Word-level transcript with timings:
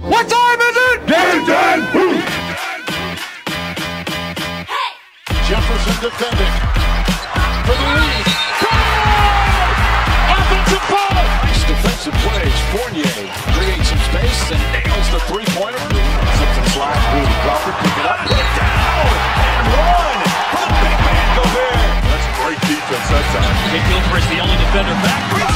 What 0.00 0.28
time 0.28 0.60
is 0.60 0.76
it? 0.76 0.98
Game 1.08 1.46
time! 1.48 1.80
Jefferson 5.48 5.96
defending 6.04 6.54
for 7.64 7.72
the 7.72 7.88
lead. 7.96 8.26
Offensive 10.36 10.84
foul. 10.90 11.16
Nice 11.16 11.64
defensive 11.64 12.16
plays. 12.20 12.58
Fournier 12.76 13.08
creates 13.56 13.88
some 13.88 14.02
space 14.12 14.52
and 14.52 14.60
nails 14.76 15.08
the 15.16 15.20
three-pointer. 15.32 15.80
Slips 15.80 16.56
and 16.60 16.68
slides. 16.76 17.04
Rudy 17.16 17.36
Crawford 17.40 17.76
pick 17.80 17.96
it 17.96 18.04
up, 18.04 18.20
put 18.28 18.36
it 18.36 18.52
down, 18.52 19.06
and 19.48 19.66
one 19.80 20.20
for 20.52 20.66
the 20.66 20.76
big 20.76 20.98
man 21.08 21.28
Gobert. 21.40 21.88
That's 22.04 22.28
great 22.44 22.60
defense 22.68 23.06
that 23.16 23.24
time. 23.32 23.54
Jake 23.72 23.86
Gilchrist, 23.88 24.28
the 24.28 24.44
only 24.44 24.58
defender 24.60 24.92
back. 25.00 25.55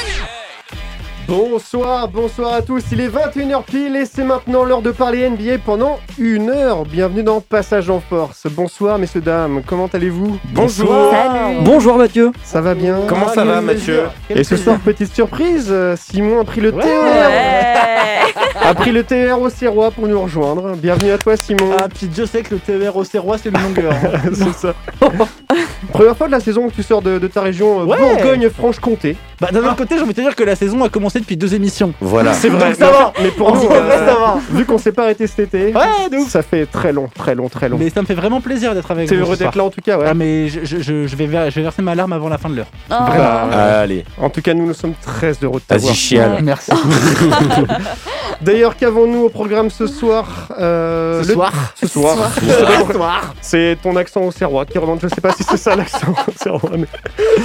Bonsoir, 1.31 2.09
bonsoir 2.09 2.55
à 2.55 2.61
tous, 2.61 2.83
il 2.91 2.99
est 2.99 3.07
21h 3.07 3.63
pile 3.63 3.95
et 3.95 4.03
c'est 4.03 4.25
maintenant 4.25 4.65
l'heure 4.65 4.81
de 4.81 4.91
parler 4.91 5.29
NBA 5.29 5.59
pendant 5.65 5.97
une 6.19 6.49
heure. 6.49 6.83
Bienvenue 6.83 7.23
dans 7.23 7.39
Passage 7.39 7.89
en 7.89 8.01
Force. 8.01 8.47
Bonsoir 8.51 8.99
messieurs, 8.99 9.21
dames, 9.21 9.61
comment 9.65 9.87
allez-vous? 9.93 10.37
Bonjour. 10.51 11.09
Salut 11.09 11.59
Bonjour 11.61 11.97
Mathieu. 11.97 12.33
Ça 12.43 12.59
va 12.59 12.75
bien? 12.75 12.99
Comment 13.07 13.29
ça 13.29 13.45
va, 13.45 13.61
Mathieu? 13.61 14.01
Et 14.29 14.43
ce 14.43 14.57
soir, 14.57 14.77
petite 14.83 15.15
surprise, 15.15 15.69
euh, 15.71 15.95
Simon 15.95 16.41
a 16.41 16.43
pris 16.43 16.59
le 16.59 16.73
TER 16.73 16.83
Ouais. 16.83 18.33
A 18.61 18.73
pris 18.73 18.91
le 18.91 19.05
TER 19.05 19.39
au 19.39 19.49
Serrois 19.49 19.91
pour 19.91 20.09
nous 20.09 20.21
rejoindre. 20.21 20.75
Bienvenue 20.75 21.11
à 21.11 21.17
toi 21.17 21.37
Simon 21.37 21.71
Ah, 21.79 21.87
puis 21.87 22.07
Dieu 22.07 22.25
sait 22.25 22.41
que 22.41 22.55
le 22.55 22.59
TER 22.59 22.93
au 22.93 23.05
Serrois, 23.05 23.37
c'est 23.37 23.47
une 23.47 23.61
longueur. 23.61 23.93
C'est 24.33 24.53
ça. 24.53 24.73
Première 25.91 26.15
fois 26.15 26.27
de 26.27 26.31
la 26.31 26.39
saison 26.39 26.69
que 26.69 26.73
tu 26.75 26.83
sors 26.83 27.01
de, 27.01 27.17
de 27.19 27.27
ta 27.27 27.41
région 27.41 27.81
euh, 27.81 27.85
Ouais. 27.85 27.97
Bourgogne-Franche-Comté. 27.97 29.15
bah, 29.39 29.49
d'un 29.51 29.59
autre 29.61 29.75
côté, 29.75 29.95
j'ai 29.95 30.01
envie 30.01 30.11
de 30.11 30.15
te 30.17 30.21
dire 30.21 30.35
que 30.35 30.43
la 30.43 30.55
saison 30.55 30.83
a 30.83 30.89
commencé 30.89 31.19
depuis 31.19 31.37
deux 31.37 31.53
émissions. 31.55 31.93
Voilà. 31.99 32.33
C'est 32.33 32.49
vrai, 32.49 32.69
Donc 32.69 32.75
ça 32.75 32.91
va. 32.91 33.13
Mais 33.21 33.29
pour 33.29 33.55
nous, 33.55 33.69
euh, 33.69 34.05
ça 34.05 34.13
va. 34.15 34.37
vu 34.51 34.65
qu'on 34.65 34.77
s'est 34.77 34.91
pas 34.91 35.03
arrêté 35.03 35.27
cet 35.27 35.39
été, 35.53 35.73
Ouais, 35.73 36.09
de 36.11 36.17
ouf. 36.17 36.29
ça 36.29 36.41
fait 36.43 36.65
très 36.65 36.93
long, 36.93 37.09
très 37.13 37.35
long, 37.35 37.49
très 37.49 37.67
long. 37.69 37.77
Mais 37.79 37.89
ça 37.89 38.01
me 38.01 38.05
fait 38.05 38.13
vraiment 38.13 38.41
plaisir 38.41 38.73
d'être 38.73 38.91
avec 38.91 39.09
T'es 39.09 39.15
vous. 39.15 39.21
heureux 39.23 39.33
ce 39.35 39.39
soir. 39.39 39.49
d'être 39.51 39.57
là 39.57 39.63
en 39.65 39.69
tout 39.69 39.81
cas, 39.81 39.97
ouais. 39.97 40.05
Ah, 40.07 40.13
mais 40.13 40.47
je, 40.49 40.59
je- 40.63 40.81
je- 40.81 41.07
je 41.07 41.15
vais 41.15 41.25
ver- 41.25 41.49
je 41.49 41.55
vais 41.55 41.63
verser 41.63 41.81
ma 41.81 41.95
larme 41.95 42.13
avant 42.13 42.29
la 42.29 42.37
fin 42.37 42.49
de 42.49 42.55
l'heure. 42.55 42.67
Oh. 42.89 42.93
Bah, 42.99 43.47
Allez, 43.81 44.05
En 44.19 44.29
tout 44.29 44.41
cas, 44.41 44.53
nous 44.53 44.65
nous 44.67 44.73
sommes 44.73 44.93
très 45.01 45.33
heureux 45.43 45.59
de 45.59 45.65
t'avoir. 45.65 45.87
vas-y, 45.91 45.95
chiale. 45.97 46.31
Ouais. 46.33 46.41
Merci. 46.41 46.71
D'ailleurs, 48.41 48.75
qu'avons-nous 48.75 49.19
au 49.25 49.29
programme 49.29 49.69
ce 49.69 49.85
soir 49.87 50.49
Euh, 50.59 51.21
Ce 51.23 51.27
le- 51.29 51.33
soir. 51.35 51.53
Ce 51.75 51.87
soir. 51.87 52.17
Ce 52.35 52.93
soir. 52.93 53.33
C'est 53.41 53.77
ton 53.81 53.95
accent 53.95 54.21
au 54.21 54.31
serrois 54.31 54.65
qui 54.65 54.77
remonte. 54.77 55.01
Je 55.01 55.07
sais 55.07 55.21
pas 55.21 55.31
si 55.31 55.43
c'est 55.43 55.57
ça 55.57 55.75
l'accent 55.75 56.11
au 56.27 56.31
serrois. 56.41 56.71
mais- 56.77 56.87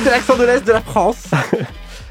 C'est 0.03 0.11
l'accent 0.11 0.37
de 0.37 0.45
l'Est 0.45 0.67
de 0.67 0.73
la 0.73 0.81
France. 0.81 1.25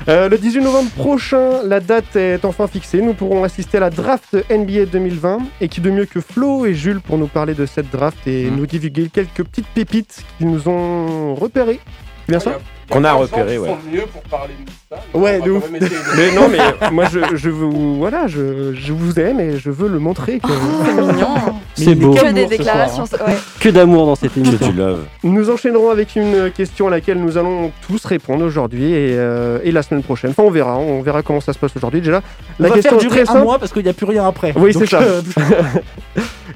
Euh, 0.08 0.30
le 0.30 0.38
18 0.38 0.61
novembre 0.61 0.91
prochain, 0.91 1.63
la 1.63 1.80
date 1.80 2.16
est 2.16 2.45
enfin 2.45 2.67
fixée. 2.67 3.02
Nous 3.02 3.16
pourrons 3.16 3.44
assister 3.44 3.78
à 3.78 3.80
la 3.80 3.89
draft 3.89 4.36
NBA 4.51 4.85
2020. 4.85 5.40
Et 5.62 5.68
qui 5.68 5.81
de 5.81 5.90
mieux 5.90 6.06
que 6.06 6.22
Flo 6.22 6.68
et 6.68 6.75
Jules 6.75 7.00
pour 7.01 7.18
nous 7.18 7.25
parler 7.25 7.56
de 7.56 7.66
cette 7.66 7.90
draft 7.90 8.19
et 8.28 8.51
Mm. 8.51 8.56
nous 8.56 8.66
divulguer 8.68 9.09
quelques 9.12 9.44
petites 9.44 9.66
pépites 9.68 10.24
qu'ils 10.38 10.51
nous 10.51 10.68
ont 10.69 11.34
repérées. 11.34 11.79
Bien 12.28 12.40
ça 12.40 12.59
Qu'on 12.90 13.03
a 13.03 13.13
repéré, 13.13 13.57
ouais. 13.57 13.69
mieux 13.91 14.01
pour 14.12 14.22
parler 14.23 14.53
de 14.63 14.69
ça. 14.96 15.01
mais 15.13 15.19
Ouais, 15.19 15.41
de 15.41 15.51
ouf. 15.51 15.63
Mais 15.72 16.31
non, 16.34 16.47
mais 16.50 16.59
moi 16.91 17.06
je, 17.12 17.35
je 17.35 17.50
vous 17.50 17.96
voilà, 17.97 18.28
je, 18.28 18.73
je 18.73 18.94
vous 18.94 19.19
aime 19.19 19.40
et 19.40 19.57
je 19.57 19.72
veux 19.72 19.88
le 19.90 19.97
montrer. 20.00 20.40
que- 20.40 20.47
C'est 20.85 20.94
mignon. 20.94 21.28
C'est 21.74 21.95
beau. 21.95 22.13
Que 22.13 22.31
des 22.31 22.45
déclarations. 22.45 23.03
Ouais. 23.03 23.35
Que 23.59 23.69
d'amour 23.69 24.06
dans 24.06 24.16
cette 24.16 24.34
Que 24.34 24.40
émission. 24.40 24.68
tu 24.69 24.74
loves. 24.74 25.03
Nous 25.24 25.50
enchaînerons 25.50 25.90
avec 25.90 26.16
une 26.16 26.51
question 26.51 26.88
à 26.88 26.91
laquelle 26.91 27.19
nous 27.19 27.38
allons 27.38 27.72
tous 27.88 28.06
répondre 28.06 28.45
aujourd'hui 28.45 28.85
et, 28.94 29.16
euh, 29.18 29.59
et 29.63 29.72
la 29.72 29.81
semaine 29.81 30.03
prochaine. 30.03 30.29
Enfin, 30.31 30.44
on 30.44 30.51
verra, 30.51 30.78
on 30.78 31.01
verra 31.01 31.24
comment 31.24 31.41
ça 31.41 31.53
se 31.53 31.59
passe 31.59 31.72
aujourd'hui. 31.75 32.01
Déjà, 32.01 32.22
On 32.59 32.63
la 32.63 32.69
va 32.69 32.75
question 32.75 32.91
faire 32.91 33.00
est 33.00 33.01
durer 33.09 33.24
très 33.24 33.29
un 33.31 33.34
simple. 33.34 33.45
mois 33.45 33.57
parce 33.59 33.74
qu'il 33.74 33.84
n'y 33.84 33.90
a 33.90 33.94
plus 33.94 34.06
rien 34.06 34.28
après. 34.28 34.53
Oui, 34.56 34.74
c'est 34.78 34.85
ça. 34.85 35.01
euh, 35.01 35.22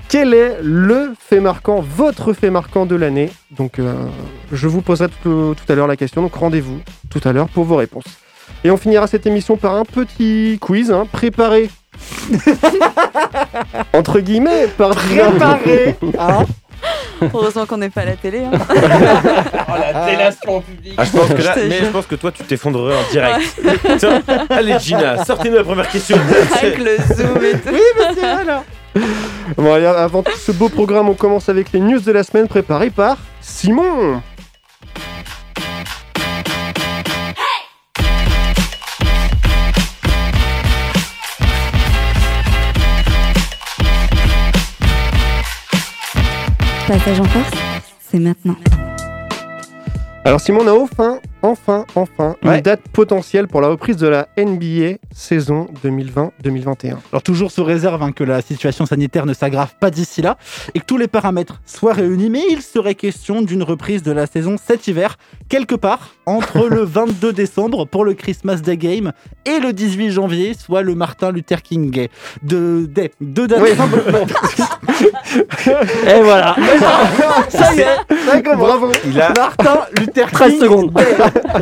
Quel 0.07 0.33
est 0.33 0.57
le 0.63 1.11
fait 1.19 1.39
marquant, 1.39 1.83
votre 1.95 2.33
fait 2.33 2.49
marquant 2.49 2.85
de 2.85 2.95
l'année? 2.95 3.29
Donc, 3.51 3.77
euh, 3.79 3.93
je 4.51 4.67
vous 4.67 4.81
poserai 4.81 5.07
tout, 5.23 5.55
tout 5.55 5.71
à 5.71 5.75
l'heure 5.75 5.87
la 5.87 5.97
question. 5.97 6.18
Donc, 6.21 6.33
rendez-vous 6.35 6.79
tout 7.09 7.21
à 7.23 7.31
l'heure 7.31 7.47
pour 7.49 7.63
vos 7.65 7.75
réponses. 7.75 8.03
Et 8.63 8.71
on 8.71 8.77
finira 8.77 9.07
cette 9.07 9.25
émission 9.25 9.55
par 9.57 9.75
un 9.75 9.83
petit 9.85 10.57
quiz 10.59 10.91
hein, 10.91 11.05
préparé. 11.11 11.69
Entre 13.93 14.19
guillemets, 14.19 14.67
par 14.67 14.91
Préparé. 14.91 15.95
Hein 16.19 16.45
Heureusement 17.33 17.65
qu'on 17.65 17.77
n'est 17.77 17.89
pas 17.89 18.01
à 18.01 18.05
la 18.05 18.15
télé. 18.15 18.39
hein. 18.45 18.51
Oh, 18.53 19.73
la 19.77 20.05
délation 20.05 20.61
public. 20.61 20.93
Ah, 20.97 21.03
je 21.03 21.11
pense 21.11 21.27
que 21.27 21.41
là, 21.41 21.53
Je 21.57 21.67
mais 21.67 21.81
pense 21.91 22.05
que 22.05 22.15
toi, 22.15 22.31
tu 22.31 22.43
t'effondrerais 22.43 22.95
en 22.95 23.11
direct. 23.11 23.61
Tiens, 23.97 24.21
allez, 24.49 24.79
Gina, 24.79 25.25
sortez-nous 25.25 25.57
la 25.57 25.63
première 25.65 25.89
question. 25.89 26.17
Avec 26.61 26.77
le 26.77 26.95
zoom 27.13 27.43
et 27.43 27.57
tout. 27.59 29.01
Bon, 29.57 29.73
allez, 29.73 29.85
avant 29.85 30.23
tout 30.23 30.31
ce 30.37 30.53
beau 30.53 30.69
programme, 30.69 31.09
on 31.09 31.13
commence 31.13 31.49
avec 31.49 31.71
les 31.73 31.79
news 31.81 31.99
de 31.99 32.11
la 32.13 32.23
semaine 32.23 32.47
préparées 32.47 32.89
par 32.91 33.17
Simon. 33.41 34.21
Passage 46.89 47.19
en 47.19 47.25
Force, 47.25 47.51
c'est 47.99 48.17
maintenant. 48.17 48.55
Alors 50.25 50.41
Simon, 50.41 50.61
on 50.63 50.67
a 50.67 50.71
enfin, 50.71 51.19
enfin, 51.41 51.85
enfin, 51.95 52.35
Ouais. 52.43 52.57
une 52.57 52.61
date 52.61 52.81
potentielle 52.91 53.47
pour 53.47 53.61
la 53.61 53.67
reprise 53.69 53.97
de 53.97 54.07
la 54.07 54.27
NBA 54.37 54.97
saison 55.13 55.67
2020-2021. 55.83 56.95
Alors 57.11 57.23
toujours 57.23 57.51
sous 57.51 57.63
réserve 57.63 58.01
hein, 58.03 58.11
que 58.11 58.23
la 58.23 58.41
situation 58.41 58.85
sanitaire 58.85 59.25
ne 59.25 59.33
s'aggrave 59.33 59.73
pas 59.79 59.89
d'ici 59.91 60.21
là 60.21 60.37
et 60.75 60.79
que 60.79 60.85
tous 60.85 60.97
les 60.97 61.07
paramètres 61.07 61.61
soient 61.65 61.93
réunis, 61.93 62.29
mais 62.29 62.41
il 62.49 62.61
serait 62.61 62.95
question 62.95 63.41
d'une 63.41 63.63
reprise 63.63 64.03
de 64.03 64.11
la 64.11 64.25
saison 64.27 64.55
cet 64.63 64.87
hiver, 64.87 65.17
quelque 65.49 65.75
part 65.75 66.09
entre 66.25 66.67
le 66.69 66.83
22 66.83 67.33
décembre 67.33 67.85
pour 67.85 68.05
le 68.05 68.13
Christmas 68.13 68.57
Day 68.57 68.77
Game 68.77 69.11
et 69.45 69.59
le 69.59 69.73
18 69.73 70.11
janvier, 70.11 70.53
soit 70.53 70.81
le 70.81 70.95
Martin 70.95 71.31
Luther 71.31 71.61
King 71.61 71.89
Day. 71.91 72.09
De, 72.43 72.85
day. 72.89 73.11
Deux 73.21 73.47
dates 73.47 73.61
Oui. 73.61 73.69
Et 76.07 76.21
voilà 76.21 76.55
Ça 77.49 77.73
y 77.73 77.79
est 77.81 78.55
Bravo 78.55 78.91
Il 79.05 79.19
a 79.21 79.31
Martin 79.35 79.79
Luther 79.97 80.25
King 80.27 80.33
13 80.33 80.59
secondes. 80.59 80.93
Day. 80.93 81.03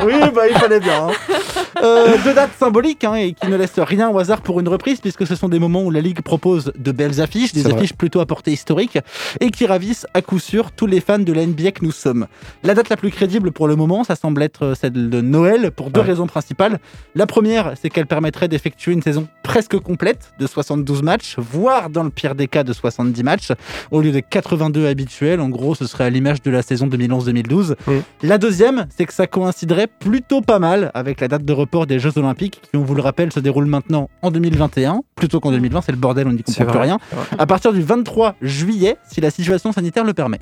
Oui, 0.05 0.13
bah 0.33 0.47
il 0.49 0.55
fallait 0.57 0.79
bien. 0.79 1.07
hein. 1.07 1.11
Euh, 1.83 2.17
deux 2.23 2.33
dates 2.33 2.51
symboliques 2.57 3.03
hein, 3.03 3.13
et 3.15 3.33
qui 3.33 3.47
ne 3.47 3.55
laissent 3.55 3.77
rien 3.79 4.09
au 4.09 4.17
hasard 4.17 4.41
pour 4.41 4.59
une 4.59 4.67
reprise, 4.67 4.99
puisque 4.99 5.27
ce 5.27 5.35
sont 5.35 5.47
des 5.49 5.59
moments 5.59 5.83
où 5.83 5.91
la 5.91 6.01
Ligue 6.01 6.21
propose 6.21 6.71
de 6.77 6.91
belles 6.91 7.21
affiches, 7.21 7.53
des 7.53 7.61
vrai. 7.61 7.73
affiches 7.73 7.93
plutôt 7.93 8.19
à 8.19 8.25
portée 8.25 8.51
historique, 8.51 8.97
et 9.39 9.51
qui 9.51 9.65
ravissent 9.67 10.07
à 10.13 10.21
coup 10.21 10.39
sûr 10.39 10.71
tous 10.71 10.87
les 10.87 11.01
fans 11.01 11.19
de 11.19 11.31
la 11.33 11.45
NBA 11.45 11.71
que 11.71 11.85
nous 11.85 11.91
sommes. 11.91 12.27
La 12.63 12.73
date 12.73 12.89
la 12.89 12.97
plus 12.97 13.11
crédible 13.11 13.51
pour 13.51 13.67
le 13.67 13.75
moment, 13.75 14.03
ça 14.03 14.15
semble 14.15 14.41
être 14.41 14.73
celle 14.79 15.09
de 15.09 15.21
Noël, 15.21 15.71
pour 15.71 15.91
deux 15.91 16.01
Ouais. 16.01 16.07
raisons 16.07 16.25
principales. 16.27 16.79
La 17.15 17.27
première, 17.27 17.73
c'est 17.79 17.89
qu'elle 17.89 18.07
permettrait 18.07 18.47
d'effectuer 18.47 18.93
une 18.93 19.01
saison 19.03 19.27
presque 19.47 19.79
complète 19.79 20.33
de 20.39 20.45
72 20.45 21.03
matchs, 21.03 21.37
voire 21.39 21.89
dans 21.89 22.03
le 22.03 22.09
pire 22.09 22.35
des 22.35 22.47
cas 22.47 22.65
de 22.65 22.73
70 22.73 23.23
matchs, 23.23 23.53
au 23.91 24.01
lieu 24.01 24.11
des 24.11 24.21
82 24.21 24.85
habituels. 24.85 25.39
En 25.39 25.47
gros, 25.47 25.73
ce 25.73 25.87
serait 25.87 26.03
à 26.03 26.09
l'image 26.09 26.41
de 26.41 26.51
la 26.51 26.61
saison 26.61 26.87
2011-2012. 26.87 27.75
Mm. 27.87 27.91
La 28.23 28.37
deuxième, 28.37 28.87
c'est 28.95 29.05
que 29.05 29.13
ça 29.13 29.25
coïnciderait 29.25 29.87
plutôt 29.87 30.41
pas 30.41 30.59
mal 30.59 30.91
avec 30.93 31.21
la 31.21 31.29
date 31.29 31.45
de 31.45 31.53
report 31.53 31.87
des 31.87 31.97
Jeux 31.97 32.17
Olympiques, 32.17 32.59
qui, 32.61 32.75
on 32.75 32.83
vous 32.83 32.93
le 32.93 33.01
rappelle, 33.01 33.31
se 33.31 33.39
déroule 33.39 33.67
maintenant 33.67 34.09
en 34.21 34.31
2021, 34.31 35.01
plutôt 35.15 35.39
qu'en 35.39 35.51
2020. 35.51 35.81
C'est 35.81 35.93
le 35.93 35.97
bordel, 35.97 36.27
on 36.27 36.33
n'y 36.33 36.43
comprend 36.43 36.65
plus 36.65 36.79
rien. 36.79 36.99
À 37.39 37.45
partir 37.45 37.71
du 37.71 37.81
23 37.81 38.35
juillet, 38.41 38.97
si 39.09 39.21
la 39.21 39.31
situation 39.31 39.71
sanitaire 39.71 40.03
le 40.03 40.13
permet. 40.13 40.39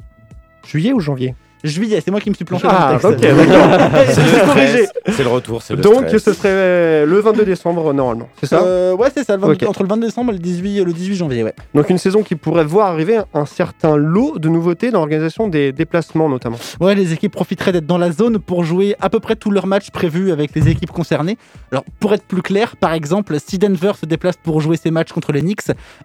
Juillet 0.65 0.93
ou 0.93 0.99
janvier? 0.99 1.35
Juillet, 1.63 1.99
c'est 2.03 2.11
moi 2.11 2.19
qui 2.21 2.29
me 2.29 2.35
suis 2.35 2.45
planché 2.45 2.67
Ah, 2.69 2.97
dans 3.01 3.09
le 3.09 3.15
ok, 3.15 3.21
texte. 3.21 3.37
d'accord. 3.49 3.89
C'est 4.09 4.21
le 4.21 4.45
corrigé. 4.45 4.85
stress, 4.85 5.15
c'est 5.15 5.23
le 5.23 5.29
retour, 5.29 5.61
c'est 5.63 5.75
le 5.75 5.81
Donc 5.81 6.05
stress. 6.07 6.23
ce 6.23 6.33
serait 6.33 7.05
le 7.05 7.19
22 7.19 7.43
décembre 7.45 7.91
normalement, 7.93 8.29
c'est 8.39 8.45
ça 8.47 8.61
Euh, 8.63 8.95
ouais, 8.95 9.07
c'est 9.15 9.23
ça, 9.23 9.35
le 9.35 9.41
22 9.41 9.53
Ok. 9.65 9.69
entre 9.69 9.81
le 9.83 9.89
22 9.89 10.07
décembre 10.07 10.29
et 10.31 10.33
le 10.33 10.39
18, 10.39 10.83
le 10.83 10.93
18 10.93 11.15
janvier, 11.15 11.43
ouais. 11.43 11.53
Donc 11.73 11.89
une 11.89 11.97
saison 11.97 12.21
qui 12.21 12.35
pourrait 12.35 12.65
voir 12.65 12.87
arriver 12.91 13.19
un 13.33 13.45
certain 13.45 13.95
lot 13.95 14.37
de 14.37 14.47
nouveautés 14.49 14.91
dans 14.91 14.99
l'organisation 14.99 15.47
des 15.47 15.71
déplacements 15.71 16.29
notamment. 16.29 16.57
Ouais, 16.79 16.93
les 16.93 17.13
équipes 17.13 17.31
profiteraient 17.33 17.71
d'être 17.71 17.87
dans 17.87 17.97
la 17.97 18.11
zone 18.11 18.37
pour 18.39 18.63
jouer 18.63 18.95
à 18.99 19.09
peu 19.09 19.19
près 19.19 19.35
tous 19.35 19.49
leurs 19.51 19.65
matchs 19.67 19.89
prévus 19.89 20.31
avec 20.31 20.53
les 20.53 20.69
équipes 20.69 20.91
concernées. 20.91 21.37
Alors, 21.71 21.83
pour 21.99 22.13
être 22.13 22.23
plus 22.25 22.41
clair, 22.41 22.75
par 22.75 22.93
exemple, 22.93 23.35
si 23.45 23.57
Denver 23.57 23.93
se 23.99 24.05
déplace 24.05 24.35
pour 24.37 24.61
jouer 24.61 24.77
ses 24.77 24.91
matchs 24.91 25.11
contre 25.11 25.31
les 25.31 25.41
Knicks, 25.41 25.61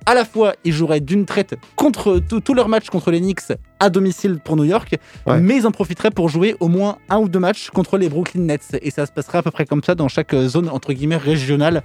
à 0.07 0.15
la 0.15 0.25
fois, 0.25 0.55
ils 0.65 0.73
joueraient 0.73 1.01
d'une 1.01 1.27
traite 1.27 1.55
contre 1.77 2.19
tous 2.21 2.55
leurs 2.55 2.69
matchs 2.69 2.89
contre 2.89 3.11
les 3.11 3.21
Knicks 3.21 3.41
à 3.81 3.91
domicile 3.91 4.39
pour 4.45 4.57
New 4.57 4.65
York, 4.65 4.97
Ouais. 5.27 5.41
mais 5.41 5.57
ils 5.57 5.67
en 5.67 5.73
profiteraient 5.73 6.11
pour 6.11 6.29
jouer 6.29 6.55
au 6.61 6.69
moins 6.69 6.99
un 7.09 7.19
ou 7.19 7.29
deux 7.29 7.39
matchs 7.39 7.71
contre 7.71 7.97
les 7.99 8.09
Brooklyn 8.09 8.43
Nets. 8.43 8.77
Et 8.83 8.91
ça 8.91 9.07
se 9.07 9.13
passerait 9.13 9.39
à 9.39 9.43
peu 9.43 9.51
près 9.51 9.65
comme 9.67 9.83
ça 9.83 9.95
dans 9.95 10.09
chaque 10.09 10.35
euh, 10.35 10.49
zone, 10.49 10.69
entre 10.69 10.93
guillemets, 10.93 11.17
régionale 11.17 11.83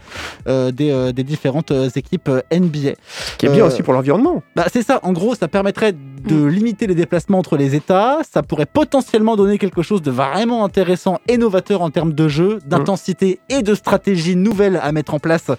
euh, 0.48 0.72
des, 0.72 0.92
euh, 0.92 1.12
des 1.12 1.24
différentes 1.24 1.72
équipes 1.96 2.30
NBA. 2.52 2.92
Qui 3.38 3.46
est 3.48 3.50
bien 3.50 3.66
aussi 3.66 3.82
pour 3.82 3.94
l'environnement. 3.94 4.44
Bah, 4.56 4.66
c'est 4.72 4.84
ça, 4.84 5.00
en 5.04 5.14
gros, 5.14 5.36
ça 5.36 5.48
permettrait 5.48 5.94
de 6.26 6.46
limiter 6.46 6.88
les 6.88 6.96
déplacements 6.96 7.38
entre 7.38 7.58
les 7.58 7.76
États, 7.76 8.20
ça 8.30 8.42
pourrait 8.42 8.66
potentiellement 8.66 9.36
donner 9.36 9.58
quelque 9.58 9.82
chose 9.82 10.02
de 10.02 10.12
vraiment 10.12 10.66
intéressant 10.66 11.20
et 11.28 11.38
novateur 11.38 11.82
en 11.82 11.92
termes 11.92 12.14
de 12.14 12.28
jeu, 12.28 12.60
d'intensité 12.66 13.40
et 13.50 13.62
de 13.62 13.76
stratégie 13.76 14.36
nouvelle 14.36 14.80
à 14.82 14.92
mettre 14.92 15.14
en 15.14 15.20
place 15.20 15.52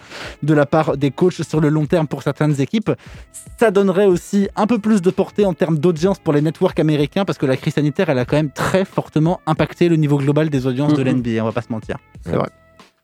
de 0.42 0.54
la 0.54 0.66
part 0.66 0.96
des 0.96 1.10
coachs 1.10 1.42
sur 1.42 1.60
le 1.60 1.68
long 1.68 1.86
terme 1.86 2.06
pour 2.06 2.22
certaines 2.22 2.60
équipes. 2.60 2.90
Ça 3.58 3.70
donnerait 3.70 4.06
aussi 4.06 4.48
un 4.56 4.66
peu 4.66 4.78
plus 4.78 5.02
de 5.02 5.10
portée 5.10 5.46
en 5.46 5.54
termes 5.54 5.78
d'audience 5.78 6.18
pour 6.18 6.32
les 6.32 6.40
networks 6.40 6.80
américains 6.80 7.24
parce 7.24 7.38
que 7.38 7.46
la 7.46 7.56
crise 7.56 7.74
sanitaire, 7.74 8.08
elle 8.08 8.18
a 8.18 8.24
quand 8.24 8.36
même 8.36 8.50
très 8.50 8.84
fortement 8.84 9.40
impacté 9.46 9.88
le 9.88 9.96
niveau 9.96 10.18
global 10.18 10.50
des 10.50 10.66
audiences 10.66 10.94
de 10.94 11.02
l'NBA, 11.02 11.42
on 11.42 11.44
va 11.44 11.52
pas 11.52 11.62
se 11.62 11.72
mentir. 11.72 11.96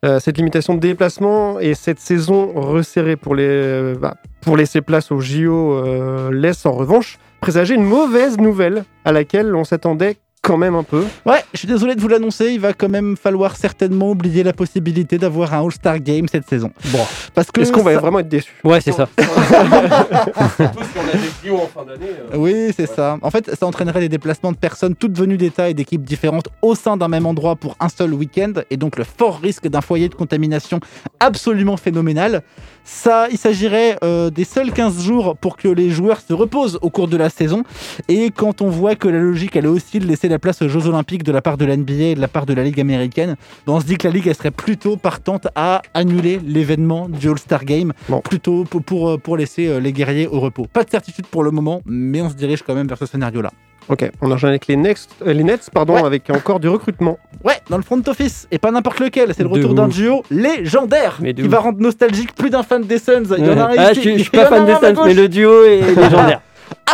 Euh, 0.05 0.19
cette 0.19 0.37
limitation 0.37 0.75
de 0.75 0.81
déplacement 0.81 1.61
et 1.61 1.75
cette 1.75 2.01
saison 2.01 2.53
resserrée 2.57 3.15
pour, 3.15 3.37
les, 3.37 3.47
euh, 3.47 3.95
bah, 3.95 4.17
pour 4.41 4.57
laisser 4.57 4.81
place 4.81 5.13
au 5.13 5.21
JO 5.21 5.75
euh, 5.75 6.33
laisse 6.33 6.67
en 6.67 6.73
revanche 6.73 7.19
présager 7.43 7.75
une 7.75 7.83
mauvaise 7.85 8.39
nouvelle 8.39 8.85
à 9.05 9.11
laquelle 9.13 9.55
on 9.55 9.65
s'attendait 9.65 10.17
quand 10.43 10.57
même 10.57 10.75
un 10.75 10.83
peu. 10.83 11.05
Ouais, 11.25 11.39
je 11.53 11.59
suis 11.59 11.69
désolé 11.69 11.95
de 11.95 12.01
vous 12.01 12.09
l'annoncer, 12.09 12.47
il 12.51 12.59
va 12.59 12.73
quand 12.73 12.89
même 12.89 13.17
falloir 13.17 13.55
certainement 13.55 14.11
oublier 14.11 14.43
la 14.43 14.53
possibilité 14.53 15.17
d'avoir 15.17 15.55
un 15.55 15.65
All-Star 15.65 16.01
Game 16.01 16.27
cette 16.27 16.49
saison. 16.49 16.73
Bon. 16.87 16.99
Parce 17.33 17.53
que 17.53 17.61
Est-ce 17.61 17.71
qu'on 17.71 17.83
va 17.85 17.97
vraiment 17.99 18.19
être 18.19 18.29
déçu 18.29 18.53
Ouais, 18.65 18.81
c'est 18.81 18.91
ça. 18.91 19.09
Surtout 19.19 20.83
si 20.83 20.99
on 20.99 21.09
a 21.09 21.13
des 21.13 21.49
JO 21.49 21.57
en 21.59 21.67
fin 21.69 21.85
d'année. 21.85 22.07
euh, 22.33 22.37
Oui, 22.37 22.73
c'est 22.77 22.87
ça. 22.89 23.19
En 23.23 23.31
fait, 23.31 23.55
ça 23.55 23.67
entraînerait 23.67 24.01
des 24.01 24.09
déplacements 24.09 24.51
de 24.51 24.57
personnes 24.57 24.97
toutes 24.97 25.17
venues 25.17 25.37
d'États 25.37 25.69
et 25.69 25.75
d'équipes 25.75 26.03
différentes 26.03 26.49
au 26.61 26.75
sein 26.75 26.97
d'un 26.97 27.07
même 27.09 27.27
endroit 27.27 27.55
pour 27.55 27.77
un 27.79 27.89
seul 27.89 28.13
week-end, 28.13 28.53
et 28.69 28.77
donc 28.77 28.97
le 28.99 29.05
fort 29.05 29.39
risque 29.41 29.69
d'un 29.69 29.81
foyer 29.81 30.09
de 30.09 30.15
contamination 30.17 30.81
absolument 31.21 31.77
phénoménal. 31.77 32.43
Ça, 32.85 33.29
il 33.31 33.39
s'agirait 33.39 33.97
euh, 34.03 34.29
des 34.31 34.45
seuls 34.45 34.73
15 34.73 35.03
jours 35.03 35.37
pour 35.37 35.57
que 35.57 35.69
les 35.69 35.91
joueurs 35.91 36.21
se 36.21 36.33
reposent 36.33 36.79
au 36.83 36.91
cours 36.91 37.09
de 37.09 37.17
la 37.17 37.31
saison. 37.31 37.63
Et 38.09 38.31
quand 38.31 38.61
on 38.61 38.69
voit 38.69 38.97
que 38.97 39.09
la 39.09 39.19
logique, 39.21 39.55
elle 39.57 39.67
est 39.67 39.69
aussi 39.69 39.99
de 40.01 40.07
laisser 40.07 40.29
la 40.29 40.39
place 40.39 40.63
aux 40.63 40.69
Jeux 40.69 40.87
Olympiques 40.89 41.23
de 41.23 41.33
la 41.33 41.41
part 41.43 41.57
de 41.57 41.65
la 41.65 41.77
NBA 41.77 41.93
et 41.93 42.15
de 42.15 42.21
la 42.21 42.29
part 42.29 42.45
de 42.47 42.55
la 42.55 42.65
Ligue 42.65 42.81
américaine, 42.81 43.37
ben, 43.67 43.75
on 43.75 43.81
se 43.81 43.87
dit 43.87 43.97
que 43.97 44.09
la 44.09 44.13
Ligue, 44.15 44.27
elle 44.27 44.35
serait 44.35 44.51
plutôt 44.51 44.97
partante 44.97 45.47
à 45.55 45.83
annuler 45.95 46.41
l'événement 46.45 47.09
du 47.09 47.29
All-Star 47.29 47.65
Game, 47.65 47.93
Bon. 48.09 48.21
plutôt 48.21 48.65
pour, 48.65 48.83
pour, 48.83 49.21
pour 49.21 49.37
laisser 49.37 49.69
euh, 49.69 49.79
les 49.81 49.93
guerriers 49.93 50.27
au 50.27 50.41
repos. 50.41 50.67
Pas 50.73 50.85
de 50.85 50.91
certitude 50.91 51.27
pour 51.27 51.45
le 51.45 51.51
moment, 51.53 51.83
mais 51.87 52.21
on 52.21 52.31
se 52.31 52.35
dirige 52.35 52.63
quand 52.63 52.75
même 52.75 52.89
vers 52.89 52.99
ce 52.99 53.07
scénario-là. 53.07 53.51
Ok, 53.89 54.11
on 54.21 54.31
enchaîne 54.31 54.51
avec 54.51 54.67
les, 54.69 54.77
Next, 54.77 55.11
euh, 55.27 55.33
les 55.33 55.43
Nets, 55.45 55.69
pardon, 55.73 55.95
Ouais. 55.95 56.05
avec 56.05 56.31
encore 56.31 56.61
du 56.61 56.69
recrutement. 56.69 57.19
Ouais, 57.45 57.57
dans 57.69 57.77
le 57.77 57.83
front 57.83 58.01
office, 58.07 58.47
et 58.51 58.59
pas 58.59 58.71
n'importe 58.71 59.01
lequel, 59.01 59.33
c'est 59.37 59.43
le 59.43 59.49
De 59.49 59.55
retour 59.55 59.75
d'un 59.75 59.89
duo 59.89 60.23
légendaire 60.31 61.19
Mais 61.21 61.35
qui 61.35 61.43
ouf. 61.43 61.49
va 61.49 61.59
rendre 61.59 61.81
nostalgique 61.81 62.35
plus 62.35 62.49
d'un 62.51 62.63
fan 62.63 62.83
des 62.85 62.99
Suns. 62.99 63.25
Il 63.37 63.45
y 63.45 63.51
en 63.51 63.59
a 63.59 63.65
un 63.65 63.75
ah, 63.77 63.93
je, 63.93 64.01
suis- 64.01 64.23
pas 64.31 64.47
fan 64.47 64.65
des 64.65 64.75
Suns, 64.75 65.03
mais 65.05 65.15
le 65.15 65.29
duo 65.29 65.65
est 65.65 65.81
légendaire. 65.97 66.41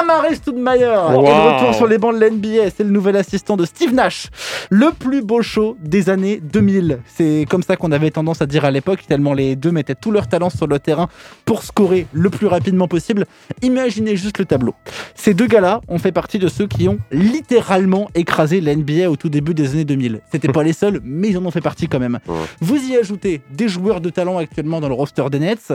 Amare 0.01 0.35
Stoudemire 0.35 1.11
Wow. 1.11 1.27
est 1.27 1.29
de 1.29 1.55
retour 1.55 1.75
sur 1.75 1.87
les 1.87 1.99
bancs 1.99 2.15
de 2.15 2.21
la 2.21 2.31
NBA. 2.31 2.71
C'est 2.77 2.85
le 2.85 2.91
nouvel 2.91 3.17
assistant 3.17 3.57
de 3.57 3.65
Steve 3.65 3.93
Nash. 3.95 4.29
Le 4.71 4.93
plus 4.93 5.23
beau 5.23 5.43
show 5.43 5.77
des 5.83 6.09
années 6.11 6.41
2000. 6.43 7.01
C'est 7.07 7.47
comme 7.49 7.63
ça 7.63 7.77
qu'on 7.77 7.91
avait 7.91 8.11
tendance 8.11 8.41
à 8.43 8.47
dire 8.47 8.65
à 8.65 8.71
l'époque, 8.71 9.01
tellement 9.09 9.35
les 9.35 9.57
deux 9.57 9.73
mettaient 9.73 9.95
tout 9.97 10.11
leur 10.13 10.29
talent 10.29 10.51
sur 10.51 10.67
le 10.67 10.79
terrain 10.79 11.09
pour 11.45 11.63
scorer 11.63 12.07
le 12.13 12.31
plus 12.31 12.47
rapidement 12.47 12.87
possible. 12.87 13.27
Imaginez 13.63 14.17
juste 14.17 14.39
le 14.39 14.45
tableau. 14.45 14.75
Ces 15.15 15.35
deux 15.35 15.47
gars-là 15.47 15.81
ont 15.89 15.99
fait 15.99 16.13
partie 16.13 16.39
de 16.39 16.49
ceux 16.49 16.67
qui 16.67 16.89
ont 16.89 16.99
littéralement 17.11 18.09
écrasé 18.15 18.61
la 18.61 18.77
NBA 18.77 19.11
au 19.11 19.17
tout 19.17 19.29
début 19.29 19.55
des 19.55 19.73
années 19.73 19.85
2000. 19.85 20.21
C'était 20.31 20.53
pas 20.53 20.63
les 20.63 20.73
seuls, 20.75 21.01
mais 21.03 21.29
ils 21.31 21.39
en 21.39 21.45
ont 21.45 21.51
fait 21.51 21.61
partie 21.61 21.89
quand 21.89 21.99
même. 21.99 22.19
Vous 22.61 22.77
y 22.77 22.97
ajoutez 22.97 23.41
des 23.51 23.69
joueurs 23.69 24.01
de 24.01 24.11
talent 24.11 24.39
actuellement 24.39 24.81
dans 24.81 24.89
le 24.89 24.95
roster 24.95 25.25
des 25.31 25.39
Nets, 25.41 25.73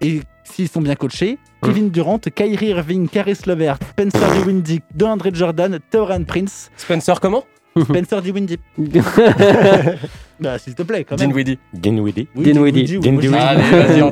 et 0.00 0.22
s'ils 0.50 0.68
sont 0.68 0.80
bien 0.80 0.94
coachés, 0.94 1.38
Kevin 1.62 1.90
Durant, 1.90 2.18
Kyrie 2.18 2.68
Irving, 2.68 3.08
Caris 3.08 3.38
Levert, 3.46 3.78
Spencer 3.90 4.32
Dinwiddie, 4.32 4.80
DeAndre 4.94 5.34
Jordan, 5.34 5.78
Tauran 5.90 6.24
Prince, 6.24 6.70
Spencer, 6.76 7.20
comment 7.20 7.44
Spencer 7.84 8.20
Dinwiddie. 8.20 8.58
bah, 10.40 10.58
s'il 10.58 10.74
te 10.74 10.82
plaît, 10.82 11.04
quand 11.04 11.18
même. 11.18 11.28
Dinwiddie. 11.28 11.58
Dinwiddie. 11.72 12.28
Dinwiddie. 12.34 13.28
Allez, 13.34 13.62
vas-y, 13.62 14.02
on. 14.02 14.10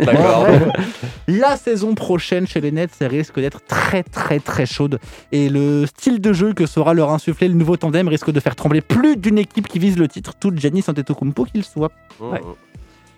La 1.26 1.56
saison 1.56 1.94
prochaine 1.94 2.46
chez 2.46 2.60
les 2.60 2.70
Nets, 2.70 2.94
ça 2.94 3.08
risque 3.08 3.40
d'être 3.40 3.60
très 3.66 4.04
très 4.04 4.38
très 4.38 4.64
chaude. 4.64 5.00
Et 5.32 5.48
le 5.48 5.86
style 5.86 6.20
de 6.20 6.32
jeu 6.32 6.52
que 6.52 6.66
saura 6.66 6.94
leur 6.94 7.10
insuffler 7.10 7.48
le 7.48 7.54
nouveau 7.54 7.76
tandem 7.76 8.06
risque 8.06 8.30
de 8.30 8.40
faire 8.40 8.54
trembler 8.54 8.80
plus 8.80 9.16
d'une 9.16 9.38
équipe 9.38 9.66
qui 9.66 9.78
vise 9.78 9.98
le 9.98 10.06
titre, 10.06 10.34
tout 10.38 10.52
Giannis 10.54 10.84
Antetokounmpo 10.86 11.44
qu'il 11.44 11.64
soit. 11.64 11.90
Ouais. 12.20 12.40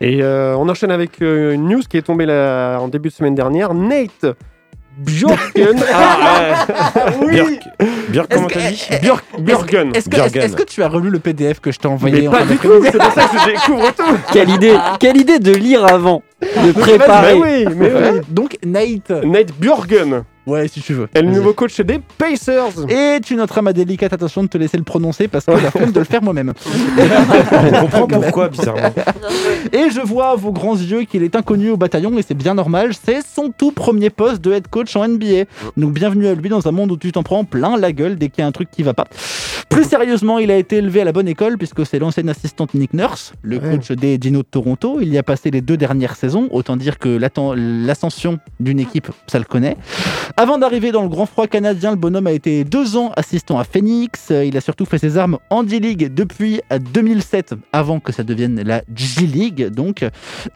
Et 0.00 0.22
euh, 0.22 0.56
on 0.56 0.68
enchaîne 0.68 0.90
avec 0.90 1.20
euh, 1.20 1.52
une 1.52 1.68
news 1.68 1.82
qui 1.88 1.96
est 1.98 2.02
tombée 2.02 2.26
là, 2.26 2.78
en 2.80 2.88
début 2.88 3.10
de 3.10 3.14
semaine 3.14 3.34
dernière. 3.34 3.74
Nate 3.74 4.26
Bjorken. 4.98 5.82
ah, 5.94 6.66
Björk. 7.30 7.60
Björk, 8.10 8.28
comment 8.32 8.48
Est-ce 8.48 8.54
que- 8.54 8.88
t'as 8.88 8.98
dit 8.98 9.02
Björk, 9.02 9.24
Bjorken. 9.38 9.90
Est-ce 9.94 10.08
que, 10.10 10.16
Björgen. 10.16 10.36
est-ce- 10.42 10.46
est-ce 10.46 10.56
que 10.56 10.62
tu 10.62 10.82
as 10.82 10.88
relu 10.88 11.10
le 11.10 11.18
PDF 11.18 11.60
que 11.60 11.70
je 11.70 11.78
t'ai 11.78 11.88
envoyé 11.88 12.22
Mais 12.22 12.28
en 12.28 12.30
pas 12.32 12.44
du 12.44 12.56
tout, 12.56 12.82
c'est 12.84 12.98
pour 12.98 13.12
ça 13.12 13.24
que 13.24 13.38
je 13.38 13.46
découvre 13.52 13.94
tout. 13.94 14.16
Quelle 14.32 14.50
idée, 14.50 14.76
quelle 14.98 15.16
idée 15.18 15.38
de 15.38 15.52
lire 15.52 15.84
avant, 15.84 16.22
de 16.42 16.72
préparer. 16.72 17.34
Mais 17.38 17.66
oui, 17.66 17.74
mais 17.76 17.90
oui. 17.92 18.20
Donc 18.28 18.58
Nate, 18.64 19.10
Nate 19.24 19.52
Bjorgen 19.58 20.24
ouais 20.46 20.68
si 20.68 20.80
tu 20.80 20.94
veux. 20.94 21.08
est 21.14 21.22
le 21.22 21.30
nouveau 21.30 21.52
coach 21.52 21.80
des 21.80 22.00
Pacers. 22.18 22.88
Et 22.88 23.20
tu 23.20 23.36
noteras 23.36 23.62
ma 23.62 23.72
délicate 23.72 24.12
attention 24.12 24.42
de 24.42 24.48
te 24.48 24.58
laisser 24.58 24.76
le 24.76 24.82
prononcer 24.84 25.28
parce 25.28 25.44
que 25.44 25.52
la 25.52 25.70
flemme 25.70 25.92
de 25.92 25.98
le 25.98 26.04
faire 26.04 26.22
moi-même. 26.22 26.52
On 27.72 27.80
comprend 27.80 28.06
pourquoi, 28.20 28.48
bizarrement. 28.48 28.92
Et 29.72 29.90
je 29.90 30.00
vois 30.00 30.30
à 30.30 30.34
vos 30.36 30.52
grands 30.52 30.76
yeux 30.76 31.02
qu'il 31.04 31.22
est 31.22 31.36
inconnu 31.36 31.70
au 31.70 31.76
bataillon 31.76 32.16
et 32.18 32.22
c'est 32.22 32.34
bien 32.34 32.54
normal, 32.54 32.90
c'est 32.94 33.20
son 33.26 33.50
tout 33.56 33.70
premier 33.72 34.10
poste 34.10 34.40
de 34.42 34.52
head 34.52 34.68
coach 34.68 34.94
en 34.96 35.06
NBA. 35.06 35.44
Donc 35.76 35.92
bienvenue 35.92 36.26
à 36.26 36.34
lui 36.34 36.48
dans 36.48 36.66
un 36.66 36.72
monde 36.72 36.90
où 36.92 36.96
tu 36.96 37.12
t'en 37.12 37.22
prends 37.22 37.44
plein 37.44 37.76
la 37.76 37.92
gueule 37.92 38.16
dès 38.16 38.28
qu'il 38.28 38.42
y 38.42 38.44
a 38.44 38.46
un 38.46 38.52
truc 38.52 38.70
qui 38.70 38.82
va 38.82 38.94
pas. 38.94 39.04
Plus 39.68 39.84
sérieusement, 39.84 40.38
il 40.38 40.50
a 40.50 40.56
été 40.56 40.76
élevé 40.76 41.00
à 41.02 41.04
la 41.04 41.12
bonne 41.12 41.28
école 41.28 41.56
puisque 41.58 41.86
c'est 41.86 41.98
l'ancienne 42.00 42.28
assistante 42.28 42.74
Nick 42.74 42.92
Nurse, 42.94 43.32
le 43.42 43.58
Ouais. 43.60 43.72
coach 43.76 43.92
des 43.92 44.16
Dino 44.18 44.38
de 44.38 44.46
Toronto. 44.50 44.98
Il 45.02 45.12
y 45.12 45.18
a 45.18 45.22
passé 45.22 45.50
les 45.50 45.60
deux 45.60 45.76
dernières 45.76 46.16
saisons, 46.16 46.48
autant 46.50 46.76
dire 46.76 46.98
que 46.98 47.18
l'ascension 47.54 48.38
d'une 48.58 48.80
équipe, 48.80 49.08
ça 49.26 49.38
le 49.38 49.44
connaît. 49.44 49.76
Avant 50.36 50.58
d'arriver 50.58 50.92
dans 50.92 51.02
le 51.02 51.08
grand 51.08 51.26
froid 51.26 51.46
canadien, 51.46 51.90
le 51.90 51.96
bonhomme 51.96 52.26
a 52.26 52.32
été 52.32 52.64
deux 52.64 52.96
ans 52.96 53.12
assistant 53.16 53.58
à 53.58 53.64
Phoenix. 53.64 54.30
Il 54.30 54.56
a 54.56 54.60
surtout 54.60 54.84
fait 54.86 54.98
ses 54.98 55.16
armes 55.18 55.38
en 55.50 55.66
G-League 55.66 56.12
depuis 56.14 56.60
euh, 56.72 56.78
2007, 56.78 57.54
avant 57.72 58.00
que 58.00 58.12
ça 58.12 58.22
devienne 58.22 58.62
la 58.62 58.82
G-League, 58.94 59.66
donc. 59.68 60.04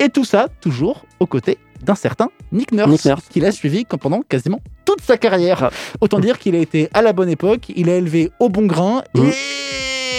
Et 0.01 0.09
tout 0.09 0.25
ça, 0.25 0.49
toujours 0.61 1.05
aux 1.21 1.27
côtés 1.27 1.59
d'un 1.83 1.95
certain 1.97 2.29
Nick 2.53 2.73
Nurse, 2.73 2.91
Nick 2.91 3.05
Nurse. 3.05 3.23
qu'il 3.29 3.45
a 3.45 3.53
suivi 3.53 3.85
pendant 3.85 4.23
quasiment 4.23 4.61
toute 4.87 5.03
sa 5.03 5.19
carrière. 5.19 5.71
Autant 6.01 6.19
dire 6.19 6.39
qu'il 6.39 6.55
a 6.55 6.59
été 6.59 6.89
à 6.95 7.03
la 7.03 7.13
bonne 7.13 7.29
époque, 7.29 7.71
il 7.77 7.91
a 7.91 7.97
élevé 7.97 8.31
au 8.41 8.49
bon 8.49 8.67
grain, 8.67 9.03
Mhm. 9.15 9.25
et 9.27 9.33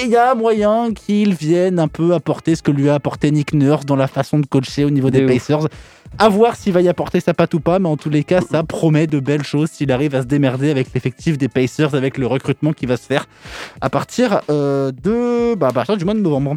il 0.05 0.11
y 0.11 0.15
a 0.15 0.35
moyen 0.35 0.93
qu'il 0.93 1.33
vienne 1.33 1.79
un 1.79 1.87
peu 1.87 2.13
apporter 2.13 2.55
ce 2.55 2.61
que 2.61 2.71
lui 2.71 2.89
a 2.89 2.93
apporté 2.93 3.31
Nick 3.31 3.53
Nurse 3.53 3.85
dans 3.85 3.95
la 3.95 4.07
façon 4.07 4.39
de 4.39 4.45
coacher 4.45 4.85
au 4.85 4.91
niveau 4.91 5.09
des. 5.09 5.25
Pacers. 5.25 5.67
À 6.17 6.29
voir 6.29 6.55
s'il 6.55 6.71
va 6.71 6.81
y 6.81 6.87
apporter 6.87 7.19
sa 7.19 7.33
patte 7.33 7.53
ou 7.55 7.59
pas, 7.59 7.79
mais 7.79 7.89
en 7.89 7.97
tous 7.97 8.09
les 8.09 8.23
cas, 8.23 8.39
ça 8.39 8.63
promet 8.63 9.07
de 9.07 9.19
belles 9.19 9.43
choses 9.43 9.69
s'il 9.69 9.91
arrive 9.91 10.15
à 10.15 10.21
se 10.21 10.27
démerder 10.27 10.69
avec 10.69 10.93
l'effectif 10.93 11.37
des 11.37 11.49
Pacers, 11.49 11.93
avec 11.95 12.17
le 12.17 12.27
recrutement 12.27 12.71
qui 12.71 12.85
va 12.85 12.95
se 12.95 13.05
faire 13.05 13.25
à 13.81 13.89
partir 13.89 14.41
euh, 14.49 14.91
de, 14.91 15.55
bah, 15.55 15.69
à 15.69 15.73
partir 15.73 15.97
du 15.97 16.05
mois 16.05 16.13
de 16.13 16.19
novembre. 16.19 16.55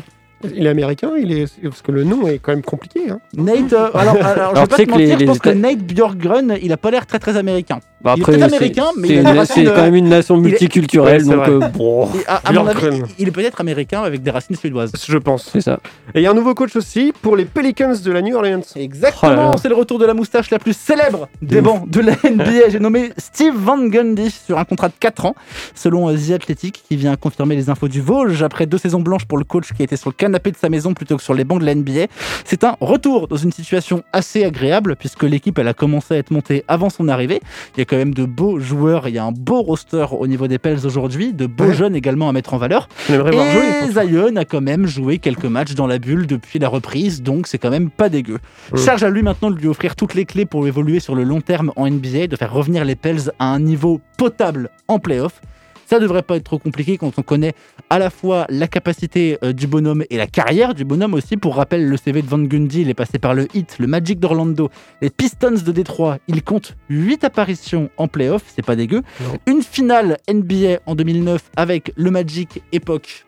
Il 0.55 0.67
est 0.67 0.69
américain, 0.71 1.11
il 1.21 1.33
est 1.33 1.47
parce 1.63 1.83
que 1.83 1.91
le 1.93 2.05
nom 2.05 2.27
est 2.29 2.39
quand 2.39 2.53
même 2.53 2.63
compliqué. 2.63 3.11
Hein. 3.11 3.19
Nate, 3.37 3.73
euh, 3.73 3.91
alors, 3.95 4.17
alors, 4.25 4.55
je 4.55 4.61
vais 4.61 4.67
pas 4.69 4.77
sais 4.77 4.87
te 4.87 4.93
que 4.93 4.99
les- 4.99 5.07
mentir, 5.09 5.19
je 5.21 5.25
pense 5.27 5.39
que 5.41 5.49
Nate 5.51 5.79
Björkgren, 5.79 6.57
il 6.63 6.73
a 6.73 6.77
pas 6.77 6.91
l'air 6.93 7.07
très 7.07 7.19
très 7.19 7.37
américain. 7.37 7.81
Bah, 8.01 8.15
Il 8.17 8.21
est 8.21 8.23
après, 8.23 8.39
c'est- 8.39 8.43
américain, 8.45 8.85
mais 8.97 9.09
c'est 9.09 9.15
il 9.15 9.19
a 9.19 9.23
des 9.25 9.31
une- 9.31 9.39
racines, 9.39 9.65
c'est 9.65 9.71
euh, 9.71 9.75
quand 9.75 9.83
même 9.83 9.95
une 9.97 10.09
nation 10.09 10.37
il 10.37 10.47
est- 10.47 10.51
multiculturelle, 10.51 11.23
Ouais, 11.25 11.29
c'est 11.29 11.35
donc 11.37 11.49
euh, 11.65 11.69
bon, 11.71 12.05
Et 12.15 12.25
à, 12.29 12.37
à 12.45 12.53
mon 12.53 12.67
avis, 12.69 12.79
Björkgren. 12.81 13.09
il 13.19 13.27
est 13.29 13.31
peut-être 13.33 13.61
américain 13.61 14.03
avec 14.03 14.23
des 14.23 14.31
racines 14.31 14.55
suédoises. 14.55 14.93
Je 15.09 15.19
pense. 15.19 15.49
c'est 15.53 15.61
ça. 15.61 15.81
Et 16.15 16.21
il 16.21 16.23
y 16.23 16.27
a 16.27 16.31
un 16.31 16.35
nouveau 16.35 16.55
coach 16.55 16.77
aussi 16.77 17.13
pour 17.21 17.35
les 17.37 17.45
Pelicans 17.45 17.95
de 18.05 18.13
la 18.13 18.23
New 18.23 18.37
Orleans. 18.37 18.61
Exactement, 18.77 19.51
Oh 19.55 19.59
c'est 19.61 19.69
le 19.69 19.75
retour 19.75 19.99
de 19.99 20.07
la 20.07 20.15
moustache 20.15 20.51
la 20.51 20.61
plus 20.61 20.77
célèbre 20.77 21.29
des 21.43 21.61
bancs 21.61 21.91
de 21.91 22.01
la 22.01 22.13
NBA. 22.23 22.69
J'ai 22.69 22.79
nommé 22.79 23.11
Steve 23.19 23.55
Van 23.57 23.79
Gundy 23.89 24.31
sur 24.31 24.59
un 24.59 24.65
contrat 24.65 24.89
de 24.89 24.95
4 25.01 25.27
ans, 25.27 25.35
selon 25.75 26.09
euh, 26.09 26.15
The 26.17 26.31
Athletic, 26.33 26.85
qui 26.89 26.97
vient 26.97 27.17
confirmer 27.17 27.57
les 27.57 27.69
infos 27.69 27.89
du 27.89 28.01
Vosges 28.01 28.43
après 28.45 28.67
deux 28.67 28.79
saisons 28.79 29.01
blanches 29.01 29.25
pour 29.25 29.39
le 29.39 29.45
coach 29.45 29.73
qui 29.77 29.83
était 29.83 29.97
sur 29.97 30.11
le 30.11 30.15
canapé 30.29 30.51
de 30.51 30.57
sa 30.59 30.69
maison 30.69 30.93
plutôt 30.93 31.17
que 31.17 31.23
sur 31.23 31.33
les 31.33 31.45
bancs 31.45 31.59
de 31.61 31.65
la 31.65 31.75
NBA. 31.75 32.07
C'est 32.45 32.63
un 32.63 32.77
retour 32.81 33.29
dans 33.29 33.37
une 33.37 33.51
situation 33.53 34.03
assez 34.13 34.45
agréable 34.45 34.95
puisque 34.95 35.23
l'équipe 35.23 35.59
elle 35.59 35.69
a 35.69 35.73
commencé 35.75 36.15
à 36.15 36.17
être 36.19 36.31
montée 36.31 36.65
avant 36.69 36.91
son 36.91 37.09
arrivée. 37.09 37.41
Il 37.75 37.79
y 37.79 37.83
a 37.83 37.87
quand 37.87 37.97
même 37.97 38.13
de 38.13 38.27
beaux 38.27 38.61
joueurs, 38.61 39.09
il 39.09 39.15
y 39.15 39.19
a 39.19 39.25
un 39.25 39.33
beau 39.33 39.63
roster 39.63 40.05
au 40.13 40.27
niveau 40.27 40.47
des 40.47 40.59
Pels 40.59 40.85
aujourd'hui, 40.87 41.33
de 41.33 41.47
beaux 41.47 41.65
Ouais. 41.69 41.75
jeunes 41.75 41.97
également 41.97 42.29
à 42.29 42.33
mettre 42.33 42.53
en 42.55 42.59
valeur. 42.59 42.89
On 43.09 43.15
aimerait 43.15 43.31
voir 43.33 43.51
jouer. 43.51 43.65
Et 43.89 43.93
Zion 43.93 44.37
a 44.37 44.45
quand 44.45 44.61
même 44.61 44.87
joué 44.87 45.19
quelques 45.19 45.45
matchs 45.47 45.75
dans 45.75 45.87
la 45.87 45.99
bulle 45.99 46.27
depuis 46.27 46.59
la 46.59 46.69
reprise, 46.69 47.23
donc 47.23 47.47
c'est 47.47 47.59
quand 47.59 47.71
même 47.71 47.89
pas 47.91 48.09
dégueu. 48.11 48.39
Mm. 48.73 48.77
Charge 48.79 49.03
à 49.03 49.11
lui 49.11 49.23
maintenant 49.23 49.51
de 49.51 49.57
lui 49.57 49.69
offrir 49.69 49.97
toutes 49.97 50.15
les 50.15 50.25
clés 50.27 50.45
pour 50.47 50.67
évoluer 50.67 51.01
sur 51.01 51.15
le 51.15 51.25
long 51.25 51.41
terme 51.41 51.73
en 51.77 51.89
NBA, 51.89 52.27
de 52.27 52.37
faire 52.37 52.53
revenir 52.53 52.85
les 52.85 52.97
Pels 52.97 53.31
à 53.39 53.47
un 53.47 53.61
niveau 53.61 54.01
potable 54.19 54.71
en 54.89 54.99
playoff. 54.99 55.41
Ça 55.89 55.99
devrait 55.99 56.23
pas 56.23 56.37
être 56.37 56.45
trop 56.45 56.59
compliqué 56.59 56.99
quand 56.99 57.19
on 57.19 57.23
connaît 57.23 57.55
à 57.89 57.99
la 57.99 58.11
fois 58.11 58.45
la 58.51 58.69
capacité 58.69 59.39
euh, 59.43 59.55
du 59.55 59.67
bonhomme 59.67 60.05
et 60.11 60.19
la 60.19 60.27
carrière 60.27 60.75
du 60.75 60.85
bonhomme 60.85 61.15
aussi. 61.15 61.39
Pour 61.39 61.57
rappel, 61.57 61.89
le 61.89 61.97
CV 61.97 62.21
de 62.21 62.27
Van 62.27 62.39
Gundy, 62.39 62.83
il 62.83 62.91
est 62.91 62.95
passé 62.95 63.19
par 63.19 63.33
le 63.33 63.49
Heat, 63.55 63.77
le 63.79 63.87
Magic 63.87 64.21
d'Orlando, 64.21 64.69
les 65.01 65.09
Pistons 65.09 65.51
de 65.65 65.73
Détroit. 65.73 66.19
Il 66.29 66.43
compte 66.43 66.77
8 66.91 67.25
apparitions 67.25 67.89
en 67.97 68.07
playoff, 68.07 68.43
c'est 68.55 68.65
pas 68.65 68.77
dégueu. 68.77 69.03
Une 69.47 69.63
finale 69.63 70.19
NBA 70.31 70.81
en 70.85 70.95
2009 70.95 71.43
avec 71.57 71.93
le 71.97 72.11
Magic 72.11 72.63
époque 72.73 73.25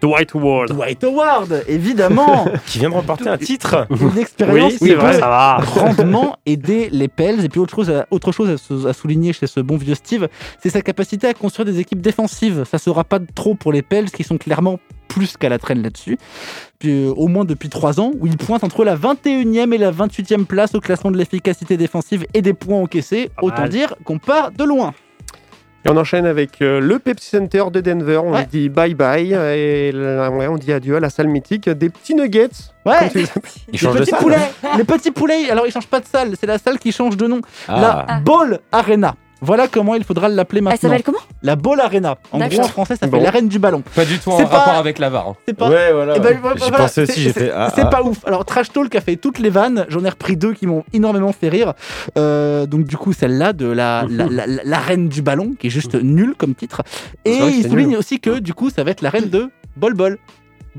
Dwight 0.00 0.32
Ward. 0.34 0.68
Dwight 0.70 1.02
Howard, 1.04 1.64
évidemment 1.66 2.46
Qui 2.66 2.78
vient 2.78 2.90
de 2.90 2.94
remporter 2.94 3.28
un 3.28 3.36
titre. 3.38 3.86
Une 3.90 4.16
expérience 4.18 4.72
Oui, 4.74 4.78
qui 4.78 4.86
c'est 4.88 4.94
vrai. 4.94 5.12
peut 5.14 5.18
Ça 5.20 5.28
va. 5.28 5.60
grandement 5.64 6.36
aider 6.46 6.88
les 6.92 7.08
Pels. 7.08 7.44
Et 7.44 7.48
puis 7.48 7.58
autre 7.60 7.74
chose, 7.74 7.90
à, 7.90 8.06
autre 8.10 8.30
chose 8.32 8.48
à, 8.50 8.56
sou- 8.58 8.86
à 8.86 8.92
souligner 8.92 9.32
chez 9.32 9.46
ce 9.46 9.60
bon 9.60 9.76
vieux 9.76 9.94
Steve, 9.94 10.28
c'est 10.62 10.70
sa 10.70 10.82
capacité 10.82 11.26
à 11.26 11.34
construire 11.34 11.66
des 11.66 11.80
équipes 11.80 12.00
défensives. 12.00 12.64
Ça 12.70 12.78
sera 12.78 13.02
pas 13.04 13.18
trop 13.34 13.54
pour 13.54 13.72
les 13.72 13.82
Pels 13.82 14.10
qui 14.10 14.22
sont 14.24 14.38
clairement 14.38 14.78
plus 15.08 15.36
qu'à 15.36 15.48
la 15.48 15.58
traîne 15.58 15.82
là-dessus. 15.82 16.18
Puis, 16.78 16.90
euh, 17.06 17.12
au 17.16 17.28
moins 17.28 17.44
depuis 17.44 17.68
trois 17.70 17.98
ans, 17.98 18.12
où 18.20 18.26
il 18.26 18.36
pointe 18.36 18.62
entre 18.62 18.84
la 18.84 18.94
21e 18.94 19.72
et 19.72 19.78
la 19.78 19.90
28e 19.90 20.44
place 20.44 20.74
au 20.74 20.80
classement 20.80 21.10
de 21.10 21.16
l'efficacité 21.16 21.76
défensive 21.76 22.24
et 22.34 22.42
des 22.42 22.52
points 22.52 22.78
encaissés. 22.78 23.30
Autant 23.42 23.62
mal. 23.62 23.68
dire 23.70 23.94
qu'on 24.04 24.18
part 24.18 24.52
de 24.52 24.62
loin. 24.64 24.92
Et 25.88 25.90
on 25.90 25.96
enchaîne 25.96 26.26
avec 26.26 26.60
euh, 26.60 26.80
le 26.80 26.98
Pepsi 26.98 27.30
Center 27.30 27.64
de 27.72 27.80
Denver. 27.80 28.18
On 28.18 28.32
Ouais. 28.34 28.46
dit 28.50 28.68
bye 28.68 28.94
bye. 28.94 29.32
Et 29.32 29.90
là, 29.92 30.30
ouais, 30.30 30.46
on 30.46 30.56
dit 30.56 30.72
adieu 30.72 30.96
à 30.96 31.00
la 31.00 31.08
salle 31.10 31.28
mythique 31.28 31.68
des 31.68 31.88
petits 31.88 32.14
nuggets. 32.14 32.48
Ouais, 32.84 33.08
tu 33.10 33.18
les 33.18 33.24
de 33.24 33.98
petits 33.98 34.10
salle. 34.10 34.18
poulets, 34.20 34.36
les 34.76 34.84
petits 34.84 35.10
poulets. 35.10 35.50
Alors 35.50 35.66
ils 35.66 35.72
changent 35.72 35.86
pas 35.88 36.00
de 36.00 36.06
salle, 36.06 36.34
c'est 36.38 36.46
la 36.46 36.58
salle 36.58 36.78
qui 36.78 36.92
change 36.92 37.16
de 37.16 37.26
nom. 37.26 37.40
Ah. 37.68 38.04
La 38.08 38.20
Ball 38.20 38.60
Arena. 38.70 39.14
Voilà 39.40 39.68
comment 39.68 39.94
il 39.94 40.02
faudra 40.04 40.28
l'appeler 40.28 40.58
Elle 40.58 40.64
maintenant. 40.64 40.88
s'appelle 40.90 41.02
comment? 41.04 41.18
La 41.42 41.54
Ball 41.56 41.80
Arena. 41.80 42.16
En 42.32 42.38
gros, 42.38 42.60
en 42.60 42.64
français, 42.64 42.94
ça 42.96 43.06
fait 43.06 43.10
Bon. 43.10 43.22
l'arène 43.22 43.48
du 43.48 43.58
ballon. 43.58 43.82
Pas 43.94 44.04
du 44.04 44.18
tout 44.18 44.30
en 44.30 44.38
pas- 44.44 44.58
rapport 44.58 44.74
avec 44.74 44.98
la 44.98 45.10
VAR. 45.10 45.28
hein. 45.28 45.36
C'est 45.46 45.54
pas. 45.56 45.68
Ouais, 45.70 45.92
voilà. 45.92 46.14
Eh 46.16 46.20
ben, 46.20 46.38
voilà, 46.40 46.56
J'y 46.56 46.62
voilà, 46.62 46.78
pensais 46.78 47.02
aussi, 47.02 47.12
c'est- 47.12 47.20
j'ai 47.20 47.32
c'est- 47.32 47.40
fait. 47.46 47.52
Ah, 47.54 47.70
C'est 47.74 47.82
ah. 47.82 47.86
pas 47.86 48.02
ouf. 48.02 48.18
Alors, 48.26 48.44
Trash 48.44 48.72
Talk 48.72 48.94
a 48.94 49.00
fait 49.00 49.16
toutes 49.16 49.38
les 49.38 49.50
vannes. 49.50 49.86
J'en 49.88 50.04
ai 50.04 50.08
repris 50.08 50.36
deux 50.36 50.54
qui 50.54 50.66
m'ont 50.66 50.84
énormément 50.92 51.32
fait 51.32 51.48
rire. 51.48 51.74
Euh, 52.16 52.66
donc, 52.66 52.84
du 52.84 52.96
coup, 52.96 53.12
celle-là 53.12 53.52
de 53.52 53.66
la, 53.66 54.04
la, 54.10 54.26
la, 54.26 54.46
la- 54.46 54.62
la 54.64 54.78
reine 54.78 55.08
du 55.08 55.22
ballon, 55.22 55.54
qui 55.58 55.68
est 55.68 55.70
juste 55.70 55.94
nulle 55.94 56.34
comme 56.36 56.54
titre. 56.54 56.82
Et 57.24 57.36
il 57.36 57.68
souligne 57.68 57.90
nul. 57.90 57.98
aussi 57.98 58.18
que, 58.20 58.38
du 58.40 58.54
coup, 58.54 58.70
ça 58.70 58.82
va 58.84 58.90
être 58.90 59.02
la 59.02 59.10
reine 59.10 59.28
de 59.30 59.50
Bol 59.76 59.94
Bol. 59.94 60.18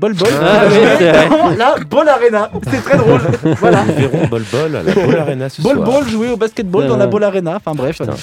Bol 0.00 0.14
Bol. 0.14 0.28
Ah 0.42 0.62
oui, 0.66 0.76
c'est 0.98 1.12
vrai. 1.12 1.28
dans 1.28 1.50
la 1.58 1.74
Ball 1.78 2.08
Arena. 2.08 2.50
C'est 2.70 2.82
très 2.82 2.96
drôle. 2.96 3.20
voilà. 3.58 3.84
Nous 3.84 3.94
verrons 3.94 4.26
Bol 4.28 4.44
Bol 4.50 4.76
à 4.76 4.82
la 4.82 4.94
Ball 4.94 5.18
Arena 5.18 5.48
ce 5.50 5.60
Ball 5.60 5.76
soir. 5.76 5.90
Ball 5.90 6.08
jouer 6.08 6.30
au 6.30 6.38
basketball 6.38 6.86
dans 6.86 6.96
la. 6.96 7.06
Ball 7.06 7.24
Arena. 7.24 7.56
Enfin 7.56 7.74
bref. 7.74 7.98
Putain. 7.98 8.14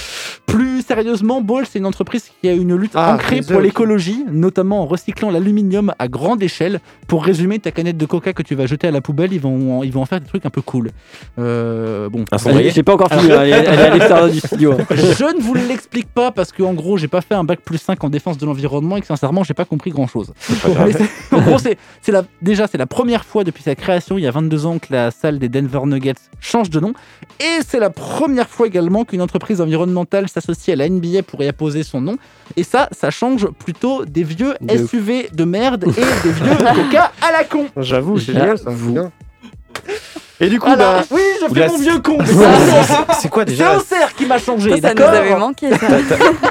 Plus 0.47 0.76
sérieusement, 0.87 1.41
Ball, 1.41 1.65
c'est 1.69 1.79
une 1.79 1.85
entreprise 1.85 2.29
qui 2.41 2.47
a 2.49 2.53
une 2.53 2.75
lutte 2.75 2.91
Ah, 2.95 3.13
ancrée 3.15 3.41
pour 3.41 3.59
l'écologie, 3.61 4.23
notamment 4.31 4.81
en 4.81 4.85
recyclant 4.85 5.29
l'aluminium 5.29 5.93
à 5.99 6.07
grande 6.07 6.41
échelle. 6.41 6.79
Pour 7.07 7.23
résumer, 7.25 7.59
ta 7.59 7.71
canette 7.71 7.97
de 7.97 8.05
coca 8.05 8.33
que 8.33 8.41
tu 8.43 8.55
vas 8.55 8.65
jeter 8.65 8.87
à 8.87 8.91
la 8.91 9.01
poubelle, 9.01 9.33
ils 9.33 9.39
vont, 9.39 9.79
en- 9.79 9.83
ils 9.83 9.91
vont 9.91 10.01
en 10.01 10.05
faire 10.05 10.19
des 10.21 10.27
trucs 10.27 10.45
un 10.45 10.49
peu 10.49 10.61
cool. 10.61 10.91
Euh, 11.39 12.09
bon. 12.09 12.25
Cendrier 12.37 12.71
J'ai 12.71 12.83
pas 12.83 12.93
encore 12.93 13.11
fini, 13.11 13.31
hein, 13.31 13.41
elle 13.43 13.49
est 13.51 13.67
à 13.67 13.89
l'extérieur 13.93 14.29
du 14.29 14.39
studio. 14.39 14.73
Je 14.91 15.35
ne 15.35 15.41
vous 15.41 15.53
l'explique 15.53 16.07
pas 16.09 16.31
parce 16.31 16.51
que 16.51 16.63
en 16.63 16.73
gros, 16.73 16.97
j'ai 16.97 17.07
pas 17.07 17.21
fait 17.21 17.35
un 17.35 17.43
bac 17.43 17.59
plus 17.63 17.77
5 17.77 18.03
en 18.03 18.09
défense 18.09 18.37
de 18.37 18.45
l'environnement 18.45 18.97
et 18.97 19.01
que 19.01 19.07
sincèrement, 19.07 19.43
j'ai 19.43 19.53
pas 19.53 19.65
compris 19.65 19.91
grand 19.91 20.07
chose. 20.07 20.33
En 21.31 21.41
gros, 21.41 21.57
c'est 21.59 21.77
c'est 22.01 22.11
la, 22.11 22.23
déjà, 22.41 22.67
c'est 22.67 22.77
la 22.77 22.85
première 22.87 23.25
fois 23.25 23.43
depuis 23.43 23.63
sa 23.63 23.75
création, 23.75 24.17
il 24.17 24.23
y 24.23 24.27
a 24.27 24.31
22 24.31 24.65
ans, 24.65 24.79
que 24.79 24.87
la 24.91 25.11
salle 25.11 25.39
des 25.39 25.49
Denver 25.49 25.81
Nuggets 25.85 26.13
change 26.39 26.69
de 26.69 26.79
nom. 26.79 26.93
Et 27.39 27.61
c'est 27.65 27.79
la 27.79 27.89
première 27.89 28.49
fois 28.49 28.67
également 28.67 29.03
qu'une 29.05 29.21
entreprise 29.21 29.61
environnementale 29.61 30.29
s'associe 30.29 30.73
à 30.73 30.76
la 30.77 30.87
NBA 30.89 31.23
pour 31.23 31.41
y 31.43 31.47
apposer 31.47 31.83
son 31.83 31.99
nom. 32.01 32.17
Et 32.55 32.63
ça, 32.63 32.87
ça 32.91 33.09
change 33.11 33.47
plutôt 33.47 34.05
des 34.05 34.23
vieux 34.23 34.53
De- 34.61 34.85
SUV 34.87 35.29
de 35.33 35.43
merde 35.43 35.83
et 35.85 35.91
des 36.23 36.31
vieux 36.31 36.55
coca 36.75 37.11
à 37.21 37.31
la 37.31 37.43
con. 37.43 37.65
J'avoue, 37.77 38.19
c'est 38.19 38.33
génial 38.33 38.57
ça. 38.57 38.69
vous- 38.69 38.93
bien. 38.93 39.11
Et 40.39 40.49
du 40.49 40.59
coup, 40.59 40.69
bah, 40.77 41.03
oui, 41.09 41.21
je 41.41 41.51
fais 41.51 41.59
la- 41.61 41.67
mon 41.67 41.77
vieux 41.79 41.99
con. 41.99 42.19
C'est 43.19 43.27
quoi 43.29 43.43
C'est 43.43 43.51
déjà 43.53 43.73
un 43.75 43.79
cerf 43.79 44.13
qui 44.13 44.27
m'a 44.27 44.37
changé, 44.37 44.69
Ça, 44.69 44.75
ça 44.81 44.89
nous 44.89 44.95
d'accord 44.95 45.13
avait 45.15 45.35
manqué, 45.35 45.69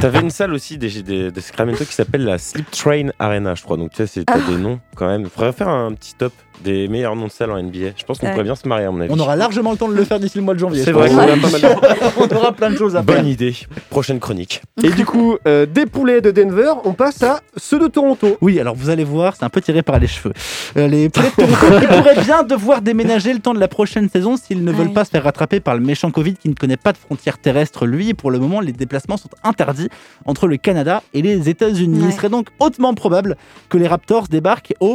T'avais 0.00 0.20
une 0.20 0.30
salle 0.30 0.52
aussi 0.54 0.76
des, 0.76 1.02
des, 1.02 1.30
des 1.30 1.40
Sacramento 1.40 1.84
qui 1.84 1.92
s'appelle 1.94 2.24
la 2.24 2.38
Sleep 2.38 2.68
Train 2.72 3.10
Arena, 3.20 3.54
je 3.54 3.62
crois. 3.62 3.76
Donc 3.76 3.90
tu 3.90 3.98
sais, 3.98 4.06
c'est- 4.08 4.24
t'as 4.24 4.34
Ah. 4.44 4.50
des 4.50 4.56
noms 4.56 4.80
quand 4.96 5.06
même. 5.06 5.26
Faudrait 5.28 5.52
faire 5.52 5.68
un 5.68 5.92
petit 5.92 6.14
top 6.14 6.32
des 6.64 6.88
meilleurs 6.88 7.14
noms 7.14 7.26
de 7.26 7.30
salles 7.30 7.50
en 7.50 7.62
NBA. 7.62 7.90
Je 7.96 8.04
pense 8.04 8.18
qu'on 8.18 8.24
Ouais. 8.26 8.32
pourrait 8.32 8.44
bien 8.44 8.54
se 8.54 8.66
marier 8.66 8.86
à 8.86 8.90
mon 8.90 8.98
avis. 9.02 9.12
On 9.14 9.18
aura 9.18 9.36
largement 9.36 9.72
le 9.72 9.76
temps 9.76 9.88
de 9.88 9.94
le 9.94 10.04
faire 10.04 10.18
d'ici 10.18 10.38
le 10.38 10.44
mois 10.44 10.54
de 10.54 10.58
janvier. 10.58 10.82
c'est 10.84 10.90
vrai 10.92 11.08
pense. 11.10 11.16
qu'on 11.16 11.22
a 11.22 11.36
pas 11.36 11.50
mal. 11.50 12.10
On 12.32 12.34
aura 12.34 12.52
plein 12.52 12.70
de 12.70 12.76
choses 12.78 12.96
à 12.96 13.02
faire. 13.02 13.16
Bonne 13.16 13.26
idée. 13.26 13.54
Prochaine 13.90 14.18
chronique. 14.20 14.62
Et 14.82 14.88
du 14.90 15.04
coup, 15.04 15.36
euh, 15.46 15.66
des 15.66 15.84
poulets 15.84 16.22
de 16.22 16.30
Denver, 16.30 16.72
on 16.84 16.94
passe 16.94 17.22
à 17.22 17.40
ceux 17.58 17.78
de 17.78 17.88
Toronto. 17.88 18.38
Oui, 18.40 18.58
alors 18.58 18.74
vous 18.74 18.88
allez 18.88 19.04
voir, 19.04 19.36
c'est 19.36 19.44
un 19.44 19.50
peu 19.50 19.60
tiré 19.60 19.82
par 19.82 19.98
les 19.98 20.06
cheveux. 20.06 20.32
Euh, 20.78 20.88
les 20.88 21.10
Poulets 21.10 21.28
de 21.28 21.44
Toronto 21.46 21.80
qui 21.80 21.86
pourraient 21.88 22.22
bien 22.24 22.42
devoir 22.42 22.80
déménager 22.80 23.34
le 23.34 23.40
temps 23.40 23.52
de 23.52 23.60
la 23.60 23.68
prochaine 23.68 24.08
saison 24.08 24.38
s'ils 24.38 24.64
ne 24.64 24.72
veulent 24.72 24.94
pas 24.94 25.04
se 25.04 25.10
faire 25.10 25.24
rattraper 25.24 25.60
par 25.60 25.74
le 25.74 25.82
méchant 25.82 26.10
Covid 26.10 26.34
qui 26.36 26.48
ne 26.48 26.54
connaît 26.54 26.78
pas 26.78 26.92
de 26.92 26.98
frontières 26.98 27.36
terrestres. 27.36 27.84
Lui, 27.86 28.14
pour 28.14 28.30
le 28.30 28.38
moment, 28.38 28.60
les 28.60 28.72
déplacements 28.72 29.18
sont 29.18 29.28
interdits 29.44 29.90
entre 30.24 30.46
le 30.48 30.56
Canada 30.56 31.02
et 31.12 31.20
les 31.20 31.50
États-Unis. 31.50 32.00
Il 32.06 32.12
serait 32.14 32.30
donc 32.30 32.48
hautement 32.60 32.94
probable 32.94 33.36
que 33.68 33.76
les 33.76 33.86
Raptors 33.86 34.28
débarquent 34.28 34.72
au 34.80 34.85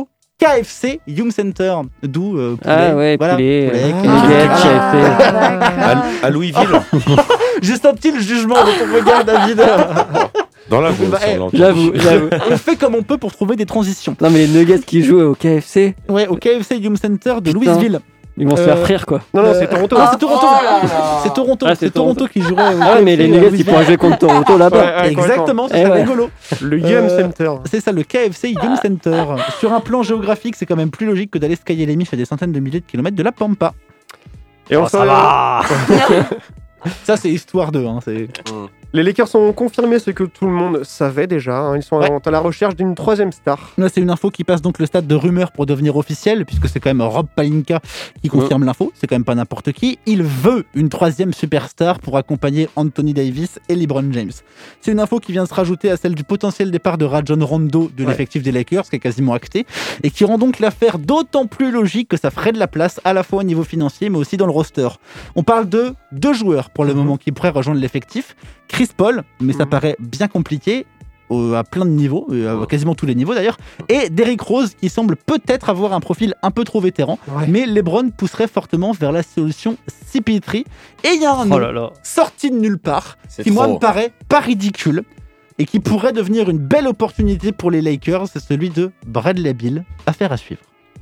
KFC 0.45 0.99
Yum 1.05 1.29
Center, 1.29 1.75
d'où 2.01 2.35
euh, 2.35 2.55
poulet. 2.55 2.73
Ah 2.75 2.95
ouais, 2.95 3.15
Voilà, 3.17 3.35
poulet, 3.35 3.67
poulet, 3.69 3.83
euh, 3.83 3.91
KFC. 3.91 4.07
nuggets, 4.07 4.47
Ah. 4.49 4.91
KFC. 4.91 6.23
À, 6.23 6.25
à 6.25 6.29
Louisville, 6.31 6.81
J'ai 7.61 7.75
senti 7.75 8.11
le 8.11 8.19
jugement 8.19 8.55
de 8.55 8.71
ton 8.71 8.95
regard, 8.95 9.23
David. 9.23 9.57
dans 10.69 10.81
la 10.81 10.89
Beauce, 10.91 11.09
Bah, 11.09 11.19
eh. 11.27 11.37
J'avoue, 11.57 11.91
j'avoue. 11.93 12.29
On 12.51 12.57
fait 12.57 12.75
comme 12.75 12.95
on 12.95 13.03
peut 13.03 13.17
pour 13.17 13.31
trouver 13.33 13.55
des 13.55 13.65
transitions. 13.67 14.15
Non, 14.19 14.29
mais 14.31 14.47
les 14.47 14.47
nuggets 14.47 14.79
qui 14.79 15.03
jouent 15.03 15.21
au 15.21 15.35
KFC, 15.35 15.95
Ouais, 16.09 16.27
au 16.27 16.35
KFC 16.37 16.77
Yum 16.77 16.95
Center 16.97 17.35
de 17.41 17.51
Putain. 17.51 17.73
Louisville. 17.73 17.99
Ils 18.37 18.47
vont 18.47 18.55
se 18.55 18.61
Euh, 18.61 18.65
faire 18.65 18.77
frire 18.79 19.05
quoi. 19.05 19.21
Non, 19.33 19.43
non, 19.43 19.49
Euh, 19.49 19.53
c'est 19.59 19.67
Toronto. 19.69 19.95
Ah, 19.99 20.09
c'est 20.13 20.19
Toronto. 20.19 20.45
Oh 20.47 21.19
c'est 21.23 21.33
Toronto. 21.33 21.65
Ah, 21.69 21.75
c'est 21.75 21.89
Toronto 21.91 22.27
qui 22.27 22.41
jouerait. 22.41 22.63
Ah 22.81 22.93
ouais, 22.95 23.01
mais 23.03 23.15
les 23.15 23.27
nuggets 23.27 23.49
ils 23.57 23.65
pourraient 23.65 23.85
jouer 23.85 23.97
contre 23.97 24.17
Toronto 24.19 24.57
là-bas. 24.57 24.77
Ouais, 24.77 25.01
ouais, 25.03 25.11
Exactement, 25.11 25.67
c'est 25.69 25.81
Eh 25.81 25.85
rigolo. 25.85 26.29
Le 26.61 26.79
Yum 26.79 27.05
Euh, 27.05 27.21
Center. 27.21 27.51
C'est 27.69 27.81
ça, 27.81 27.91
le 27.91 28.03
KFC 28.03 28.49
Yum 28.51 28.75
Center. 28.81 29.25
Sur 29.59 29.73
un 29.73 29.79
plan 29.81 30.01
géographique, 30.03 30.55
c'est 30.55 30.65
quand 30.65 30.75
même 30.77 30.91
plus 30.91 31.05
logique 31.05 31.31
que 31.31 31.37
d'aller 31.39 31.55
skier 31.55 31.85
les 31.85 31.95
miches 31.95 32.13
à 32.13 32.17
des 32.17 32.25
centaines 32.25 32.51
de 32.51 32.59
milliers 32.59 32.79
de 32.79 32.85
kilomètres 32.85 33.15
de 33.17 33.23
la 33.23 33.31
Pampa. 33.31 33.73
Et 34.69 34.77
on 34.77 34.87
s'en 34.87 35.05
va. 35.05 35.61
Ça, 37.03 37.17
c'est 37.17 37.29
histoire 37.29 37.71
de. 37.71 37.85
Hein, 37.85 37.99
c'est- 38.03 38.27
Les 38.93 39.03
Lakers 39.03 39.33
ont 39.35 39.53
confirmé 39.53 39.99
ce 39.99 40.11
que 40.11 40.25
tout 40.25 40.45
le 40.45 40.51
monde 40.51 40.83
savait 40.83 41.25
déjà. 41.25 41.57
hein. 41.57 41.77
Ils 41.77 41.81
sont 41.83 41.97
Ouais. 41.97 42.09
à 42.25 42.29
la 42.31 42.39
recherche 42.39 42.75
d'une 42.75 42.93
troisième 42.93 43.31
star. 43.31 43.71
Là, 43.77 43.87
c'est 43.87 44.01
une 44.01 44.09
info 44.09 44.29
qui 44.31 44.43
passe 44.43 44.61
donc 44.61 44.79
le 44.79 44.85
stade 44.85 45.07
de 45.07 45.15
rumeur 45.15 45.53
pour 45.53 45.65
devenir 45.65 45.95
officiel, 45.95 46.45
puisque 46.45 46.67
c'est 46.67 46.81
quand 46.81 46.89
même 46.89 47.01
Rob 47.01 47.27
Palinka 47.33 47.79
qui 48.21 48.27
confirme 48.27 48.65
l'info. 48.65 48.91
C'est 48.93 49.07
quand 49.07 49.15
même 49.15 49.23
pas 49.23 49.33
n'importe 49.35 49.71
qui. 49.71 49.97
Il 50.05 50.23
veut 50.23 50.65
une 50.73 50.89
troisième 50.89 51.31
superstar 51.33 51.99
pour 51.99 52.17
accompagner 52.17 52.67
Anthony 52.75 53.13
Davis 53.13 53.59
et 53.69 53.75
LeBron 53.75 54.11
James. 54.11 54.31
C'est 54.81 54.91
une 54.91 54.99
info 54.99 55.19
qui 55.21 55.31
vient 55.31 55.45
se 55.45 55.53
rajouter 55.53 55.89
à 55.89 55.95
celle 55.95 56.13
du 56.13 56.25
potentiel 56.25 56.69
départ 56.69 56.97
de 56.97 57.05
Rajon 57.05 57.37
Rondo 57.45 57.89
de 57.95 58.03
Ouais. 58.03 58.09
l'effectif 58.09 58.43
des 58.43 58.51
Lakers, 58.51 58.89
qui 58.89 58.97
est 58.97 58.99
quasiment 58.99 59.31
acté, 59.33 59.65
et 60.03 60.11
qui 60.11 60.25
rend 60.25 60.37
donc 60.37 60.59
l'affaire 60.59 60.99
d'autant 60.99 61.45
plus 61.47 61.71
logique 61.71 62.09
que 62.09 62.17
ça 62.17 62.29
ferait 62.29 62.51
de 62.51 62.59
la 62.59 62.67
place 62.67 62.99
à 63.05 63.13
la 63.13 63.23
fois 63.23 63.39
au 63.39 63.43
niveau 63.43 63.63
financier, 63.63 64.09
mais 64.09 64.17
aussi 64.17 64.35
dans 64.35 64.47
le 64.47 64.51
roster. 64.51 64.89
On 65.37 65.43
parle 65.43 65.69
de 65.69 65.93
deux 66.11 66.33
joueurs 66.33 66.71
pour 66.71 66.83
le 66.83 66.91
Mhm. 66.93 66.97
moment 66.99 67.15
qui 67.15 67.31
pourraient 67.31 67.49
rejoindre 67.51 67.79
l'effectif. 67.79 68.35
Chris 68.81 68.93
Paul, 68.97 69.23
mais 69.39 69.53
ça 69.53 69.65
Mhm. 69.65 69.69
paraît 69.69 69.95
bien 69.99 70.27
compliqué. 70.27 70.85
à 71.55 71.63
plein 71.63 71.85
de 71.85 71.91
niveaux, 71.91 72.27
euh, 72.31 72.61
à 72.63 72.65
quasiment 72.65 72.93
tous 72.93 73.05
les 73.05 73.15
niveaux 73.15 73.33
d'ailleurs, 73.33 73.55
et 73.87 74.09
Derrick 74.09 74.41
Rose 74.41 74.73
qui 74.73 74.89
semble 74.89 75.15
peut-être 75.15 75.69
avoir 75.69 75.93
un 75.93 76.01
profil 76.01 76.33
un 76.43 76.51
peu 76.51 76.65
trop 76.65 76.81
vétéran, 76.81 77.17
Ouais. 77.29 77.47
mais 77.47 77.65
LeBron 77.65 78.09
pousserait 78.09 78.49
fortement 78.49 78.91
vers 78.91 79.13
la 79.13 79.23
solution 79.23 79.77
CP3. 79.87 80.65
Et 81.05 81.13
il 81.15 81.21
y 81.21 81.25
a 81.25 81.33
un 81.33 81.45
nom 81.45 81.55
Oh 81.55 81.59
là 81.59 81.71
là. 81.71 81.91
sorti 82.03 82.51
de 82.51 82.57
nulle 82.57 82.77
part 82.79 83.17
qui 83.41 83.49
moi 83.49 83.69
me 83.69 83.77
paraît 83.79 84.11
pas 84.27 84.41
ridicule 84.41 85.03
et 85.57 85.63
qui 85.65 85.79
pourrait 85.79 86.11
devenir 86.11 86.49
une 86.49 86.57
belle 86.57 86.87
opportunité 86.87 87.53
pour 87.53 87.71
les 87.71 87.81
Lakers, 87.81 88.27
c'est 88.27 88.41
celui 88.43 88.69
de 88.69 88.91
Bradley 89.07 89.53
Bill. 89.53 89.85
Affaire 90.07 90.33
à 90.33 90.37
suivre. 90.37 90.59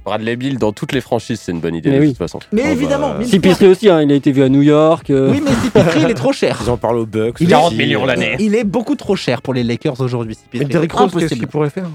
Bradley 0.09 0.35
Bill 0.35 0.57
dans 0.57 0.71
toutes 0.73 0.91
les 0.91 1.01
franchises, 1.01 1.39
c'est 1.43 1.51
une 1.51 1.59
bonne 1.59 1.75
idée 1.75 1.89
Mais 1.91 1.97
de 1.97 2.01
oui. 2.01 2.07
toute 2.09 2.17
façon. 2.17 2.39
Mais 2.51 2.63
bah, 2.63 2.69
évidemment, 2.69 3.13
fois- 3.15 3.23
Cipistré 3.25 3.67
aussi, 3.67 3.89
hein, 3.89 4.01
il 4.01 4.11
a 4.11 4.15
été 4.15 4.31
vu 4.31 4.41
à 4.43 4.49
New 4.49 4.61
York. 4.63 5.09
euh, 5.11 5.31
oui 5.31 5.41
mais 5.43 5.51
CP3 5.51 6.01
il 6.03 6.09
est 6.09 6.13
trop 6.25 6.33
cher. 6.33 6.59
Ils 6.63 6.69
en 6.69 6.77
parlent 6.77 6.97
aux 6.97 7.05
Bucks. 7.05 7.37
Il 7.39 7.43
est- 7.51 7.55
aussi, 7.55 7.61
40 7.61 7.75
millions 7.75 8.05
l'année. 8.05 8.35
Il 8.39 8.55
est 8.55 8.63
beaucoup 8.63 8.95
trop 8.95 9.15
cher 9.15 9.41
pour 9.41 9.53
les 9.53 9.63
Lakers 9.63 10.01
aujourd'hui. 10.01 10.35
Mais 10.53 10.61
CP3. 10.61 10.67
Derrick 10.67 10.91
Rose, 10.93 11.11
qu'est-ce 11.17 11.33
qu'il 11.35 11.47
pourrait 11.47 11.69
faire 11.69 11.87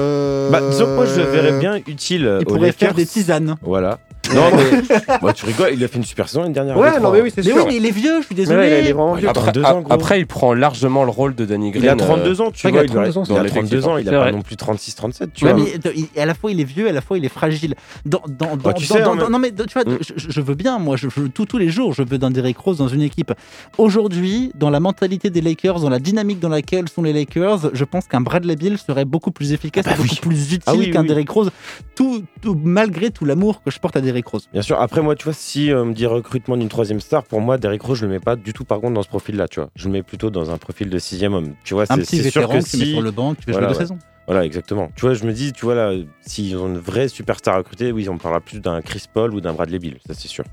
Euh, 0.00 0.50
Bah, 0.50 0.60
disons 0.70 0.86
que 0.86 0.94
moi, 0.94 1.04
je 1.06 1.20
le 1.20 1.26
verrais 1.26 1.58
bien 1.58 1.76
utile. 1.86 2.38
Il 2.40 2.46
aux 2.46 2.54
pourrait 2.54 2.72
faire 2.72 2.94
des 2.94 3.04
tisanes. 3.06 3.56
Voilà. 3.62 3.98
Non, 4.34 4.50
mais. 4.56 5.16
Moi, 5.20 5.32
tu 5.32 5.44
rigoles, 5.44 5.70
il 5.74 5.82
a 5.84 5.88
fait 5.88 5.96
une 5.98 6.04
super 6.04 6.28
saison 6.28 6.42
l'année 6.42 6.54
dernière. 6.54 6.76
Ouais, 6.78 6.98
non, 7.00 7.10
mais 7.10 7.20
oui, 7.20 7.30
c'est 7.34 7.44
Mais 7.44 7.50
sûr. 7.52 7.56
oui, 7.56 7.64
mais 7.68 7.76
il 7.76 7.86
est 7.86 7.90
vieux, 7.90 8.20
je 8.20 8.26
suis 8.26 8.34
désolé. 8.34 8.58
ouais, 8.58 8.80
il 8.82 8.86
est 8.88 8.92
vraiment 8.92 9.14
vieux. 9.14 9.24
il 9.24 9.26
a 9.26 9.30
Après, 9.30 9.52
32 9.52 9.64
ans, 9.64 9.80
gros. 9.82 9.92
après, 9.92 10.20
il 10.20 10.26
prend 10.26 10.54
largement 10.54 11.04
le 11.04 11.10
rôle 11.10 11.34
de 11.34 11.44
Danny 11.44 11.70
Green. 11.72 11.82
Il 11.84 11.88
a 11.88 11.96
32 11.96 12.40
euh, 12.40 12.44
ans, 12.44 12.50
tu 12.52 12.66
Ouais, 12.66 12.70
il 12.70 12.74
vois. 12.74 12.80
a 12.80 12.84
Il, 12.84 12.90
doit- 12.92 13.02
32 13.10 13.18
ans, 13.18 13.24
il 13.24 13.36
a 13.38 13.42
c'est 13.42 13.48
32 13.50 13.86
ans, 13.88 13.96
il 13.98 14.04
C'est 14.04 14.08
a 14.08 14.12
pas 14.12 14.18
vrai. 14.20 14.32
non 14.32 14.42
plus 14.42 14.56
36-37, 14.56 15.28
tu 15.34 15.44
Ouais, 15.44 15.52
vois. 15.52 15.62
mais 15.62 15.92
il- 15.96 16.20
à 16.20 16.24
la 16.26 16.34
fois 16.34 16.50
il 16.52 16.60
est 16.60 16.64
vieux, 16.64 16.88
à 16.88 16.92
la 16.92 17.00
fois 17.00 17.18
il 17.18 17.24
est 17.24 17.28
fragile. 17.28 17.74
Dans, 18.06 18.22
dans, 18.28 18.50
dans, 18.50 18.56
Bah, 18.56 18.72
tu 18.74 18.86
dans- 18.86 18.94
sais, 18.94 19.02
dans- 19.02 19.12
hein, 19.12 19.16
dans- 19.16 19.30
non 19.30 19.38
mais 19.38 19.50
tu 19.50 19.64
vois, 19.74 19.84
Mm. 19.84 19.98
je, 20.16 20.30
je 20.30 20.40
veux 20.40 20.54
bien, 20.54 20.78
moi, 20.78 20.96
je, 20.96 21.08
je- 21.08 21.22
tous, 21.26 21.44
tous 21.46 21.58
les 21.58 21.68
jours, 21.68 21.92
je 21.92 22.02
veux 22.02 22.18
d'un 22.18 22.30
Derrick 22.30 22.58
Rose 22.58 22.78
dans 22.78 22.88
une 22.88 23.02
équipe. 23.02 23.32
Aujourd'hui, 23.78 24.52
dans 24.54 24.70
la 24.70 24.80
mentalité 24.80 25.30
des 25.30 25.40
Lakers, 25.40 25.80
dans 25.80 25.90
la 25.90 25.98
dynamique 25.98 26.38
dans 26.40 26.48
laquelle 26.48 26.88
sont 26.88 27.02
les 27.02 27.12
Lakers, 27.12 27.70
je 27.74 27.84
pense 27.84 28.06
qu'un 28.06 28.20
Bradley 28.20 28.56
Bill 28.56 28.78
serait 28.78 29.04
beaucoup 29.04 29.30
plus 29.32 29.52
efficace, 29.52 29.84
Ah 29.88 29.90
bah 29.90 29.96
et 29.98 30.02
beaucoup 30.02 30.14
oui. 30.28 30.34
plus 30.36 30.46
utile 30.52 30.60
Ah 30.66 30.74
oui, 30.74 30.90
qu'un 30.90 31.02
oui. 31.02 31.08
Derrick 31.08 31.28
Rose, 31.30 31.50
tout, 31.94 32.22
tout- 32.40 32.58
malgré 32.62 33.10
tout 33.10 33.24
l'amour 33.24 33.62
que 33.64 33.70
je 33.70 33.78
porte 33.80 33.96
à 33.96 34.00
Derrick 34.12 34.26
Rose. 34.26 34.48
Bien 34.52 34.62
sûr, 34.62 34.80
après 34.80 35.02
moi, 35.02 35.14
tu 35.16 35.24
vois, 35.24 35.32
si 35.32 35.70
euh, 35.72 35.82
on 35.82 35.86
me 35.86 35.94
dit 35.94 36.06
recrutement 36.06 36.56
d'une 36.56 36.68
troisième 36.68 37.00
star, 37.00 37.24
pour 37.24 37.40
moi, 37.40 37.58
Derrick 37.58 37.82
Rose, 37.82 37.98
je 37.98 38.06
le 38.06 38.12
mets 38.12 38.20
pas 38.20 38.36
du 38.36 38.52
tout 38.52 38.64
par 38.64 38.80
contre 38.80 38.94
dans 38.94 39.02
ce 39.02 39.08
profil-là, 39.08 39.48
tu 39.48 39.60
vois. 39.60 39.70
Je 39.74 39.86
le 39.86 39.92
mets 39.92 40.02
plutôt 40.02 40.30
dans 40.30 40.50
un 40.50 40.58
profil 40.58 40.90
de 40.90 40.98
sixième 40.98 41.34
homme. 41.34 41.54
Tu 41.64 41.74
vois, 41.74 41.84
Un 41.88 41.96
c'est 41.96 42.02
petit 42.02 42.16
c'est 42.22 42.30
sûr 42.30 42.42
vétéran 42.42 42.58
que 42.60 42.64
que 42.64 42.70
tu 42.70 42.76
mets 42.78 42.84
si. 42.84 42.90
sur 42.92 43.02
le 43.02 43.10
banc, 43.10 43.34
qui 43.34 43.42
fait 43.44 43.52
Voilà, 43.52 43.68
jouer 43.68 43.74
deux 43.74 43.78
ouais. 43.78 43.84
saisons. 43.84 43.98
Voilà, 44.26 44.44
exactement. 44.44 44.90
Tu 44.94 45.00
vois, 45.00 45.14
je 45.14 45.24
me 45.24 45.32
dis, 45.32 45.52
tu 45.52 45.64
vois, 45.64 45.74
là, 45.74 45.92
s'ils 46.20 46.56
ont 46.56 46.68
une 46.68 46.78
vraie 46.78 47.08
superstar 47.08 47.54
à 47.54 47.58
recruter, 47.58 47.90
oui, 47.90 48.08
on 48.08 48.18
parlera 48.18 48.40
plus 48.40 48.60
d'un 48.60 48.80
Chris 48.80 49.04
Paul 49.12 49.34
ou 49.34 49.40
d'un 49.40 49.52
Bradley 49.52 49.78
Bill, 49.80 49.98
ça 50.06 50.14
c'est 50.14 50.28
sûr. 50.28 50.44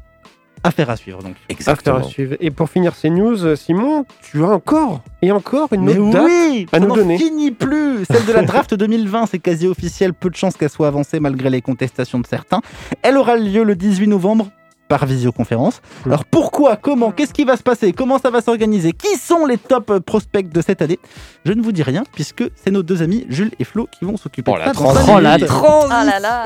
Affaire 0.64 0.90
à 0.90 0.96
suivre 0.96 1.22
donc. 1.24 1.36
Affaire 1.68 1.96
à 1.96 2.04
suivre. 2.04 2.36
Et 2.40 2.52
pour 2.52 2.70
finir 2.70 2.96
ces 2.96 3.10
news, 3.10 3.46
euh, 3.46 3.56
Simon, 3.56 4.06
tu 4.22 4.44
as 4.44 4.50
encore 4.50 5.02
et 5.22 5.32
encore 5.32 5.72
une 5.74 5.84
Mais 5.84 5.98
autre 5.98 6.12
date 6.12 6.26
oui, 6.26 6.66
à 6.72 6.80
nous 6.80 6.88
n'en 6.88 6.96
donner. 6.96 7.18
finit 7.18 7.52
plus. 7.52 8.06
Celle 8.10 8.26
de 8.26 8.34
la 8.34 8.42
draft 8.44 8.74
2020, 8.76 9.26
c'est 9.28 9.40
quasi 9.40 9.68
officiel. 9.68 10.14
Peu 10.14 10.30
de 10.30 10.36
chances 10.36 10.56
qu'elle 10.58 10.70
soit 10.70 10.88
avancée 10.88 11.20
malgré 11.20 11.50
les 11.50 11.62
contestations 11.62 12.20
de 12.20 12.28
certains. 12.28 12.62
Elle 13.02 13.18
aura 13.18 13.36
lieu 13.38 13.64
le 13.64 13.76
18 13.76 14.08
novembre 14.08 14.50
par 14.90 15.06
visioconférence. 15.06 15.80
Mmh. 16.06 16.10
Alors 16.10 16.26
pourquoi, 16.26 16.76
comment, 16.76 17.12
qu'est-ce 17.12 17.32
qui 17.34 17.46
va 17.46 17.56
se 17.56 17.64
passer, 17.64 17.94
comment 17.94 18.18
ça 18.20 18.30
va 18.32 18.42
s'organiser, 18.42 18.92
qui 18.92 19.16
sont 19.18 19.46
les 19.46 19.58
top 19.58 19.90
euh, 19.92 20.00
prospects 20.02 20.50
de 20.52 20.62
cette 20.62 20.82
année? 20.82 21.00
Je 21.46 21.54
ne 21.54 21.62
vous 21.62 21.72
dis 21.72 21.84
rien 21.84 22.04
puisque 22.14 22.44
c'est 22.62 22.72
nos 22.72 22.84
deux 22.84 23.02
amis 23.02 23.26
Jules 23.30 23.52
et 23.60 23.64
Flo 23.64 23.88
qui 23.98 24.04
vont 24.04 24.18
s'occuper 24.18 24.52
Oh, 24.54 24.56
de 24.56 24.60
la 24.60 24.74
ça. 24.74 24.82
Oh 25.16 25.20
la 25.20 25.38
transition 25.40 25.80
Oh 25.86 25.88
là 25.90 26.20
là, 26.20 26.44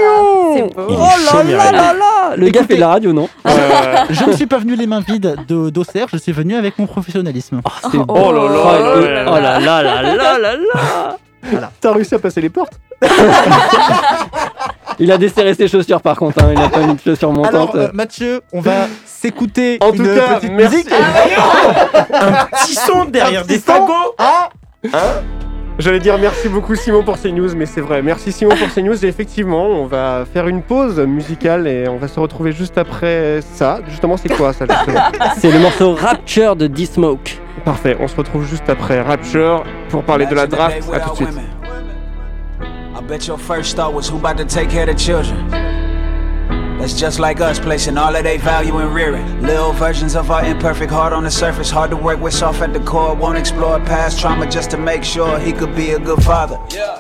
c'est 0.56 0.76
beau. 0.76 0.86
Il 0.90 0.94
est 0.94 0.98
Oh 0.98 1.00
là 1.00 1.38
là 1.38 1.44
Mireille. 1.44 1.72
là 1.72 1.94
là 1.94 2.36
Le 2.38 2.50
gars 2.50 2.64
fait 2.64 2.76
de 2.76 2.80
la 2.82 2.90
radio, 2.90 3.14
non? 3.14 3.28
Je 4.10 4.26
ne 4.26 4.34
suis 4.34 4.46
pas 4.46 4.58
venu 4.60 4.76
les 4.76 4.86
mains 4.88 5.00
vides 5.00 5.36
de- 5.48 5.70
d'Auxerre, 5.70 6.08
je 6.12 6.18
suis 6.18 6.34
venu 6.34 6.56
avec 6.56 6.78
mon 6.78 6.86
professionnalisme. 6.86 7.62
C'est 7.92 7.98
Oh, 7.98 8.04
beau. 8.06 8.16
oh 8.18 8.32
là 8.34 8.44
là 8.44 9.26
Oh 9.28 9.40
là 9.40 9.60
là 9.60 9.82
là 9.84 10.02
là 10.02 10.38
là 10.38 10.38
là 10.38 10.56
là 11.54 11.72
T'as 11.80 11.92
réussi 11.94 12.16
à 12.16 12.20
passer 12.20 12.42
les 12.42 12.50
portes? 12.50 12.74
Il 15.00 15.12
a 15.12 15.18
desserré 15.18 15.54
ses 15.54 15.68
chaussures 15.68 16.02
par 16.02 16.18
contre, 16.18 16.44
hein, 16.44 16.50
il 16.54 16.62
a 16.62 16.70
pas 16.70 16.80
mis 16.86 16.96
de 16.96 17.00
chaussures 17.00 17.32
montantes. 17.32 17.54
Alors 17.54 17.76
euh, 17.76 17.90
Mathieu, 17.94 18.42
on 18.52 18.62
va 18.62 18.88
s'écouter 19.06 19.78
En 19.82 19.92
une 19.92 19.98
tout 19.98 20.04
cas, 20.04 20.36
petite 20.36 20.52
merci. 20.52 20.76
musique. 20.78 20.92
Un 20.94 22.46
petit 22.46 22.76
son 22.76 23.06
derrière 23.06 23.46
des 23.46 23.60
fagots 23.60 24.16
Ah 24.18 24.50
J'allais 25.80 26.00
dire 26.00 26.20
merci 26.20 26.50
beaucoup 26.50 26.76
Simon 26.76 27.04
pour 27.04 27.18
ces 27.18 27.32
news, 27.32 27.50
mais 27.56 27.66
c'est 27.66 27.82
vrai. 27.82 28.04
Merci 28.04 28.32
Simon 28.32 28.56
pour 28.56 28.70
ces 28.70 28.84
news. 28.84 29.04
Et 29.04 29.08
effectivement, 29.08 29.66
on 29.66 29.88
va 29.88 30.24
faire 30.32 30.48
une 30.48 30.62
pause 30.62 31.00
musicale 31.00 31.68
et 31.68 31.88
on 31.88 31.98
va 31.98 32.08
se 32.08 32.20
retrouver 32.20 32.52
juste 32.52 32.78
après 32.78 33.40
ça. 33.56 33.80
Justement, 33.88 34.16
c'est 34.16 34.30
quoi 34.30 34.54
ça 34.54 34.66
C'est 35.40 35.50
le 35.52 35.58
morceau 35.58 35.96
Rapture 35.96 36.56
de 36.56 36.68
D-Smoke. 36.68 37.40
Parfait, 37.66 37.98
on 38.00 38.08
se 38.08 38.16
retrouve 38.16 38.46
juste 38.46 38.70
après 38.70 39.02
Rapture 39.02 39.64
pour 39.90 40.04
parler 40.04 40.28
de 40.28 40.36
la 40.36 40.46
draft. 40.46 40.84
À 40.94 41.00
tout 41.00 41.10
de 41.12 41.16
suite. 41.16 41.30
I 42.96 43.02
bet 43.02 43.28
your 43.28 43.40
first 43.40 43.76
thought 43.76 43.92
was 43.94 44.08
who 44.08 44.18
about 44.20 44.38
to 44.38 44.46
take 44.46 44.70
care 44.70 44.88
of 44.88 44.96
the 44.96 45.04
children. 45.04 45.50
That's 46.78 47.00
just 47.00 47.18
like 47.18 47.42
us, 47.42 47.60
placing 47.60 47.98
all 47.98 48.16
of 48.16 48.24
their 48.24 48.38
value 48.38 48.78
in 48.80 48.94
rearing. 48.94 49.42
Little 49.42 49.74
versions 49.74 50.16
of 50.16 50.30
our 50.30 50.46
imperfect 50.46 50.92
heart 50.92 51.12
on 51.12 51.24
the 51.24 51.32
surface, 51.32 51.72
hard 51.72 51.90
to 51.90 51.98
work 51.98 52.20
with, 52.20 52.36
soft 52.36 52.62
at 52.62 52.72
the 52.72 52.80
core. 52.82 53.16
Won't 53.16 53.38
explore 53.38 53.80
past 53.80 54.20
trauma 54.20 54.48
just 54.48 54.70
to 54.72 54.78
make 54.78 55.04
sure 55.04 55.40
he 55.40 55.54
could 55.54 55.76
be 55.76 55.92
a 55.92 56.00
good 56.00 56.22
father. 56.24 56.60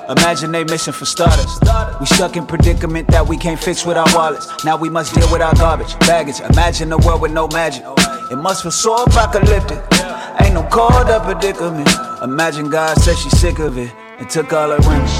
Imagine 0.09 0.51
they 0.51 0.63
missing 0.63 0.93
for 0.93 1.05
starters. 1.05 1.59
We 1.99 2.07
stuck 2.07 2.37
in 2.37 2.47
predicament 2.47 3.09
that 3.09 3.27
we 3.27 3.37
can't 3.37 3.59
fix 3.59 3.85
with 3.85 3.97
our 3.97 4.07
wallets. 4.15 4.47
Now 4.65 4.77
we 4.77 4.89
must 4.89 5.13
deal 5.13 5.31
with 5.31 5.41
our 5.41 5.53
garbage, 5.53 5.99
baggage. 5.99 6.39
Imagine 6.39 6.91
a 6.91 6.97
world 6.97 7.21
with 7.21 7.33
no 7.33 7.47
magic. 7.49 7.83
It 8.31 8.37
must 8.37 8.63
feel 8.63 8.71
so 8.71 9.03
apocalyptic. 9.03 9.77
Ain't 10.41 10.55
no 10.55 10.63
called 10.63 11.09
up 11.09 11.23
predicament. 11.25 11.89
Imagine 12.23 12.71
God 12.71 12.97
said 12.97 13.15
she's 13.15 13.37
sick 13.39 13.59
of 13.59 13.77
it 13.77 13.93
and 14.19 14.29
took 14.29 14.53
all 14.53 14.69
her 14.69 14.79
women. 14.87 15.13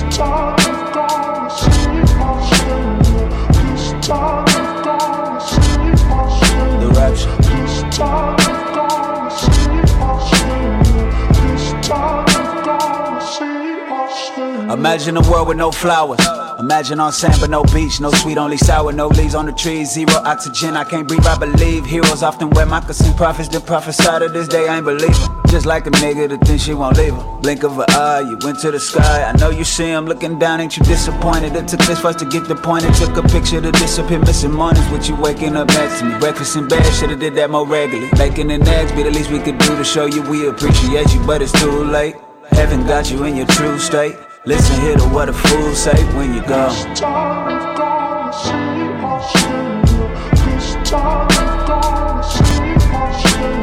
Imagine 14.73 15.17
a 15.17 15.21
world 15.29 15.47
with 15.47 15.57
no 15.57 15.71
flowers. 15.71 16.19
Imagine 16.59 16.99
on 16.99 17.12
sand 17.12 17.36
but 17.39 17.51
no 17.51 17.63
beach, 17.65 18.01
no 18.01 18.09
sweet, 18.09 18.39
only 18.39 18.57
sour, 18.57 18.91
no 18.91 19.07
leaves 19.07 19.36
on 19.36 19.45
the 19.45 19.51
trees, 19.51 19.93
zero 19.93 20.15
oxygen. 20.25 20.75
I 20.75 20.83
can't 20.83 21.07
breathe. 21.07 21.25
I 21.27 21.38
believe 21.38 21.86
heroes 21.86 22.23
often 22.23 22.49
wear 22.49 22.65
moccasin 22.65 23.13
prophets 23.13 23.49
that 23.49 23.67
prophesied 23.67 24.23
of 24.23 24.33
this 24.33 24.47
day. 24.47 24.67
I 24.67 24.77
ain't 24.77 24.86
believe. 24.86 25.15
Just 25.47 25.67
like 25.67 25.86
a 25.86 25.91
nigga 25.91 26.27
that 26.29 26.41
thinks 26.47 26.63
she 26.63 26.73
won't 26.73 26.97
leave 26.97 27.13
him. 27.13 27.41
Blink 27.41 27.62
of 27.62 27.77
an 27.77 27.86
eye, 27.89 28.21
you 28.21 28.39
went 28.43 28.59
to 28.62 28.71
the 28.71 28.79
sky. 28.79 29.23
I 29.23 29.38
know 29.38 29.51
you 29.51 29.63
see 29.63 29.86
him 29.86 30.07
looking 30.07 30.39
down, 30.39 30.59
ain't 30.59 30.75
you 30.75 30.83
disappointed? 30.83 31.55
It 31.55 31.67
took 31.67 31.81
this 31.81 31.99
for 31.99 32.07
us 32.07 32.15
to 32.15 32.25
get 32.25 32.47
the 32.47 32.55
point. 32.55 32.83
It 32.86 32.95
took 32.95 33.15
a 33.15 33.21
picture 33.29 33.62
to 33.62 33.71
disappear, 33.73 34.17
missing 34.17 34.51
mornings 34.51 34.89
with 34.89 35.07
you 35.07 35.15
waking 35.17 35.55
up 35.55 35.67
next 35.67 35.99
to 35.99 36.05
me. 36.05 36.17
Breakfast 36.17 36.55
in 36.55 36.67
bed, 36.67 36.83
should've 36.93 37.19
did 37.19 37.36
that 37.36 37.51
more 37.51 37.67
regularly. 37.67 38.09
Bacon 38.17 38.49
and 38.49 38.67
eggs 38.67 38.91
be 38.93 39.03
the 39.03 39.12
least 39.12 39.29
we 39.29 39.39
could 39.39 39.59
do 39.59 39.75
to 39.77 39.83
show 39.83 40.07
you 40.07 40.23
we 40.23 40.47
appreciate 40.47 41.13
you, 41.13 41.23
but 41.27 41.43
it's 41.43 41.51
too 41.62 41.83
late. 41.83 42.15
Heaven 42.51 42.88
got 42.88 43.12
you 43.12 43.23
in 43.25 43.36
your 43.36 43.47
true 43.47 43.77
state. 43.77 44.15
Listen 44.45 44.82
here 44.82 44.97
to 44.97 45.08
what 45.08 45.29
a 45.29 45.34
fool 45.34 45.73
say 45.73 46.03
when 46.17 46.34
you 46.34 46.41
go. 46.41 46.67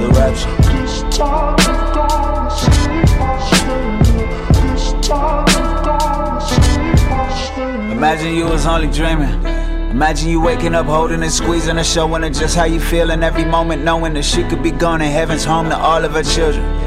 The 0.00 0.08
rapture. 0.14 0.48
Imagine 7.92 8.34
you 8.34 8.46
was 8.46 8.64
only 8.64 8.90
dreaming. 8.90 9.28
Imagine 9.90 10.30
you 10.30 10.40
waking 10.40 10.74
up 10.74 10.86
holding 10.86 11.22
and 11.22 11.30
squeezing 11.30 11.76
and 11.76 11.86
showing 11.86 12.22
her 12.22 12.30
just 12.30 12.56
how 12.56 12.64
you 12.64 12.80
feel 12.80 13.10
in 13.10 13.22
every 13.22 13.44
moment, 13.44 13.84
knowing 13.84 14.14
that 14.14 14.24
she 14.24 14.44
could 14.44 14.62
be 14.62 14.70
gone 14.70 15.02
and 15.02 15.12
heaven's 15.12 15.44
home 15.44 15.68
to 15.68 15.76
all 15.76 16.02
of 16.02 16.12
her 16.12 16.22
children. 16.22 16.79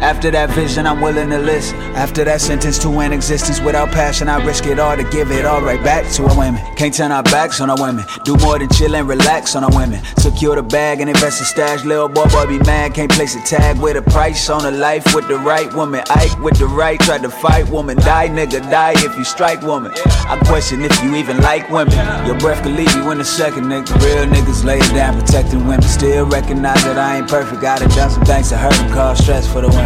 After 0.00 0.30
that 0.30 0.50
vision, 0.50 0.86
I'm 0.86 1.00
willing 1.00 1.30
to 1.30 1.38
listen. 1.38 1.78
After 1.96 2.22
that 2.24 2.40
sentence 2.40 2.78
to 2.80 2.88
an 3.00 3.12
existence 3.12 3.60
without 3.60 3.90
passion, 3.90 4.28
I 4.28 4.44
risk 4.44 4.66
it 4.66 4.78
all 4.78 4.96
to 4.96 5.04
give 5.04 5.30
it 5.30 5.46
all 5.46 5.62
right 5.62 5.82
back 5.82 6.10
to 6.12 6.26
a 6.26 6.38
women. 6.38 6.60
Can't 6.76 6.92
turn 6.92 7.12
our 7.12 7.22
backs 7.22 7.60
on 7.60 7.70
our 7.70 7.80
women. 7.80 8.04
Do 8.24 8.36
more 8.36 8.58
than 8.58 8.68
chill 8.68 8.94
and 8.94 9.08
relax 9.08 9.56
on 9.56 9.64
our 9.64 9.74
women. 9.74 10.02
Secure 10.18 10.56
the 10.56 10.62
bag 10.62 11.00
and 11.00 11.08
invest 11.08 11.40
in 11.40 11.46
stash. 11.46 11.84
Little 11.84 12.08
boy, 12.08 12.26
boy, 12.26 12.46
be 12.46 12.58
mad. 12.60 12.94
Can't 12.94 13.10
place 13.10 13.34
a 13.34 13.40
tag 13.40 13.78
with 13.78 13.96
a 13.96 14.02
price 14.02 14.50
on 14.50 14.66
a 14.66 14.70
life 14.70 15.14
with 15.14 15.28
the 15.28 15.38
right 15.38 15.72
woman. 15.72 16.02
Ike 16.10 16.38
with 16.40 16.58
the 16.58 16.66
right, 16.66 17.00
tried 17.00 17.22
to 17.22 17.30
fight 17.30 17.68
woman. 17.70 17.96
Die, 17.96 18.28
nigga, 18.28 18.60
die 18.70 18.94
if 18.96 19.16
you 19.16 19.24
strike 19.24 19.62
woman. 19.62 19.92
I 20.28 20.38
question 20.46 20.84
if 20.84 21.02
you 21.02 21.14
even 21.16 21.38
like 21.40 21.70
women. 21.70 21.94
Your 22.26 22.38
breath 22.38 22.62
could 22.62 22.72
leave 22.72 22.94
you 22.94 23.10
in 23.12 23.20
a 23.20 23.24
second, 23.24 23.64
nigga. 23.64 23.94
Real 24.04 24.26
niggas 24.26 24.62
lay 24.64 24.78
it 24.78 24.94
down 24.94 25.18
protecting 25.18 25.66
women. 25.66 25.82
Still 25.82 26.26
recognize 26.26 26.82
that 26.84 26.98
I 26.98 27.18
ain't 27.18 27.28
perfect. 27.28 27.62
Done 27.62 27.88
done 27.88 28.10
some 28.10 28.24
things 28.24 28.50
to 28.50 28.58
hurt 28.58 28.78
and 28.78 28.92
cause 28.92 29.18
stress 29.18 29.50
for 29.50 29.62
the 29.62 29.68
women. 29.68 29.85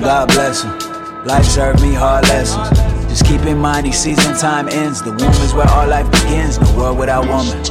God 0.00 0.28
bless 0.28 0.62
them. 0.62 0.78
Life 1.26 1.44
served 1.44 1.82
me 1.82 1.92
hard 1.92 2.24
lessons. 2.28 2.68
Just 3.08 3.24
keep 3.26 3.40
in 3.42 3.58
mind 3.58 3.86
each 3.86 3.94
season 3.94 4.36
time 4.36 4.68
ends. 4.68 5.02
The 5.02 5.10
womb 5.10 5.42
is 5.42 5.52
where 5.52 5.68
all 5.68 5.88
life 5.88 6.10
begins. 6.10 6.60
No 6.60 6.76
world 6.76 6.98
without 6.98 7.26
woman. 7.26 7.64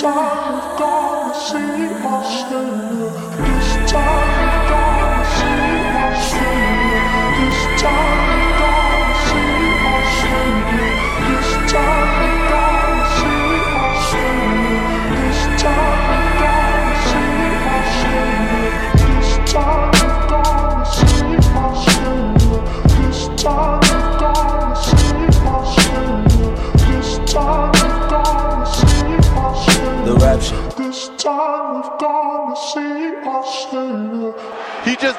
time 0.00 0.54
you've 0.54 0.78
to 0.78 1.40
see 1.40 1.88
us. 2.06 2.57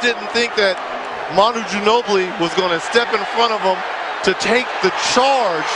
Just 0.02 0.16
didn't 0.16 0.32
think 0.32 0.56
that 0.56 0.78
Manu 1.36 1.60
Ginobili 1.62 2.28
was 2.40 2.54
going 2.56 2.72
to 2.72 2.80
step 2.80 3.14
in 3.14 3.20
front 3.36 3.54
of 3.54 3.62
him 3.62 3.78
to 4.24 4.34
take 4.40 4.66
the 4.82 4.92
charge 5.14 5.70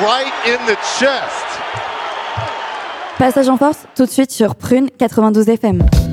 right 0.00 0.32
in 0.46 0.64
the 0.66 0.76
chest. 0.98 1.46
Passage 3.18 3.48
en 3.48 3.56
force, 3.56 3.86
tout 3.94 4.06
de 4.06 4.10
suite 4.10 4.30
sur 4.30 4.54
Prune 4.54 4.88
92 4.98 5.48
FM. 5.48 6.11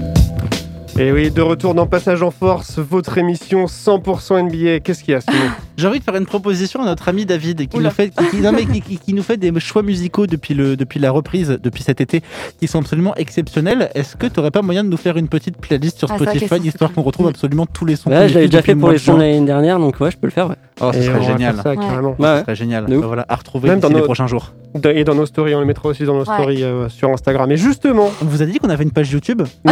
Et 1.02 1.14
oui, 1.14 1.32
de 1.32 1.42
retour 1.42 1.74
dans 1.76 1.88
Passage 1.88 2.22
en 2.24 2.30
Force, 2.30 2.78
votre 2.78 3.18
émission 3.18 3.66
100% 3.68 4.44
NBA. 4.44 4.82
Qu'est-ce 4.82 5.02
qu'il 5.02 5.14
y 5.14 5.16
a, 5.16 5.22
Simon 5.22 5.38
J'ai 5.78 5.88
envie 5.88 6.00
de 6.00 6.04
faire 6.04 6.18
une 6.18 6.26
proposition 6.26 6.82
à 6.82 6.86
notre 6.86 7.08
ami 7.08 7.26
David 7.26 7.70
qui, 7.70 7.78
Oula. 7.78 7.88
nous 7.88 7.96
fait, 7.96 8.12
qui, 8.30 8.42
non, 8.42 8.52
mais 8.52 8.66
qui- 8.66 8.82
qui- 8.82 8.98
qui 8.98 9.14
nous 9.14 9.24
fait 9.24 9.38
des 9.38 9.58
choix 9.62 9.82
musicaux 9.82 10.28
depuis, 10.28 10.54
le, 10.54 10.76
depuis 10.76 11.00
la 11.00 11.12
reprise, 11.12 11.58
depuis 11.64 11.84
cet 11.84 12.02
été, 12.02 12.22
qui 12.60 12.68
sont 12.68 12.80
absolument 12.80 13.16
exceptionnels. 13.16 13.90
Est-ce 13.96 14.18
que 14.18 14.28
tu 14.28 14.34
n'aurais 14.42 14.52
pas 14.52 14.62
moyen 14.62 14.84
de 14.84 14.90
nous 14.90 14.98
faire 14.98 15.16
une 15.16 15.30
petite 15.30 15.56
playlist 15.58 16.00
sur 16.00 16.12
Ah, 16.12 16.18
Spotify, 16.18 16.56
histoire 16.68 16.92
qu'on 16.92 17.02
retrouve 17.04 17.28
absolument 17.30 17.66
tous 17.66 17.86
les 17.86 17.96
sons 17.96 18.10
Ouais, 18.10 18.28
je 18.28 18.34
l'avais 18.34 18.48
déjà 18.50 18.62
fait 18.62 18.76
pour 18.76 18.92
les 18.92 18.98
sons 18.98 19.16
l'année 19.16 19.40
dernière, 19.40 19.80
donc 19.80 20.02
ouais, 20.02 20.12
je 20.12 20.18
peux 20.18 20.28
le 20.28 20.32
faire. 20.34 20.50
Ouais. 20.50 20.56
Oh, 20.82 20.92
ce 20.94 20.98
Et 20.98 21.04
serait 21.04 21.24
génial. 21.24 21.56
ça, 21.56 21.64
serait 21.64 22.56
génial. 22.56 22.86
Bah 22.88 22.96
voilà, 23.08 23.26
à 23.30 23.36
retrouver 23.38 23.70
Même 23.70 23.80
dans 23.80 23.88
les 23.88 23.96
nos- 23.96 24.02
prochains 24.04 24.28
jours. 24.28 24.52
Et 24.84 25.04
dans 25.06 25.16
nos 25.16 25.26
stories, 25.26 25.56
on 25.56 25.62
le 25.62 25.66
mettra 25.66 25.88
aussi 25.90 26.04
dans 26.04 26.14
nos 26.14 26.26
Ouais. 26.26 26.36
stories 26.36 26.64
euh, 26.64 26.90
sur 26.90 27.10
Instagram. 27.10 27.50
Et 27.54 27.58
justement, 27.58 28.12
On 28.22 28.26
vous 28.26 28.42
a 28.42 28.46
dit 28.46 28.60
qu'on 28.60 28.70
avait 28.70 28.84
une 28.84 28.92
page 28.92 29.10
YouTube 29.12 29.42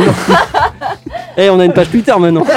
Et 1.37 1.49
on 1.51 1.59
a 1.59 1.65
une 1.65 1.73
page 1.73 1.89
Twitter 1.91 2.13
maintenant. 2.19 2.43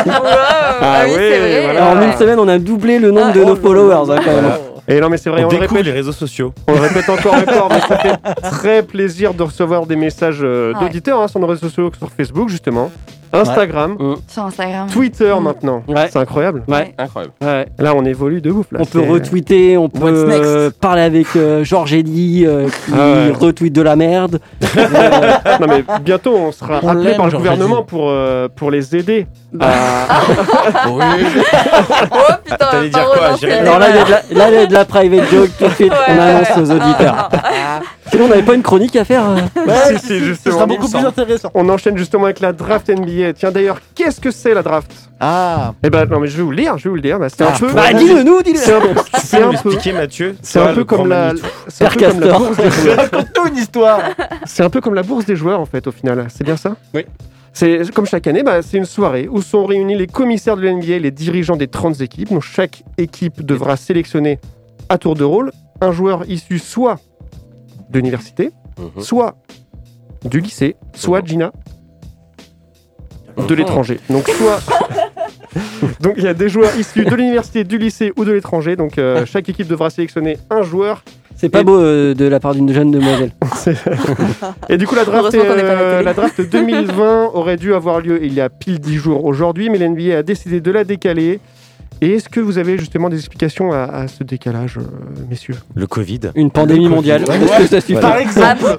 Ah 0.82 1.02
oui, 1.04 1.12
c'est 1.14 1.38
vrai. 1.38 1.62
voilà. 1.64 1.90
Alors, 1.90 2.02
en 2.02 2.06
une 2.06 2.16
semaine, 2.16 2.38
on 2.38 2.48
a 2.48 2.58
doublé 2.58 2.98
le 2.98 3.10
nombre 3.10 3.32
de 3.34 3.44
nos 3.44 3.54
followers. 3.54 4.10
hein, 4.10 4.16
quand 4.24 4.32
même. 4.32 4.50
Et 4.88 5.00
non, 5.00 5.08
mais 5.08 5.16
c'est 5.16 5.30
vrai, 5.30 5.44
On 5.44 5.48
on, 5.48 5.50
le 5.50 5.58
répète, 5.58 5.84
les 5.84 5.92
réseaux 5.92 6.12
sociaux. 6.12 6.52
on 6.68 6.72
le 6.74 6.80
répète 6.80 7.08
encore 7.08 7.34
et 7.36 7.48
encore, 7.50 7.68
mais 7.70 7.80
ça 7.80 7.96
fait 7.98 8.16
très 8.42 8.82
plaisir 8.82 9.34
de 9.34 9.42
recevoir 9.42 9.86
des 9.86 9.96
messages 9.96 10.40
euh, 10.42 10.72
Ouais. 10.74 10.80
d'auditeurs 10.80 11.20
hein, 11.20 11.28
sur 11.28 11.38
nos 11.40 11.46
réseaux 11.46 11.68
sociaux, 11.68 11.90
sur 11.96 12.08
Facebook 12.10 12.48
justement, 12.48 12.90
Instagram, 13.32 13.96
Sur 14.26 14.44
Instagram. 14.46 14.88
Twitter 14.88 15.32
Mm. 15.38 15.42
maintenant. 15.44 15.82
Ouais. 15.86 16.08
C'est 16.10 16.18
incroyable. 16.18 16.64
Ouais. 16.66 16.92
Incroyable. 16.98 17.32
Ouais. 17.40 17.66
Là, 17.78 17.94
on 17.94 18.04
évolue 18.04 18.40
de 18.40 18.50
ouf. 18.50 18.66
Là. 18.72 18.80
On 18.82 18.84
peut 18.84 19.02
C'est- 19.04 19.08
retweeter, 19.08 19.76
on 19.76 19.88
peut 19.88 20.00
What's 20.00 20.28
next? 20.28 20.44
euh, 20.44 20.70
parler 20.80 21.02
avec 21.02 21.26
euh, 21.36 21.62
Georges 21.62 21.92
Eddy 21.94 22.44
euh, 22.44 22.66
qui 22.86 22.92
Ah 22.92 22.96
ouais. 22.96 23.30
retweet 23.30 23.72
de 23.72 23.82
la 23.82 23.94
merde. 23.94 24.40
non, 24.76 25.66
mais 25.68 25.84
bientôt, 26.02 26.34
on 26.36 26.50
sera 26.50 26.80
On 26.82 26.88
appelé 26.88 27.14
par 27.14 27.26
le 27.26 27.32
gouvernement 27.38 27.82
pour, 27.84 28.06
euh, 28.10 28.48
pour 28.48 28.72
les 28.72 28.96
aider. 28.96 29.28
Oh 29.54 29.58
putain, 32.44 32.56
T'allais 32.70 32.88
dire 32.88 33.04
quoi, 33.12 33.36
Jérémy 33.40 33.60
Alors 33.60 33.78
là, 33.78 33.86
il 33.90 33.96
y 33.96 33.98
a 33.98 34.04
de 34.04 34.10
la, 34.10 34.16
là, 34.32 34.48
il 34.50 34.54
y 34.54 34.58
a 34.58 34.66
de 34.66 34.72
la 34.74 34.79
private 34.84 35.30
joke 35.30 35.50
tout 35.58 35.66
de 35.66 35.70
suite. 35.74 35.92
On 36.08 36.18
annonce 36.18 36.56
aux 36.56 36.70
auditeurs. 36.70 37.28
Sinon, 38.10 38.24
on 38.24 38.28
n'avait 38.28 38.42
pas 38.42 38.54
une 38.54 38.62
chronique 38.62 38.96
à 38.96 39.04
faire. 39.04 39.22
euh 39.30 39.36
si, 39.92 39.98
si, 40.00 40.06
Ce 40.08 40.18
justement. 40.18 40.54
sera 40.56 40.66
beaucoup 40.66 40.88
plus 40.90 41.04
intéressant. 41.04 41.50
On 41.54 41.68
enchaîne 41.68 41.96
justement 41.96 42.24
avec 42.24 42.40
la 42.40 42.52
draft 42.52 42.88
NBA. 42.90 43.34
Tiens, 43.34 43.52
d'ailleurs, 43.52 43.78
qu'est-ce 43.94 44.20
que 44.20 44.30
c'est 44.32 44.52
la 44.52 44.62
draft? 44.62 44.90
Ah, 45.20 45.74
Eh 45.84 45.90
ben, 45.90 46.06
non, 46.06 46.18
mais 46.18 46.26
je 46.26 46.36
vais 46.36 46.42
vous 46.42 46.50
le 46.50 46.56
lire, 46.56 46.76
je 46.78 46.84
vais 46.84 46.90
vous 46.90 46.96
le 46.96 47.02
dire. 47.02 47.18
Bah, 47.20 47.28
c'est 47.28 47.42
un 47.44 47.52
peu. 47.52 47.70
Bah, 47.72 47.92
dis-le 47.92 48.22
nous, 48.24 48.42
dis-le. 48.42 48.58
C'est 48.58 48.72
un, 48.72 48.78
un 49.48 49.48
peu. 49.48 49.52
expliquer, 49.52 49.92
Mathieu 49.92 50.34
C'est 50.42 50.58
un 50.60 50.74
peu 50.74 50.84
comme 50.84 51.08
la, 51.08 51.32
c'est 51.68 51.84
un 51.84 51.90
peu 51.90 52.00
comme 52.10 52.20
la 52.20 52.38
bourse 52.38 52.56
des 52.56 52.70
joueurs. 52.70 52.96
raconte-nous 52.96 53.46
une 53.48 53.56
histoire 53.56 54.00
C'est 54.44 54.62
un 54.64 54.70
peu 54.70 54.80
comme 54.80 54.94
la 54.94 55.02
bourse 55.02 55.24
des 55.26 55.36
joueurs 55.36 55.60
en 55.60 55.66
fait 55.66 55.86
au 55.86 55.92
final. 55.92 56.26
C'est 56.34 56.44
bien 56.44 56.56
ça? 56.56 56.74
Oui. 56.94 57.04
C'est 57.52 57.90
comme 57.92 58.06
chaque 58.06 58.26
année, 58.28 58.42
bah, 58.44 58.62
c'est 58.62 58.76
une 58.76 58.84
soirée 58.84 59.28
où 59.30 59.42
sont 59.42 59.64
réunis 59.66 59.96
les 59.96 60.06
commissaires 60.06 60.56
de 60.56 60.62
l'NBA, 60.62 60.98
les 60.98 61.10
dirigeants 61.10 61.56
des 61.56 61.66
30 61.68 62.00
équipes. 62.00 62.30
Donc 62.30 62.42
chaque 62.42 62.82
équipe 62.96 63.44
devra 63.44 63.76
sélectionner 63.76 64.38
à 64.90 64.98
tour 64.98 65.14
de 65.14 65.24
rôle 65.24 65.52
un 65.80 65.92
joueur 65.92 66.28
issu 66.28 66.58
soit 66.58 66.98
de 67.88 67.98
l'université, 67.98 68.50
Mhm. 68.78 69.02
soit 69.02 69.36
du 70.24 70.40
lycée, 70.40 70.76
soit 70.94 71.20
Mhm. 71.22 71.26
Gina 71.26 71.52
de 73.48 73.54
l'étranger. 73.54 73.98
Donc 74.10 74.28
soit 74.28 74.58
donc 76.00 76.14
il 76.18 76.24
y 76.24 76.28
a 76.28 76.34
des 76.34 76.48
joueurs 76.50 76.76
issus 76.78 77.04
de 77.04 77.14
l'université, 77.14 77.64
du 77.64 77.78
lycée 77.78 78.12
ou 78.16 78.24
de 78.24 78.32
l'étranger. 78.32 78.76
Donc 78.76 78.98
euh, 78.98 79.24
chaque 79.24 79.48
équipe 79.48 79.66
devra 79.68 79.88
sélectionner 79.90 80.36
un 80.50 80.62
joueur 80.62 81.02
C'est 81.36 81.48
pas 81.48 81.62
beau 81.62 81.78
euh, 81.78 82.12
de 82.14 82.26
la 82.26 82.38
part 82.40 82.54
d'une 82.54 82.70
jeune 82.72 82.90
demoiselle. 82.90 83.32
Et 84.68 84.76
du 84.76 84.86
coup, 84.86 84.94
la 84.94 85.04
draft, 85.06 85.20
Heureusement 85.34 85.44
qu'on 85.44 85.56
n'est 85.56 85.62
pas 85.62 85.70
à 85.70 85.74
la 85.74 85.80
euh, 85.80 85.92
télé. 85.94 86.04
la 86.04 86.14
draft 86.14 86.40
2020 86.50 87.30
aurait 87.32 87.56
dû 87.56 87.72
avoir 87.72 88.00
lieu 88.00 88.22
il 88.22 88.34
y 88.34 88.40
a 88.42 88.50
pile 88.50 88.78
10 88.78 88.96
jours 88.96 89.24
aujourd'hui, 89.24 89.70
mais 89.70 89.78
l'NBA 89.78 90.18
a 90.18 90.22
décidé 90.22 90.60
de 90.60 90.70
la 90.70 90.84
décaler. 90.84 91.40
Et 92.02 92.12
est-ce 92.14 92.28
que 92.28 92.40
vous 92.40 92.56
avez 92.58 92.78
justement 92.78 93.08
des 93.10 93.16
explications 93.18 93.72
à, 93.72 93.82
à 93.84 94.08
ce 94.08 94.24
décalage, 94.24 94.78
euh, 94.78 94.82
messieurs? 95.28 95.56
Le 95.74 95.86
Covid. 95.86 96.20
Une 96.34 96.50
pandémie 96.50 96.88
mondiale. 96.88 97.22
Est-ce 97.22 97.58
que 97.58 97.66
ça 97.66 97.80
suffit 97.80 98.00
Par 98.00 98.16
exemple, 98.16 98.76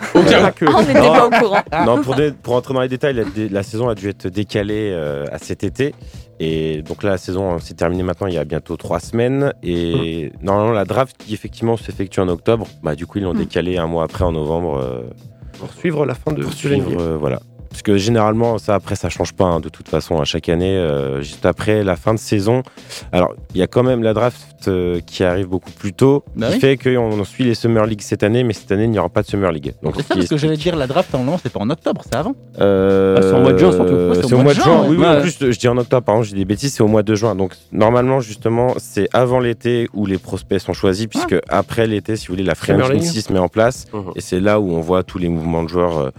que. 0.55 0.65
Ah, 0.67 0.73
on 0.77 0.81
n'était 0.81 0.93
pas 0.93 1.27
au 1.27 1.29
courant. 1.29 1.61
Non, 1.85 2.01
pour, 2.41 2.55
entrer 2.55 2.73
dans 2.73 2.81
les 2.81 2.89
détails, 2.89 3.23
la, 3.51 3.63
saison 3.63 3.89
a 3.89 3.95
dû 3.95 4.09
être 4.09 4.27
décalée 4.27 4.89
euh, 4.91 5.25
à 5.31 5.37
cet 5.37 5.63
été. 5.63 5.93
Et 6.39 6.81
donc 6.81 7.03
là, 7.03 7.11
la 7.11 7.17
saison 7.17 7.53
euh, 7.53 7.59
s'est 7.59 7.75
terminée 7.75 8.01
maintenant 8.01 8.25
il 8.25 8.33
y 8.33 8.37
a 8.39 8.43
bientôt 8.45 8.75
trois 8.75 8.99
semaines. 8.99 9.53
Et 9.61 10.31
normalement, 10.41 10.71
la 10.71 10.85
draft 10.85 11.15
qui 11.19 11.35
effectivement 11.35 11.77
s'effectue 11.77 12.19
en 12.19 12.27
octobre, 12.27 12.65
bah, 12.81 12.95
du 12.95 13.05
coup, 13.05 13.19
ils 13.19 13.23
l'ont 13.23 13.35
Mm. 13.35 13.37
décalé 13.37 13.77
un 13.77 13.85
mois 13.87 14.03
après 14.05 14.23
en 14.23 14.31
novembre 14.31 14.79
euh, 14.83 15.01
Pour 15.59 15.71
suivre 15.73 16.05
la 16.07 16.15
fin 16.15 16.33
de, 16.33 16.41
pour 16.41 16.53
suivre. 16.53 16.89
euh, 16.99 17.17
voilà. 17.19 17.39
Parce 17.71 17.83
que 17.83 17.97
généralement, 17.97 18.57
ça 18.57 18.75
après, 18.75 18.95
ça 18.95 19.07
change 19.09 19.31
pas 19.33 19.45
hein, 19.45 19.61
de 19.61 19.69
toute 19.69 19.87
façon 19.87 20.19
à 20.19 20.25
chaque 20.25 20.49
année, 20.49 20.75
euh, 20.77 21.21
juste 21.21 21.45
après 21.45 21.83
la 21.85 21.95
fin 21.95 22.13
de 22.13 22.19
saison. 22.19 22.63
Alors, 23.13 23.33
il 23.55 23.59
y 23.59 23.63
a 23.63 23.67
quand 23.67 23.81
même 23.83 24.03
la 24.03 24.13
draft 24.13 24.67
euh, 24.67 24.99
qui 24.99 25.23
arrive 25.23 25.47
beaucoup 25.47 25.71
plus 25.71 25.93
tôt, 25.93 26.25
Bah 26.35 26.47
qui 26.49 26.55
oui. 26.55 26.59
fait 26.59 26.75
qu'on 26.77 27.23
suit 27.23 27.45
les 27.45 27.55
Summer 27.55 27.85
League 27.85 28.01
cette 28.01 28.23
année, 28.23 28.43
mais 28.43 28.51
cette 28.53 28.71
année, 28.73 28.83
il 28.83 28.89
n'y 28.91 28.99
aura 28.99 29.07
pas 29.07 29.21
de 29.21 29.27
Summer 29.27 29.51
League. 29.53 29.73
Donc, 29.81 29.93
c'est 29.95 30.01
ce 30.01 30.07
ça 30.09 30.15
parce 30.15 30.27
que 30.27 30.35
j'allais 30.37 30.57
dire 30.57 30.75
la 30.75 30.85
draft 30.85 31.15
en 31.15 31.37
c'est 31.41 31.51
pas 31.51 31.61
en 31.61 31.69
octobre, 31.69 32.01
c'est 32.03 32.15
avant. 32.15 32.35
Euh, 32.59 33.15
Ah, 33.17 33.21
c'est 33.21 33.33
au 33.35 33.39
mois 33.39 33.53
de 33.53 33.57
juin, 33.57 33.71
surtout. 33.71 33.93
Ouais, 33.93 34.15
c'est 34.21 34.33
au 34.33 34.37
mois 34.41 34.53
de 34.53 34.59
juin. 34.59 34.81
ouais. 34.81 34.87
Oui, 34.89 34.95
oui, 34.97 35.03
Ouais. 35.03 35.17
en 35.17 35.21
plus, 35.21 35.37
je 35.51 35.57
dis 35.59 35.67
en 35.69 35.77
octobre, 35.77 36.03
pardon, 36.05 36.23
j'ai 36.23 36.35
des 36.35 36.45
bêtises, 36.45 36.73
c'est 36.73 36.83
au 36.83 36.87
mois 36.87 37.03
de 37.03 37.15
juin. 37.15 37.35
Donc, 37.35 37.53
normalement, 37.71 38.19
justement, 38.19 38.73
c'est 38.79 39.07
avant 39.13 39.39
l'été 39.39 39.87
où 39.93 40.05
les 40.05 40.17
prospects 40.17 40.59
sont 40.59 40.73
choisis, 40.73 41.07
puisque 41.07 41.37
après 41.47 41.87
l'été, 41.87 42.17
si 42.17 42.27
vous 42.27 42.33
voulez, 42.33 42.43
la 42.43 42.55
free 42.55 42.73
agency 42.73 43.21
se 43.21 43.31
met 43.31 43.39
en 43.39 43.47
place. 43.47 43.85
Mhm. 43.93 44.11
Et 44.17 44.21
c'est 44.21 44.41
là 44.41 44.59
où 44.59 44.71
on 44.73 44.81
voit 44.81 45.03
tous 45.03 45.17
les 45.19 45.29
mouvements 45.29 45.63
de 45.63 45.69
joueurs 45.69 46.11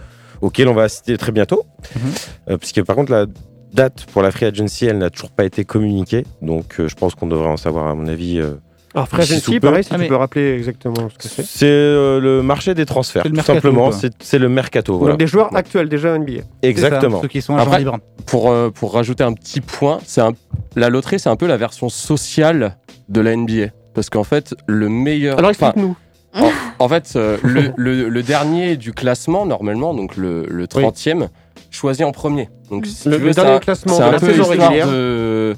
auxquels 0.43 0.67
on 0.67 0.73
va 0.73 0.83
assister 0.83 1.17
très 1.17 1.31
bientôt. 1.31 1.63
Mhm. 1.95 2.01
Euh, 2.49 2.57
puisque, 2.57 2.83
par 2.83 2.95
contre, 2.95 3.11
la 3.11 3.25
date 3.73 4.05
pour 4.11 4.21
la 4.21 4.31
free 4.31 4.45
agency, 4.45 4.85
elle 4.85 4.99
n'a 4.99 5.09
toujours 5.09 5.31
pas 5.31 5.45
été 5.45 5.65
communiquée. 5.65 6.25
Donc, 6.41 6.79
euh, 6.79 6.87
je 6.87 6.95
pense 6.95 7.15
qu'on 7.15 7.27
devrait 7.27 7.47
en 7.49 7.57
savoir, 7.57 7.87
à 7.87 7.95
mon 7.95 8.07
avis. 8.07 8.39
euh, 8.39 8.55
Alors, 8.93 9.07
Free 9.07 9.23
Agency, 9.23 9.59
pareil, 9.59 9.83
si 9.83 9.89
Ah, 9.91 9.95
tu 9.95 10.01
mais- 10.01 10.07
peux 10.07 10.15
rappeler 10.15 10.53
exactement 10.53 11.09
ce 11.09 11.17
que 11.17 11.27
c'est. 11.33 11.43
c'est 11.43 11.65
euh, 11.65 12.19
le 12.19 12.43
marché 12.43 12.75
des 12.75 12.85
transferts, 12.85 13.23
tout 13.23 13.29
mercato, 13.31 13.53
simplement. 13.55 13.89
C'est 14.19 14.37
le 14.37 14.49
mercato. 14.49 14.99
Voilà. 14.99 15.13
Donc 15.13 15.19
des 15.19 15.25
joueurs 15.25 15.55
actuels 15.55 15.89
déjà 15.89 16.13
NBA. 16.15 16.43
Exactement. 16.61 17.15
Ça, 17.17 17.21
ceux 17.23 17.27
qui 17.29 17.41
sont 17.41 17.55
Après-. 17.57 17.83
Pour, 18.27 18.51
euh, 18.51 18.69
pour 18.69 18.93
rajouter 18.93 19.23
un 19.23 19.33
petit 19.33 19.61
point, 19.61 19.97
c'est 20.05 20.21
un- 20.21 20.33
la 20.75 20.89
loterie, 20.89 21.19
c'est 21.19 21.29
un 21.29 21.35
peu 21.35 21.47
la 21.47 21.57
version 21.57 21.89
sociale 21.89 22.77
de 23.09 23.19
la 23.21 23.31
NBA. 23.35 23.69
Parce 23.95 24.11
qu'en 24.11 24.23
fait, 24.23 24.53
le 24.67 24.89
meilleur. 24.89 25.39
Alors 25.39 25.49
enfin, 25.49 25.67
explique-nous. 25.69 25.95
En, 26.35 26.49
en 26.79 26.89
fait, 26.89 27.13
euh, 27.15 27.37
le, 27.43 27.71
le- 27.77 28.09
le 28.09 28.23
dernier 28.23 28.75
du 28.77 28.93
classement, 28.93 29.45
normalement, 29.45 29.93
donc 29.93 30.15
le, 30.17 30.45
le 30.49 30.65
30e, 30.67 31.27
choisi 31.71 32.03
en 32.03 32.11
premier. 32.11 32.49
Donc, 32.69 32.85
si 32.85 33.07
Le- 33.09 33.17
tu 33.17 33.21
veux, 33.23 33.33
c'est 33.33 33.41
dernier 33.41 33.57
un- 33.57 33.59
classement 33.59 33.93
c'est 33.93 34.03
de 34.03 34.07
un 34.07 34.11
la 34.11 34.19
peu 34.19 34.25
saison 34.31 34.43
histoire 34.51 34.69
régulière. 34.69 34.87
de, 34.87 35.55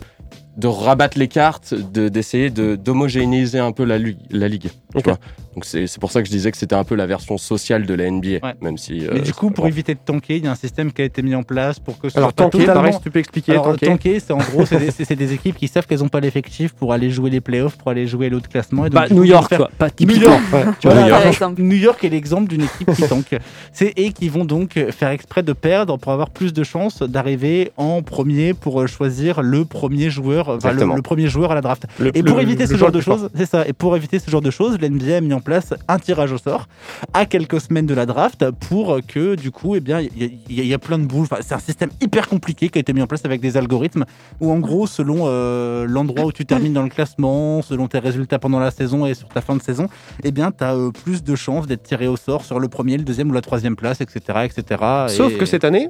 de 0.57 0.67
rabattre 0.67 1.17
les 1.17 1.27
cartes, 1.27 1.73
de- 1.73 2.09
d'essayer 2.09 2.49
de, 2.49 2.75
d'homogénéiser 2.75 3.59
un 3.59 3.71
peu 3.71 3.83
la, 3.83 3.97
la 4.29 4.47
ligue. 4.47 4.69
tu 4.91 4.97
Ok. 4.97 5.05
vois. 5.05 5.17
Donc, 5.55 5.65
c'est 5.65 5.87
c'est 5.87 5.99
pour 5.99 6.11
ça 6.11 6.21
que 6.21 6.27
je 6.27 6.31
disais 6.33 6.51
que 6.51 6.57
c'était 6.57 6.75
un 6.75 6.83
peu 6.83 6.95
la 6.95 7.05
version 7.05 7.37
sociale 7.37 7.85
de 7.85 7.93
la 7.93 8.09
NBA. 8.11 8.27
Ouais. 8.27 8.39
Même 8.61 8.77
si. 8.77 9.07
Mais 9.11 9.19
euh, 9.19 9.21
du 9.21 9.33
coup, 9.33 9.51
pour 9.51 9.63
bon. 9.63 9.69
éviter 9.69 9.93
de 9.93 9.99
tanker, 10.03 10.35
il 10.37 10.43
y 10.43 10.47
a 10.47 10.51
un 10.51 10.55
système 10.55 10.91
qui 10.91 11.01
a 11.01 11.05
été 11.05 11.21
mis 11.21 11.33
en 11.35 11.43
place 11.43 11.79
pour 11.79 11.97
que 11.99 12.09
ce 12.09 12.17
Alors 12.17 12.29
soit 12.31 12.35
tanker, 12.35 12.59
totalement... 12.59 12.81
pareil, 12.81 12.93
si 12.93 12.99
tu 13.01 13.09
peux 13.11 13.19
expliquer. 13.19 13.53
Alors, 13.53 13.65
tanker. 13.67 13.85
tanker, 13.87 14.19
c'est 14.19 14.33
en 14.33 14.37
gros, 14.39 14.65
c'est 14.65 15.07
des, 15.09 15.15
des 15.15 15.33
équipes 15.33 15.55
qui 15.55 15.67
savent 15.67 15.85
qu'elles 15.87 15.99
n'ont 15.99 16.09
pas 16.09 16.19
l'effectif 16.19 16.73
pour 16.73 16.91
aller 16.93 17.09
jouer 17.09 17.29
les 17.29 17.41
playoffs, 17.41 17.77
pour 17.77 17.89
aller 17.91 18.05
jouer 18.05 18.29
l'autre 18.29 18.49
classement. 18.49 18.85
Et 18.85 18.89
donc, 18.89 18.99
Bah, 19.01 19.07
New 19.09 19.23
York, 19.23 19.47
faire- 19.49 19.57
quoi. 19.59 19.71
Pas 19.77 19.87
New. 19.99 20.11
York, 20.17 20.41
Ouais. 20.53 20.63
tu 20.79 20.87
vois, 20.87 20.95
New 21.01 21.07
York. 21.07 21.21
par 21.21 21.27
exemple. 21.31 21.61
New 21.61 21.77
York 21.77 22.03
est 22.03 22.09
l'exemple 22.09 22.49
d'une 22.49 22.63
équipe 22.63 22.91
qui 22.93 23.03
tank. 23.07 23.35
C'est 23.71 23.93
et 23.97 24.11
qui 24.11 24.27
vont 24.29 24.45
donc 24.45 24.77
faire 24.91 25.09
exprès 25.09 25.41
de 25.43 25.53
perdre 25.53 25.97
pour 25.97 26.11
avoir 26.11 26.29
plus 26.31 26.51
de 26.53 26.63
chances 26.63 27.01
d'arriver 27.01 27.71
en 27.77 28.01
premier 28.01 28.53
pour 28.53 28.81
euh, 28.81 28.87
choisir 28.87 29.41
le 29.41 29.63
premier 29.65 30.09
joueur, 30.09 30.49
enfin, 30.49 30.71
le, 30.73 31.01
premier 31.01 31.27
joueur 31.27 31.51
à 31.51 31.55
la 31.55 31.61
draft. 31.61 31.85
Le- 31.99 32.15
Et 32.17 32.23
pour 32.23 32.37
le- 32.37 32.43
éviter 32.43 32.63
le 32.65 32.69
ce 32.69 32.75
genre 32.77 32.91
de 32.91 32.99
choses, 33.01 33.29
c'est 33.35 33.45
ça. 33.45 33.65
Et 33.67 33.73
pour 33.73 33.95
éviter 33.95 34.19
ce 34.19 34.29
genre 34.29 34.41
de 34.41 34.51
choses, 34.51 34.77
l'NBA 34.81 35.17
a 35.17 35.21
mis 35.21 35.33
en 35.33 35.39
place 35.45 35.73
un 35.87 35.97
tirage 35.99 36.33
au 36.33 36.37
sort 36.37 36.67
à 37.13 37.25
quelques 37.25 37.61
semaines 37.61 37.85
de 37.85 37.93
la 37.93 38.05
draft 38.05 38.51
pour 38.67 38.97
que 39.07 39.35
du 39.35 39.51
coup, 39.51 39.75
eh 39.75 39.79
bien, 39.79 40.01
il 40.01 40.09
y, 40.49 40.59
a- 40.59 40.63
y 40.63 40.73
y 40.73 40.77
plein 40.77 40.99
de 40.99 41.05
boules. 41.05 41.27
Enfin, 41.31 41.37
c'est 41.41 41.55
un 41.55 41.59
système 41.59 41.89
hyper 42.01 42.27
compliqué 42.27 42.67
qui 42.67 42.77
a 42.79 42.81
été 42.81 42.91
mis 42.91 43.01
en 43.01 43.07
place 43.07 43.23
avec 43.23 43.39
des 43.39 43.55
algorithmes 43.55 44.03
où 44.41 44.51
en 44.51 44.59
gros, 44.59 44.87
selon 44.87 45.23
euh, 45.27 45.85
l'endroit 45.87 46.25
où 46.25 46.31
tu 46.33 46.45
termines 46.45 46.73
dans 46.73 46.83
le 46.83 46.89
classement, 46.89 47.61
selon 47.61 47.87
tes 47.87 47.99
résultats 47.99 48.39
pendant 48.39 48.59
la 48.59 48.71
saison 48.71 49.05
et 49.05 49.13
sur 49.13 49.29
ta 49.29 49.39
fin 49.41 49.55
de 49.55 49.61
saison, 49.61 49.87
eh 50.23 50.31
bien, 50.31 50.51
tu 50.51 50.63
as 50.63 50.75
plus 51.03 51.23
de 51.23 51.35
chances 51.35 51.67
d'être 51.67 51.83
tiré 51.83 52.07
au 52.07 52.17
sort 52.17 52.43
sur 52.43 52.59
le 52.59 52.67
premier, 52.67 52.97
le 52.97 53.03
deuxième 53.03 53.29
ou 53.29 53.33
la 53.33 53.41
troisième 53.41 53.75
place, 53.77 54.01
etc. 54.01 54.19
etc. 54.43 54.81
Sauf 55.09 55.31
Et- 55.33 55.37
que 55.37 55.45
cette 55.45 55.63
année, 55.63 55.89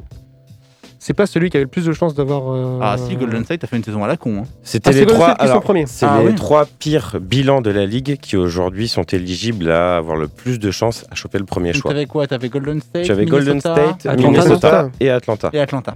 c'est 1.05 1.13
pas 1.13 1.27
celui 1.27 1.51
qui 1.51 1.57
avait 1.57 1.65
le 1.65 1.69
plus 1.69 1.85
de 1.85 1.93
chances 1.93 2.15
d'avoir. 2.15 2.51
euh, 2.51 2.79
Ah 2.81 2.95
si, 2.97 3.15
Golden 3.15 3.43
State 3.45 3.63
a 3.63 3.67
fait 3.67 3.77
une 3.77 3.83
saison 3.83 4.03
à 4.03 4.07
la 4.07 4.17
con. 4.17 4.39
hein. 4.39 4.43
C'était 4.63 4.89
Ah, 4.89 4.93
c'est 4.93 4.99
les 5.01 5.05
Golden 5.05 5.15
trois. 5.21 5.27
State 5.29 5.39
qui 5.41 5.45
sont 5.45 5.51
alors, 5.51 5.63
premiers. 5.63 5.85
C'est 5.85 6.05
Ah 6.07 6.19
les 6.21 6.27
oui. 6.29 6.35
trois 6.35 6.65
pires 6.79 7.17
bilans 7.21 7.61
de 7.61 7.69
la 7.69 7.85
ligue 7.85 8.17
qui 8.19 8.35
aujourd'hui 8.37 8.87
sont 8.87 9.03
éligibles 9.03 9.69
à 9.69 9.97
avoir 9.97 10.17
le 10.17 10.27
plus 10.27 10.57
de 10.57 10.71
chances 10.71 11.05
à 11.11 11.15
choper 11.15 11.37
le 11.37 11.45
premier 11.45 11.73
Donc 11.73 11.81
choix. 11.83 11.91
t'avais 11.91 12.07
quoi 12.07 12.25
T'avais 12.25 12.49
Golden 12.49 12.81
State, 12.81 13.03
Tu 13.05 13.11
avais 13.11 13.25
Golden 13.25 13.49
Minnesota, 13.57 13.75
State, 13.99 14.05
Atlanta 14.13 14.31
Minnesota 14.31 14.89
et 14.99 15.09
Atlanta. 15.11 15.49
et 15.53 15.59
Atlanta. 15.59 15.95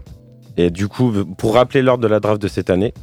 Et 0.61 0.71
du 0.71 0.89
coup, 0.89 1.13
pour 1.37 1.53
rappeler 1.53 1.81
l'ordre 1.81 2.03
de 2.03 2.07
la 2.09 2.19
draft 2.19 2.41
de 2.41 2.49
cette 2.49 2.69
année, 2.69 2.93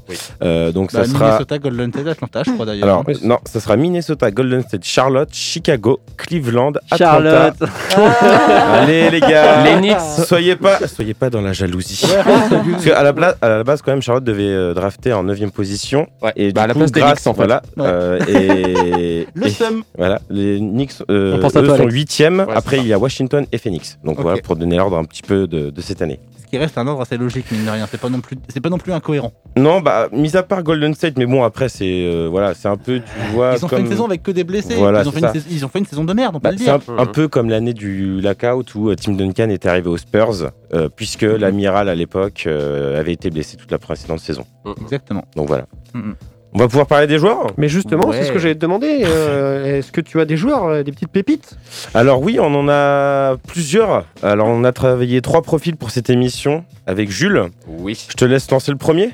euh, 0.42 0.72
donc 0.72 0.92
Bah, 0.92 1.04
ça 1.04 1.10
sera. 1.10 1.24
Minnesota, 1.26 1.58
Golden 1.58 1.90
State, 1.90 2.06
Atlanta, 2.08 2.42
je 2.44 2.50
crois 2.50 2.66
d'ailleurs. 2.66 2.84
Alors, 2.84 3.04
non, 3.22 3.38
ça 3.46 3.60
sera 3.60 3.76
Minnesota, 3.76 4.30
Golden 4.30 4.60
State, 4.62 4.84
Charlotte, 4.84 5.30
Chicago, 5.32 6.00
Cleveland, 6.18 6.72
Charlotte. 6.98 7.54
Atlanta. 7.62 7.72
Allez 8.74 9.08
les 9.10 9.20
gars, 9.20 9.64
Les 9.64 9.80
Knicks. 9.80 10.00
Soyez 10.26 10.56
pas, 10.56 10.86
soyez 10.86 11.14
pas 11.14 11.30
dans 11.30 11.40
la 11.40 11.52
jalousie. 11.54 12.04
Parce 12.06 12.84
qu'à 12.84 13.02
la, 13.02 13.12
bla- 13.12 13.36
à 13.40 13.48
la 13.48 13.64
base, 13.64 13.80
quand 13.80 13.92
même, 13.92 14.02
Charlotte 14.02 14.24
devait 14.24 14.42
euh, 14.50 14.74
drafter 14.74 15.12
en 15.14 15.22
9 15.22 15.50
position. 15.50 16.06
Ouais. 16.22 16.32
Et 16.36 16.52
Bah, 16.52 16.62
à 16.62 16.64
du 16.64 16.68
la 16.68 16.74
coup, 16.74 16.78
place 16.80 16.92
des 16.92 17.00
grâce, 17.00 17.22
Knicks, 17.22 17.26
en 17.28 17.34
fait. 17.34 17.36
voilà, 17.46 17.62
Ouais. 17.76 17.84
euh, 17.86 18.18
et, 18.28 19.26
Le 19.34 19.46
et- 19.46 19.50
seum. 19.50 19.82
Voilà, 19.96 20.20
les 20.28 20.58
Knicks, 20.58 20.92
euh, 21.10 21.36
eux 21.36 21.40
toi, 21.40 21.48
sont 21.50 21.58
Alex. 21.72 21.94
8e. 21.94 22.44
Ouais, 22.44 22.52
Après, 22.54 22.76
il 22.78 22.86
y 22.86 22.92
a 22.92 22.98
Washington 22.98 23.46
et 23.50 23.58
Phoenix. 23.58 23.98
Donc 24.04 24.20
voilà, 24.20 24.40
pour 24.42 24.56
donner 24.56 24.76
l'ordre 24.76 24.98
un 24.98 25.04
petit 25.04 25.22
peu 25.22 25.46
de, 25.46 25.70
de 25.70 25.80
cette 25.80 26.02
année. 26.02 26.20
Ce 26.42 26.50
qui 26.50 26.58
reste 26.58 26.78
un 26.78 26.86
ordre 26.86 27.02
assez 27.02 27.16
logique, 27.16 27.45
mine 27.50 27.64
de 27.64 27.70
rien. 27.70 27.86
C'est 27.90 28.00
pas 28.00 28.08
non 28.08 28.20
plus, 28.20 28.36
c'est 28.48 28.60
pas 28.60 28.68
non 28.70 28.78
plus 28.78 28.92
incohérent. 28.92 29.32
Non, 29.56 29.80
bah, 29.80 30.08
mis 30.12 30.36
à 30.36 30.42
part 30.42 30.62
Golden 30.62 30.94
State, 30.94 31.14
mais 31.16 31.26
bon, 31.26 31.42
après, 31.44 31.68
c'est 31.68 31.84
euh, 32.06 32.28
voilà, 32.30 32.54
c'est 32.54 32.68
un 32.68 32.76
peu, 32.76 33.00
tu 33.00 33.32
vois, 33.34 33.54
Ils 33.56 33.64
ont 33.64 33.68
comme... 33.68 33.78
fait 33.78 33.84
une 33.84 33.90
saison 33.90 34.04
avec 34.06 34.22
que 34.22 34.30
des 34.30 34.44
blessés. 34.44 34.74
Voilà, 34.76 35.02
ils, 35.02 35.08
ont 35.08 35.12
fait 35.12 35.20
une 35.20 35.26
ça. 35.28 35.32
sais- 35.34 35.42
ils 35.50 35.64
ont 35.64 35.68
fait 35.68 35.78
une 35.78 35.86
saison 35.86 36.04
de 36.04 36.12
merde, 36.12 36.34
on 36.36 36.40
peut 36.40 36.44
Bah, 36.44 36.52
le 36.52 36.58
c'est 36.58 36.64
dire. 36.64 36.78
un, 36.88 36.98
un 36.98 37.06
peu 37.06 37.28
comme 37.28 37.48
l'année 37.48 37.72
du 37.74 38.20
lockout 38.20 38.74
où 38.74 38.90
euh, 38.90 38.94
Tim 38.96 39.12
Duncan 39.12 39.48
était 39.50 39.68
arrivé 39.68 39.88
aux 39.88 39.96
Spurs, 39.96 40.50
euh, 40.74 40.88
puisque 40.94 41.22
l'amiral 41.22 41.88
à 41.88 41.94
l'époque 41.94 42.44
euh, 42.46 42.98
avait 43.00 43.12
été 43.14 43.30
blessé 43.30 43.56
toute 43.56 43.70
la 43.70 43.78
précédente 43.78 44.20
saison. 44.20 44.44
Exactement. 44.82 45.24
Donc 45.36 45.48
voilà. 45.48 45.66
Mhm. 45.94 46.14
On 46.56 46.60
va 46.60 46.68
pouvoir 46.68 46.86
parler 46.86 47.06
des 47.06 47.18
joueurs 47.18 47.48
Mais 47.58 47.68
justement, 47.68 48.10
c'est 48.12 48.24
ce 48.24 48.32
que 48.32 48.38
j'allais 48.38 48.54
te 48.54 48.60
demander. 48.60 49.02
euh, 49.04 49.76
Est-ce 49.78 49.92
que 49.92 50.00
tu 50.00 50.18
as 50.22 50.24
des 50.24 50.38
joueurs, 50.38 50.64
euh, 50.64 50.82
des 50.82 50.90
petites 50.90 51.10
pépites? 51.10 51.54
Alors 51.92 52.22
oui, 52.22 52.38
on 52.40 52.46
en 52.54 52.66
a 52.70 53.36
plusieurs. 53.46 54.06
Alors 54.22 54.48
on 54.48 54.64
a 54.64 54.72
travaillé 54.72 55.20
trois 55.20 55.42
profils 55.42 55.76
pour 55.76 55.90
cette 55.90 56.08
émission 56.08 56.64
avec 56.86 57.10
Jules. 57.10 57.50
Oui. 57.68 58.06
Je 58.08 58.14
te 58.14 58.24
laisse 58.24 58.50
lancer 58.50 58.72
le 58.72 58.78
premier. 58.78 59.10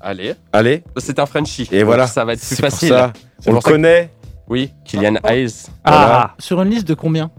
Allez. 0.00 0.34
Allez. 0.52 0.84
C'est 0.98 1.18
un 1.18 1.26
Frenchie. 1.26 1.68
Et 1.72 1.82
voilà. 1.82 2.06
Ça 2.06 2.24
va 2.24 2.34
être 2.34 2.46
plus 2.46 2.54
pour 2.54 2.64
facile. 2.66 2.90
ça. 2.90 3.12
On 3.48 3.52
le 3.54 3.58
que- 3.58 3.64
connaît. 3.64 4.10
Oui, 4.48 4.70
Kylian 4.84 5.16
Hayes. 5.24 5.66
Voilà. 5.84 6.34
Sur 6.38 6.62
une 6.62 6.70
liste 6.70 6.86
de 6.86 6.94
combien? 6.94 7.32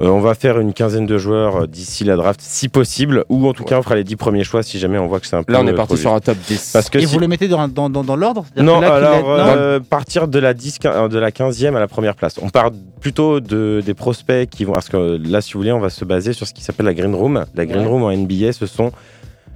Euh, 0.00 0.08
on 0.08 0.20
va 0.20 0.34
faire 0.34 0.58
une 0.58 0.72
quinzaine 0.72 1.04
de 1.04 1.18
joueurs 1.18 1.56
euh, 1.62 1.66
d'ici 1.66 2.02
la 2.04 2.16
draft, 2.16 2.40
si 2.42 2.68
possible, 2.68 3.24
ou 3.28 3.46
en 3.46 3.52
tout 3.52 3.62
cas 3.64 3.78
on 3.78 3.82
fera 3.82 3.94
les 3.94 4.04
dix 4.04 4.16
premiers 4.16 4.42
choix 4.42 4.62
si 4.62 4.78
jamais 4.78 4.96
on 4.98 5.06
voit 5.06 5.20
que 5.20 5.26
c'est 5.26 5.36
un 5.36 5.42
peu. 5.42 5.52
Là, 5.52 5.60
on 5.60 5.66
est 5.66 5.72
euh, 5.72 5.76
parti 5.76 5.98
sur 5.98 6.14
un 6.14 6.20
top 6.20 6.38
10. 6.48 6.70
Parce 6.72 6.88
que 6.88 6.98
Et 6.98 7.02
si- 7.06 7.12
vous 7.12 7.18
les 7.20 7.28
mettez 7.28 7.46
dans, 7.46 7.68
dans, 7.68 7.90
dans, 7.90 8.02
dans 8.02 8.16
l'ordre 8.16 8.46
Non, 8.56 8.80
là, 8.80 8.94
alors 8.94 9.10
qu'il 9.10 9.18
est- 9.20 9.22
non 9.22 9.36
euh, 9.56 9.80
partir 9.80 10.28
de 10.28 10.38
la 10.38 10.54
10, 10.54 10.78
quin- 10.78 11.08
de 11.08 11.18
la 11.18 11.30
15e 11.30 11.76
à 11.76 11.80
la 11.80 11.88
première 11.88 12.14
place. 12.14 12.36
On 12.42 12.48
part 12.48 12.70
plutôt 13.00 13.40
de, 13.40 13.82
des 13.84 13.94
prospects 13.94 14.48
qui 14.48 14.64
vont. 14.64 14.72
Parce 14.72 14.88
que 14.88 15.20
là, 15.22 15.40
si 15.42 15.52
vous 15.52 15.60
voulez, 15.60 15.72
on 15.72 15.80
va 15.80 15.90
se 15.90 16.04
baser 16.06 16.32
sur 16.32 16.46
ce 16.46 16.54
qui 16.54 16.62
s'appelle 16.62 16.86
la 16.86 16.94
Green 16.94 17.14
Room. 17.14 17.44
La 17.54 17.66
Green 17.66 17.82
Ouais. 17.82 17.86
Room 17.86 18.02
en 18.04 18.10
NBA, 18.16 18.52
ce 18.52 18.64
sont 18.66 18.92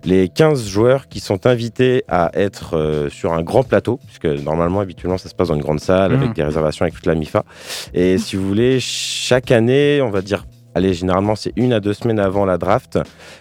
les 0.07 0.29
15 0.29 0.67
joueurs 0.67 1.09
qui 1.09 1.21
sont 1.21 1.47
invités 1.47 2.05
à 2.09 2.31
être 2.35 2.77
euh, 2.77 3.11
sur 3.11 3.33
un 3.33 3.43
grand 3.43 3.65
plateau, 3.65 3.99
puisque 4.07 4.27
normalement, 4.43 4.81
habituellement, 4.81 5.19
ça 5.19 5.29
se 5.29 5.35
passe 5.35 5.49
dans 5.49 5.57
une 5.57 5.63
grande 5.63 5.81
salle 5.81 6.15
avec 6.15 6.33
des 6.33 6.45
réservations 6.45 6.85
avec 6.85 6.95
toute 6.95 7.07
la 7.07 7.15
MIFA. 7.15 7.45
Et 7.93 8.17
si 8.17 8.37
vous 8.37 8.47
voulez, 8.47 8.79
chaque 8.81 9.51
année, 9.51 10.01
on 10.01 10.11
va 10.11 10.23
dire, 10.23 10.47
allez, 10.75 10.95
généralement, 10.95 11.35
c'est 11.35 11.53
une 11.57 11.73
à 11.73 11.81
deux 11.81 11.93
semaines 11.93 12.21
avant 12.21 12.45
la 12.45 12.57
draft, 12.57 12.99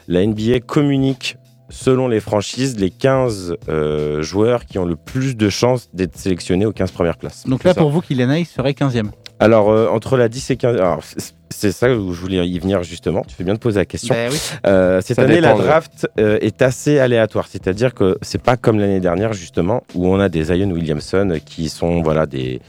la 0.07 0.25
NBA 0.25 0.61
communique 0.61 1.37
selon 1.69 2.07
les 2.07 2.19
franchises, 2.19 2.79
les 2.79 2.89
15 2.89 3.57
euh, 3.69 4.21
joueurs 4.21 4.65
qui 4.65 4.79
ont 4.79 4.85
le 4.85 4.95
plus 4.95 5.35
de 5.35 5.49
chances 5.49 5.89
d'être 5.93 6.17
sélectionnés 6.17 6.65
aux 6.65 6.73
15 6.73 6.91
premières 6.91 7.17
places. 7.17 7.45
Donc 7.47 7.63
là, 7.63 7.73
ça. 7.73 7.81
pour 7.81 7.89
vous, 7.89 8.01
Kylian 8.01 8.43
serait 8.45 8.71
15e. 8.71 9.09
Alors, 9.39 9.69
euh, 9.69 9.87
entre 9.89 10.17
la 10.17 10.29
10 10.29 10.51
et 10.51 10.55
15... 10.57 10.75
alors, 10.77 10.99
c'est- 11.03 11.33
c'est 11.51 11.71
ça 11.71 11.89
où 11.93 12.13
je 12.13 12.19
voulais 12.21 12.45
y 12.47 12.59
venir 12.59 12.83
justement. 12.83 13.21
Tu 13.27 13.35
fais 13.35 13.43
bien 13.43 13.53
de 13.53 13.59
poser 13.59 13.79
la 13.79 13.85
question. 13.85 14.13
Ben 14.13 14.29
oui. 14.31 14.37
Euh, 14.67 14.99
cette 15.01 15.15
Ça 15.17 15.21
année, 15.23 15.35
dépend, 15.35 15.49
la 15.49 15.55
ouais. 15.55 15.63
draft 15.63 16.07
euh, 16.19 16.37
est 16.41 16.61
assez 16.61 16.99
aléatoire. 16.99 17.47
C'est-à-dire 17.49 17.93
que 17.93 18.17
c'est 18.21 18.41
pas 18.41 18.57
comme 18.57 18.79
l'année 18.79 18.99
dernière, 18.99 19.31
justement, 19.33 19.83
où 19.93 20.07
on 20.07 20.19
a 20.19 20.27
des 20.27 20.45
Zion 20.45 20.69
Williamson 20.71 21.37
qui 21.45 21.69
sont 21.69 22.01
voilà, 22.01 22.25
des, 22.25 22.61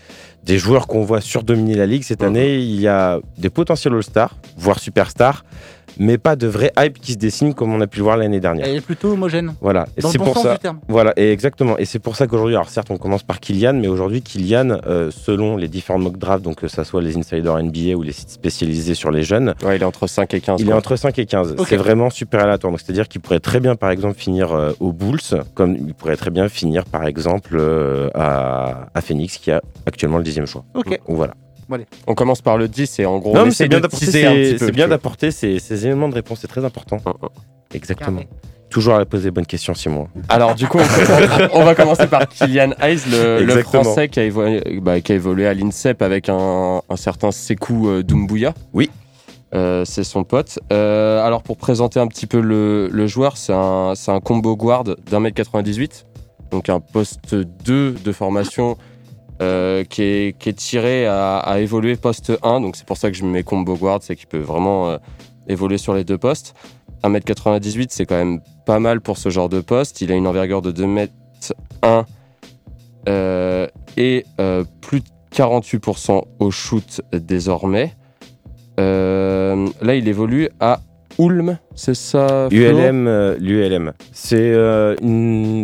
des 0.44 0.58
joueurs 0.58 0.86
qu'on 0.86 1.02
voit 1.02 1.20
surdominer 1.20 1.74
la 1.74 1.86
ligue. 1.86 2.02
Cette 2.04 2.20
Mhm. 2.22 2.26
année, 2.28 2.54
il 2.58 2.80
y 2.80 2.86
a 2.86 3.18
des 3.38 3.50
potentiels 3.50 3.94
All-Stars, 3.94 4.36
voire 4.56 4.78
Superstars, 4.78 5.44
mais 5.98 6.18
pas 6.18 6.36
de 6.36 6.46
vrai 6.46 6.72
hype 6.78 7.00
qui 7.00 7.12
se 7.12 7.18
dessine 7.18 7.54
comme 7.54 7.72
on 7.74 7.80
a 7.80 7.86
pu 7.86 7.98
le 7.98 8.04
voir 8.04 8.16
l'année 8.16 8.40
dernière. 8.40 8.66
Elle 8.66 8.76
est 8.76 8.80
plutôt 8.80 9.12
homogène. 9.12 9.54
Voilà. 9.60 9.86
Et 9.96 10.02
c'est 10.02 10.18
bon 10.18 10.24
pour 10.24 10.34
sens 10.34 10.42
ça. 10.44 10.52
du 10.54 10.58
terme. 10.58 10.78
Voilà, 10.88 11.12
et 11.16 11.32
exactement. 11.32 11.78
Et 11.78 11.84
c'est 11.84 11.98
pour 11.98 12.16
ça 12.16 12.26
qu'aujourd'hui, 12.26 12.54
alors 12.56 12.68
certes, 12.68 12.90
on 12.90 12.96
commence 12.98 13.22
par 13.22 13.40
Kylian, 13.40 13.74
mais 13.74 13.88
aujourd'hui, 13.88 14.22
Kylian, 14.22 14.78
euh, 14.86 15.10
selon 15.10 15.56
les 15.56 15.68
différents 15.68 15.98
mock 15.98 16.16
drafts, 16.18 16.42
donc 16.44 16.56
que 16.56 16.68
ça 16.68 16.84
soit 16.84 17.02
les 17.02 17.16
insiders 17.16 17.62
NBA 17.62 17.94
ou 17.96 18.02
les 18.02 18.12
sites 18.12 18.30
spécialisés 18.30 18.94
sur 18.94 19.10
les 19.10 19.22
jeunes, 19.22 19.54
Ouais, 19.64 19.76
il 19.76 19.82
est 19.82 19.84
entre 19.86 20.06
5 20.06 20.32
et 20.34 20.40
15. 20.40 20.60
il 20.60 20.68
est 20.68 20.72
entre 20.72 20.96
5 20.96 21.18
et 21.18 21.26
15. 21.26 21.54
Ok. 21.58 21.66
C'est 21.68 21.76
vraiment 21.76 22.10
super 22.10 22.40
aléatoire. 22.42 22.72
Donc, 22.72 22.80
c'est-à-dire 22.80 23.08
qu'il 23.08 23.20
pourrait 23.20 23.40
très 23.40 23.60
bien, 23.60 23.74
par 23.76 23.90
exemple, 23.90 24.16
finir 24.18 24.52
euh, 24.52 24.72
aux 24.80 24.92
Bulls, 24.92 25.20
comme 25.54 25.74
il 25.76 25.94
pourrait 25.94 26.16
très 26.16 26.30
bien 26.30 26.48
finir, 26.48 26.84
par 26.84 27.06
exemple, 27.06 27.56
euh, 27.58 28.08
à, 28.14 28.88
à 28.94 29.00
Phoenix, 29.00 29.38
qui 29.38 29.50
a 29.50 29.60
actuellement 29.86 30.18
le 30.18 30.24
dixième 30.24 30.46
choix. 30.46 30.64
Ok. 30.74 30.88
Donc, 30.90 30.98
voilà. 31.08 31.34
On 32.06 32.14
commence 32.14 32.42
par 32.42 32.58
le 32.58 32.68
10 32.68 32.98
et 33.00 33.06
en 33.06 33.18
gros, 33.18 33.34
non, 33.34 33.46
on 33.46 33.50
c'est 33.50 33.68
bien 33.68 33.80
d'apporter 33.80 34.06
ces, 34.06 34.58
c'est 34.58 34.72
bien 34.72 34.88
d'apporter 34.88 35.30
ces, 35.30 35.58
ces 35.58 35.86
éléments 35.86 36.08
de 36.08 36.14
réponse. 36.14 36.40
C'est 36.40 36.48
très 36.48 36.64
important. 36.64 36.98
Exactement. 37.74 38.18
Carré. 38.20 38.28
Toujours 38.68 38.94
à 38.96 39.04
poser 39.04 39.26
les 39.26 39.30
bonnes 39.30 39.46
questions, 39.46 39.74
Simon. 39.74 40.08
Alors 40.28 40.54
du 40.54 40.66
coup, 40.66 40.78
on, 40.78 41.60
on 41.60 41.64
va 41.64 41.74
commencer 41.74 42.06
par 42.08 42.28
Kylian 42.28 42.72
Hayes, 42.80 42.98
le, 43.10 43.38
le 43.38 43.42
Exactement. 43.44 43.84
français 43.84 44.08
qui 44.08 44.20
a, 44.20 44.24
évolué, 44.24 44.80
bah, 44.82 45.00
qui 45.00 45.12
a 45.12 45.14
évolué 45.14 45.46
à 45.46 45.54
l'INSEP 45.54 46.02
avec 46.02 46.28
un, 46.28 46.82
un 46.88 46.96
certain 46.96 47.30
Sekou 47.30 47.88
euh, 47.88 48.02
Doumbouya. 48.02 48.54
Oui. 48.72 48.90
Euh, 49.54 49.84
c'est 49.84 50.02
son 50.02 50.24
pote. 50.24 50.58
Euh, 50.72 51.24
alors 51.24 51.42
pour 51.42 51.56
présenter 51.56 52.00
un 52.00 52.08
petit 52.08 52.26
peu 52.26 52.40
le, 52.40 52.88
le 52.92 53.06
joueur, 53.06 53.36
c'est 53.36 53.52
un, 53.54 53.92
c'est 53.94 54.10
un 54.10 54.20
combo 54.20 54.56
guard 54.56 54.82
d'un 54.84 55.20
mètre 55.20 55.36
98, 55.36 56.04
donc 56.50 56.68
un 56.68 56.80
poste 56.80 57.34
2 57.34 57.92
de 57.92 58.12
formation 58.12 58.76
euh, 59.42 59.84
qui, 59.84 60.02
est, 60.02 60.38
qui 60.38 60.48
est 60.48 60.54
tiré 60.54 61.06
à, 61.06 61.38
à 61.38 61.58
évoluer 61.60 61.96
poste 61.96 62.32
1, 62.42 62.60
donc 62.60 62.76
c'est 62.76 62.86
pour 62.86 62.96
ça 62.96 63.10
que 63.10 63.16
je 63.16 63.24
mets 63.24 63.42
combo 63.42 63.76
guard, 63.76 64.02
c'est 64.02 64.16
qu'il 64.16 64.28
peut 64.28 64.38
vraiment 64.38 64.90
euh, 64.90 64.98
évoluer 65.48 65.78
sur 65.78 65.94
les 65.94 66.04
deux 66.04 66.18
postes. 66.18 66.54
1m98, 67.04 67.88
c'est 67.90 68.06
quand 68.06 68.16
même 68.16 68.40
pas 68.64 68.80
mal 68.80 69.00
pour 69.00 69.18
ce 69.18 69.28
genre 69.28 69.48
de 69.48 69.60
poste. 69.60 70.00
Il 70.00 70.10
a 70.12 70.14
une 70.14 70.26
envergure 70.26 70.62
de 70.62 70.72
2m1 70.72 72.04
euh, 73.08 73.66
et 73.96 74.24
euh, 74.40 74.64
plus 74.80 75.00
de 75.00 75.06
48% 75.34 76.22
au 76.38 76.50
shoot 76.50 77.00
désormais. 77.12 77.94
Euh, 78.80 79.68
là, 79.80 79.94
il 79.94 80.08
évolue 80.08 80.48
à 80.60 80.80
Ulm, 81.18 81.58
c'est 81.74 81.94
ça 81.94 82.48
Flo 82.50 82.58
ULM, 82.58 83.06
euh, 83.08 83.36
l'ULM. 83.38 83.92
C'est 84.12 84.36
euh, 84.38 84.94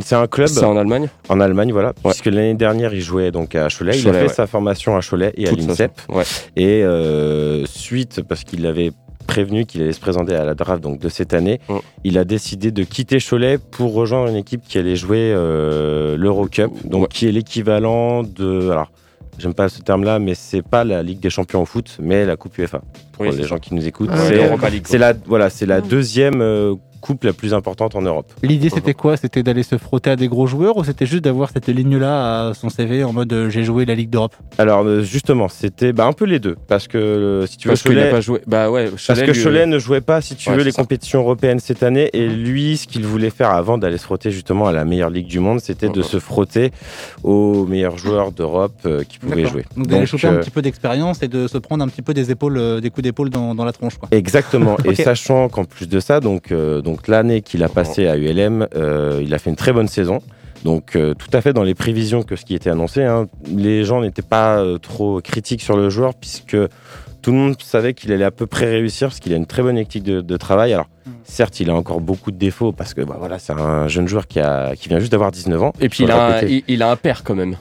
c'est 0.00 0.14
un 0.14 0.26
club 0.26 0.48
C'est 0.48 0.64
en 0.64 0.76
Allemagne 0.76 1.08
en 1.28 1.40
Allemagne, 1.40 1.72
voilà. 1.72 1.92
Puisque 2.04 2.26
l'année 2.26 2.54
dernière, 2.54 2.94
il 2.94 3.00
jouait 3.02 3.30
donc 3.30 3.54
à 3.54 3.68
Cholet. 3.68 3.98
il 3.98 4.08
a 4.08 4.12
fait 4.12 4.22
ouais. 4.22 4.28
sa 4.28 4.46
formation 4.46 4.96
à 4.96 5.00
Cholet 5.00 5.32
et 5.36 5.46
à 5.46 5.50
Toute 5.50 5.66
l'INSEP. 5.66 5.92
Ouais. 6.08 6.24
Et 6.56 6.82
euh, 6.84 7.64
suite, 7.66 8.22
parce 8.22 8.44
qu'il 8.44 8.66
avait 8.66 8.92
prévenu 9.26 9.66
qu'il 9.66 9.82
allait 9.82 9.92
se 9.92 10.00
présenter 10.00 10.34
à 10.34 10.44
la 10.44 10.54
draft 10.54 10.82
donc 10.82 10.98
de 10.98 11.08
cette 11.08 11.32
année, 11.32 11.60
Mm. 11.68 11.74
il 12.04 12.18
a 12.18 12.24
décidé 12.24 12.70
de 12.70 12.82
quitter 12.82 13.18
Cholet 13.20 13.56
pour 13.58 13.94
rejoindre 13.94 14.28
une 14.30 14.36
équipe 14.36 14.62
qui 14.68 14.78
allait 14.78 14.96
jouer 14.96 15.32
euh, 15.34 16.16
l'Eurocup, 16.16 16.70
donc 16.84 17.02
Ouais. 17.02 17.08
qui 17.12 17.28
est 17.28 17.32
l'équivalent 17.32 18.22
de. 18.24 18.70
Alors, 18.70 18.90
j'aime 19.38 19.54
pas 19.54 19.68
ce 19.68 19.80
terme-là, 19.80 20.18
mais 20.18 20.34
c'est 20.34 20.62
pas 20.62 20.84
la 20.84 21.02
Ligue 21.02 21.20
des 21.20 21.30
Champions 21.30 21.62
au 21.62 21.66
foot, 21.66 21.96
mais 22.00 22.24
la 22.24 22.36
Coupe 22.36 22.56
UEFA. 22.58 22.80
Pour 23.12 23.26
Oui, 23.26 23.36
les 23.36 23.44
gens 23.44 23.58
qui 23.58 23.74
nous 23.74 23.86
écoutent, 23.86 24.10
c'est 24.84 24.98
la 24.98 25.12
voilà, 25.26 25.50
c'est 25.50 25.66
la 25.66 25.80
deuxième 25.80 26.40
euh, 26.40 26.74
coupe 27.02 27.24
la 27.24 27.32
plus 27.34 27.52
importante 27.52 27.94
en 27.96 28.00
Europe. 28.02 28.32
L'idée, 28.42 28.70
c'était 28.70 28.94
quoi? 28.94 29.16
C'était 29.18 29.42
d'aller 29.42 29.62
se 29.64 29.76
frotter 29.76 30.10
à 30.10 30.16
des 30.16 30.28
gros 30.28 30.46
joueurs 30.46 30.76
ou 30.78 30.84
c'était 30.84 31.04
juste 31.04 31.24
d'avoir 31.24 31.50
cette 31.50 31.66
ligne-là 31.68 32.48
à 32.48 32.54
son 32.54 32.70
CV 32.70 33.02
en 33.04 33.12
mode 33.12 33.30
euh, 33.32 33.50
j'ai 33.50 33.64
joué 33.64 33.84
la 33.84 33.94
Ligue 33.94 34.08
d'Europe? 34.08 34.34
Alors 34.56 34.84
euh, 34.86 35.02
justement, 35.02 35.48
c'était 35.48 35.92
bah, 35.92 36.06
un 36.06 36.12
peu 36.12 36.24
les 36.24 36.38
deux 36.38 36.56
parce 36.68 36.86
que 36.88 36.96
euh, 36.98 37.46
si 37.46 37.56
tu 37.58 37.68
veux, 37.68 37.72
Parce 37.74 37.82
Cholet- 37.84 38.08
a 38.08 38.10
pas 38.10 38.20
joué. 38.20 38.40
Bah 38.46 38.70
ouais, 38.70 38.88
parce 39.06 39.20
que 39.20 39.42
Cholet 39.42 39.66
ne 39.66 39.78
jouait 39.78 40.00
pas, 40.00 40.20
si 40.20 40.36
tu 40.36 40.48
Ouais, 40.48 40.56
veux, 40.56 40.62
les 40.62 40.70
ça. 40.72 40.80
compétitions 40.80 41.20
européennes 41.20 41.58
cette 41.60 41.82
année. 41.82 42.08
Et 42.14 42.26
lui, 42.28 42.76
ce 42.76 42.86
qu'il 42.86 43.04
voulait 43.04 43.30
faire 43.30 43.50
avant 43.50 43.76
d'aller 43.78 43.98
se 43.98 44.04
frotter 44.04 44.30
justement 44.30 44.66
à 44.68 44.72
la 44.72 44.84
meilleure 44.84 45.10
ligue 45.10 45.26
du 45.26 45.40
monde, 45.40 45.60
c'était 45.60 45.88
de 45.88 45.98
Mhm. 45.98 46.04
se 46.04 46.18
frotter 46.20 46.70
aux 47.22 47.66
meilleurs 47.66 47.98
joueurs 47.98 48.32
d'Europe 48.32 48.72
euh, 48.86 49.02
qui 49.04 49.18
pouvaient 49.18 49.46
jouer. 49.46 49.64
Donc 49.76 49.88
d'aller 49.88 50.06
choper 50.06 50.28
un 50.28 50.36
petit 50.36 50.50
peu 50.50 50.62
d'expérience 50.62 51.22
et 51.22 51.28
de 51.28 51.46
se 51.46 51.58
prendre 51.58 51.82
un 51.84 51.88
petit 51.88 52.02
peu 52.02 52.14
des 52.14 52.30
épaules, 52.30 52.56
euh, 52.58 52.80
des 52.80 52.90
coups 52.90 53.02
d'épaule 53.04 53.30
dans, 53.30 53.54
dans 53.54 53.64
la 53.64 53.72
tronche. 53.72 53.98
Quoi. 53.98 54.08
Exactement. 54.12 54.76
Et 54.84 54.94
sachant 54.94 55.48
qu'en 55.48 55.64
plus 55.64 55.88
de 55.88 56.00
ça, 56.00 56.20
donc, 56.20 56.52
euh, 56.52 56.80
donc 56.80 56.91
l'année 57.08 57.42
qu'il 57.42 57.62
a 57.64 57.68
passée 57.68 58.06
à 58.06 58.16
ULM, 58.16 58.66
euh, 58.74 59.20
il 59.22 59.32
a 59.34 59.38
fait 59.38 59.50
une 59.50 59.56
très 59.56 59.72
bonne 59.72 59.88
saison. 59.88 60.20
Donc 60.64 60.94
euh, 60.94 61.14
tout 61.14 61.28
à 61.32 61.40
fait 61.40 61.52
dans 61.52 61.64
les 61.64 61.74
prévisions 61.74 62.22
que 62.22 62.36
ce 62.36 62.44
qui 62.44 62.54
était 62.54 62.70
annoncé. 62.70 63.02
hein. 63.02 63.26
Les 63.52 63.84
gens 63.84 64.00
n'étaient 64.00 64.22
pas 64.22 64.58
euh, 64.58 64.78
trop 64.78 65.20
critiques 65.20 65.60
sur 65.62 65.76
le 65.76 65.90
joueur 65.90 66.14
puisque 66.14 66.56
tout 67.20 67.30
le 67.32 67.36
monde 67.36 67.54
savait 67.60 67.94
qu'il 67.94 68.12
allait 68.12 68.24
à 68.24 68.30
peu 68.30 68.46
près 68.46 68.66
réussir 68.70 69.08
parce 69.08 69.18
qu'il 69.20 69.32
a 69.32 69.36
une 69.36 69.46
très 69.46 69.62
bonne 69.62 69.76
éthique 69.78 70.04
de, 70.04 70.20
de 70.20 70.36
travail. 70.36 70.72
Alors 70.72 70.88
certes, 71.24 71.58
il 71.60 71.68
a 71.70 71.74
encore 71.74 72.00
beaucoup 72.00 72.30
de 72.30 72.36
défauts 72.36 72.70
parce 72.72 72.94
que 72.94 73.00
bah, 73.00 73.16
voilà, 73.18 73.38
c'est 73.40 73.52
un 73.52 73.88
jeune 73.88 74.06
joueur 74.06 74.26
qui, 74.28 74.38
a, 74.38 74.76
qui 74.76 74.88
vient 74.88 75.00
juste 75.00 75.10
d'avoir 75.12 75.32
19 75.32 75.62
ans. 75.62 75.72
Et 75.80 75.88
puis 75.88 75.98
Faut 75.98 76.04
il 76.04 76.08
le 76.08 76.14
a, 76.14 76.24
un, 76.26 76.34
répéter. 76.34 76.64
il, 76.68 76.74
il 76.74 76.82
a 76.82 76.90
un 76.90 76.96
père 76.96 77.24
quand 77.24 77.34
même. 77.34 77.56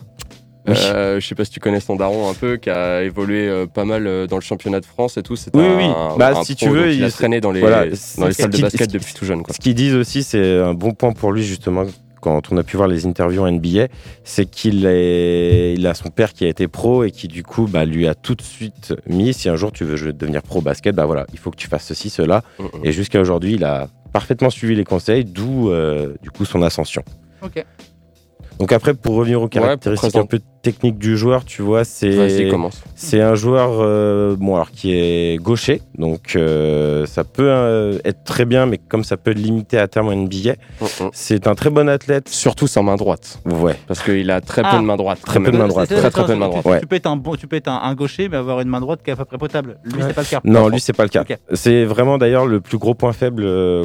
Oui. 0.68 0.74
Euh, 0.78 1.20
je 1.20 1.28
sais 1.28 1.34
pas 1.36 1.44
si 1.46 1.52
tu 1.52 1.60
connais 1.60 1.80
son 1.80 1.96
daron 1.96 2.30
un 2.30 2.34
peu, 2.34 2.58
qui 2.58 2.70
a 2.70 3.02
évolué 3.04 3.48
euh, 3.48 3.66
pas 3.66 3.84
mal 3.86 4.06
euh, 4.06 4.28
dans 4.28 4.36
le 4.38 4.42
championnat 4.42 4.80
de 4.80 4.86
France 4.86 5.18
et 5.18 5.24
tout. 5.24 5.36
C'est 5.36 5.56
Oui, 5.56 5.64
un, 5.64 5.78
oui. 5.78 5.84
un- 5.86 6.18
Bah, 6.18 6.34
un 6.38 6.44
si 6.44 6.56
pro, 6.56 6.66
tu 6.68 6.72
veux, 6.72 6.94
il 6.94 7.04
a 7.04 7.10
traîné 7.10 7.42
dans 7.42 7.52
les, 7.52 7.60
voilà, 7.62 7.86
dans 8.18 8.28
les 8.28 8.34
salles 8.34 8.52
de 8.52 8.62
basket 8.62 8.92
depuis 8.92 9.14
tout 9.14 9.26
jeune. 9.26 9.42
Quoi. 9.42 9.54
Ce 9.54 9.60
qu'ils 9.60 9.74
disent 9.76 9.96
aussi, 9.96 10.22
c'est 10.24 10.60
un 10.60 10.74
bon 10.74 10.92
point 10.92 11.14
pour 11.14 11.32
lui 11.32 11.44
justement 11.44 11.86
quand 12.22 12.52
on 12.52 12.58
a 12.58 12.64
pu 12.64 12.78
voir 12.78 12.88
les 12.88 13.08
interviews 13.08 13.42
en 13.42 13.52
NBA, 13.52 13.88
c'est 14.24 14.46
qu'il 14.46 14.86
il 14.86 15.88
a 15.88 15.94
son 15.96 16.10
père 16.10 16.34
qui 16.34 16.46
a 16.46 16.50
été 16.50 16.68
pro 16.68 17.04
et 17.04 17.10
qui 17.10 17.28
du 17.28 17.42
coup 17.42 17.66
bah, 17.68 17.84
lui 17.84 18.08
a 18.08 18.14
tout 18.14 18.36
de 18.36 18.44
suite 18.44 18.94
mis 19.08 19.34
si 19.34 19.50
un 19.50 19.56
jour 19.56 19.72
tu 19.72 19.84
veux 19.86 20.14
devenir 20.14 20.44
pro 20.44 20.62
basket, 20.62 20.94
bah 20.96 21.06
voilà, 21.08 21.26
il 21.34 21.40
faut 21.40 21.50
que 21.50 21.56
tu 21.56 21.68
fasses 21.68 21.86
ceci, 21.86 22.12
cela. 22.12 22.44
Mhm. 22.60 22.68
Et 22.84 22.92
jusqu'à 22.92 23.20
aujourd'hui, 23.20 23.54
il 23.54 23.64
a 23.64 23.88
parfaitement 24.14 24.52
suivi 24.52 24.76
les 24.76 24.84
conseils, 24.84 25.26
d'où 25.26 25.72
euh, 25.72 26.14
du 26.22 26.30
coup 26.30 26.46
son 26.46 26.62
ascension. 26.62 27.02
Ok. 27.42 27.66
Donc 28.62 28.74
après, 28.74 28.94
pour 28.94 29.16
revenir 29.16 29.42
aux 29.42 29.48
caractéristiques 29.48 30.16
un 30.16 30.28
peu 30.28 30.40
techniques 30.62 30.98
du 30.98 31.18
joueur, 31.18 31.44
tu 31.46 31.62
vois, 31.62 31.84
c'est 31.84 32.12
c'est 32.96 33.22
un 33.22 33.36
joueur 33.36 33.70
euh, 33.80 34.36
bon 34.38 34.56
alors 34.56 34.72
qui 34.72 34.94
est 34.94 35.42
gaucher, 35.42 35.82
donc 35.98 36.36
euh, 36.36 37.06
ça 37.06 37.24
peut 37.24 37.50
euh, 37.50 37.98
être 38.06 38.24
très 38.24 38.46
bien, 38.46 38.66
mais 38.66 38.78
comme 38.78 39.04
ça 39.04 39.18
peut 39.18 39.32
être 39.32 39.40
limité 39.40 39.78
à 39.78 39.88
terme 39.88 40.14
NBA, 40.14 40.54
Mhm. 40.82 41.10
c'est 41.14 41.48
un 41.48 41.56
très 41.56 41.70
bon 41.70 41.90
athlète. 41.90 42.30
Surtout 42.30 42.68
sa 42.68 42.82
main 42.82 42.96
droite. 42.96 43.40
Ouais. 43.46 43.76
Parce 43.88 44.02
qu'il 44.04 44.30
a 44.32 44.42
très 44.42 44.62
Ah. 44.66 44.72
peu 44.72 44.78
de 44.78 44.84
main 44.84 44.98
droite. 44.98 45.20
Très 45.26 45.40
peu 45.40 45.52
de 45.52 45.58
main 45.58 45.68
droite. 45.68 45.90
Très 45.90 46.10
très 46.12 46.26
peu 46.26 46.34
de 46.34 46.38
main 46.38 46.46
tu- 46.46 46.52
droite. 46.52 46.64
Tu, 46.66 46.72
Ouais. 46.72 46.80
tu 46.82 46.88
peux 46.88 46.96
être 46.96 47.08
un 47.08 47.16
bon, 47.16 47.36
tu 47.36 47.48
peux 47.48 47.56
être 47.56 47.68
un, 47.68 47.80
un 47.84 47.96
gaucher, 47.96 48.30
mais 48.30 48.38
avoir 48.38 48.62
une 48.62 48.70
main 48.70 48.80
droite 48.82 49.02
qui 49.04 49.10
est 49.10 49.14
à 49.14 49.16
peu 49.16 49.26
près 49.26 49.38
potable. 49.38 49.78
Lui, 49.84 50.02
c'est 50.06 50.14
pas 50.14 50.22
le 50.22 50.28
cas. 50.28 50.42
Non, 50.44 50.68
lui 50.70 50.80
c'est 50.80 50.94
pas 50.94 51.04
le 51.04 51.10
cas. 51.10 51.24
C'est 51.54 51.86
vraiment 51.86 52.18
d'ailleurs 52.18 52.46
le 52.46 52.60
plus 52.62 52.78
gros 52.78 52.94
point 52.94 53.14
faible 53.14 53.44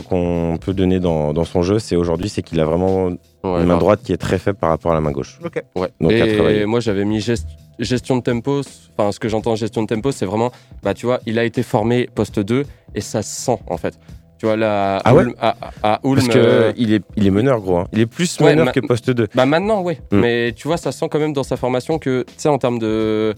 qu'on 0.08 0.58
peut 0.60 0.74
donner 0.74 1.00
dans, 1.00 1.32
dans 1.32 1.44
son 1.44 1.62
jeu, 1.62 1.78
c'est 1.78 1.96
aujourd'hui, 1.96 2.28
c'est 2.28 2.42
qu'il 2.42 2.60
a 2.60 2.64
vraiment 2.64 3.10
Ouais, 3.44 3.60
une 3.60 3.66
main 3.66 3.76
droite 3.78 4.00
qui 4.02 4.12
est 4.12 4.16
très 4.16 4.38
faible 4.38 4.58
par 4.58 4.70
rapport 4.70 4.90
à 4.90 4.94
la 4.96 5.00
main 5.00 5.12
gauche. 5.12 5.38
Ok. 5.44 5.62
Ouais. 5.76 5.88
Donc, 6.00 6.12
à 6.12 6.34
travailler. 6.34 6.65
Et 6.66 6.68
moi 6.68 6.80
j'avais 6.80 7.04
mis 7.04 7.20
gest- 7.20 7.46
gestion 7.78 8.16
de 8.16 8.22
tempo. 8.22 8.60
Enfin, 8.98 9.12
ce 9.12 9.20
que 9.20 9.28
j'entends 9.28 9.54
gestion 9.54 9.82
de 9.82 9.86
tempo, 9.86 10.10
c'est 10.10 10.26
vraiment, 10.26 10.50
bah 10.82 10.94
tu 10.94 11.06
vois, 11.06 11.20
il 11.26 11.38
a 11.38 11.44
été 11.44 11.62
formé 11.62 12.08
poste 12.12 12.40
2 12.40 12.64
et 12.94 13.00
ça 13.00 13.22
se 13.22 13.40
sent 13.44 13.58
en 13.68 13.76
fait. 13.76 13.98
Tu 14.38 14.44
vois 14.46 14.56
là, 14.56 15.00
Ah 15.04 15.14
ouais 15.14 15.24
à, 15.40 15.56
à 15.82 16.00
Ulm, 16.04 16.16
Parce 16.16 16.28
que 16.28 16.38
euh, 16.38 16.72
il 16.76 16.92
est, 16.92 17.02
il 17.16 17.26
est 17.26 17.30
meneur 17.30 17.60
gros. 17.60 17.78
hein. 17.78 17.86
Il 17.92 18.00
est 18.00 18.06
plus 18.06 18.38
Ouais, 18.40 18.54
meneur 18.54 18.72
que 18.72 18.80
poste 18.80 19.10
2. 19.10 19.28
Bah 19.34 19.46
maintenant, 19.46 19.80
oui. 19.82 19.94
Mm. 20.12 20.18
Mais 20.20 20.52
tu 20.54 20.68
vois, 20.68 20.76
ça 20.76 20.92
sent 20.92 21.08
quand 21.10 21.18
même 21.18 21.32
dans 21.32 21.42
sa 21.42 21.56
formation 21.56 21.98
que, 21.98 22.22
tu 22.26 22.34
sais, 22.36 22.48
en 22.50 22.58
termes 22.58 22.78
de. 22.78 23.32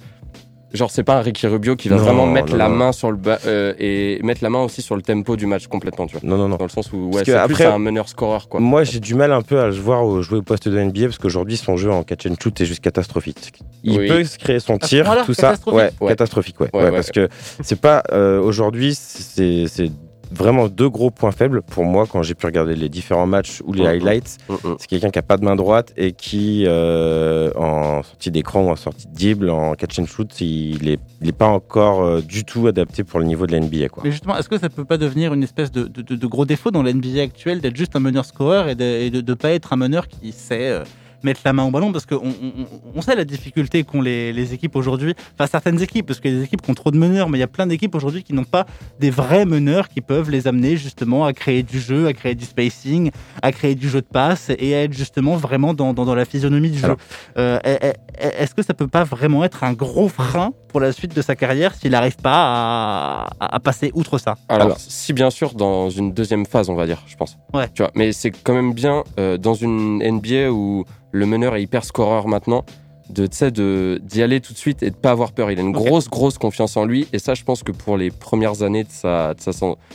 Genre, 0.75 0.91
c'est 0.91 1.03
pas 1.03 1.17
un 1.17 1.23
Ricky 1.23 1.47
Rubio 1.47 1.77
qui 1.77 1.89
va 1.89 1.97
Non, 1.97 2.03
vraiment 2.03 2.27
mettre 2.27 2.53
non, 2.53 2.59
la 2.59 2.69
non. 2.69 2.75
main 2.77 2.93
sur 2.93 3.11
le 3.11 3.17
bas 3.17 3.39
euh, 3.47 3.73
et 3.79 4.19
mettre 4.23 4.43
la 4.45 4.51
main 4.51 4.63
aussi 4.63 4.83
sur 4.83 4.97
le 4.97 5.03
tempo 5.03 5.35
du 5.37 5.47
match 5.47 5.67
complètement, 5.67 6.07
tu 6.07 6.13
vois. 6.19 6.21
Non, 6.29 6.37
non, 6.37 6.49
non. 6.49 6.57
Dans 6.57 6.65
le 6.65 6.71
sens 6.71 6.93
où, 6.93 7.11
ouais, 7.11 7.23
c'est 7.25 7.43
plus 7.47 7.63
un 7.65 7.79
meneur-scoreur, 7.79 8.49
quoi. 8.49 8.61
Moi, 8.61 8.85
j'ai 8.85 9.01
du 9.01 9.15
mal 9.15 9.33
un 9.33 9.41
peu 9.43 9.59
à 9.61 9.67
le 9.69 9.73
voir 9.73 10.21
jouer 10.23 10.39
au 10.39 10.43
poste 10.43 10.69
de 10.69 10.79
NBA 10.79 11.05
parce 11.07 11.19
qu'aujourd'hui, 11.19 11.57
son 11.57 11.77
jeu 11.79 11.91
en 11.91 12.03
catch 12.03 12.27
and 12.27 12.35
shoot 12.43 12.61
est 12.61 12.67
juste 12.67 12.81
catastrophique. 12.81 13.53
Il 13.83 13.99
Oui. 13.99 14.09
peut 14.09 14.25
se 14.25 14.37
créer 14.39 14.61
son 14.61 14.79
ce 14.83 14.87
tir, 14.87 15.05
tout 15.25 15.33
ça. 15.33 15.49
catastrophique 15.49 15.79
Ouais, 15.79 15.91
Ouais. 16.01 16.09
catastrophique, 16.09 16.61
ouais. 16.61 16.69
Ouais, 16.75 16.81
Ouais, 16.81 16.85
ouais. 16.91 16.95
Parce 16.97 17.11
que 17.13 17.29
c'est 17.63 17.81
pas. 17.81 18.03
euh, 18.13 18.39
Aujourd'hui, 18.41 18.95
c'est 18.95 19.91
vraiment 20.31 20.69
deux 20.69 20.89
gros 20.89 21.11
points 21.11 21.33
faibles 21.33 21.63
pour 21.63 21.85
moi 21.85 22.07
quand 22.11 22.23
j'ai 22.23 22.35
pu 22.35 22.47
regarder 22.47 22.75
les 22.77 22.89
différents 22.89 23.27
matchs 23.27 23.63
ou 23.65 23.73
les 23.73 23.83
Mhm. 23.83 23.89
highlights. 23.89 24.37
Mm, 24.49 24.55
mm. 24.55 24.77
C'est 24.79 24.87
quelqu'un 24.89 25.11
qui 25.11 25.19
a 25.19 25.23
pas 25.23 25.37
de 25.37 25.45
main 25.45 25.57
droite 25.57 25.93
et 25.97 26.13
qui, 26.13 26.65
euh, 26.67 27.51
en 27.57 28.03
sortie 28.03 28.31
d'écran 28.31 28.63
ou 28.65 28.69
en 28.71 28.77
sortie 28.77 29.07
de 29.07 29.15
dribble, 29.15 29.51
en 29.51 29.75
catch 29.75 29.99
and 29.99 30.07
shoot, 30.07 30.41
il 30.41 30.89
est, 30.89 31.01
il 31.21 31.29
est 31.29 31.33
pas 31.33 31.47
encore 31.49 32.03
euh, 32.03 32.21
du 32.21 32.45
tout 32.45 32.67
adapté 32.67 33.05
pour 33.05 33.21
le 33.21 33.27
niveau 33.27 33.47
de 33.47 33.53
la 33.53 33.61
NBA, 33.61 33.89
quoi. 33.89 34.03
Mais 34.05 34.11
justement, 34.13 34.37
est-ce 34.37 34.49
que 34.49 34.59
ça 34.59 34.69
peut 34.69 34.85
pas 34.85 34.99
devenir 34.99 35.33
une 35.35 35.43
espèce 35.43 35.73
de, 35.73 35.85
de- 35.85 36.03
de- 36.03 36.17
de 36.17 36.27
gros 36.27 36.45
défaut 36.45 36.71
dans 36.71 36.83
l'NBA 36.83 37.21
actuelle 37.23 37.61
d'être 37.61 37.77
juste 37.77 37.97
un 37.97 38.01
meneur 38.01 38.25
scoreur 38.25 38.69
et 38.69 38.75
de 38.75 39.21
ne 39.21 39.35
pas 39.35 39.51
être 39.53 39.73
un 39.73 39.77
meneur 39.77 40.09
qui 40.09 40.33
sait 40.33 40.71
euh, 40.71 40.85
mettre 41.23 41.41
la 41.45 41.53
main 41.53 41.65
au 41.65 41.71
ballon 41.71 41.93
Parce 41.93 42.07
qu'on 42.07 42.17
on, 42.17 42.67
on- 42.97 43.03
sait 43.03 43.15
la 43.17 43.25
difficulté 43.25 43.85
qu'ont 43.85 44.01
les, 44.03 44.33
les 44.33 44.55
équipes 44.55 44.77
aujourd'hui, 44.77 45.15
enfin 45.35 45.47
certaines 45.47 45.81
équipes, 45.83 46.07
parce 46.07 46.21
qu'il 46.21 46.33
y 46.33 46.35
a 46.35 46.39
des 46.39 46.45
équipes 46.45 46.63
qui 46.63 46.71
ont 46.71 46.75
trop 46.75 46.91
de 46.91 46.99
meneurs, 46.99 47.29
mais 47.29 47.39
il 47.39 47.41
y 47.41 47.45
a 47.45 47.49
plein 47.49 47.67
d'équipes 47.67 47.95
aujourd'hui 47.95 48.23
qui 48.23 48.35
n'ont 48.35 48.45
pas 48.45 48.67
des 49.01 49.11
vrais 49.11 49.45
meneurs 49.47 49.89
qui 49.89 50.01
peuvent 50.01 50.31
les 50.31 50.47
amener 50.47 50.77
justement 50.77 51.25
à 51.25 51.33
créer 51.33 51.63
du 51.63 51.81
jeu, 51.81 52.07
à 52.07 52.13
créer 52.13 52.35
du 52.35 52.45
spacing, 52.45 53.11
à 53.43 53.53
créer 53.53 53.75
du 53.75 53.89
jeu 53.89 54.01
de 54.01 54.07
passe 54.07 54.51
et 54.59 54.75
à 54.75 54.83
être 54.83 54.93
justement 54.93 55.37
vraiment 55.37 55.75
dans, 55.75 55.93
dans, 55.95 56.05
dans 56.05 56.15
la 56.15 56.25
physionomie 56.25 56.71
du 56.71 56.79
jeu. 56.79 56.97
Euh, 57.39 57.59
est- 57.65 57.85
est- 58.21 58.41
Est-ce 58.43 58.55
que 58.55 58.63
ça 58.63 58.75
peut 58.75 58.89
pas 58.89 59.05
vraiment 59.05 59.45
être 59.45 59.65
un 59.65 59.73
gros 59.73 60.09
frein 60.09 60.53
pour 60.69 60.81
la 60.81 60.93
suite 60.93 61.15
de 61.15 61.23
sa 61.23 61.35
carrière 61.35 61.75
s'il 61.75 61.93
n'arrive 61.93 62.17
pas 62.17 63.29
à, 63.41 63.61
passer 63.61 63.91
outre 63.95 64.19
ça 64.19 64.37
Alors, 64.49 64.67
Alors. 64.67 64.77
si 64.79 65.13
bien 65.13 65.31
sûr, 65.31 65.55
dans 65.55 65.91
une 65.91 66.13
deuxième 66.13 66.47
phase, 66.47 66.71
on 66.71 66.75
va 66.75 66.87
dire, 66.87 67.03
je 67.07 67.17
pense. 67.17 67.37
Ouais. 67.53 67.69
Tu 67.75 67.83
vois, 67.83 67.91
mais 67.95 68.13
c'est 68.13 68.31
quand 68.31 68.55
même 68.55 68.73
bien 68.73 69.05
euh, 69.19 69.37
dans 69.37 69.55
une 69.55 69.99
NBA 69.99 70.51
où 70.51 70.85
le 71.11 71.27
meneur 71.27 71.57
est 71.57 71.63
hyper 71.63 71.85
scoreur 71.85 72.29
maintenant, 72.29 72.65
de 73.11 73.27
tu 73.27 73.37
sais, 73.39 73.51
de 73.51 74.01
d'y 74.03 74.23
aller 74.23 74.41
tout 74.41 74.53
de 74.53 74.59
suite 74.59 74.83
et 74.83 74.91
de 74.91 74.97
pas 74.97 75.11
avoir 75.11 75.33
peur. 75.33 75.51
Il 75.51 75.59
a 75.59 75.63
une 75.63 75.73
grosse, 75.73 76.09
grosse 76.09 76.37
confiance 76.37 76.77
en 76.77 76.85
lui. 76.85 77.09
Et 77.13 77.19
ça, 77.19 77.35
je 77.35 77.43
pense 77.43 77.63
que 77.63 77.73
pour 77.73 77.97
les 77.97 78.11
premières 78.11 78.63
années 78.63 78.85
de 78.85 78.91
sa, 78.91 79.33
de 79.33 79.41
sa, 79.41 79.53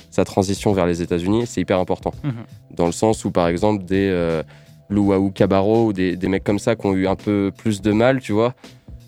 sa 0.10 0.26
transition 0.26 0.74
vers 0.74 0.88
les 0.88 1.02
États-Unis, 1.04 1.46
c'est 1.46 1.62
hyper 1.62 1.80
important. 1.80 2.12
Mhm. 2.24 2.34
Dans 2.72 2.88
le 2.88 2.92
sens 2.92 3.24
où, 3.24 3.30
par 3.30 3.48
exemple, 3.48 3.84
des 3.84 4.10
euh, 4.10 4.42
Luau 4.90 5.30
Cabarro 5.30 5.88
ou 5.88 5.94
des, 5.94 6.16
des 6.16 6.28
mecs 6.28 6.44
comme 6.44 6.60
ça 6.60 6.76
qui 6.76 6.86
ont 6.88 6.94
eu 6.94 7.08
un 7.08 7.16
peu 7.16 7.52
plus 7.56 7.82
de 7.82 7.92
mal, 7.92 8.20
tu 8.20 8.32
vois, 8.32 8.54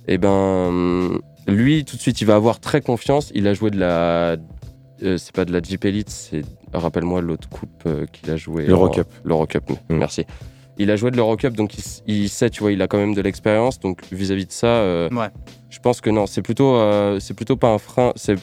et 0.08 0.18
ben 0.18 0.30
hum, 0.30 1.22
lui, 1.48 1.86
tout 1.86 1.96
de 1.96 2.02
suite, 2.02 2.22
il 2.22 2.26
va 2.26 2.36
avoir 2.36 2.60
très 2.60 2.82
confiance. 2.82 3.32
Il 3.36 3.48
a 3.48 3.54
joué 3.54 3.70
de 3.72 3.80
la. 3.80 4.36
euh, 5.04 5.18
c'est 5.18 5.34
pas 5.34 5.46
de 5.46 5.52
la 5.54 5.62
Jeep 5.62 5.86
Elite, 5.86 6.10
c'est. 6.10 6.42
Rappelle-moi 6.74 7.22
l'autre 7.22 7.48
coupe 7.48 7.84
euh, 7.86 8.06
qu'il 8.12 8.30
a 8.32 8.36
joué. 8.38 8.66
L'Eurocup. 8.66 9.08
L'Eurocup, 9.24 9.70
Mm. 9.90 9.96
merci. 9.98 10.26
Il 10.78 10.92
a 10.92 10.98
joué 10.98 11.10
de 11.10 11.16
l'Eurocup, 11.16 11.54
donc 11.56 11.72
il, 12.06 12.28
sait, 12.28 12.50
tu 12.50 12.60
vois, 12.62 12.74
il 12.74 12.82
a 12.82 12.88
quand 12.88 12.98
même 12.98 13.14
de 13.14 13.22
l'expérience. 13.22 13.80
Donc 13.80 14.04
vis-à-vis 14.12 14.46
de 14.46 14.52
ça, 14.52 14.68
euh, 14.68 15.08
Ouais. 15.10 15.30
je 15.70 15.80
pense 15.80 16.02
que 16.02 16.10
non, 16.10 16.26
c'est 16.26 16.42
plutôt, 16.42 16.76
euh, 16.76 17.18
c'est 17.22 17.34
plutôt 17.34 17.56
pas 17.56 17.70
un 17.70 17.78
frein. 17.78 18.12
C'est, 18.18 18.36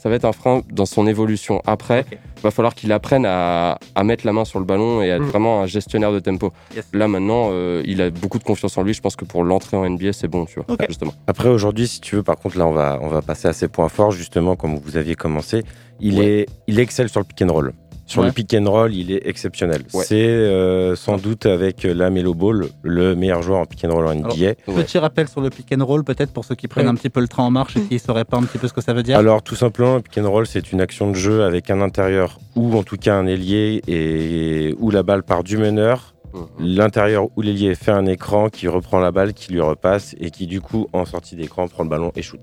ça 0.00 0.08
va 0.08 0.14
être 0.16 0.24
un 0.24 0.32
frein 0.32 0.62
dans 0.70 0.86
son 0.86 1.06
évolution. 1.06 1.62
Après, 1.66 2.00
Ok. 2.10 2.18
va 2.42 2.50
falloir 2.50 2.74
qu'il 2.74 2.92
apprenne 2.92 3.24
à, 3.26 3.78
à 3.94 4.04
mettre 4.04 4.26
la 4.26 4.32
main 4.32 4.44
sur 4.44 4.58
le 4.58 4.64
ballon 4.64 5.02
et 5.02 5.10
à 5.10 5.16
être 5.16 5.22
Mm. 5.22 5.26
vraiment 5.28 5.62
un 5.62 5.66
gestionnaire 5.66 6.12
de 6.12 6.20
tempo. 6.20 6.52
Yes. 6.74 6.84
Là 6.92 7.08
maintenant, 7.08 7.48
euh, 7.50 7.82
il 7.86 8.00
a 8.02 8.10
beaucoup 8.10 8.38
de 8.38 8.44
confiance 8.44 8.76
en 8.78 8.82
lui. 8.82 8.94
Je 8.94 9.00
pense 9.00 9.16
que 9.16 9.24
pour 9.24 9.42
l'entrée 9.44 9.76
en 9.76 9.84
NBA, 9.88 10.12
c'est 10.12 10.28
bon, 10.28 10.44
tu 10.44 10.56
vois, 10.60 10.64
Ok. 10.68 10.84
justement. 10.88 11.12
Après, 11.26 11.48
aujourd'hui, 11.48 11.88
si 11.88 12.00
tu 12.00 12.16
veux, 12.16 12.22
par 12.22 12.36
contre, 12.36 12.58
là, 12.58 12.66
on 12.66 12.72
va, 12.72 12.98
on 13.02 13.08
va 13.08 13.22
passer 13.22 13.48
à 13.48 13.52
ses 13.52 13.68
points 13.68 13.88
forts, 13.88 14.12
justement, 14.12 14.54
comme 14.56 14.76
vous 14.78 14.96
aviez 14.96 15.14
commencé. 15.14 15.62
Il, 16.00 16.18
Ouais. 16.18 16.26
est, 16.26 16.46
il 16.66 16.78
excelle 16.78 17.08
sur 17.08 17.20
le 17.20 17.24
pick 17.24 17.40
and 17.42 17.52
roll. 17.52 17.72
Sur 18.08 18.20
Ouais. 18.20 18.28
le 18.28 18.32
pick 18.32 18.54
and 18.54 18.70
roll, 18.70 18.94
il 18.94 19.10
est 19.10 19.26
exceptionnel. 19.26 19.82
Ouais. 19.92 20.04
C'est 20.04 20.14
euh, 20.28 20.94
sans 20.94 21.16
doute 21.16 21.44
avec 21.44 21.82
la 21.82 22.08
Melo 22.08 22.34
Ball, 22.34 22.66
le 22.82 23.16
meilleur 23.16 23.42
joueur 23.42 23.58
en 23.58 23.66
pick 23.66 23.84
and 23.84 23.92
roll 23.92 24.06
en 24.06 24.14
NBA. 24.14 24.30
Ouais. 24.36 24.56
Petit 24.84 24.98
rappel 24.98 25.26
sur 25.28 25.40
le 25.40 25.50
pick 25.50 25.66
and 25.76 25.84
roll, 25.84 26.04
peut-être 26.04 26.32
pour 26.32 26.44
ceux 26.44 26.54
qui 26.54 26.68
prennent 26.68 26.84
Ouais. 26.86 26.92
un 26.92 26.94
petit 26.94 27.10
peu 27.10 27.20
le 27.20 27.26
train 27.26 27.42
en 27.42 27.50
marche 27.50 27.76
et 27.76 27.80
qui 27.80 27.94
ne 27.94 27.98
sauraient 27.98 28.24
pas 28.24 28.36
un 28.36 28.44
petit 28.44 28.58
peu 28.58 28.68
ce 28.68 28.72
que 28.72 28.80
ça 28.80 28.92
veut 28.94 29.02
dire. 29.02 29.18
Alors, 29.18 29.42
tout 29.42 29.56
simplement, 29.56 30.00
pick 30.00 30.18
and 30.18 30.30
roll, 30.30 30.46
c'est 30.46 30.70
une 30.70 30.80
action 30.80 31.10
de 31.10 31.16
jeu 31.16 31.42
avec 31.42 31.68
un 31.68 31.80
intérieur 31.80 32.38
ou 32.54 32.76
en 32.76 32.84
tout 32.84 32.96
cas 32.96 33.14
un 33.16 33.26
ailier 33.26 33.82
et 33.88 34.74
où 34.78 34.90
la 34.92 35.02
balle 35.02 35.24
part 35.24 35.42
du 35.42 35.56
meneur. 35.58 36.14
Mhm. 36.32 36.46
L'intérieur 36.60 37.28
ou 37.36 37.42
l'ailier 37.42 37.74
fait 37.74 37.90
un 37.92 38.06
écran 38.06 38.50
qui 38.50 38.68
reprend 38.68 39.00
la 39.00 39.10
balle, 39.10 39.32
qui 39.32 39.52
lui 39.52 39.60
repasse 39.60 40.14
et 40.20 40.30
qui, 40.30 40.46
du 40.46 40.60
coup, 40.60 40.86
en 40.92 41.04
sortie 41.06 41.34
d'écran, 41.34 41.66
prend 41.66 41.82
le 41.82 41.88
ballon 41.88 42.12
et 42.14 42.22
shoot. 42.22 42.40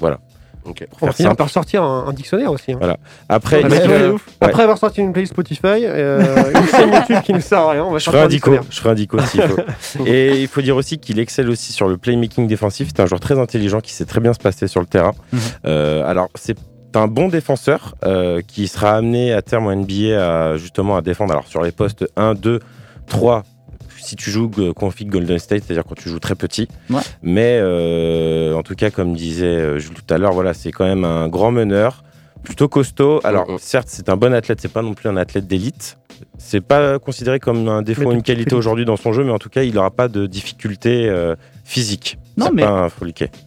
Voilà. 0.00 0.20
On 0.64 1.06
Faire 1.06 1.16
simple. 1.16 1.36
par 1.36 1.50
sortir 1.50 1.82
un, 1.82 2.06
un 2.08 2.12
dictionnaire 2.12 2.50
aussi. 2.52 2.72
hein. 2.72 2.96
Après, 3.28 3.62
euh, 3.64 4.16
après 4.40 4.62
avoir 4.62 4.78
sorti 4.78 5.00
une 5.00 5.12
playlist 5.12 5.32
Spotify, 5.32 5.84
euh, 5.84 6.52
une 6.54 6.66
chaîne 6.68 6.92
YouTube 6.94 7.22
qui 7.24 7.32
ne 7.32 7.40
sert 7.40 7.58
à 7.58 7.70
rien, 7.72 7.84
on 7.84 7.90
va 7.92 7.98
Je 7.98 8.04
ferai 8.04 8.20
un 8.20 8.28
dico, 8.28 8.50
dictionnaire. 8.50 8.62
je 8.70 8.78
ferai 8.78 8.90
un 8.90 8.94
dico 8.94 9.18
s'il 9.20 9.42
faut. 9.42 9.56
Et 10.06 10.40
il 10.40 10.48
faut 10.48 10.62
dire 10.62 10.76
aussi 10.76 10.98
qu'il 10.98 11.18
excelle 11.18 11.50
aussi 11.50 11.72
sur 11.72 11.88
le 11.88 11.96
playmaking 11.96 12.46
défensif. 12.46 12.88
C'est 12.94 13.02
un 13.02 13.06
joueur 13.06 13.20
très 13.20 13.38
intelligent 13.38 13.80
qui 13.80 13.92
sait 13.92 14.04
très 14.04 14.20
bien 14.20 14.32
se 14.32 14.38
passer 14.38 14.68
sur 14.68 14.80
le 14.80 14.86
terrain. 14.86 15.12
Mhm. 15.32 15.40
Euh, 15.66 16.08
alors, 16.08 16.28
c'est 16.34 16.56
un 16.94 17.06
bon 17.08 17.28
défenseur 17.28 17.94
euh, 18.04 18.42
qui 18.46 18.68
sera 18.68 18.92
amené 18.96 19.32
à 19.32 19.40
terme 19.42 19.66
en 19.66 19.74
NBA 19.74 20.18
à, 20.52 20.56
justement 20.58 20.96
à 20.96 21.00
défendre. 21.02 21.32
Alors 21.32 21.46
sur 21.46 21.62
les 21.62 21.72
postes 21.72 22.04
1, 22.16 22.34
2, 22.34 22.60
3, 23.06 23.42
si 24.02 24.16
tu 24.16 24.30
joues 24.30 24.50
config 24.74 25.08
Golden 25.08 25.38
State, 25.38 25.64
c'est-à-dire 25.66 25.84
quand 25.88 25.94
tu 25.94 26.08
joues 26.08 26.18
très 26.18 26.34
petit. 26.34 26.68
Ouais. 26.90 27.00
Mais 27.22 27.58
euh, 27.60 28.54
en 28.54 28.62
tout 28.62 28.74
cas, 28.74 28.90
comme 28.90 29.14
disait 29.14 29.46
euh, 29.46 29.78
Jules 29.78 29.94
tout 29.94 30.12
à 30.14 30.18
l'heure, 30.18 30.32
voilà, 30.32 30.54
c'est 30.54 30.72
quand 30.72 30.84
même 30.84 31.04
un 31.04 31.28
grand 31.28 31.50
meneur, 31.52 32.02
plutôt 32.42 32.68
costaud. 32.68 33.20
Alors 33.24 33.46
certes, 33.58 33.88
c'est 33.90 34.08
un 34.08 34.16
bon 34.16 34.32
athlète, 34.34 34.60
c'est 34.60 34.72
pas 34.72 34.82
non 34.82 34.94
plus 34.94 35.08
un 35.08 35.16
athlète 35.16 35.46
d'élite. 35.46 35.98
C'est 36.38 36.60
pas 36.60 36.98
considéré 37.00 37.40
comme 37.40 37.68
un 37.68 37.82
défaut 37.82 38.10
ou 38.10 38.12
une 38.12 38.22
qualité 38.22 38.54
aujourd'hui 38.56 38.84
dans 38.84 38.96
son 38.96 39.12
jeu, 39.12 39.24
mais 39.24 39.32
en 39.32 39.38
tout 39.38 39.48
cas, 39.48 39.62
il 39.64 39.74
n'aura 39.74 39.90
pas 39.90 40.06
de 40.08 40.26
difficultés 40.26 41.08
euh, 41.08 41.34
physiques. 41.64 42.18
Non, 42.36 42.50
mais- 42.52 42.62
pas 42.62 42.86
un. 42.86 42.88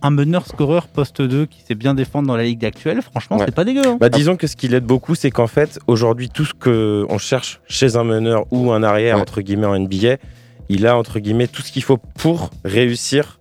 Un 0.01 0.10
meneur 0.12 0.45
scoreur 0.45 0.88
poste 0.88 1.22
2 1.22 1.45
qui 1.45 1.62
sait 1.62 1.74
bien 1.76 1.93
défendre 1.93 2.28
dans 2.28 2.36
la 2.36 2.43
ligue 2.43 2.66
actuelle, 2.66 3.01
franchement, 3.01 3.38
c'est 3.39 3.53
pas 3.56 3.64
dégueu. 3.64 3.82
hein. 3.86 3.97
Bah, 3.99 4.10
disons 4.10 4.36
que 4.36 4.45
ce 4.47 4.56
qui 4.56 4.68
l'aide 4.68 4.84
beaucoup, 4.86 5.16
c'est 5.16 5.32
qu'en 5.32 5.47
fait, 5.47 5.80
aujourd'hui, 5.88 6.30
tout 6.30 6.45
ce 6.45 6.53
que 6.53 7.06
on 7.10 7.18
cherche 7.18 7.62
chez 7.68 7.95
un 7.95 8.03
meneur 8.03 8.45
ou 8.51 8.72
un 8.72 8.84
arrière, 8.84 9.18
entre 9.18 9.41
guillemets, 9.41 9.66
en 9.68 9.80
NBA, 9.80 10.18
il 10.70 10.88
a, 10.88 10.97
entre 10.97 11.20
guillemets, 11.20 11.47
tout 11.47 11.61
ce 11.61 11.72
qu'il 11.72 11.84
faut 11.84 11.97
pour 11.97 12.49
réussir 12.63 13.39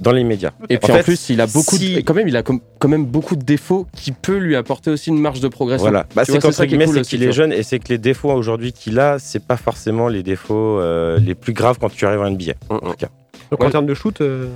dans 0.00 0.10
les 0.12 0.24
médias. 0.24 0.50
Et 0.70 0.78
puis 0.78 0.92
en, 0.92 0.98
plus, 0.98 1.30
il 1.30 1.40
a 1.40 1.46
beaucoup, 1.46 1.76
si- 1.76 1.94
de, 1.96 2.00
quand 2.00 2.14
même, 2.14 2.26
il 2.26 2.36
a 2.36 2.42
com- 2.42 2.60
quand 2.80 2.88
même 2.88 3.06
beaucoup 3.06 3.36
de 3.36 3.44
défauts 3.44 3.86
qui 3.96 4.10
peut 4.10 4.38
lui 4.38 4.56
apporter 4.56 4.90
aussi 4.90 5.10
une 5.10 5.20
marge 5.20 5.40
de 5.40 5.46
progression. 5.48 5.84
Voilà, 5.84 6.06
bah, 6.16 6.24
c'est 6.24 6.40
qu'entre 6.40 6.64
guillemets, 6.64 6.86
c'est 6.88 7.02
qu'il 7.02 7.22
est 7.22 7.32
jeune 7.32 7.52
et 7.52 7.62
c'est 7.62 7.78
que 7.78 7.88
les 7.90 7.98
défauts 7.98 8.32
aujourd'hui 8.32 8.72
qu'il 8.72 8.98
a, 8.98 9.18
c'est 9.20 9.44
pas 9.46 9.56
forcément 9.56 10.08
les 10.08 10.22
défauts 10.24 10.80
euh, 10.80 11.18
les 11.20 11.34
plus 11.36 11.52
graves 11.52 11.78
quand 11.78 11.90
tu 11.92 12.06
arrives 12.06 12.20
en 12.20 12.30
NBA. 12.30 12.54
En 12.70 12.78
tout 12.80 12.92
cas. 12.98 13.08
Donc 13.52 13.62
en 13.62 13.70
termes 13.70 13.86
de 13.86 13.94
shoot, 13.94 14.20
euh, 14.20 14.48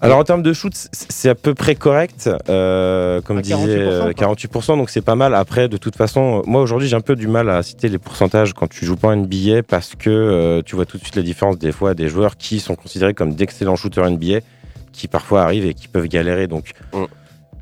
Alors 0.00 0.18
en 0.18 0.24
termes 0.24 0.42
de 0.42 0.52
shoot, 0.52 0.72
c'est 0.92 1.28
à 1.28 1.34
peu 1.34 1.54
près 1.54 1.74
correct, 1.74 2.30
euh, 2.48 3.20
comme 3.22 3.38
À 3.38 3.42
disait 3.42 3.56
48%, 3.56 3.66
euh, 3.66 4.12
48%, 4.12 4.76
donc 4.76 4.90
c'est 4.90 5.00
pas 5.00 5.14
mal. 5.14 5.34
Après, 5.34 5.68
de 5.68 5.76
toute 5.76 5.96
façon, 5.96 6.42
moi 6.46 6.60
aujourd'hui 6.60 6.88
j'ai 6.88 6.96
un 6.96 7.00
peu 7.00 7.16
du 7.16 7.26
mal 7.26 7.48
à 7.50 7.62
citer 7.62 7.88
les 7.88 7.98
pourcentages 7.98 8.52
quand 8.52 8.68
tu 8.68 8.84
joues 8.84 8.96
pas 8.96 9.08
en 9.08 9.16
NBA 9.16 9.62
parce 9.62 9.94
que 9.94 10.10
euh, 10.10 10.62
tu 10.64 10.76
vois 10.76 10.86
tout 10.86 10.98
de 10.98 11.02
suite 11.02 11.16
la 11.16 11.22
différence 11.22 11.58
des 11.58 11.72
fois 11.72 11.94
des 11.94 12.08
joueurs 12.08 12.36
qui 12.36 12.60
sont 12.60 12.74
considérés 12.74 13.14
comme 13.14 13.34
d'excellents 13.34 13.76
shooters 13.76 14.10
NBA, 14.10 14.40
qui 14.92 15.08
parfois 15.08 15.42
arrivent 15.42 15.66
et 15.66 15.74
qui 15.74 15.88
peuvent 15.88 16.08
galérer. 16.08 16.46
Donc 16.46 16.72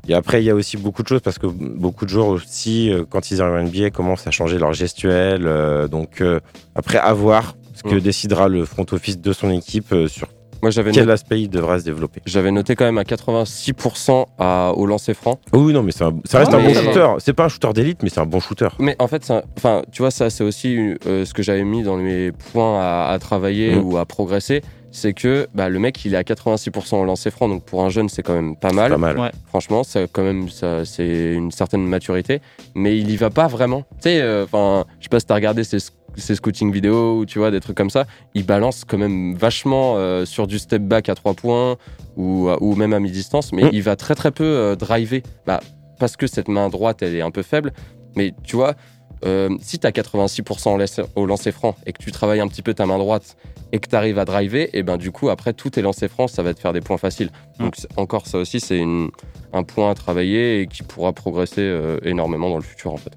et 0.07 0.13
après, 0.13 0.41
il 0.41 0.45
y 0.45 0.49
a 0.49 0.55
aussi 0.55 0.77
beaucoup 0.77 1.03
de 1.03 1.07
choses 1.07 1.21
parce 1.21 1.37
que 1.37 1.47
beaucoup 1.47 2.05
de 2.05 2.09
joueurs 2.09 2.27
aussi, 2.27 2.91
quand 3.09 3.31
ils 3.31 3.41
arrivent 3.41 3.55
en 3.55 3.63
NBA, 3.63 3.91
commencent 3.91 4.25
à 4.27 4.31
changer 4.31 4.57
leur 4.57 4.73
gestuelle. 4.73 5.45
euh, 5.45 5.87
donc 5.87 6.21
euh, 6.21 6.39
après, 6.75 6.97
à 6.97 7.13
voir 7.13 7.55
ce 7.73 7.83
que 7.83 7.95
décidera 7.95 8.47
le 8.47 8.65
front 8.65 8.85
office 8.91 9.19
de 9.19 9.33
son 9.33 9.49
équipe 9.49 9.91
euh, 9.93 10.07
sur 10.07 10.27
Moi, 10.61 10.71
j'avais 10.71 10.91
quel 10.91 11.03
noté- 11.05 11.13
aspect 11.13 11.41
il 11.41 11.49
devra 11.49 11.79
se 11.79 11.85
développer. 11.85 12.21
J'avais 12.25 12.51
noté 12.51 12.75
quand 12.75 12.85
même 12.85 12.97
à 12.97 13.03
86% 13.03 14.25
à, 14.39 14.73
au 14.75 14.85
lancer 14.85 15.13
franc. 15.13 15.39
Oui, 15.53 15.73
non, 15.73 15.83
mais 15.83 15.91
un- 16.01 16.13
ça 16.25 16.39
reste 16.39 16.51
Ah, 16.53 16.57
un 16.57 16.63
bon 16.63 16.73
shooter. 16.73 17.07
C'est 17.19 17.33
pas 17.33 17.45
un 17.45 17.49
shooter 17.49 17.73
d'élite, 17.73 17.99
mais 18.03 18.09
c'est 18.09 18.19
un 18.19 18.25
bon 18.25 18.39
shooter. 18.39 18.67
Mais 18.79 18.95
en 18.99 19.07
fait, 19.07 19.29
un- 19.31 19.41
enfin, 19.57 19.81
tu 19.91 20.01
vois, 20.01 20.11
ça, 20.11 20.29
c'est 20.29 20.43
aussi 20.43 20.95
euh, 21.07 21.25
ce 21.25 21.33
que 21.33 21.43
j'avais 21.43 21.63
mis 21.63 21.83
dans 21.83 21.97
mes 21.97 22.31
points 22.31 22.79
à, 22.81 23.09
à 23.11 23.19
travailler 23.19 23.75
Mhm. 23.75 23.83
ou 23.85 23.97
à 23.97 24.05
progresser. 24.05 24.61
C'est 24.93 25.13
que 25.13 25.47
bah, 25.55 25.69
le 25.69 25.79
mec, 25.79 26.03
il 26.03 26.13
est 26.13 26.17
à 26.17 26.23
86% 26.23 26.99
au 26.99 27.05
lancer 27.05 27.31
franc, 27.31 27.47
donc 27.47 27.63
pour 27.63 27.81
un 27.81 27.89
jeune, 27.89 28.09
c'est 28.09 28.23
quand 28.23 28.33
même 28.33 28.57
pas 28.57 28.73
mal. 28.73 28.91
pas 28.91 28.97
mal. 28.97 29.17
Ouais. 29.17 29.31
Franchement, 29.47 29.85
c'est 29.85 30.11
quand 30.11 30.21
même, 30.21 30.49
ça, 30.49 30.83
c'est 30.83 31.31
une 31.33 31.49
certaine 31.51 31.87
maturité, 31.87 32.41
mais 32.75 32.97
il 32.97 33.09
y 33.09 33.15
va 33.15 33.29
pas 33.29 33.47
vraiment. 33.47 33.83
Tu 34.01 34.09
sais, 34.09 34.21
euh, 34.21 34.43
enfin, 34.43 34.83
je 34.99 35.05
sais 35.05 35.09
pas 35.09 35.21
si 35.21 35.25
t'as 35.25 35.35
regardé 35.35 35.63
ses, 35.63 35.77
ses 36.17 36.35
scouting 36.35 36.71
vidéos 36.71 37.19
ou 37.19 37.25
tu 37.25 37.39
vois 37.39 37.51
des 37.51 37.59
trucs 37.59 37.77
comme 37.77 37.89
ça. 37.89 38.05
Il 38.33 38.45
balance 38.45 38.83
quand 38.85 38.97
même 38.97 39.33
vachement 39.35 39.95
euh, 39.97 40.25
sur 40.25 40.47
du 40.47 40.59
step 40.59 40.81
back 40.83 41.09
à 41.09 41.15
3 41.15 41.33
points 41.33 41.77
ou, 42.17 42.49
ou 42.59 42.75
même 42.75 42.93
à 42.93 42.99
mi-distance, 42.99 43.53
mais 43.53 43.63
Mhm. 43.63 43.69
il 43.73 43.83
va 43.83 43.95
très 43.95 44.15
très 44.15 44.31
peu 44.31 44.43
euh, 44.43 44.75
driver. 44.75 45.21
Bah, 45.45 45.59
parce 45.99 46.17
que 46.17 46.27
cette 46.27 46.47
main 46.47 46.69
droite, 46.69 47.01
elle 47.01 47.15
est 47.15 47.21
un 47.21 47.31
peu 47.31 47.43
faible. 47.43 47.71
Mais 48.15 48.33
tu 48.43 48.55
vois, 48.55 48.73
euh, 49.23 49.49
si 49.61 49.77
tu 49.79 49.85
as 49.87 49.91
86% 49.91 51.05
au 51.15 51.25
lancer- 51.27 51.51
franc 51.51 51.75
et 51.85 51.93
que 51.93 52.01
tu 52.03 52.11
travailles 52.11 52.39
un 52.39 52.47
petit 52.47 52.63
peu 52.63 52.73
ta 52.73 52.85
main 52.85 52.97
droite 52.97 53.37
et 53.71 53.79
que 53.79 53.87
tu 53.87 53.95
arrives 53.95 54.17
à 54.19 54.25
driver, 54.25 54.67
et 54.73 54.83
ben 54.83 54.97
du 54.97 55.11
coup, 55.11 55.29
après, 55.29 55.53
tous 55.53 55.69
tes 55.69 55.81
lancers 55.81 56.09
francs, 56.09 56.29
ça 56.29 56.43
va 56.43 56.53
te 56.53 56.59
faire 56.59 56.73
des 56.73 56.81
points 56.81 56.97
faciles. 56.97 57.29
Donc, 57.59 57.75
c'est- 57.77 57.87
encore, 57.97 58.25
ça 58.27 58.37
aussi, 58.39 58.59
c'est 58.59 58.81
un 59.53 59.63
point 59.63 59.91
à 59.91 59.93
travailler 59.95 60.61
et 60.61 60.67
qui 60.67 60.83
pourra 60.83 61.13
progresser 61.13 61.61
euh, 61.61 61.99
énormément 62.03 62.49
dans 62.49 62.57
le 62.57 62.63
futur, 62.63 62.91
en 62.93 62.97
fait. 62.97 63.13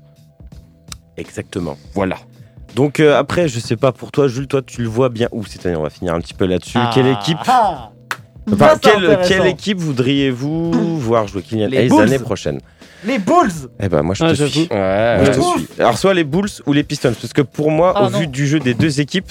Exactement. 1.17 1.77
Voilà. 1.95 2.17
Donc 2.75 3.01
euh, 3.01 3.17
après, 3.19 3.49
je 3.49 3.61
sais 3.61 3.77
pas 3.77 3.93
pour 3.93 4.11
toi, 4.13 4.27
Jules, 4.29 4.47
toi 4.49 4.63
tu 4.63 4.83
le 4.83 4.89
vois 4.89 5.09
bien 5.09 5.29
où 5.33 5.45
C'est-à-dire, 5.45 5.81
on 5.81 5.85
va 5.85 5.91
finir 5.91 6.15
un 6.15 6.21
petit 6.21 6.35
peu 6.35 6.47
là-dessus. 6.47 6.79
Quelle 6.93 7.07
équipe 7.07 7.39
Ah. 7.47 7.91
Enfin, 8.53 8.75
Ça, 8.75 8.75
c'est 8.83 9.29
quelle, 9.29 9.47
équipe 9.47 9.79
voudriez-vous 9.79 10.73
voir 11.01 11.27
jouer 11.27 11.41
Kylian 11.43 11.71
Hayes 11.73 11.89
Bulls. 11.89 11.99
l'année 12.01 12.19
prochaine 12.19 12.61
Les 13.07 13.19
Bulls 13.19 13.51
Eh 13.81 13.89
ben 13.89 14.03
moi 14.03 14.15
je 14.15 14.23
Ah, 14.25 14.31
te 14.31 14.35
j'avoue. 14.35 14.51
suis. 14.51 14.69
Ouais, 14.71 15.17
Moi, 15.17 15.25
je 15.25 15.31
te 15.33 15.41
suis. 15.41 15.69
Alors 15.81 15.97
soit 15.97 16.13
les 16.13 16.25
Bulls 16.25 16.51
ou 16.67 16.73
les 16.75 16.83
Pistons, 16.83 17.15
parce 17.19 17.33
que 17.33 17.41
pour 17.43 17.71
moi, 17.71 17.95
Ah, 17.97 18.05
au 18.05 18.11
non. 18.11 18.19
vu 18.19 18.27
du 18.27 18.47
jeu 18.47 18.59
des 18.61 18.75
deux 18.75 19.01
équipes, 19.01 19.31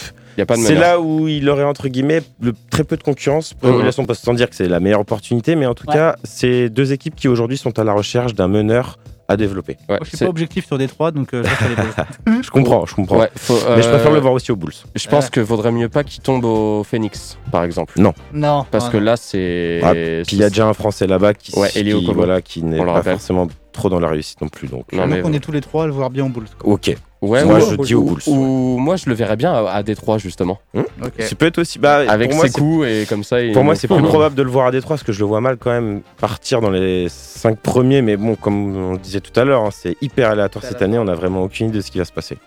c'est 0.56 0.74
là 0.74 1.00
où 1.00 1.28
il 1.28 1.48
aurait 1.48 1.64
entre 1.64 1.90
guillemets 1.90 2.24
le, 2.42 2.54
très 2.72 2.84
peu 2.84 2.98
de 2.98 3.04
concurrence 3.04 3.54
pour 3.54 3.70
Mhm. 3.70 3.76
évaluation 3.76 4.06
poste, 4.06 4.26
sans 4.26 4.34
dire 4.34 4.50
que 4.50 4.56
c'est 4.56 4.68
la 4.68 4.80
meilleure 4.80 5.02
opportunité, 5.02 5.56
mais 5.56 5.68
en 5.68 5.76
tout 5.76 5.86
Ouais. 5.88 5.94
cas, 5.94 6.16
c'est 6.24 6.70
deux 6.70 6.92
équipes 6.92 7.16
qui 7.16 7.28
aujourd'hui 7.28 7.58
sont 7.58 7.78
à 7.78 7.84
la 7.84 7.94
recherche 7.94 8.34
d'un 8.34 8.48
meneur 8.48 8.98
à 9.28 9.38
développer. 9.38 9.74
Ouais, 9.88 9.96
Moi, 9.96 10.00
je 10.04 10.10
suis 10.10 10.18
c'est- 10.18 10.26
pas 10.26 10.30
objectif 10.30 10.66
sur 10.66 10.78
Détroit, 10.78 11.12
donc 11.12 11.34
euh, 11.34 11.44
je 12.42 12.50
comprends, 12.50 12.86
je 12.86 12.94
comprends. 12.96 13.20
Ouais, 13.20 13.30
faut, 13.36 13.58
Mais 13.76 13.82
je 13.82 13.90
préfère 13.90 14.12
euh, 14.12 14.16
le 14.16 14.20
voir 14.20 14.34
aussi 14.34 14.52
aux 14.52 14.56
Bulls. 14.56 14.74
Je 14.96 15.08
pense 15.08 15.30
que 15.30 15.40
vaudrait 15.40 15.72
mieux 15.72 15.90
pas 15.90 16.04
qu'il 16.04 16.22
tombe 16.22 16.44
au 16.46 16.84
Phoenix, 16.84 17.38
par 17.52 17.64
exemple. 17.64 17.94
Non. 18.00 18.14
Non. 18.34 18.66
Parce 18.70 18.86
non, 18.86 18.92
que 18.92 18.98
non. 18.98 19.04
là, 19.04 19.18
c'est. 19.18 19.80
Ah, 19.84 19.94
Puis 19.94 20.36
il 20.36 20.40
y 20.40 20.44
a 20.44 20.50
déjà 20.50 20.68
un 20.68 20.74
Français 20.74 21.08
là-bas 21.08 21.34
qui, 21.34 21.58
Ouais, 21.58 21.70
qui, 21.70 22.06
voilà, 22.14 22.42
qui 22.42 22.64
n'est 22.64 22.78
pas 22.84 22.92
rappelle. 22.94 23.14
forcément 23.14 23.48
trop 23.74 23.90
dans 23.90 24.00
la 24.00 24.08
réussite 24.08 24.40
non 24.42 24.48
plus. 24.50 24.68
Donc, 24.68 24.92
Non, 24.94 25.04
Donc, 25.04 25.12
mais 25.12 25.22
on 25.26 25.34
est 25.34 25.40
tous 25.40 25.52
les 25.52 25.62
trois 25.62 25.84
à 25.84 25.88
le 25.88 25.94
voir 25.94 26.10
bien 26.10 26.24
en 26.26 26.30
Bulls. 26.30 26.48
quoi. 26.60 26.74
ok. 26.74 26.96
Ouais, 27.22 27.46
Moi, 27.46 27.58
ou- 27.60 27.72
je 27.72 27.76
dis 27.88 27.96
aux 27.96 28.02
ou- 28.02 28.04
Bulls, 28.06 28.22
Ou 28.28 28.78
moi, 28.80 28.98
je 28.98 29.08
le 29.08 29.16
verrais 29.16 29.38
bien 29.38 29.54
à, 29.54 29.72
à 29.72 29.84
Détroit, 29.84 30.18
justement. 30.18 30.60
Ok. 30.76 31.14
Ça 31.20 31.36
peut 31.36 31.46
être 31.46 31.60
aussi. 31.60 31.80
Bah, 31.80 32.04
Avec 32.10 32.30
pour 32.32 32.38
moi, 32.40 32.48
ses 32.48 32.54
coups 32.60 32.86
et 32.88 33.06
comme 33.08 33.24
ça. 33.24 33.38
Pour 33.54 33.64
moi, 33.64 33.76
c'est 33.76 33.88
plus 33.88 34.02
probable 34.04 34.36
de 34.36 34.44
le 34.44 34.50
voir 34.50 34.68
à 34.68 34.72
Détroit 34.72 34.96
parce 34.98 35.04
que 35.04 35.14
je 35.14 35.20
le 35.20 35.26
vois 35.26 35.40
mal 35.40 35.56
quand 35.58 35.72
même 35.72 36.02
partir 36.20 36.60
dans 36.60 36.70
les 36.70 37.08
5 37.10 37.58
premiers. 37.60 38.02
Mais 38.02 38.18
bon, 38.18 38.36
comme 38.36 38.76
on 38.76 38.96
disait 38.96 39.22
tout 39.22 39.38
à 39.40 39.46
l'heure, 39.46 39.64
hein, 39.64 39.70
c'est 39.72 39.96
hyper 40.02 40.32
aléatoire 40.32 40.66
cette 40.66 40.82
année. 40.82 40.98
On 41.00 41.06
n'a 41.06 41.16
vraiment 41.16 41.44
aucune 41.44 41.70
idée 41.70 41.78
de 41.78 41.84
ce 41.84 41.92
qui 41.92 41.98
va 41.98 42.06
se 42.06 42.12
passer. 42.12 42.38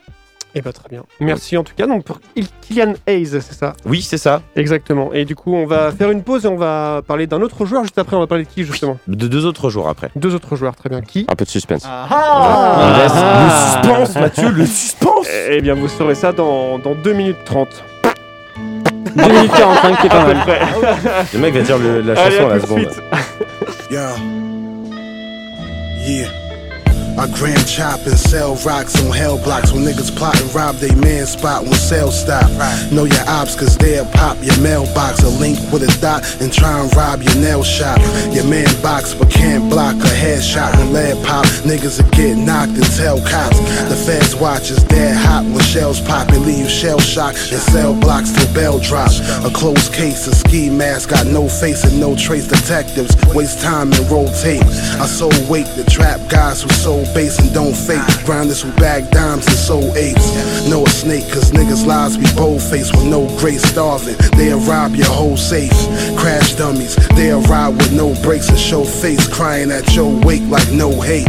Eh 0.58 0.62
ben 0.62 0.72
très 0.72 0.88
bien. 0.88 1.02
Merci 1.20 1.58
en 1.58 1.62
tout 1.64 1.74
cas 1.76 1.86
donc 1.86 2.04
pour 2.04 2.18
Il- 2.34 2.46
Kylian 2.62 2.94
Hayes, 3.06 3.26
c'est 3.26 3.52
ça? 3.52 3.74
Oui, 3.84 4.00
c'est 4.00 4.16
ça. 4.16 4.40
Exactement. 4.56 5.12
Et 5.12 5.26
du 5.26 5.36
coup, 5.36 5.54
on 5.54 5.66
va 5.66 5.92
faire 5.92 6.10
une 6.10 6.22
pause 6.22 6.46
et 6.46 6.48
on 6.48 6.56
va 6.56 7.02
parler 7.06 7.26
d'un 7.26 7.42
autre 7.42 7.66
joueur 7.66 7.82
juste 7.82 7.98
après. 7.98 8.16
On 8.16 8.20
va 8.20 8.26
parler 8.26 8.44
de 8.44 8.48
qui 8.48 8.64
justement? 8.64 8.96
De 9.06 9.28
deux 9.28 9.44
autres 9.44 9.68
jours 9.68 9.86
après. 9.86 10.08
Deux 10.16 10.34
autres 10.34 10.56
joueurs, 10.56 10.74
très 10.74 10.88
bien. 10.88 11.02
Qui? 11.02 11.26
Un 11.28 11.34
peu 11.34 11.44
de 11.44 11.50
suspense. 11.50 11.82
Ah 11.86 12.08
Ah. 12.10 13.42
le 13.44 13.90
suspense, 13.90 14.14
Mathieu, 14.16 14.48
le 14.50 14.64
suspense 14.64 15.28
Eh 15.50 15.60
bien, 15.60 15.74
vous 15.74 15.88
saurez 15.88 16.14
ça 16.14 16.32
dans, 16.32 16.78
dans 16.78 16.94
2 16.94 17.12
minutes 17.12 17.36
30. 17.44 17.68
2 19.14 19.22
minutes 19.22 19.52
45 19.52 20.00
qui 20.00 20.06
est 20.06 20.08
pas 20.08 20.24
mal. 20.26 20.36
Le 21.34 21.38
mec 21.38 21.52
va 21.54 21.60
dire 21.60 21.76
le- 21.78 22.00
la 22.00 22.18
Allez, 22.18 22.36
chanson 22.36 22.48
à 22.48 22.52
à 22.52 22.54
la 22.56 22.60
seconde. 22.62 22.90
Yeah. 23.90 24.08
Yeah. 26.06 26.28
I 27.18 27.26
gram 27.32 27.56
chop 27.64 28.04
and 28.04 28.18
sell 28.18 28.56
rocks 28.56 28.94
on 29.02 29.10
hell 29.10 29.38
blocks 29.38 29.72
when 29.72 29.84
niggas 29.84 30.14
plot 30.14 30.38
and 30.38 30.54
rob 30.54 30.76
they 30.76 30.94
man 30.96 31.24
spot 31.24 31.62
when 31.64 31.72
sales 31.72 32.20
stop. 32.20 32.44
Know 32.92 33.04
your 33.04 33.24
ops 33.26 33.56
cause 33.56 33.78
they'll 33.78 34.04
pop 34.12 34.36
your 34.42 34.58
mailbox, 34.60 35.22
a 35.22 35.28
link 35.40 35.56
with 35.72 35.82
a 35.82 36.00
dot 36.00 36.20
and 36.42 36.52
try 36.52 36.78
and 36.78 36.94
rob 36.94 37.22
your 37.22 37.34
nail 37.36 37.64
shop. 37.64 37.98
Your 38.34 38.44
man 38.44 38.68
box 38.82 39.14
but 39.14 39.30
can't 39.30 39.70
block 39.70 39.96
a 39.96 40.12
headshot 40.12 40.76
when 40.76 40.92
lead 40.92 41.24
pop. 41.24 41.46
Niggas 41.64 42.02
will 42.02 42.10
get 42.10 42.36
knocked 42.36 42.76
and 42.76 42.92
tell 42.96 43.18
cops. 43.24 43.60
The 43.88 43.96
feds 43.96 44.36
watch 44.36 44.70
is 44.70 44.84
dead 44.84 45.16
hot 45.16 45.44
when 45.44 45.60
shells 45.60 46.00
pop 46.02 46.28
and 46.28 46.44
leave 46.44 46.56
you 46.58 46.68
shell 46.68 47.00
shocked 47.00 47.50
and 47.50 47.60
sell 47.60 47.98
blocks 47.98 48.32
till 48.32 48.52
bell 48.52 48.78
drop. 48.78 49.10
A 49.44 49.50
closed 49.50 49.92
case, 49.94 50.26
a 50.26 50.34
ski 50.34 50.68
mask, 50.68 51.10
got 51.10 51.26
no 51.26 51.48
face 51.48 51.84
and 51.84 51.98
no 51.98 52.14
trace. 52.14 52.46
Detectives 52.46 53.16
waste 53.34 53.62
time 53.62 53.92
and 53.92 54.10
rotate. 54.10 54.62
I 55.00 55.06
sold 55.06 55.48
weight 55.48 55.66
to 55.76 55.84
trap 55.84 56.20
guys 56.28 56.62
who 56.62 56.68
sold 56.70 57.05
base 57.14 57.38
and 57.38 57.52
don't 57.52 57.74
fake. 57.74 58.02
Grinders 58.24 58.62
who 58.62 58.72
bag 58.72 59.10
dimes 59.10 59.46
and 59.46 59.56
sold 59.56 59.96
apes. 59.96 60.26
Know 60.68 60.84
a 60.84 60.88
snake, 60.88 61.24
cause 61.32 61.52
niggas' 61.52 61.86
lives 61.86 62.16
be 62.16 62.26
bold 62.36 62.62
faced 62.62 62.94
with 62.94 63.06
no 63.06 63.26
grace 63.38 63.62
starving. 63.62 64.16
They'll 64.36 64.60
rob 64.60 64.94
your 64.94 65.06
whole 65.06 65.36
safe. 65.36 65.72
Crash 66.16 66.54
dummies, 66.54 66.96
they'll 67.16 67.42
ride 67.42 67.76
with 67.76 67.92
no 67.92 68.14
brakes 68.22 68.48
and 68.48 68.58
show 68.58 68.84
face. 68.84 69.26
Crying 69.28 69.70
at 69.70 69.94
your 69.94 70.12
wake 70.24 70.46
like 70.48 70.70
no 70.72 70.90
hate. 71.00 71.28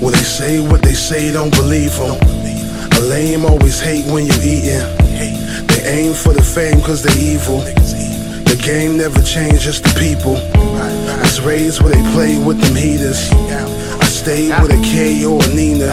When 0.00 0.12
they 0.12 0.26
say 0.38 0.60
what 0.60 0.82
they 0.82 0.94
say, 0.94 1.32
don't 1.32 1.54
believe 1.54 1.96
them. 1.96 2.18
A 2.96 3.00
lame 3.00 3.44
always 3.44 3.80
hate 3.80 4.06
when 4.06 4.26
you 4.26 4.34
eatin'. 4.42 5.66
They 5.66 5.82
aim 5.86 6.14
for 6.14 6.32
the 6.32 6.42
fame 6.42 6.80
cause 6.82 7.02
they 7.02 7.14
evil. 7.18 7.60
The 8.44 8.60
game 8.62 8.98
never 8.98 9.20
changed, 9.22 9.62
just 9.62 9.82
the 9.82 9.94
people. 9.98 10.34
Was 11.22 11.40
raised 11.40 11.82
where 11.82 11.92
they 11.92 12.12
play 12.12 12.38
with 12.38 12.60
them 12.60 12.76
heaters. 12.76 13.30
I 14.14 14.16
stayed 14.16 14.62
with 14.62 14.70
a 14.70 14.80
K 14.80 15.24
or 15.24 15.42
a 15.42 15.54
Nina. 15.56 15.90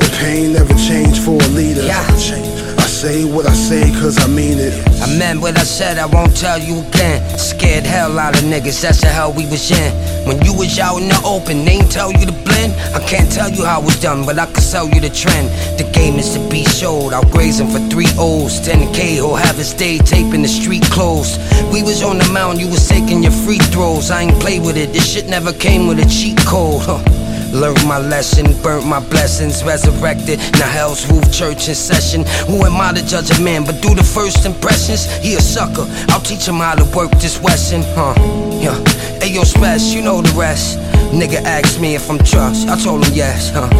The 0.00 0.08
pain 0.24 0.54
never 0.54 0.72
changed 0.72 1.22
for 1.22 1.36
a 1.36 1.48
leader. 1.48 1.82
I 1.84 2.88
say 2.88 3.26
what 3.26 3.44
I 3.44 3.52
say 3.52 3.92
cause 4.00 4.16
I 4.24 4.26
mean 4.26 4.56
it. 4.58 4.72
I 5.02 5.18
meant 5.18 5.42
what 5.42 5.58
I 5.58 5.64
said, 5.64 5.98
I 5.98 6.06
won't 6.06 6.34
tell 6.34 6.58
you 6.58 6.80
again. 6.80 7.20
Scared 7.38 7.84
hell 7.84 8.18
out 8.18 8.38
of 8.38 8.44
niggas, 8.44 8.80
that's 8.80 9.02
the 9.02 9.08
hell 9.08 9.34
we 9.34 9.44
was 9.44 9.70
in. 9.70 9.92
When 10.26 10.42
you 10.46 10.54
was 10.54 10.78
out 10.78 10.96
in 10.96 11.08
the 11.08 11.20
open, 11.26 11.66
they 11.66 11.72
ain't 11.72 11.92
tell 11.92 12.10
you 12.10 12.24
to 12.24 12.32
blend. 12.32 12.72
I 12.96 13.06
can't 13.06 13.30
tell 13.30 13.50
you 13.50 13.66
how 13.66 13.82
it's 13.82 14.00
done, 14.00 14.24
but 14.24 14.38
I 14.38 14.46
can 14.46 14.62
sell 14.62 14.88
you 14.88 14.98
the 14.98 15.10
trend. 15.10 15.50
The 15.78 15.84
game 15.92 16.14
is 16.14 16.32
to 16.32 16.40
be 16.48 16.64
showed. 16.64 17.12
I'll 17.12 17.30
graze 17.30 17.60
him 17.60 17.68
for 17.68 17.80
three 17.90 18.08
O's. 18.16 18.60
10K, 18.66 19.20
he'll 19.20 19.36
have 19.36 19.56
his 19.56 19.74
day 19.74 19.98
taping 19.98 20.40
the 20.40 20.48
street 20.48 20.84
clothes. 20.84 21.36
We 21.70 21.82
was 21.82 22.02
on 22.02 22.16
the 22.16 22.28
mound, 22.32 22.62
you 22.62 22.68
was 22.68 22.88
taking 22.88 23.22
your 23.22 23.36
free 23.44 23.58
throws. 23.58 24.10
I 24.10 24.22
ain't 24.22 24.40
play 24.40 24.58
with 24.58 24.78
it, 24.78 24.94
this 24.94 25.04
shit 25.12 25.28
never 25.28 25.52
came 25.52 25.86
with 25.86 25.98
a 25.98 26.08
cheat 26.08 26.38
code. 26.38 26.80
Huh. 26.80 27.25
Learned 27.56 27.86
my 27.88 27.98
lesson, 27.98 28.44
burnt 28.62 28.86
my 28.86 29.00
blessings, 29.08 29.64
resurrected. 29.64 30.38
Now 30.60 30.68
hell's 30.68 31.10
roof 31.10 31.24
church 31.32 31.68
in 31.68 31.74
session. 31.74 32.22
Who 32.48 32.62
am 32.66 32.78
I 32.78 32.92
to 32.92 33.06
judge 33.06 33.30
a 33.30 33.40
man? 33.40 33.64
But 33.64 33.80
do 33.80 33.94
the 33.94 34.04
first 34.04 34.44
impressions. 34.44 35.06
He 35.24 35.36
a 35.36 35.40
sucker. 35.40 35.86
I'll 36.12 36.20
teach 36.20 36.46
him 36.46 36.56
how 36.56 36.74
to 36.74 36.84
work 36.94 37.10
this 37.12 37.40
Wesson, 37.40 37.80
huh? 37.96 38.12
Yeah. 38.60 38.76
Hey 39.22 39.32
yo, 39.32 39.42
Spess, 39.44 39.94
you 39.94 40.02
know 40.02 40.20
the 40.20 40.38
rest. 40.38 40.78
Nigga 41.16 41.40
asked 41.44 41.80
me 41.80 41.94
if 41.94 42.10
I'm 42.10 42.18
trust. 42.18 42.68
I 42.68 42.76
told 42.76 43.06
him 43.06 43.14
yes, 43.14 43.50
huh? 43.54 43.70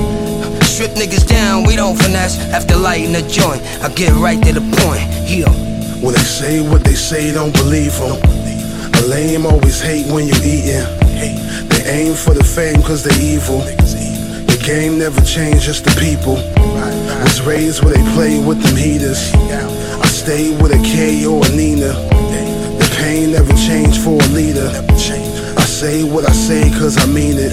Strip 0.63 0.93
niggas 0.93 1.29
down, 1.29 1.65
we 1.65 1.77
don't 1.77 1.97
finesse. 1.97 2.39
After 2.55 2.77
lighting 2.77 3.13
the 3.13 3.29
joint, 3.29 3.61
I 3.85 3.93
get 3.93 4.13
right 4.15 4.43
to 4.43 4.53
the 4.55 4.65
point. 4.81 5.05
Yeah. 5.29 5.53
When 6.01 6.15
they 6.15 6.21
say 6.21 6.67
what 6.67 6.83
they 6.83 6.95
say, 6.95 7.31
don't 7.35 7.53
believe 7.53 7.93
them. 7.99 8.17
A 8.95 9.03
lame 9.07 9.45
always 9.45 9.83
hate 9.83 10.07
when 10.11 10.27
you 10.27 10.35
eatin'. 10.43 10.96
They 11.17 11.83
aim 11.87 12.15
for 12.15 12.35
the 12.35 12.45
fame 12.45 12.83
cause 12.83 13.03
they 13.03 13.17
evil. 13.25 13.61
The 13.61 14.59
game 14.65 14.99
never 14.99 15.21
changed, 15.23 15.63
just 15.63 15.85
the 15.85 15.95
people. 16.01 16.37
Was 17.25 17.41
raised 17.43 17.83
where 17.83 17.95
they 17.95 18.05
play 18.15 18.39
with 18.39 18.63
them 18.63 18.77
heaters. 18.77 19.33
I 19.35 20.07
stay 20.07 20.51
with 20.61 20.73
a 20.73 20.83
K 20.83 21.25
or 21.27 21.45
a 21.45 21.51
Nina. 21.51 21.93
The 22.79 22.89
pain 23.01 23.33
never 23.33 23.53
changed 23.55 24.01
for 24.01 24.21
a 24.21 24.29
leader. 24.29 24.69
I 25.57 25.65
say 25.65 26.05
what 26.05 26.29
I 26.29 26.33
say 26.33 26.71
cause 26.79 26.99
I 26.99 27.07
mean 27.07 27.39
it. 27.39 27.53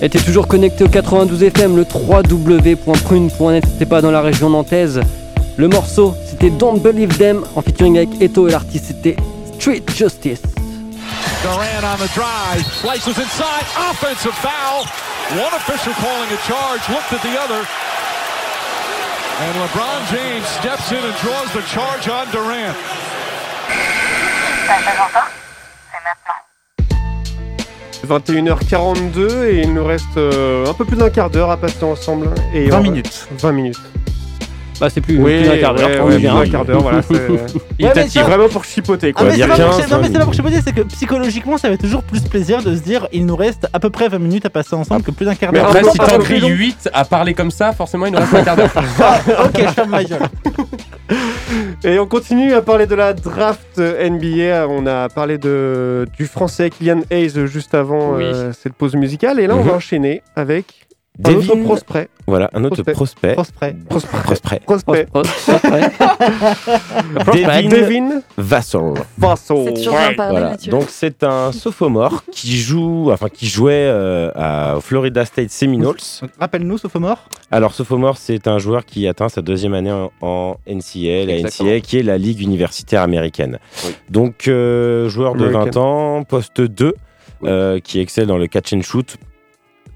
T'es 0.00 0.18
toujours 0.18 0.48
connecté 0.48 0.82
au 0.82 0.88
92 0.88 1.44
FM, 1.44 1.76
le 1.76 1.84
www.prune.net, 1.84 3.64
t'es 3.78 3.84
pas 3.84 4.00
dans 4.00 4.10
la 4.10 4.22
région 4.22 4.48
nantaise. 4.48 5.00
Le 5.60 5.68
morceau, 5.68 6.14
c'était 6.26 6.48
Don't 6.48 6.80
Believe 6.80 7.18
Them, 7.18 7.44
en 7.54 7.60
featuring 7.60 7.98
avec 7.98 8.08
Eto 8.22 8.48
et 8.48 8.50
l'artiste 8.50 8.86
c'était 8.86 9.14
Street 9.58 9.82
Justice. 9.94 10.40
Durant 11.42 11.60
on 11.84 11.98
the 11.98 12.08
drive, 12.14 12.64
slices 12.80 13.06
inside, 13.08 13.66
offensive 13.90 14.32
foul. 14.40 14.86
One 15.32 15.52
official 15.52 15.92
calling 16.00 16.32
a 16.32 16.40
charge, 16.48 16.80
looked 16.88 17.12
at 17.12 17.20
the 17.20 17.36
other. 17.36 17.60
And 19.42 19.52
LeBron 19.60 20.00
James 20.10 20.46
steps 20.46 20.92
in 20.92 21.04
and 21.04 21.14
draws 21.20 21.52
the 21.52 21.60
charge 21.68 22.08
on 22.08 22.24
Durant. 22.32 22.74
21h42 28.06 29.44
et 29.44 29.60
il 29.62 29.74
nous 29.74 29.84
reste 29.84 30.16
euh, 30.16 30.66
un 30.66 30.74
peu 30.74 30.84
plus 30.84 30.96
d'un 30.96 31.10
quart 31.10 31.30
d'heure 31.30 31.50
à 31.50 31.56
passer 31.56 31.84
ensemble. 31.84 32.30
Et 32.54 32.68
20 32.70 32.76
on 32.78 32.82
va- 32.82 32.82
minutes. 32.82 33.28
20 33.38 33.52
minutes. 33.52 33.80
Bah 34.80 34.88
c'est 34.88 35.00
plus, 35.02 35.18
Oui, 35.18 35.40
plus 35.40 35.48
d'un 35.48 35.58
quart 35.58 35.74
d'heure, 35.74 35.88
ouais, 35.90 36.00
on 36.00 36.06
ouais, 36.06 36.18
d'un 36.18 36.46
quart 36.50 36.64
d'heure, 36.64 36.80
voilà. 36.80 37.02
c'est- 37.02 37.14
Il 37.78 37.84
Ouais, 37.86 37.92
t'a 37.92 38.00
mais 38.00 38.04
dit. 38.06 38.10
c'est 38.12 38.22
vraiment 38.22 38.48
pour 38.48 38.64
chipoter, 38.64 39.12
Ah, 39.14 39.18
quoi. 39.18 39.24
mais 39.26 39.30
c'est 39.32 39.36
Dire 39.36 39.48
pas, 39.48 39.54
pour 39.56 39.64
15, 39.64 39.74
chier- 39.76 39.90
non, 39.94 40.00
mais 40.00 40.06
c'est 40.06 40.12
pas 40.14 40.18
20 40.20 40.24
pour 40.24 40.34
chipoter, 40.34 40.60
c'est 40.64 40.72
que 40.74 40.80
psychologiquement, 40.82 41.58
ça 41.58 41.68
fait 41.68 41.76
toujours 41.76 42.02
plus 42.02 42.20
plaisir 42.22 42.62
de 42.62 42.74
se 42.74 42.80
dire 42.80 43.06
il 43.12 43.26
nous 43.26 43.36
reste 43.36 43.68
à 43.72 43.78
peu 43.80 43.90
près 43.90 44.08
20 44.08 44.18
minutes 44.18 44.46
à 44.46 44.50
passer 44.50 44.74
ensemble 44.74 45.02
que 45.02 45.10
plus 45.10 45.26
d'un 45.26 45.34
quart 45.34 45.52
Mais 45.52 45.58
d'heure. 45.58 45.68
après, 45.68 45.80
Encore 45.80 45.92
si 45.92 45.98
t'en 45.98 46.18
long. 46.18 46.48
8 46.48 46.88
à 46.94 47.04
parler 47.04 47.34
comme 47.34 47.50
ça, 47.50 47.72
forcément, 47.72 48.06
il 48.06 48.12
nous 48.12 48.18
reste 48.18 48.34
un 48.34 48.42
quart 48.42 48.56
d'heure. 48.56 48.70
ok, 49.44 49.56
je 49.60 49.72
ferme 49.72 49.90
ma 49.90 50.02
gueule. 50.04 50.18
Et 51.84 51.98
on 51.98 52.06
continue 52.06 52.54
à 52.54 52.62
parler 52.62 52.86
de 52.86 52.94
la 52.94 53.12
draft 53.12 53.78
NBA. 53.78 54.66
On 54.68 54.86
a 54.86 55.08
parlé 55.08 55.38
de, 55.38 56.06
du 56.16 56.26
français 56.26 56.70
Kylian 56.70 57.00
Hayes 57.10 57.46
juste 57.46 57.74
avant 57.74 58.14
Oui. 58.16 58.24
euh, 58.24 58.52
cette 58.52 58.74
pause 58.74 58.94
musicale. 58.94 59.40
Et 59.40 59.46
là, 59.46 59.54
on 59.56 59.62
Mhm. 59.62 59.68
va 59.68 59.74
enchaîner 59.74 60.22
avec 60.36 60.86
un 61.22 61.34
autre 61.34 61.54
Devin- 61.54 61.64
prospect. 61.64 62.08
Voilà, 62.26 62.48
un 62.54 62.64
autre 62.64 62.82
prospect. 62.82 63.34
Prospect. 63.34 63.76
Prospect. 63.88 64.64
Prospect. 64.64 65.08
Devin, 67.34 67.68
Devin 67.68 68.22
Vassell. 68.38 68.94
Vassell. 69.18 69.64
C'est 69.66 69.74
toujours 69.74 69.92
bien 69.96 70.14
parlé, 70.14 70.38
Voilà. 70.38 70.56
Donc 70.70 70.84
c'est 70.88 71.24
un 71.24 71.52
sophomore 71.52 72.24
qui 72.30 72.56
joue, 72.58 73.10
enfin 73.10 73.28
qui 73.28 73.46
jouait 73.48 73.72
euh, 73.88 74.30
à 74.34 74.78
Florida 74.80 75.24
State 75.24 75.50
Seminoles. 75.50 75.96
Rappelle-nous, 76.38 76.78
Sophomore. 76.78 77.28
Alors 77.50 77.74
sophomore, 77.74 78.16
c'est 78.16 78.46
un 78.46 78.58
joueur 78.58 78.84
qui 78.84 79.06
atteint 79.08 79.28
sa 79.28 79.42
deuxième 79.42 79.74
année 79.74 79.92
en, 79.92 80.10
en 80.20 80.56
NCAA, 80.66 81.26
la 81.26 81.36
Exactement. 81.38 81.68
NCAA 81.70 81.80
qui 81.80 81.98
est 81.98 82.02
la 82.02 82.18
ligue 82.18 82.40
universitaire 82.40 83.02
américaine. 83.02 83.58
Donc 84.08 84.46
euh, 84.48 85.08
joueur 85.08 85.34
de 85.34 85.46
American. 85.48 85.64
20 85.64 85.76
ans, 85.76 86.22
poste 86.24 86.60
2, 86.60 86.94
euh, 87.44 87.80
qui 87.80 88.00
excelle 88.00 88.26
dans 88.26 88.38
le 88.38 88.46
catch 88.46 88.72
and 88.72 88.82
shoot. 88.82 89.16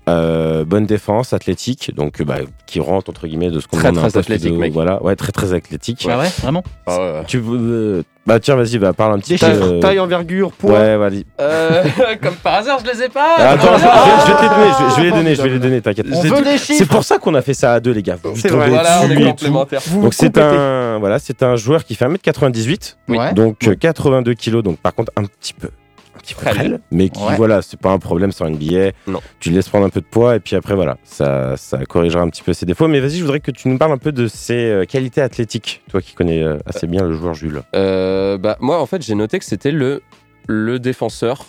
Euh, 0.07 0.67
bonne 0.67 0.85
défense, 0.85 1.33
athlétique, 1.33 1.95
donc 1.97 2.21
euh, 2.21 2.25
bah, 2.25 2.37
qui 2.67 2.79
rentre 2.79 3.09
entre 3.09 3.27
guillemets 3.27 3.51
de 3.51 3.59
ce 3.59 3.67
qu'on 3.67 3.79
Très, 3.79 3.89
un 3.89 3.93
très 3.95 4.19
athlétique, 4.19 4.53
de- 4.53 4.59
mec. 4.59 4.71
Voilà, 4.75 5.03
ouais, 5.03 5.17
très 5.17 5.33
très 5.33 5.55
athlétique. 5.55 6.07
Ah 6.11 6.19
ouais, 6.19 6.29
vraiment 6.43 6.63
Ah 6.87 6.99
ouais. 6.99 7.23
Tu 7.27 7.39
veux- 7.39 8.05
bah 8.27 8.39
tiens, 8.39 8.55
vas-y, 8.57 8.77
bah, 8.77 8.93
parle 8.93 9.15
un 9.15 9.19
petit 9.19 9.39
Taille, 9.39 9.59
peu. 9.59 9.65
euh, 9.65 9.81
taille, 9.81 9.99
envergure, 10.01 10.53
poids. 10.53 10.73
Ouais, 10.79 10.97
vas-y. 10.99 11.25
Euh, 11.41 11.85
comme 12.23 12.35
par 12.35 12.57
hasard, 12.57 12.81
je 12.85 12.93
les 12.93 13.05
ai 13.05 13.09
pas. 13.09 13.35
Ah, 13.39 13.51
Attends, 13.53 13.79
je, 13.79 13.79
je 13.79 13.85
vais- 13.85 13.91
je 14.27 14.31
vais 14.31 14.37
te 14.37 14.43
les 14.43 14.49
donner, 14.51 14.65
je 14.69 14.83
vais, 14.83 14.91
je 14.91 14.97
vais 14.97 15.03
les 15.05 15.11
donner, 15.11 15.35
je 15.37 15.43
vais 15.43 15.49
les 15.49 15.59
donner, 15.59 15.81
t'inquiète. 15.81 16.07
On 16.13 16.21
C'est 16.21 16.29
veut 16.29 16.37
tout- 16.37 16.45
des 16.45 16.59
chiffres. 16.59 16.79
C'est 16.81 16.89
pour 16.89 17.03
ça 17.05 17.17
qu'on 17.17 17.35
a 17.35 17.41
fait 17.41 17.55
ça 17.55 17.73
à 17.73 17.81
deux, 17.81 17.93
les 17.93 18.03
gars. 18.03 18.19
Vous 18.23 18.37
C'est 18.37 18.49
vrai. 18.51 18.69
Voilà, 18.69 19.01
on 19.05 19.11
est 19.11 19.25
complémentaires. 19.25 19.81
Donc 20.03 20.13
c'est 20.13 20.37
un 20.37 20.99
voilà, 20.99 21.19
c'est 21.19 21.43
un 21.43 21.57
joueur 21.57 21.83
qui 21.83 21.95
fait 21.95 22.05
1m98, 22.05 22.97
Ouais. 23.09 23.33
donc 23.33 23.67
euh, 23.69 23.75
82 23.75 24.35
kilos, 24.35 24.63
donc 24.63 24.77
par 24.81 24.95
contre 24.95 25.13
un 25.17 25.25
petit 25.25 25.55
peu 25.55 25.71
un 26.15 26.19
petit 26.21 26.35
peu 26.35 26.41
Frêle. 26.43 26.55
frêle, 26.57 26.81
mais 26.91 27.09
qui 27.09 27.23
Ouais. 27.23 27.37
voilà, 27.37 27.63
c'est 27.63 27.79
pas 27.79 27.91
un 27.91 27.99
problème 27.99 28.33
sur 28.33 28.49
NBA. 28.49 28.93
Non. 29.07 29.21
Tu 29.41 29.51
laisses 29.51 29.69
prendre 29.69 29.87
un 29.87 29.91
peu 29.91 30.01
de 30.01 30.07
poids 30.07 30.37
et 30.37 30.41
puis 30.41 30.57
après 30.57 30.75
voilà, 30.75 30.97
ça 31.05 31.57
ça 31.57 31.85
corrigera 31.87 32.23
un 32.23 32.29
petit 32.29 32.43
peu 32.43 32.53
ses 32.53 32.67
défauts. 32.67 32.89
Mais 32.89 33.01
vas-y, 33.01 33.17
je 33.17 33.23
voudrais 33.23 33.41
que 33.41 33.51
tu 33.51 33.69
nous 33.69 33.79
parles 33.79 33.93
un 33.93 33.99
peu 33.99 34.13
de 34.13 34.27
ses 34.29 34.67
euh, 34.71 34.85
qualités 34.85 35.21
athlétiques, 35.23 35.83
toi 35.91 36.01
qui 36.01 36.15
connais 36.15 36.43
euh, 36.43 36.59
assez 36.67 36.87
bien 36.87 37.03
le 37.05 37.15
joueur 37.15 37.35
Jules. 37.35 37.63
Euh, 37.75 38.39
bah, 38.39 38.57
moi, 38.61 38.81
en 38.81 38.87
fait, 38.87 39.03
j'ai 39.03 39.15
noté 39.15 39.39
que 39.39 39.45
c'était 39.45 39.73
le, 39.73 40.03
le 40.47 40.79
défenseur 40.79 41.45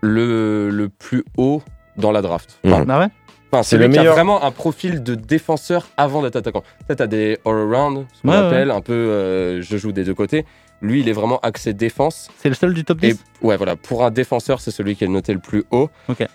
le, 0.00 0.70
le 0.70 0.88
plus 0.88 1.24
haut 1.36 1.62
dans 1.96 2.12
la 2.12 2.22
draft. 2.22 2.58
Mhm. 2.64 2.86
Ah 2.88 2.98
ouais? 3.00 3.06
Enfin, 3.52 3.62
C'est 3.62 3.76
le 3.78 3.86
lui 3.86 3.92
qui 3.92 3.98
a 3.98 4.02
meilleur. 4.02 4.14
vraiment 4.16 4.42
un 4.44 4.50
profil 4.50 5.02
de 5.04 5.14
défenseur 5.14 5.86
avant 5.96 6.22
d'être 6.22 6.34
attaquant. 6.36 6.62
Peut-être 6.86 6.98
t'as 6.98 7.06
des 7.06 7.38
all-around, 7.46 8.04
ce 8.12 8.22
qu'on 8.22 8.28
Ouais, 8.30 8.34
ouais. 8.38 8.46
appelle, 8.46 8.70
un 8.72 8.80
peu 8.80 8.92
euh, 8.92 9.62
je 9.62 9.76
joue 9.76 9.92
des 9.92 10.02
deux 10.02 10.14
côtés. 10.14 10.44
Lui, 10.82 11.00
il 11.00 11.08
est 11.08 11.12
vraiment 11.12 11.38
axé 11.40 11.72
défense. 11.72 12.30
C'est 12.38 12.48
le 12.50 12.54
seul 12.54 12.74
du 12.74 12.84
top 12.84 13.02
Et 13.02 13.12
10 13.14 13.24
ouais, 13.42 13.56
voilà, 13.56 13.74
pour 13.76 14.04
un 14.04 14.10
défenseur, 14.10 14.60
c'est 14.60 14.70
celui 14.70 14.96
qui 14.96 15.04
est 15.04 15.08
noté 15.08 15.32
le 15.32 15.38
plus 15.38 15.64
haut. 15.70 15.88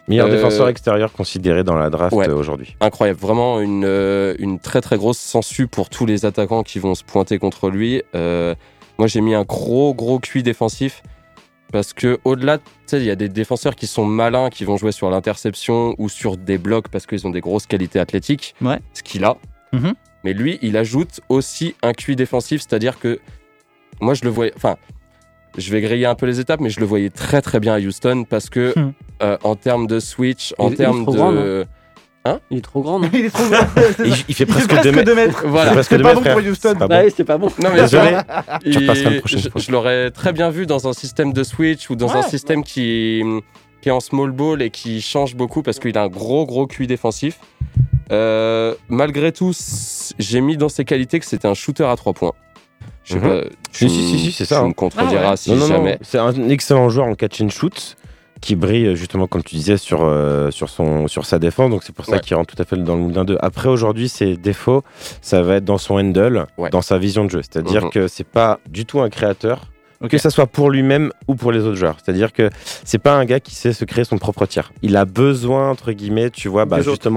Meilleur 0.08 0.28
Euh, 0.28 0.32
défenseur 0.32 0.68
extérieur 0.70 1.12
considéré 1.14 1.64
dans 1.64 1.76
la 1.78 1.90
draft 1.92 2.16
ouais. 2.16 2.28
aujourd'hui. 2.30 2.76
Incroyable, 2.82 3.20
vraiment 3.20 3.60
une, 3.60 3.84
euh, 3.86 4.34
une 4.40 4.60
très 4.60 4.82
très 4.82 4.98
grosse 4.98 5.20
sensu 5.20 5.68
pour 5.68 5.90
tous 5.90 6.06
les 6.08 6.26
attaquants 6.26 6.64
qui 6.64 6.80
vont 6.80 6.96
se 6.96 7.04
pointer 7.04 7.38
contre 7.38 7.70
lui. 7.70 8.02
Euh, 8.16 8.56
moi, 8.98 9.08
j'ai 9.08 9.22
mis 9.22 9.36
un 9.36 9.44
gros 9.44 9.94
gros 9.94 10.20
QI 10.20 10.42
défensif 10.42 11.04
parce 11.72 11.94
que 11.94 12.18
au-delà, 12.24 12.58
tu 12.58 12.64
sais, 12.88 12.98
il 12.98 13.06
y 13.06 13.12
a 13.12 13.16
des 13.16 13.30
défenseurs 13.30 13.76
qui 13.76 13.86
sont 13.86 14.04
malins, 14.06 14.50
qui 14.50 14.64
vont 14.66 14.78
jouer 14.78 14.92
sur 14.92 15.12
l'interception 15.12 15.94
ou 16.00 16.10
sur 16.10 16.36
des 16.38 16.58
blocs 16.58 16.88
parce 16.88 17.06
qu'ils 17.06 17.28
ont 17.28 17.30
des 17.30 17.42
grosses 17.42 17.68
qualités 17.68 18.00
athlétiques, 18.00 18.56
Ouais. 18.62 18.80
ce 18.94 19.04
qu'il 19.04 19.24
a. 19.26 19.38
Mhm. 19.74 19.94
Mais 20.24 20.34
lui, 20.34 20.58
il 20.64 20.76
ajoute 20.76 21.22
aussi 21.30 21.76
un 21.84 21.94
QI 21.94 22.16
défensif, 22.16 22.62
c'est-à-dire 22.68 22.98
que 23.00 23.20
moi, 24.02 24.14
je 24.14 24.24
le 24.24 24.30
voyais. 24.30 24.54
Enfin, 24.56 24.78
je 25.58 25.72
vais 25.72 25.82
griller 25.82 26.06
un 26.06 26.16
peu 26.16 26.26
les 26.26 26.39
étapes, 26.39 26.60
mais 26.62 26.70
je 26.70 26.80
le 26.80 26.86
voyais 26.86 27.10
très 27.10 27.41
très 27.41 27.60
bien 27.60 27.74
à 27.74 27.80
Houston 27.80 28.24
parce 28.30 28.50
que 28.50 28.74
Hmm. 28.78 28.91
euh, 29.24 29.38
en 29.43 29.56
termes 29.56 29.88
de 29.88 30.00
switch, 30.00 30.54
en 30.58 30.70
termes 30.72 31.06
de. 31.06 31.12
grand, 31.12 31.32
non 31.32 31.66
Il 32.52 32.58
est 32.60 32.62
trop 32.62 32.82
grand, 32.82 33.00
non 33.00 33.10
Il 33.14 33.26
est 33.26 33.30
trop 33.30 33.47
grand. 33.50 33.66
Il, 34.06 34.14
il 34.30 34.36
fait 34.36 34.45
presque 34.45 34.72
fait 34.76 34.84
2 34.84 34.91
mètres. 34.91 35.16
mètres. 35.16 35.43
Voilà. 35.47 35.82
C'est 35.84 35.97
pas 36.02 36.14
bon 36.14 36.22
pour. 36.22 36.36
Houston. 36.41 36.76
Bah 36.88 37.02
oui, 37.04 37.12
c'est 37.16 37.24
pas 37.24 37.38
bon. 37.38 37.47
Non, 37.62 37.70
mais 37.74 37.82
Désolé. 37.82 38.18
il- 38.66 38.72
Tu 38.74 38.80
repasseras 38.80 39.10
la 39.10 39.20
prochaine 39.20 39.39
je, 39.39 39.50
fois. 39.50 39.62
je 39.62 39.72
l'aurais 39.72 40.12
très 40.12 40.34
bien 40.34 40.50
vu 40.50 40.66
dans 40.66 40.88
un 40.88 40.93
système 40.93 41.34
de 41.34 41.43
switch 41.43 41.89
ou 41.89 41.95
dans 41.95 42.16
un 42.16 42.22
système 42.22 42.64
qui, 42.64 43.24
qui 43.82 43.89
est 43.89 43.91
en 43.91 44.00
small 44.02 44.32
ball 44.32 44.62
et 44.62 44.70
qui 44.70 45.02
change 45.02 45.36
beaucoup 45.36 45.64
parce 45.64 45.80
qu'il 45.80 45.97
a 45.97 46.04
un 46.04 46.08
gros 46.10 46.45
gros 46.45 46.68
QI 46.68 46.86
défensif. 46.88 47.39
Euh, 48.12 48.74
malgré 48.89 49.32
tout, 49.32 49.54
j'ai 50.18 50.41
mis 50.41 50.58
dans 50.58 50.70
ses 50.70 50.84
qualités 50.84 51.20
que 51.20 51.26
c'était 51.26 51.47
un 51.47 51.54
shooter 51.54 51.84
à 51.86 51.95
3 51.95 52.14
points. 52.14 52.34
Je 53.10 53.14
sais 53.14 53.20
Mhm. 53.20 53.41
pas. 53.41 53.41
Si, 53.72 53.86
tu 53.86 53.89
si, 53.89 54.07
si, 54.07 54.20
si, 54.20 54.32
c'est 54.32 54.45
ça, 54.45 54.57
Tu 54.60 54.62
hein. 54.64 54.68
me 54.70 54.74
contrediras 54.74 55.22
Ah 55.26 55.30
ouais. 55.32 55.38
si 55.38 55.49
Non, 55.51 55.55
non, 55.57 55.62
non, 55.62 55.68
jamais. 55.76 55.99
C'est 56.01 56.18
un 56.20 56.49
excellent 56.49 56.89
joueur 56.89 57.07
en 57.07 57.16
catch 57.16 57.41
and 57.41 57.49
shoot 57.49 57.95
qui 58.41 58.55
brille 58.55 58.88
euh, 58.88 58.95
justement 58.95 59.28
comme 59.28 59.43
tu 59.43 59.55
disais 59.55 59.76
sur, 59.78 59.99
euh, 60.03 60.49
sur, 60.51 60.70
son, 60.70 61.07
sur 61.10 61.26
sa 61.26 61.39
défense 61.39 61.70
donc 61.72 61.84
c'est 61.84 61.93
pour 61.93 62.05
ça 62.05 62.14
Ouais. 62.14 62.20
qu'il 62.22 62.36
rentre 62.38 62.55
tout 62.55 62.62
à 62.62 62.66
fait 62.66 62.78
dans 62.78 62.95
le 62.95 63.01
moule 63.01 63.12
d'un 63.12 63.26
2 63.26 63.38
après 63.41 63.68
aujourd'hui 63.68 64.07
ses 64.07 64.38
défauts 64.38 64.82
ça 65.22 65.41
va 65.41 65.55
être 65.55 65.66
dans 65.66 65.78
son 65.78 65.95
handle 65.95 66.45
Ouais. 66.57 66.70
dans 66.70 66.82
sa 66.82 66.97
vision 66.97 67.26
de 67.26 67.30
jeu 67.32 67.41
c'est 67.43 67.57
à 67.60 67.62
dire 67.62 67.84
Mhm. 67.86 67.89
que 67.91 68.07
c'est 68.07 68.24
pas 68.26 68.60
du 68.70 68.86
tout 68.86 69.01
un 69.01 69.10
créateur 69.10 69.64
que 70.10 70.18
ça 70.18 70.30
soit 70.30 70.47
pour 70.47 70.70
lui-même 70.72 71.12
ou 71.28 71.36
pour 71.36 71.51
les 71.51 71.60
autres 71.66 71.76
joueurs 71.76 71.97
c'est 72.01 72.12
à 72.12 72.14
dire 72.14 72.32
que 72.32 72.49
c'est 72.86 72.97
pas 72.99 73.16
un 73.16 73.26
gars 73.26 73.41
qui 73.41 73.55
sait 73.55 73.74
se 73.74 73.84
créer 73.84 74.05
son 74.05 74.18
propre 74.18 74.45
tir 74.45 74.72
il 74.84 74.95
a 74.95 75.03
besoin 75.03 75.70
entre 75.70 75.91
guillemets 75.91 76.30
tu 76.30 76.47
vois 76.47 76.64
bah, 76.64 76.78
autres. 76.80 77.10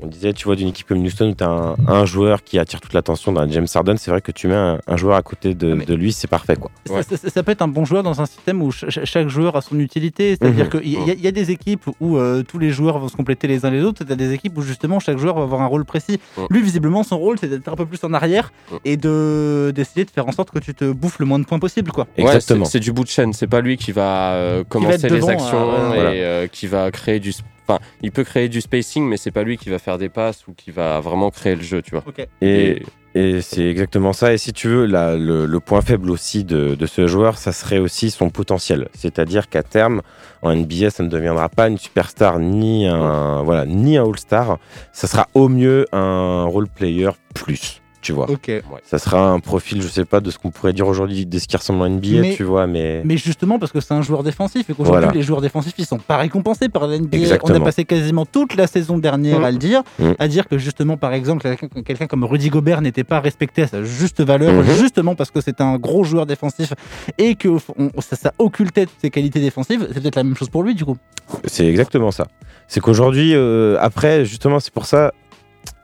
On 0.00 0.06
disait, 0.06 0.32
tu 0.32 0.44
vois, 0.44 0.56
d'une 0.56 0.68
équipe 0.68 0.86
comme 0.86 1.02
Houston 1.02 1.30
où 1.30 1.34
tu 1.34 1.44
as 1.44 1.48
un, 1.48 1.76
un 1.86 2.04
joueur 2.04 2.42
qui 2.44 2.58
attire 2.58 2.80
toute 2.80 2.92
l'attention 2.92 3.32
d'un 3.32 3.48
James 3.50 3.66
Harden, 3.72 3.96
c'est 3.96 4.10
vrai 4.10 4.20
que 4.20 4.32
tu 4.32 4.48
mets 4.48 4.54
un, 4.54 4.78
un 4.86 4.96
joueur 4.96 5.16
à 5.16 5.22
côté 5.22 5.54
de, 5.54 5.74
de 5.74 5.94
lui, 5.94 6.12
c'est 6.12 6.26
parfait, 6.28 6.56
quoi. 6.56 6.70
Ça, 6.86 7.02
ça- 7.02 7.30
ça 7.30 7.42
peut 7.42 7.52
être 7.52 7.62
un 7.62 7.68
bon 7.68 7.84
joueur 7.84 8.02
dans 8.02 8.20
un 8.20 8.26
système 8.26 8.60
où 8.62 8.72
ch- 8.72 8.92
ch- 8.92 9.06
chaque 9.08 9.28
joueur 9.28 9.56
a 9.56 9.60
son 9.62 9.78
utilité. 9.78 10.36
C'est-à-dire 10.36 10.64
Mhm. 10.66 10.70
qu'il 10.80 10.90
y, 10.92 10.96
a- 11.10 11.14
il 11.14 11.20
y 11.20 11.26
a 11.28 11.32
des 11.32 11.50
équipes 11.50 11.84
où 12.00 12.16
euh, 12.18 12.42
tous 12.42 12.58
les 12.58 12.70
joueurs 12.70 12.98
vont 12.98 13.08
se 13.08 13.16
compléter 13.16 13.46
les 13.46 13.64
uns 13.64 13.70
les 13.70 13.82
autres. 13.82 14.02
et 14.02 14.04
t'as 14.04 14.14
des 14.16 14.32
équipes 14.32 14.56
où 14.58 14.62
justement 14.62 14.98
chaque 15.00 15.18
joueur 15.18 15.36
va 15.36 15.42
avoir 15.42 15.62
un 15.62 15.66
rôle 15.66 15.84
précis. 15.84 16.18
Lui, 16.50 16.60
visiblement, 16.62 17.02
son 17.02 17.18
rôle, 17.18 17.38
c'est 17.38 17.48
d'être 17.48 17.68
un 17.68 17.76
peu 17.76 17.86
plus 17.86 18.02
en 18.04 18.12
arrière 18.12 18.52
et 18.84 18.96
de 18.96 19.72
d'essayer 19.74 20.04
de 20.04 20.10
faire 20.10 20.26
en 20.28 20.32
sorte 20.32 20.50
que 20.50 20.58
tu 20.58 20.74
te 20.74 20.90
bouffes 20.92 21.18
le 21.18 21.26
moins 21.26 21.38
de 21.38 21.44
points 21.44 21.58
possible. 21.58 21.92
Quoi. 21.92 22.06
Ouais, 22.18 22.40
c'est- 22.40 22.80
du 22.80 22.92
bout 22.92 23.04
de 23.04 23.08
chaîne. 23.08 23.32
C'est 23.32 23.46
pas 23.46 23.60
lui 23.60 23.76
qui 23.76 23.92
va 23.92 24.32
euh, 24.32 24.64
commencer 24.68 25.08
les 25.08 25.16
devant, 25.16 25.28
actions 25.28 25.70
euh, 25.72 25.92
et 25.92 25.94
voilà. 25.94 26.10
euh, 26.10 26.46
qui 26.48 26.66
va 26.66 26.90
créer 26.90 27.20
du. 27.20 27.32
Enfin, 27.66 27.80
il 28.02 28.12
peut 28.12 28.24
créer 28.24 28.48
du 28.48 28.60
spacing, 28.60 29.08
mais 29.08 29.16
c'est 29.16 29.30
pas 29.30 29.42
lui 29.42 29.56
qui 29.56 29.70
va 29.70 29.78
faire 29.78 29.96
des 29.98 30.08
passes 30.08 30.46
ou 30.46 30.52
qui 30.52 30.70
va 30.70 31.00
vraiment 31.00 31.30
créer 31.30 31.56
le 31.56 31.62
jeu, 31.62 31.80
tu 31.82 31.92
vois. 31.92 32.04
Et, 32.42 32.82
et 33.14 33.40
c'est 33.40 33.64
exactement 33.64 34.12
ça. 34.12 34.32
Et 34.32 34.38
si 34.38 34.52
tu 34.52 34.68
veux, 34.68 34.86
le, 34.86 35.46
le 35.46 35.60
point 35.60 35.80
faible 35.80 36.10
aussi 36.10 36.44
de, 36.44 36.74
de 36.74 36.86
ce 36.86 37.06
joueur, 37.06 37.38
ça 37.38 37.52
serait 37.52 37.78
aussi 37.78 38.10
son 38.10 38.28
potentiel. 38.28 38.88
C'est-à-dire 38.94 39.48
qu'à 39.48 39.62
terme, 39.62 40.02
en 40.42 40.54
NBA, 40.54 40.90
ça 40.90 41.02
ne 41.04 41.08
deviendra 41.08 41.48
pas 41.48 41.68
une 41.68 41.78
superstar 41.78 42.38
ni 42.38 42.86
un, 42.86 43.42
voilà, 43.42 43.66
ni 43.66 43.96
un 43.96 44.04
All-Star. 44.04 44.58
Ça 44.92 45.06
sera 45.06 45.28
au 45.34 45.48
mieux 45.48 45.86
un 45.92 46.44
role 46.44 46.68
player 46.68 47.10
plus. 47.34 47.80
Tu 48.04 48.12
vois. 48.12 48.30
Ok. 48.30 48.50
Ça 48.84 48.98
sera 48.98 49.30
un 49.30 49.40
profil, 49.40 49.80
je 49.80 49.88
sais 49.88 50.04
pas, 50.04 50.20
de 50.20 50.30
ce 50.30 50.36
qu'on 50.38 50.50
pourrait 50.50 50.74
dire 50.74 50.86
aujourd'hui, 50.86 51.24
de 51.24 51.38
ce 51.38 51.46
qui 51.48 51.56
ressemble 51.56 51.82
à 51.84 51.88
NBA, 51.88 52.20
Mais- 52.20 52.34
tu 52.34 52.42
vois, 52.44 52.66
mais. 52.66 53.00
Mais 53.02 53.16
justement 53.16 53.58
parce 53.58 53.72
que 53.72 53.80
c'est 53.80 53.94
un 53.94 54.02
joueur 54.02 54.22
défensif 54.22 54.68
et 54.68 54.74
qu'aujourd'hui 54.74 55.04
Voilà. 55.06 55.12
les 55.12 55.22
joueurs 55.22 55.40
défensifs 55.40 55.72
ils 55.78 55.86
sont 55.86 55.96
pas 55.98 56.18
récompensés 56.18 56.68
par 56.68 56.86
la 56.86 56.98
NBA. 56.98 57.16
On 57.42 57.54
a 57.54 57.60
passé 57.60 57.86
quasiment 57.86 58.26
toute 58.26 58.56
la 58.56 58.66
saison 58.66 58.98
dernière 58.98 59.40
Mm. 59.40 59.44
à 59.44 59.50
le 59.50 59.56
dire, 59.56 59.82
Mm. 59.98 60.04
à 60.18 60.28
dire 60.28 60.46
que 60.48 60.58
justement 60.58 60.98
par 60.98 61.14
exemple 61.14 61.48
quelqu'un 61.86 62.06
comme 62.06 62.24
Rudy 62.24 62.50
Gobert 62.50 62.82
n'était 62.82 63.04
pas 63.04 63.20
respecté 63.20 63.62
à 63.62 63.68
sa 63.68 63.82
juste 63.82 64.20
valeur 64.22 64.52
Mhm. 64.52 64.64
justement 64.78 65.14
parce 65.14 65.30
que 65.30 65.40
c'est 65.40 65.62
un 65.62 65.76
gros 65.78 66.04
joueur 66.04 66.26
défensif 66.26 66.74
et 67.16 67.36
que 67.36 67.48
on- 67.48 67.90
ça, 68.02 68.16
ça 68.16 68.34
occultait 68.38 68.84
toutes 68.84 69.00
ses 69.00 69.10
qualités 69.10 69.40
défensives. 69.40 69.88
C'est 69.94 70.00
peut-être 70.02 70.16
la 70.16 70.24
même 70.24 70.36
chose 70.36 70.50
pour 70.50 70.62
lui 70.62 70.74
du 70.74 70.84
coup. 70.84 70.98
C'est 71.46 71.66
exactement 71.66 72.10
ça. 72.10 72.26
C'est 72.68 72.80
qu'aujourd'hui, 72.80 73.32
euh, 73.34 73.76
après, 73.80 74.24
justement, 74.24 74.58
c'est 74.60 74.72
pour 74.72 74.86
ça, 74.86 75.12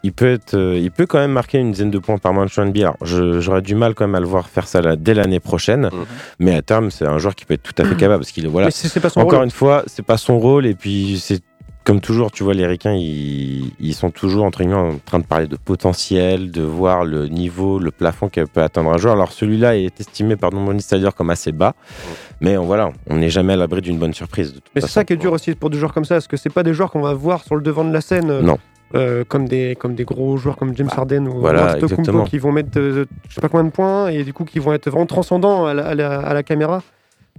il 0.03 0.13
peut, 0.13 0.33
être, 0.33 0.55
euh, 0.55 0.79
il 0.79 0.91
peut 0.91 1.07
quand 1.07 1.19
même 1.19 1.33
marquer 1.33 1.59
une 1.59 1.73
dizaine 1.73 1.91
de 1.91 1.99
points 1.99 2.19
par 2.19 2.33
match 2.33 2.59
en 2.59 2.65
NBA. 2.67 2.81
Alors, 2.81 2.97
j'aurais 3.05 3.63
du 3.63 3.75
mal 3.75 3.95
quand 3.95 4.07
même 4.07 4.15
à 4.15 4.21
le 4.21 4.27
voir 4.27 4.49
faire 4.49 4.67
ça 4.67 4.81
là, 4.81 4.97
dès 4.97 5.15
l'année 5.15 5.41
prochaine, 5.41 5.91
mais 6.39 6.55
à 6.55 6.63
terme, 6.63 6.91
c'est 6.91 7.07
un 7.07 7.19
joueur 7.19 7.35
qui 7.35 7.45
peut 7.45 7.55
être 7.55 7.63
tout 7.63 7.75
à 7.83 7.85
fait 7.85 7.97
capable 7.97 8.21
parce 8.21 8.33
qu'il 8.33 8.49
voilà. 8.49 8.69
Pas 8.69 9.09
son 9.11 9.21
Encore 9.21 9.39
rôle. 9.41 9.45
une 9.45 9.51
fois, 9.51 9.83
c'est 9.87 10.05
pas 10.05 10.17
son 10.17 10.39
rôle 10.39 10.67
et 10.67 10.75
puis 10.75 11.19
c'est 11.23 11.43
comme 11.83 12.01
toujours, 12.03 12.31
tu 12.31 12.45
vois, 12.45 12.53
les 12.53 12.67
Ricains, 12.67 12.93
ils, 12.95 13.73
ils 13.81 13.95
sont 13.95 14.11
toujours 14.11 14.45
entre 14.45 14.59
guillemets 14.61 14.75
en 14.75 14.99
train 15.05 15.19
de 15.19 15.25
parler 15.25 15.47
de 15.49 15.57
potentiel, 15.57 16.51
de 16.51 16.63
voir 16.63 17.05
le 17.05 17.27
niveau, 17.29 17.79
le 17.79 17.91
plafond 17.91 18.29
qu'elle 18.29 18.49
peut 18.49 18.63
atteindre 18.63 18.91
un 18.93 18.99
joueur. 18.99 19.15
Alors 19.15 19.33
celui-là 19.33 19.77
est 19.77 19.99
estimé 19.99 20.37
par 20.37 20.53
nombre 20.53 20.73
d'insiders 20.75 21.15
comme 21.15 21.31
assez 21.31 21.53
bas, 21.53 21.75
mais 22.41 22.57
on, 22.59 22.65
voilà, 22.67 22.93
on 23.09 23.17
n'est 23.17 23.31
jamais 23.31 23.55
à 23.55 23.57
l'abri 23.57 23.81
d'une 23.81 23.99
bonne 23.99 24.13
surprise. 24.15 24.51
de 24.51 24.55
toute 24.57 24.65
Mais 24.75 24.83
c'est 24.83 24.89
façon. 24.89 24.95
ça 25.01 25.05
qui 25.05 25.15
est 25.15 25.17
dur 25.17 25.33
aussi 25.33 25.55
pour 25.55 25.71
des 25.71 25.79
joueurs 25.79 25.93
comme 25.95 26.05
ça, 26.05 26.17
parce 26.17 26.29
que 26.29 26.37
c'est 26.37 26.51
pas 26.51 26.63
des 26.63 26.75
joueurs 26.75 26.91
qu'on 26.91 27.01
va 27.03 27.15
voir 27.15 27.43
sur 27.45 27.57
le 27.57 27.63
devant 27.63 27.85
de 27.85 27.93
la 27.93 28.03
scène. 28.03 28.41
Non. 28.41 28.59
Euh, 28.95 29.25
comme, 29.27 29.47
des, 29.49 29.77
comme 29.79 29.95
des 29.95 30.05
gros 30.05 30.37
joueurs 30.37 30.57
comme 30.57 30.77
James 30.77 30.89
Harden 30.91 31.29
ou 31.29 31.39
Voilà, 31.41 31.77
exactement. 31.79 32.25
qui 32.25 32.39
vont 32.39 32.51
mettre 32.53 32.79
euh, 32.79 33.05
je 33.29 33.35
sais 33.35 33.41
pas 33.41 33.49
combien 33.49 33.65
de 33.65 33.71
points 33.71 34.09
et 34.09 34.25
du 34.25 34.33
coup 34.33 34.45
qui 34.45 34.59
vont 34.59 34.73
être 34.73 34.89
vraiment 34.91 35.07
transcendants 35.07 35.67
à 35.67 35.75
la, 35.75 35.87
à 35.87 35.95
la- 35.95 36.21
à 36.21 36.35
la 36.35 36.43
caméra. 36.43 36.83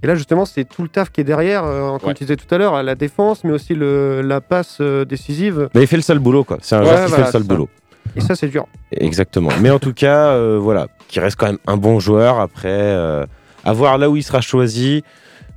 Et 0.02 0.06
là 0.06 0.14
justement 0.14 0.44
c'est 0.46 0.64
tout 0.64 0.82
le 0.82 0.88
taf 0.88 1.10
qui 1.10 1.20
est 1.20 1.24
derrière, 1.24 1.64
euh, 1.64 1.98
comme 1.98 2.08
Ouais. 2.08 2.14
tu 2.14 2.24
disais 2.24 2.36
tout 2.36 2.52
à 2.54 2.58
l'heure, 2.58 2.74
à 2.74 2.82
la 2.82 2.94
défense 2.94 3.44
mais 3.44 3.52
aussi 3.52 3.74
le, 3.74 4.22
la 4.22 4.40
passe 4.40 4.78
euh, 4.80 5.04
décisive. 5.04 5.68
Mais 5.74 5.82
il 5.82 5.86
fait 5.86 5.96
le 5.96 6.02
sale 6.02 6.18
boulot, 6.18 6.42
quoi. 6.44 6.58
C'est 6.62 6.74
un 6.74 6.80
Ouais, 6.80 6.86
joueur 6.86 7.04
qui 7.04 7.08
voilà, 7.10 7.24
fait 7.24 7.28
le 7.28 7.32
sale 7.32 7.42
boulot. 7.48 7.68
Et 8.16 8.20
ça 8.20 8.34
c'est 8.34 8.48
dur. 8.48 8.66
Exactement. 8.90 9.50
Mais 9.60 9.70
en 9.70 9.78
tout 9.78 9.92
cas, 9.94 10.28
euh, 10.30 10.58
voilà, 10.60 10.88
qui 11.08 11.20
reste 11.20 11.36
quand 11.36 11.46
même 11.46 11.58
un 11.66 11.76
bon 11.76 12.00
joueur. 12.00 12.40
Après, 12.40 12.68
euh, 12.70 13.24
à 13.64 13.72
voir 13.72 13.96
là 13.98 14.10
où 14.10 14.16
il 14.16 14.22
sera 14.22 14.40
choisi. 14.40 15.02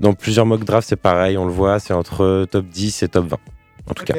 Dans 0.02 0.14
plusieurs 0.14 0.46
mock 0.46 0.64
drafts, 0.66 0.89
c'est 0.89 0.96
pareil, 0.98 1.38
on 1.38 1.46
le 1.46 1.52
voit, 1.52 1.80
c'est 1.80 1.93
entre 1.93 2.46
top 2.52 2.66
10 2.66 3.02
et 3.04 3.08
top 3.08 3.26
20. 3.28 3.38
En 3.89 3.93
tout 3.93 4.04
cas. 4.04 4.14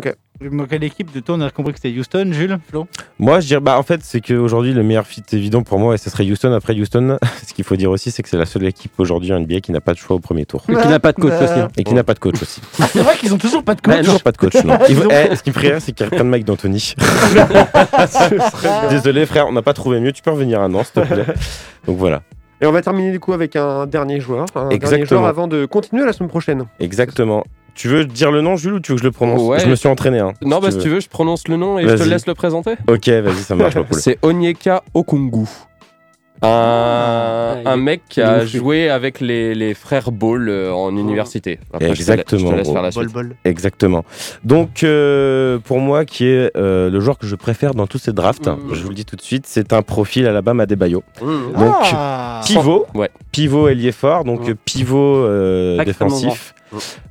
Ok. 0.00 0.14
Donc 0.40 0.68
quelle 0.68 0.84
équipe 0.84 1.12
de 1.12 1.20
toi 1.20 1.34
on 1.38 1.42
a 1.42 1.50
compris 1.50 1.74
que 1.74 1.78
c'était 1.82 1.94
Houston, 1.98 2.30
Jules, 2.32 2.58
Flo 2.70 2.86
Moi, 3.18 3.40
je 3.40 3.48
dirais, 3.48 3.60
bah, 3.60 3.78
en 3.78 3.82
fait, 3.82 4.00
c'est 4.02 4.22
qu'aujourd'hui, 4.22 4.72
le 4.72 4.82
meilleur 4.82 5.06
fit 5.06 5.22
évident 5.32 5.62
pour 5.62 5.78
moi, 5.78 5.94
et 5.94 5.98
ce 5.98 6.08
serait 6.08 6.24
Houston. 6.24 6.50
Après 6.54 6.72
Houston, 6.72 7.18
ce 7.46 7.52
qu'il 7.52 7.64
faut 7.64 7.76
dire 7.76 7.90
aussi, 7.90 8.10
c'est 8.10 8.22
que 8.22 8.28
c'est 8.30 8.38
la 8.38 8.46
seule 8.46 8.64
équipe 8.64 8.92
aujourd'hui 8.98 9.34
en 9.34 9.40
NBA 9.40 9.60
qui 9.60 9.70
n'a 9.70 9.82
pas 9.82 9.92
de 9.92 9.98
choix 9.98 10.16
au 10.16 10.18
premier 10.18 10.46
tour. 10.46 10.64
Et 10.70 10.74
qui 10.74 10.88
n'a 10.88 10.98
pas 10.98 11.12
de 11.12 11.20
coach 11.20 11.34
aussi. 11.42 11.60
hein. 11.60 11.68
Et 11.76 11.84
qui 11.84 11.92
n'a 11.92 12.04
pas 12.04 12.14
de 12.14 12.18
coach 12.18 12.40
aussi. 12.40 12.62
Ah, 12.80 12.86
c'est 12.90 13.02
vrai 13.02 13.16
qu'ils 13.16 13.34
ont 13.34 13.38
toujours 13.38 13.62
pas 13.62 13.74
de 13.74 13.82
coach. 13.82 13.94
Bah, 13.94 14.02
toujours 14.02 14.22
pas 14.22 14.32
de 14.32 14.38
coach, 14.38 14.54
non. 14.64 14.78
Ils 14.88 14.96
eh, 15.10 15.36
ce 15.36 15.42
qui 15.42 15.50
me 15.50 15.54
ferait 15.54 15.68
rire, 15.72 15.82
c'est 15.82 15.92
qu'ils 15.92 16.06
reprennent 16.06 16.30
Mike 16.30 16.46
d'Anthony. 16.46 16.94
Désolé, 18.88 19.26
frère, 19.26 19.46
on 19.46 19.52
n'a 19.52 19.62
pas 19.62 19.74
trouvé 19.74 20.00
mieux. 20.00 20.12
Tu 20.12 20.22
peux 20.22 20.30
revenir 20.30 20.62
un 20.62 20.72
an, 20.74 20.84
s'il 20.84 21.02
te 21.02 21.06
plaît. 21.06 21.26
Donc 21.86 21.98
voilà. 21.98 22.22
Et 22.62 22.66
on 22.66 22.72
va 22.72 22.82
terminer 22.82 23.10
du 23.10 23.20
coup 23.20 23.32
avec 23.32 23.56
un 23.56 23.86
dernier 23.86 24.20
joueur, 24.20 24.44
un 24.54 24.60
dernier 24.68 24.74
Exactement. 24.76 25.06
joueur 25.20 25.24
avant 25.26 25.48
de 25.48 25.64
continuer 25.64 26.04
la 26.04 26.12
semaine 26.12 26.28
prochaine. 26.28 26.64
Exactement. 26.78 27.44
Tu 27.80 27.88
veux 27.88 28.04
dire 28.04 28.30
le 28.30 28.42
nom, 28.42 28.56
Jules, 28.56 28.74
ou 28.74 28.80
tu 28.80 28.92
veux 28.92 28.96
que 28.96 29.00
je 29.02 29.06
le 29.06 29.10
prononce 29.10 29.40
Ouais. 29.40 29.58
Je 29.58 29.66
me 29.66 29.74
suis 29.74 29.88
entraîné. 29.88 30.18
Hein, 30.18 30.34
Non, 30.42 30.58
bah 30.60 30.70
si 30.70 30.76
tu 30.76 30.90
veux, 30.90 31.00
je 31.00 31.08
prononce 31.08 31.48
le 31.48 31.56
nom 31.56 31.78
et 31.78 31.88
je 31.88 31.94
te 31.94 32.02
laisse 32.02 32.26
le 32.26 32.34
présenter. 32.34 32.72
Ok, 32.88 33.08
vas-y, 33.08 33.36
ça 33.36 33.54
marche. 33.54 33.74
C'est 33.92 34.18
Onyeka 34.20 34.82
Okungu. 34.92 35.46
Un, 36.42 37.62
un 37.64 37.76
mec 37.76 38.02
qui 38.08 38.20
a 38.20 38.44
joué 38.44 38.90
avec 38.90 39.20
les, 39.20 39.54
les 39.54 39.72
frères 39.74 40.10
Ball 40.12 40.48
euh, 40.48 40.72
en 40.72 40.94
université. 40.96 41.58
Après, 41.72 41.88
Exactement. 41.90 42.48
Je 42.48 42.52
te 42.52 42.56
laisse 42.56 42.64
gros. 42.64 42.72
faire 42.74 42.82
la 42.82 42.90
suite. 42.90 43.10
Exactement. 43.44 44.04
Donc, 44.44 44.82
euh, 44.82 45.58
pour 45.58 45.80
moi, 45.80 46.04
qui 46.04 46.26
est 46.26 46.50
euh, 46.58 46.90
le 46.90 47.00
joueur 47.00 47.18
que 47.18 47.26
je 47.26 47.34
préfère 47.36 47.74
dans 47.74 47.86
tous 47.86 47.98
ces 47.98 48.12
drafts, 48.12 48.46
Mm. 48.46 48.74
je 48.74 48.82
vous 48.82 48.88
le 48.90 48.94
dis 48.94 49.04
tout 49.06 49.16
de 49.16 49.22
suite, 49.22 49.44
c'est 49.46 49.72
un 49.72 49.80
profil 49.82 50.26
Alabama 50.26 50.62
Adebayo. 50.64 51.02
Mm. 51.22 51.26
Donc, 51.58 51.74
Ah. 51.92 52.40
pivot, 52.46 52.86
Ouais. 52.94 53.10
pivot 53.32 53.68
ailier 53.68 53.92
fort, 53.92 54.24
donc 54.24 54.48
Mm. 54.48 54.54
pivot 54.66 55.16
euh, 55.16 55.82
défensif. 55.84 56.54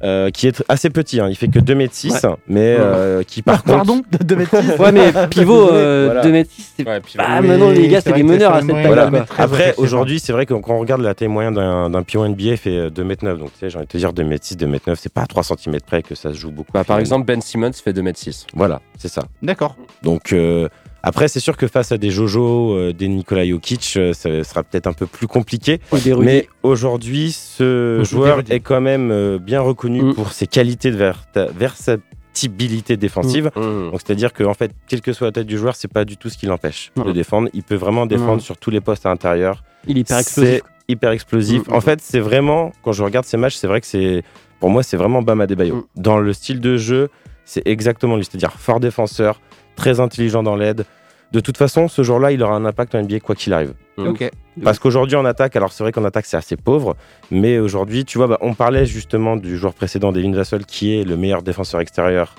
Euh, 0.04 0.30
qui 0.32 0.48
est 0.48 0.64
assez 0.70 0.90
petit, 0.90 1.20
hein. 1.20 1.28
il 1.30 1.36
fait 1.36 1.48
que 1.48 1.60
2m6, 1.60 2.12
Ouais. 2.28 2.36
mais 2.48 2.76
euh, 2.80 3.24
qui 3.24 3.42
par 3.42 3.64
contre. 3.64 3.78
Pardon 3.78 4.02
de, 4.12 4.24
de 4.24 4.36
mettre 4.36 4.62
six 4.62 4.70
Ouais, 4.80 4.92
mais 4.92 5.12
pivot 5.30 5.72
euh, 5.72 6.06
Voilà. 6.08 6.22
2 6.22 6.32
mètres 6.32 6.52
6, 6.52 6.74
c'est 6.78 6.88
Ouais, 6.88 7.00
pivot. 7.02 7.24
Ah, 7.26 7.42
maintenant 7.42 7.70
les 7.70 7.88
gars, 7.88 8.02
c'est 8.02 8.14
des 8.14 8.24
meneurs 8.24 8.54
à 8.54 8.62
cette. 8.62 8.70
Voilà. 8.70 9.10
très 9.26 9.44
Après, 9.44 9.74
aujourd'hui, 9.78 10.20
c'est 10.20 10.32
vrai 10.34 10.46
que 10.46 10.54
quand 10.54 10.74
on 10.76 10.80
regarde 10.80 11.02
la 11.02 11.14
taille 11.14 11.28
moyenne 11.28 11.54
d'un 11.54 11.90
d'un 11.90 12.04
pion 12.04 12.28
NBA, 12.28 12.58
fait 12.58 12.70
euh, 12.78 12.90
2m9. 12.90 13.38
Donc, 13.38 13.52
tu 13.54 13.60
sais, 13.60 13.70
j'ai 13.70 13.78
envie 13.78 13.88
de 13.88 13.92
te 13.92 13.98
dire 13.98 14.12
2m6, 14.14 14.56
2m9, 14.58 14.96
c'est 14.96 15.12
pas 15.14 15.22
à 15.22 15.28
3 15.28 15.44
cm 15.44 15.78
près 15.86 16.02
que 16.04 16.16
ça 16.16 16.30
se 16.34 16.38
joue 16.38 16.52
beaucoup. 16.52 16.72
Bah, 16.74 16.84
par 16.84 17.00
exemple, 17.00 17.26
Ben 17.26 17.42
Simmons 17.42 17.72
fait 17.74 17.92
2m6. 17.94 18.46
Voilà, 18.54 18.82
c'est 18.98 19.08
ça. 19.12 19.24
D'accord. 19.42 19.76
Donc, 20.04 20.34
euh, 20.34 20.68
après, 21.04 21.28
c'est 21.28 21.40
sûr 21.40 21.56
que 21.56 21.68
face 21.68 21.92
à 21.92 21.98
des 21.98 22.12
Jojo, 22.12 22.74
euh, 22.74 22.94
des 22.94 23.08
Nikola 23.08 23.46
Jokic, 23.48 23.94
euh, 23.96 24.14
ça 24.14 24.44
sera 24.44 24.64
peut-être 24.64 24.88
un 24.88 24.94
peu 24.94 25.06
plus 25.06 25.28
compliqué. 25.28 25.80
Ou 25.92 25.98
des 25.98 26.14
Rudy. 26.14 26.26
Mais 26.26 26.50
aujourd'hui, 26.64 27.32
ce 27.32 28.02
Ou 28.02 28.06
joueur 28.06 28.42
est 28.50 28.60
quand 28.60 28.82
même 28.82 29.12
euh, 29.12 29.40
bien 29.40 29.62
reconnu 29.62 30.00
Mm. 30.02 30.14
pour 30.14 30.32
ses 30.32 30.48
qualités 30.48 30.92
de 30.92 31.14
versatilité 31.56 32.98
défensive. 32.98 33.52
Mm. 33.56 33.92
Donc 33.92 34.02
c'est-à-dire 34.06 34.34
qu'en 34.34 34.54
fait, 34.54 34.72
quelle 34.88 35.02
que 35.02 35.14
soit 35.14 35.28
la 35.28 35.32
tête 35.32 35.48
du 35.48 35.58
joueur, 35.58 35.76
c'est 35.76 35.92
pas 35.92 36.06
du 36.06 36.18
tout 36.18 36.30
ce 36.30 36.38
qui 36.38 36.46
l'empêche 36.46 36.92
de 36.96 37.12
défendre. 37.12 37.50
Il 37.54 37.64
peut 37.64 37.76
vraiment 37.76 38.06
défendre 38.06 38.42
sur 38.42 38.58
tous 38.58 38.70
les 38.70 38.82
postes 38.82 39.06
à 39.06 39.10
l'intérieur. 39.10 39.64
Il 39.88 39.98
est 39.98 40.02
hyper 40.02 40.20
explosif. 40.20 40.62
Hyper 40.88 41.12
explosif. 41.12 41.68
Mm, 41.68 41.74
En 41.74 41.78
mm. 41.78 41.82
fait, 41.82 42.02
c'est 42.02 42.20
vraiment 42.20 42.72
quand 42.84 42.92
je 42.92 43.04
regarde 43.04 43.26
ces 43.26 43.38
matchs, 43.38 43.56
c'est 43.56 43.68
vrai 43.68 43.82
que 43.82 43.88
c'est 43.88 44.24
pour 44.60 44.70
moi 44.70 44.84
c'est 44.84 44.98
vraiment 44.98 45.22
Bam 45.22 45.40
Adebayo. 45.42 45.76
Mm. 45.76 45.84
Dans 45.98 46.20
le 46.20 46.34
style 46.34 46.60
de 46.60 46.78
jeu, 46.78 47.10
c'est 47.46 47.66
exactement 47.66 48.16
lui, 48.16 48.26
c'est-à-dire 48.26 48.54
fort 48.54 48.80
défenseur, 48.80 49.42
très 49.80 50.00
intelligent 50.00 50.44
dans 50.44 50.56
l'aide. 50.56 50.86
De 51.32 51.40
toute 51.40 51.58
façon, 51.58 51.88
ce 51.88 52.02
jour-là, 52.04 52.32
il 52.32 52.42
aura 52.44 52.56
un 52.56 52.66
impact 52.66 52.96
en 52.96 53.02
NBA 53.04 53.20
quoi 53.20 53.36
qu'il 53.36 53.54
arrive. 53.54 53.74
Ok. 53.98 54.30
Parce 54.64 54.80
qu'aujourd'hui 54.80 55.16
en 55.16 55.26
attaque, 55.26 55.56
alors 55.56 55.72
c'est 55.72 55.84
vrai 55.84 55.92
qu'en 55.92 56.04
attaque 56.04 56.26
c'est 56.26 56.38
assez 56.38 56.56
pauvre, 56.58 56.96
mais 57.32 57.60
aujourd'hui, 57.60 58.04
tu 58.04 58.18
vois, 58.18 58.28
bah, 58.28 58.38
on 58.42 58.54
parlait 58.54 58.86
justement 58.86 59.36
du 59.38 59.58
joueur 59.58 59.74
précédent, 59.74 60.12
Devin 60.12 60.32
Vassell, 60.34 60.66
qui 60.66 60.96
est 60.98 61.04
le 61.04 61.16
meilleur 61.18 61.42
défenseur 61.44 61.82
extérieur 61.82 62.36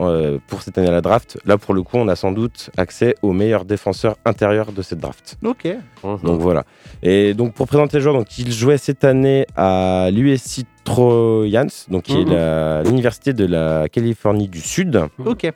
euh, 0.00 0.38
pour 0.48 0.60
cette 0.62 0.76
année 0.76 0.88
à 0.88 0.92
la 0.92 1.00
draft. 1.00 1.38
Là, 1.46 1.56
pour 1.56 1.72
le 1.72 1.82
coup, 1.82 1.96
on 1.96 2.06
a 2.08 2.16
sans 2.16 2.32
doute 2.32 2.70
accès 2.76 3.14
au 3.22 3.32
meilleur 3.32 3.64
défenseur 3.64 4.16
intérieur 4.24 4.72
de 4.72 4.82
cette 4.82 4.98
draft. 4.98 5.38
Ok. 5.44 5.66
Donc 6.02 6.40
voilà. 6.40 6.64
Et 7.02 7.32
donc 7.34 7.54
pour 7.54 7.66
présenter 7.66 7.96
le 7.98 8.02
joueur, 8.02 8.14
donc 8.14 8.36
il 8.38 8.52
jouait 8.52 8.76
cette 8.78 9.04
année 9.04 9.46
à 9.56 10.08
l'USC 10.12 10.64
Trojans, 10.84 11.68
donc 11.88 12.02
qui 12.04 12.12
est 12.20 12.24
Mhm. 12.24 12.32
la- 12.32 12.82
l'université 12.82 13.32
de 13.32 13.46
la 13.46 13.88
Californie 13.88 14.48
du 14.48 14.60
Sud. 14.60 15.00
Ok. 15.24 15.50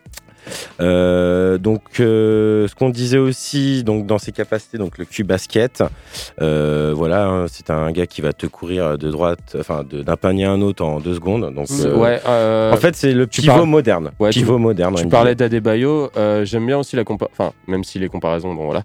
Euh, 0.81 1.59
donc, 1.59 1.83
euh, 2.01 2.69
ce 2.69 2.75
qu'on 2.75 2.91
disait 2.91 3.19
aussi, 3.19 3.83
donc 3.85 4.07
dans 4.07 4.19
ses 4.19 4.33
capacités, 4.33 4.79
donc 4.79 4.99
le 4.99 5.05
Q 5.05 5.25
basket, 5.25 5.83
euh, 6.41 6.93
voilà, 6.97 7.27
hein, 7.27 7.47
c'est 7.49 7.71
un 7.71 7.91
gars 7.91 8.07
qui 8.07 8.21
va 8.21 8.33
te 8.33 8.47
courir 8.47 8.99
de 8.99 9.11
droite, 9.11 9.57
enfin 9.59 9.85
d'un 9.91 10.17
panier 10.17 10.45
à 10.45 10.51
un 10.53 10.61
autre 10.61 10.85
en 10.85 11.01
deux 11.01 11.15
secondes. 11.15 11.53
Donc, 11.55 11.67
Ouais, 11.71 12.21
en 12.27 12.77
fait, 12.77 12.97
c'est 12.97 13.13
le 13.13 13.27
tu 13.27 13.41
pivot 13.43 13.55
parles- 13.55 13.67
moderne. 13.69 14.11
Ouais, 14.19 14.31
tu- 14.31 14.41
pivot 14.41 14.59
moderne. 14.59 14.95
Tu 14.97 15.07
parlais 15.09 15.35
d'Adebayo, 15.35 16.11
j'aime 16.45 16.67
bien 16.67 16.79
aussi 16.79 16.97
la 16.97 17.05
comparaison, 17.05 17.35
enfin, 17.39 17.53
même 17.67 17.85
si 17.85 17.99
les 17.99 18.09
comparaisons, 18.09 18.55
bon 18.55 18.65
voilà. 18.67 18.83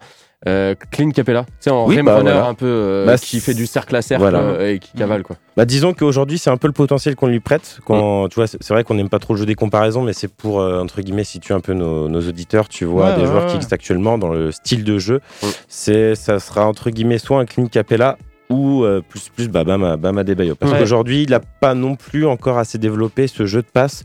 Euh, 0.47 0.75
Clint 0.91 1.11
Capella, 1.11 1.43
tu 1.43 1.51
sais, 1.61 1.69
en 1.69 1.87
Oui, 1.87 2.01
bah, 2.01 2.17
runner 2.17 2.31
voilà. 2.31 2.47
un 2.47 2.53
peu, 2.53 2.65
euh, 2.65 3.05
Bah, 3.05 3.17
qui 3.17 3.39
fait 3.39 3.53
du 3.53 3.65
cercle 3.65 3.95
à 3.95 4.01
cercle 4.01 4.21
voilà. 4.23 4.39
euh, 4.39 4.73
et 4.73 4.79
qui 4.79 4.91
cavale 4.91 5.23
quoi. 5.23 5.37
Bah, 5.55 5.63
disons 5.65 5.93
qu'aujourd'hui, 5.93 6.37
c'est 6.37 6.49
un 6.49 6.57
peu 6.57 6.67
le 6.67 6.73
potentiel 6.73 7.15
qu'on 7.15 7.27
lui 7.27 7.39
prête. 7.39 7.79
Quand, 7.85 8.27
tu 8.27 8.35
vois, 8.35 8.47
c'est 8.47 8.67
vrai 8.69 8.83
qu'on 8.83 8.95
n'aime 8.95 9.07
pas 9.09 9.19
trop 9.19 9.33
le 9.35 9.39
jeu 9.39 9.45
des 9.45 9.55
comparaisons, 9.55 10.01
mais 10.01 10.11
c'est 10.13 10.27
pour, 10.27 10.59
euh, 10.59 10.81
entre 10.81 11.01
guillemets, 11.01 11.23
situer 11.23 11.53
un 11.53 11.59
peu 11.61 11.73
nos, 11.73 12.09
nos 12.09 12.19
auditeurs. 12.27 12.67
Tu 12.67 12.83
vois, 12.85 13.05
Ouais, 13.11 13.15
des 13.15 13.21
ouais, 13.21 13.27
joueurs 13.27 13.43
ouais. 13.43 13.49
qui 13.49 13.55
existent 13.55 13.73
actuellement 13.75 14.17
dans 14.17 14.29
le 14.33 14.51
style 14.51 14.83
de 14.83 14.97
jeu. 14.97 15.21
C'est, 15.67 16.15
ça 16.15 16.39
sera, 16.39 16.65
entre 16.67 16.89
guillemets, 16.89 17.19
soit 17.19 17.39
un 17.39 17.45
Clint 17.45 17.67
Capella 17.67 18.17
ou 18.49 18.83
euh, 18.83 19.01
plus, 19.07 19.29
plus 19.29 19.47
bah, 19.47 19.63
Bama, 19.63 19.95
Bama 19.97 20.23
Debayo. 20.23 20.55
Parce 20.55 20.73
Ouais. 20.73 20.79
qu'aujourd'hui, 20.79 21.23
il 21.23 21.29
n'a 21.29 21.39
pas 21.39 21.73
non 21.73 21.95
plus 21.95 22.25
encore 22.25 22.57
assez 22.57 22.77
développé 22.77 23.27
ce 23.27 23.45
jeu 23.45 23.61
de 23.61 23.67
passe 23.71 24.03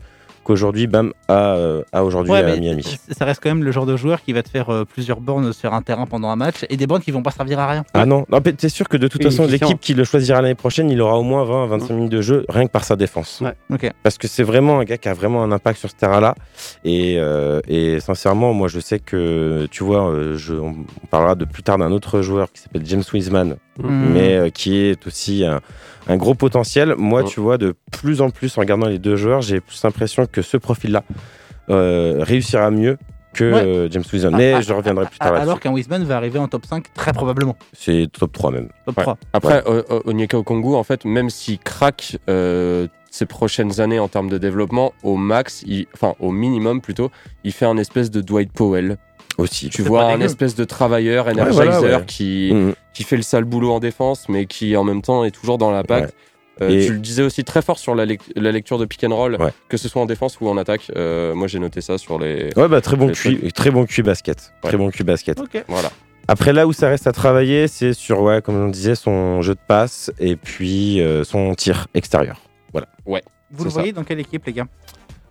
qu'aujourd'hui, 0.49 0.87
Bam 0.87 1.13
a, 1.27 1.55
euh, 1.55 1.83
a 1.93 2.03
aujourd'hui 2.03 2.31
Ouais, 2.31 2.39
à 2.39 2.43
mais 2.43 2.59
Miami. 2.59 2.97
ça 3.11 3.23
reste 3.25 3.39
quand 3.43 3.49
même 3.49 3.63
le 3.63 3.71
genre 3.71 3.85
de 3.85 3.95
joueur 3.95 4.21
qui 4.23 4.33
va 4.33 4.41
te 4.41 4.49
faire 4.49 4.69
euh, 4.73 4.83
plusieurs 4.83 5.21
bornes 5.21 5.53
sur 5.53 5.73
un 5.73 5.81
terrain 5.83 6.05
pendant 6.07 6.29
un 6.29 6.35
match 6.35 6.65
et 6.69 6.75
des 6.77 6.87
bornes 6.87 7.01
qui 7.01 7.11
vont 7.11 7.21
pas 7.21 7.31
servir 7.31 7.59
à 7.59 7.67
rien. 7.67 7.83
Ah 7.93 8.05
non, 8.05 8.25
non 8.29 8.39
mais 8.43 8.53
t'es 8.53 8.69
sûr 8.69 8.89
que 8.89 8.97
de 8.97 9.07
toute 9.07 9.21
façon, 9.23 9.45
l'équipe 9.45 9.79
qui 9.79 9.93
le 9.93 10.03
choisira 10.03 10.41
l'année 10.41 10.55
prochaine, 10.55 10.89
il 10.89 10.99
aura 11.01 11.17
au 11.19 11.23
moins 11.23 11.45
20-25 11.45 11.93
minutes 11.93 12.11
de 12.11 12.21
jeu, 12.21 12.45
rien 12.49 12.65
que 12.65 12.71
par 12.71 12.83
sa 12.83 12.95
défense. 12.95 13.43
Parce 14.03 14.17
que 14.17 14.27
c'est 14.27 14.43
vraiment 14.43 14.79
un 14.79 14.83
gars 14.83 14.97
qui 14.97 15.07
a 15.07 15.13
vraiment 15.13 15.43
un 15.43 15.51
impact 15.51 15.79
sur 15.79 15.89
ce 15.89 15.95
terrain-là. 15.95 16.33
Et, 16.83 17.17
euh, 17.19 17.61
et 17.67 17.99
sincèrement, 17.99 18.53
moi, 18.53 18.67
je 18.67 18.79
sais 18.79 18.99
que, 18.99 19.67
tu 19.69 19.83
vois, 19.83 20.09
euh, 20.09 20.35
je, 20.37 20.53
on 20.55 20.69
on 21.03 21.07
parlera 21.07 21.35
de 21.35 21.45
plus 21.45 21.63
tard 21.63 21.77
d'un 21.77 21.91
autre 21.91 22.21
joueur 22.21 22.51
qui 22.51 22.61
s'appelle 22.61 22.83
James 22.85 23.03
Wiseman, 23.13 23.55
Mhm. 23.81 24.09
mais 24.13 24.35
euh, 24.35 24.49
qui 24.49 24.77
est 24.77 25.07
aussi 25.07 25.45
un, 25.45 25.59
un 26.09 26.17
gros 26.17 26.33
potentiel. 26.35 26.95
Moi, 26.97 27.23
tu 27.23 27.39
vois, 27.39 27.57
de 27.57 27.75
plus 27.91 28.21
en 28.21 28.29
plus, 28.29 28.57
en 28.57 28.61
regardant 28.61 28.87
les 28.87 28.99
deux 28.99 29.15
joueurs, 29.15 29.41
j'ai 29.41 29.61
plus 29.61 29.81
l'impression 29.83 30.25
que 30.25 30.41
ce 30.41 30.57
profil-là 30.57 31.03
euh, 31.69 32.17
réussira 32.19 32.71
mieux 32.71 32.97
que 33.33 33.53
Ouais. 33.53 33.61
euh, 33.63 33.87
James 33.91 34.03
Wiseman. 34.11 34.35
Mais 34.35 34.53
Ah, 34.53 34.61
je 34.61 34.73
reviendrai 34.73 35.05
plus 35.05 35.17
ah, 35.19 35.25
tard 35.25 35.33
là-dessus. 35.33 35.47
Alors 35.49 35.59
qu'un 35.59 35.71
Wiseman 35.71 36.03
va 36.03 36.17
arriver 36.17 36.39
en 36.39 36.47
top 36.47 36.65
5 36.65 36.91
très 36.95 37.13
probablement. 37.13 37.55
C'est 37.73 38.07
top 38.11 38.31
3 38.33 38.51
même. 38.51 38.69
Top 38.87 38.97
Ouais. 38.97 39.03
3. 39.03 39.17
Après, 39.33 39.63
euh, 39.67 39.83
Onyeka 40.05 40.37
Okongu, 40.39 40.73
en 40.75 40.83
fait, 40.83 41.05
même 41.05 41.29
s'il 41.29 41.59
craque 41.59 42.17
euh, 42.27 42.87
ces 43.11 43.27
prochaines 43.27 43.79
années 43.81 43.99
en 43.99 44.07
termes 44.07 44.29
de 44.29 44.39
développement, 44.39 44.93
au 45.03 45.15
max, 45.15 45.63
il- 45.67 45.85
enfin 45.93 46.15
au 46.19 46.31
minimum 46.31 46.81
plutôt, 46.81 47.11
il 47.43 47.51
fait 47.51 47.65
un 47.65 47.77
espèce 47.77 48.09
de 48.09 48.21
Dwight 48.21 48.51
Powell. 48.51 48.97
Aussi. 49.39 49.69
Tu 49.69 49.81
vois 49.81 50.05
un 50.05 50.21
espèce 50.21 50.55
de 50.55 50.63
travailleur, 50.63 51.25
Ouais, 51.27 51.31
energizer 51.33 51.79
voilà, 51.79 51.97
ouais. 51.99 52.03
qui, 52.05 52.51
Mhm. 52.53 52.73
qui 52.93 53.03
fait 53.03 53.15
le 53.17 53.21
sale 53.23 53.43
boulot 53.45 53.71
en 53.71 53.79
défense, 53.79 54.27
mais 54.29 54.45
qui 54.45 54.75
en 54.75 54.83
même 54.83 55.01
temps 55.01 55.23
est 55.23 55.31
toujours 55.31 55.57
dans 55.57 55.71
l'impact. 55.71 56.13
Euh, 56.61 56.69
Et- 56.69 56.85
Tu 56.87 56.91
le 56.93 56.99
disais 56.99 57.23
aussi 57.23 57.45
très 57.45 57.61
fort 57.61 57.79
sur 57.79 57.95
la, 57.95 58.05
lec- 58.05 58.19
la 58.35 58.51
lecture 58.51 58.77
de 58.77 58.85
pick 58.85 59.03
and 59.05 59.15
roll, 59.15 59.37
Ouais. 59.39 59.51
que 59.69 59.77
ce 59.77 59.87
soit 59.87 60.01
en 60.01 60.05
défense 60.05 60.37
ou 60.41 60.49
en 60.49 60.57
attaque. 60.57 60.91
Euh, 60.95 61.33
moi, 61.33 61.47
j'ai 61.47 61.57
noté 61.59 61.79
ça 61.79 61.97
sur 61.97 62.19
les. 62.19 62.49
Ouais, 62.57 62.67
bah 62.67 62.81
très 62.81 62.97
bon 62.97 63.09
QI, 63.11 63.51
très 63.53 63.71
bon 63.71 63.85
QI 63.85 64.01
basket. 64.01 64.51
Très 64.61 64.75
bon 64.75 64.89
QI 64.89 65.03
basket. 65.03 65.39
Voilà. 65.69 65.89
Après, 66.27 66.51
là 66.53 66.67
où 66.67 66.73
ça 66.73 66.89
reste 66.89 67.07
à 67.07 67.11
travailler, 67.13 67.67
c'est 67.69 67.93
sur, 67.93 68.21
ouais, 68.21 68.41
comme 68.41 68.55
on 68.55 68.67
disait, 68.67 68.95
son 68.95 69.41
jeu 69.41 69.55
de 69.55 69.59
passe 69.67 70.11
et 70.19 70.35
puis 70.35 71.01
euh, 71.01 71.23
son 71.23 71.55
tir 71.55 71.87
extérieur. 71.95 72.41
Voilà. 72.73 72.87
Ouais. 73.05 73.23
Vous 73.51 73.63
le 73.63 73.69
ça. 73.71 73.75
voyez 73.79 73.93
dans 73.93 74.03
quelle 74.03 74.19
équipe, 74.19 74.45
les 74.45 74.53
gars? 74.53 74.67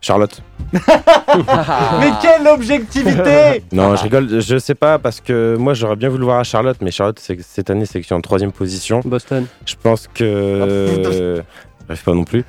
Charlotte. 0.01 0.43
Mais 0.73 2.11
quelle 2.23 2.47
objectivité 2.47 3.63
Non, 3.73 3.97
je 3.97 4.03
rigole, 4.03 4.41
je 4.41 4.59
sais 4.59 4.75
pas 4.75 4.99
parce 4.99 5.21
que 5.21 5.57
moi 5.59 5.75
j'aurais 5.75 5.97
bien 5.97 6.09
voulu 6.09 6.21
le 6.21 6.25
voir 6.27 6.39
à 6.39 6.45
Charlotte, 6.45 6.77
mais 6.81 6.91
Charlotte 6.91 7.19
c'est- 7.19 7.41
cette 7.43 7.71
année 7.71 7.87
c'est 7.87 8.13
en 8.13 8.21
troisième 8.21 8.53
position. 8.53 9.01
Boston. 9.05 9.47
Je 9.67 9.75
pense 9.83 10.09
que. 10.13 11.43
J'arrive 11.89 12.05
pas 12.05 12.13
non 12.15 12.25
plus. 12.25 12.45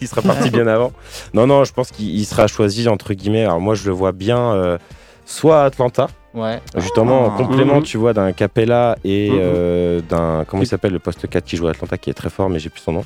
il 0.00 0.06
sera 0.06 0.22
parti 0.22 0.48
bien 0.50 0.66
avant. 0.68 0.92
Non, 1.34 1.44
non, 1.46 1.64
je 1.64 1.72
pense 1.72 1.90
qu'il 1.90 2.08
il 2.14 2.24
sera 2.24 2.46
choisi 2.46 2.88
entre 2.88 3.12
guillemets. 3.12 3.44
Alors 3.44 3.60
moi 3.60 3.74
je 3.74 3.84
le 3.86 3.92
vois 3.92 4.12
bien 4.12 4.38
euh, 4.38 4.78
soit 5.26 5.62
à 5.62 5.64
Atlanta, 5.66 6.06
Ouais. 6.34 6.60
Justement, 6.76 7.26
en 7.26 7.32
Ah. 7.32 7.36
complément, 7.36 7.76
Mhm. 7.76 7.82
tu 7.84 7.96
vois, 7.96 8.12
d'un 8.12 8.32
Capella 8.32 8.96
et 9.04 9.30
Mhm. 9.30 9.38
euh, 9.40 10.00
d'un. 10.08 10.44
Comment 10.48 10.62
il 10.64 10.66
s'appelle 10.66 10.92
le 10.92 10.98
poste 10.98 11.28
4 11.28 11.44
qui 11.44 11.56
joue 11.56 11.68
à 11.68 11.70
Atlanta, 11.70 11.96
qui 11.96 12.10
est 12.10 12.14
très 12.14 12.28
fort, 12.30 12.50
mais 12.50 12.58
j'ai 12.58 12.70
plus 12.70 12.80
son 12.80 12.90
nom. 12.92 13.04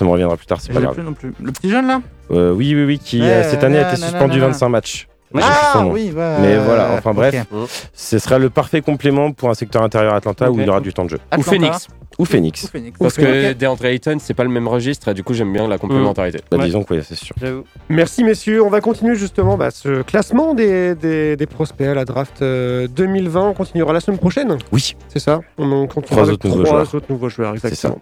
Ça 0.00 0.06
me 0.06 0.10
reviendra 0.12 0.34
plus 0.38 0.46
tard, 0.46 0.58
c'est 0.62 0.68
Je 0.70 0.74
pas 0.74 0.80
grave. 0.80 0.94
plus 0.94 1.04
non 1.04 1.12
plus. 1.12 1.34
Le 1.42 1.52
petit 1.52 1.68
jeune 1.68 1.86
là 1.86 2.00
Euh, 2.30 2.54
oui, 2.54 2.74
oui, 2.74 2.84
oui, 2.84 2.98
qui 2.98 3.20
Ouais, 3.20 3.26
euh, 3.26 3.50
cette 3.50 3.62
année 3.62 3.76
a 3.78 3.86
été 3.92 4.00
suspendu 4.00 4.36
nanana. 4.38 4.46
25 4.46 4.68
matchs. 4.70 5.08
Ah 5.38 5.84
oui, 5.86 6.10
ouais. 6.16 6.36
Mais 6.40 6.56
voilà, 6.56 6.92
enfin 6.94 7.12
bref, 7.12 7.44
Ok. 7.52 7.68
ce 7.92 8.18
sera 8.18 8.38
le 8.38 8.48
parfait 8.48 8.80
complément 8.80 9.30
pour 9.32 9.50
un 9.50 9.54
secteur 9.54 9.82
intérieur 9.82 10.14
Atlanta 10.14 10.50
où 10.50 10.58
il 10.58 10.64
y 10.66 10.68
aura 10.70 10.80
du 10.80 10.94
temps 10.94 11.04
de 11.04 11.10
jeu. 11.10 11.18
Ou. 11.36 11.42
Phoenix. 11.42 11.86
Ou 12.18 12.24
Phoenix. 12.24 12.64
Ou 12.64 12.68
Phoenix. 12.68 12.98
Parce 12.98 13.14
que 13.16 13.52
DeAndre 13.52 13.84
Ayton, 13.84 14.16
c'est 14.20 14.32
pas 14.34 14.42
le 14.44 14.48
même 14.50 14.66
registre 14.66 15.08
et 15.08 15.14
du 15.14 15.22
coup, 15.22 15.34
j'aime 15.34 15.52
bien 15.52 15.68
la 15.68 15.76
complémentarité. 15.76 16.40
Bah, 16.50 16.56
Ouais. 16.56 16.64
disons 16.64 16.82
que 16.82 16.94
oui, 16.94 17.00
c'est 17.06 17.14
sûr. 17.14 17.36
Merci 17.90 18.24
messieurs, 18.24 18.62
on 18.64 18.70
va 18.70 18.80
continuer 18.80 19.16
justement 19.16 19.58
bah, 19.58 19.70
ce 19.70 20.00
classement 20.02 20.54
des, 20.54 20.94
des, 20.94 21.36
des 21.36 21.46
prospects 21.46 21.86
à 21.86 21.94
la 21.94 22.06
draft 22.06 22.40
euh, 22.42 22.88
2020. 22.88 23.50
On 23.50 23.52
continuera 23.54 23.92
la 23.92 24.00
semaine 24.00 24.18
prochaine, 24.18 24.56
Oui. 24.72 24.96
c'est 25.08 25.18
ça? 25.20 25.40
On 25.58 25.70
en 25.70 25.86
continuera 25.86 26.04
Trois 26.06 26.22
avec 26.22 26.32
autres 26.34 26.48
nouveaux 26.48 26.64
trois 26.64 26.78
joueurs. 26.84 26.94
autres 26.94 27.06
nouveaux 27.10 27.28
joueurs, 27.28 27.54
C'est 27.60 27.68
exactement. 27.68 28.00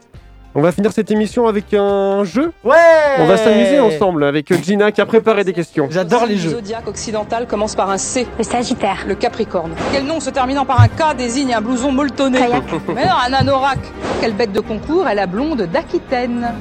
On 0.58 0.60
va 0.60 0.72
finir 0.72 0.90
cette 0.90 1.12
émission 1.12 1.46
avec 1.46 1.72
un 1.72 2.24
jeu. 2.24 2.50
Ouais 2.64 2.74
On 3.20 3.26
va 3.26 3.36
s'amuser 3.36 3.78
ensemble 3.78 4.24
avec 4.24 4.52
Gina 4.64 4.90
qui 4.90 5.00
a 5.00 5.06
préparé 5.06 5.44
des 5.44 5.52
questions. 5.52 5.86
J'adore 5.88 6.26
les 6.26 6.34
Le 6.34 6.40
jeux. 6.40 6.50
zodiaque 6.50 6.88
occidental 6.88 7.46
commence 7.46 7.76
par 7.76 7.90
un 7.90 7.96
C. 7.96 8.26
Le 8.36 8.42
Sagittaire. 8.42 9.04
Le 9.06 9.14
Capricorne. 9.14 9.70
Quel 9.92 10.04
nom 10.04 10.18
se 10.18 10.30
terminant 10.30 10.64
par 10.64 10.80
un 10.80 10.88
K 10.88 11.16
désigne 11.16 11.54
un 11.54 11.60
blouson 11.60 11.92
molletonné 11.92 12.40
Kayak. 12.40 12.64
Mais 12.92 13.04
non, 13.04 13.12
un 13.24 13.32
anorak. 13.34 13.78
Quelle 14.20 14.32
bête 14.32 14.50
de 14.50 14.58
concours 14.58 15.06
est 15.06 15.14
la 15.14 15.28
blonde 15.28 15.62
d'Aquitaine 15.62 16.52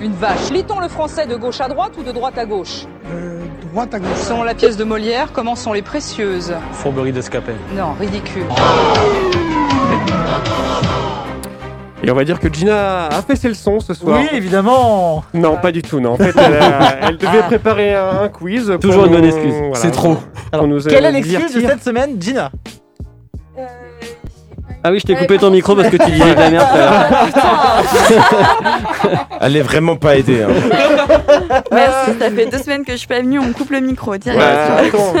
Une 0.00 0.12
vache. 0.12 0.50
Lit-on 0.52 0.78
le 0.78 0.86
français 0.86 1.26
de 1.26 1.34
gauche 1.34 1.60
à 1.60 1.66
droite 1.66 1.94
ou 1.98 2.04
de 2.04 2.12
droite 2.12 2.38
à 2.38 2.44
gauche 2.44 2.84
droite 3.72 3.92
à 3.92 3.98
gauche. 3.98 4.18
Selon 4.18 4.44
la 4.44 4.54
pièce 4.54 4.76
de 4.76 4.84
Molière, 4.84 5.32
comment 5.32 5.56
sont 5.56 5.72
les 5.72 5.82
précieuses 5.82 6.54
Fourberie 6.72 7.10
d'escapé. 7.12 7.52
Non, 7.74 7.92
ridicule. 7.98 8.44
Et 12.06 12.10
on 12.10 12.14
va 12.14 12.24
dire 12.24 12.38
que 12.38 12.52
Gina 12.52 13.06
a 13.08 13.22
fait 13.22 13.34
ses 13.34 13.48
leçons 13.48 13.80
ce 13.80 13.92
soir. 13.92 14.20
Oui, 14.20 14.28
évidemment 14.32 15.24
Non, 15.34 15.56
pas 15.56 15.72
du 15.72 15.82
tout. 15.82 15.98
Non, 15.98 16.12
en 16.12 16.16
fait, 16.16 16.32
elle, 16.36 16.54
a- 16.54 16.98
elle 17.08 17.16
devait 17.18 17.42
préparer 17.42 17.96
un, 17.96 18.20
un 18.22 18.28
quiz. 18.28 18.66
pour 18.70 18.78
Toujours 18.78 19.06
une 19.06 19.10
nous- 19.10 19.16
bonne 19.18 19.26
excuse. 19.26 19.52
voilà, 19.54 19.74
C'est 19.74 19.90
trop. 19.90 20.16
pour 20.52 20.68
nous, 20.68 20.86
euh, 20.86 20.90
Quelle 20.90 21.04
est 21.04 21.10
l'excuse 21.12 21.34
de 21.34 21.46
divertir. 21.48 21.70
cette 21.70 21.82
semaine, 21.84 22.22
Gina? 22.22 22.50
Ah 24.84 24.90
oui, 24.92 25.00
je 25.00 25.06
t'ai 25.06 25.16
coupé 25.16 25.36
ton 25.38 25.50
micro 25.50 25.74
parce 25.74 25.88
que 25.88 25.96
tu 25.96 26.10
disais 26.12 26.32
de 26.34 26.38
la 26.38 26.50
merde. 26.50 26.66
tout 26.70 26.76
à 26.76 26.78
l'heure. 26.78 27.06
Elle 29.40 29.56
est 29.56 29.62
vraiment 29.62 29.96
pas 29.96 30.16
aidée. 30.16 30.44
hein. 30.44 30.48
Merci, 31.72 32.10
ça 32.18 32.30
fait 32.30 32.46
deux 32.46 32.58
semaines 32.58 32.84
que 32.84 32.92
je 32.92 32.96
suis 32.98 33.06
pas 33.08 33.20
venue, 33.20 33.38
on 33.38 33.44
me 33.46 33.52
coupe 33.52 33.70
le 33.70 33.80
micro 33.80 34.16
direct. 34.16 34.40
Ouais, 34.40 34.86
attends. 34.88 35.14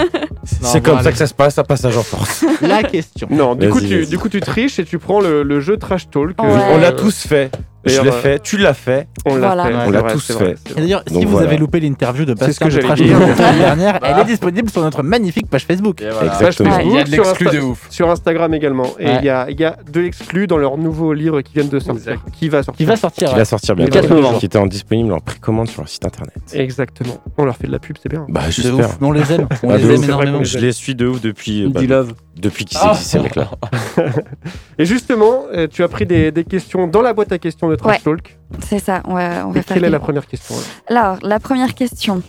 C'est 0.62 0.80
comme 0.82 1.00
ça 1.02 1.12
que 1.12 1.18
ça 1.18 1.26
se 1.26 1.34
passe, 1.34 1.58
à 1.58 1.64
passage 1.64 1.96
en 1.96 2.02
force. 2.02 2.44
La 2.60 2.82
question. 2.82 3.28
Non, 3.30 3.54
du 3.54 3.68
coup, 3.68 3.80
tu, 3.80 4.06
du 4.06 4.18
coup, 4.18 4.28
tu 4.28 4.40
triches 4.40 4.78
et 4.78 4.84
tu 4.84 4.98
prends 4.98 5.20
le, 5.20 5.42
le 5.42 5.60
jeu 5.60 5.76
Trash 5.76 6.08
Talk. 6.10 6.40
Ouais. 6.40 6.46
euh, 6.48 6.74
On 6.74 6.78
l'a 6.78 6.92
tous 6.92 7.26
fait. 7.26 7.50
Je 7.86 8.00
l'ai 8.02 8.08
euh, 8.08 8.12
fait, 8.12 8.42
tu 8.42 8.56
l'as 8.58 8.74
fait. 8.74 9.08
On 9.24 9.36
l'a 9.36 9.46
Voilà. 9.54 9.64
fait. 9.64 9.68
Ouais, 9.70 9.74
c'est 9.82 9.86
on 9.86 9.90
l'a 9.90 10.00
vrai, 10.00 10.12
tous 10.12 10.20
c'est 10.20 10.32
vrai, 10.34 10.44
fait. 10.46 10.58
c'est 10.68 10.76
d'ailleurs, 10.76 11.02
si 11.06 11.14
Donc 11.14 11.24
vous 11.24 11.30
voilà. 11.30 11.46
avez 11.48 11.56
loupé 11.56 11.80
l'interview 11.80 12.24
de 12.24 12.34
C'est 12.38 12.58
que 12.58 12.64
de 12.74 12.78
Trash 12.80 12.98
la 13.00 13.06
semaine 13.36 13.58
dernière, 13.58 13.98
elle 14.02 14.18
est 14.20 14.24
disponible 14.24 14.68
sur 14.70 14.82
notre 14.82 15.02
magnifique 15.02 15.48
page 15.48 15.64
Facebook. 15.64 15.96
Page 16.02 16.28
Exactement. 16.28 16.70
Facebook, 16.70 16.92
Il 16.92 16.96
y 16.96 17.00
a 17.00 17.04
de 17.04 17.10
l'exclu 17.10 17.46
de 17.50 17.60
ouf. 17.60 17.86
Sur 17.90 18.10
Instagram 18.10 18.52
également. 18.54 18.86
Et 18.98 19.04
il 19.04 19.08
Ouais. 19.08 19.24
y, 19.24 19.28
a, 19.30 19.46
il 19.50 19.58
y 19.60 19.64
a 19.64 19.76
de 19.90 20.00
l'exclu 20.00 20.46
dans 20.46 20.58
leur 20.58 20.76
nouveau 20.78 21.12
livre 21.12 21.40
qui 21.42 21.54
vient 21.54 21.64
de 21.64 21.78
sortir. 21.78 22.22
Qui 22.32 22.48
va 22.48 22.62
sortir 22.62 22.76
Qui 22.78 22.84
va 22.84 22.96
sortir. 22.96 23.28
Qui 23.28 23.34
ouais. 23.34 23.38
va 23.40 23.44
sortir 23.44 23.74
bientôt. 23.76 23.92
4 23.92 24.10
novembre. 24.10 24.38
Qui 24.38 24.46
était 24.46 24.58
en 24.58 24.66
disponible 24.66 25.12
en 25.12 25.20
précommande 25.20 25.68
sur 25.68 25.82
leur 25.82 25.88
site 25.88 26.04
internet. 26.04 26.34
Exactement. 26.52 27.18
On 27.38 27.44
leur 27.44 27.56
fait 27.56 27.66
de 27.66 27.72
la 27.72 27.78
pub, 27.78 27.96
c'est 28.02 28.08
bien. 28.08 28.26
Bah, 28.28 28.42
De 28.46 28.50
j'espère. 28.50 28.90
on 29.00 29.12
les 29.12 29.32
aime. 29.32 29.46
On 29.62 29.70
Ah, 29.70 29.76
les 29.78 29.94
aime 29.94 30.04
énormément. 30.04 30.42
Je 30.44 30.58
les 30.58 30.72
suis 30.72 30.94
de 30.94 31.06
ouf 31.06 31.20
depuis, 31.20 31.68
bah, 31.68 31.80
love. 31.82 32.14
depuis 32.40 32.64
qu'ils 32.64 32.78
Ah. 32.82 32.90
existent, 32.90 33.18
ces 33.18 33.22
mecs-là. 33.22 33.50
Et 34.78 34.84
justement, 34.84 35.44
euh, 35.54 35.66
tu 35.70 35.82
as 35.82 35.88
pris 35.88 36.06
des 36.06 36.32
questions 36.48 36.86
dans 36.86 37.02
la 37.02 37.12
boîte 37.14 37.32
à 37.32 37.38
questions 37.38 37.68
de 37.68 37.75
Trash 37.76 37.92
Ouais. 37.92 38.00
Talk. 38.16 38.36
C'est 38.66 38.78
ça, 38.78 39.02
on 39.06 39.14
va, 39.14 39.46
on 39.46 39.50
va 39.50 39.60
Et 39.60 39.62
quelle 39.64 39.84
est 39.84 39.90
la 39.90 39.98
première 40.00 40.26
question 40.26 40.54
là 40.56 40.62
Alors, 41.02 41.18
la 41.22 41.40
première 41.40 41.74
question. 41.74 42.22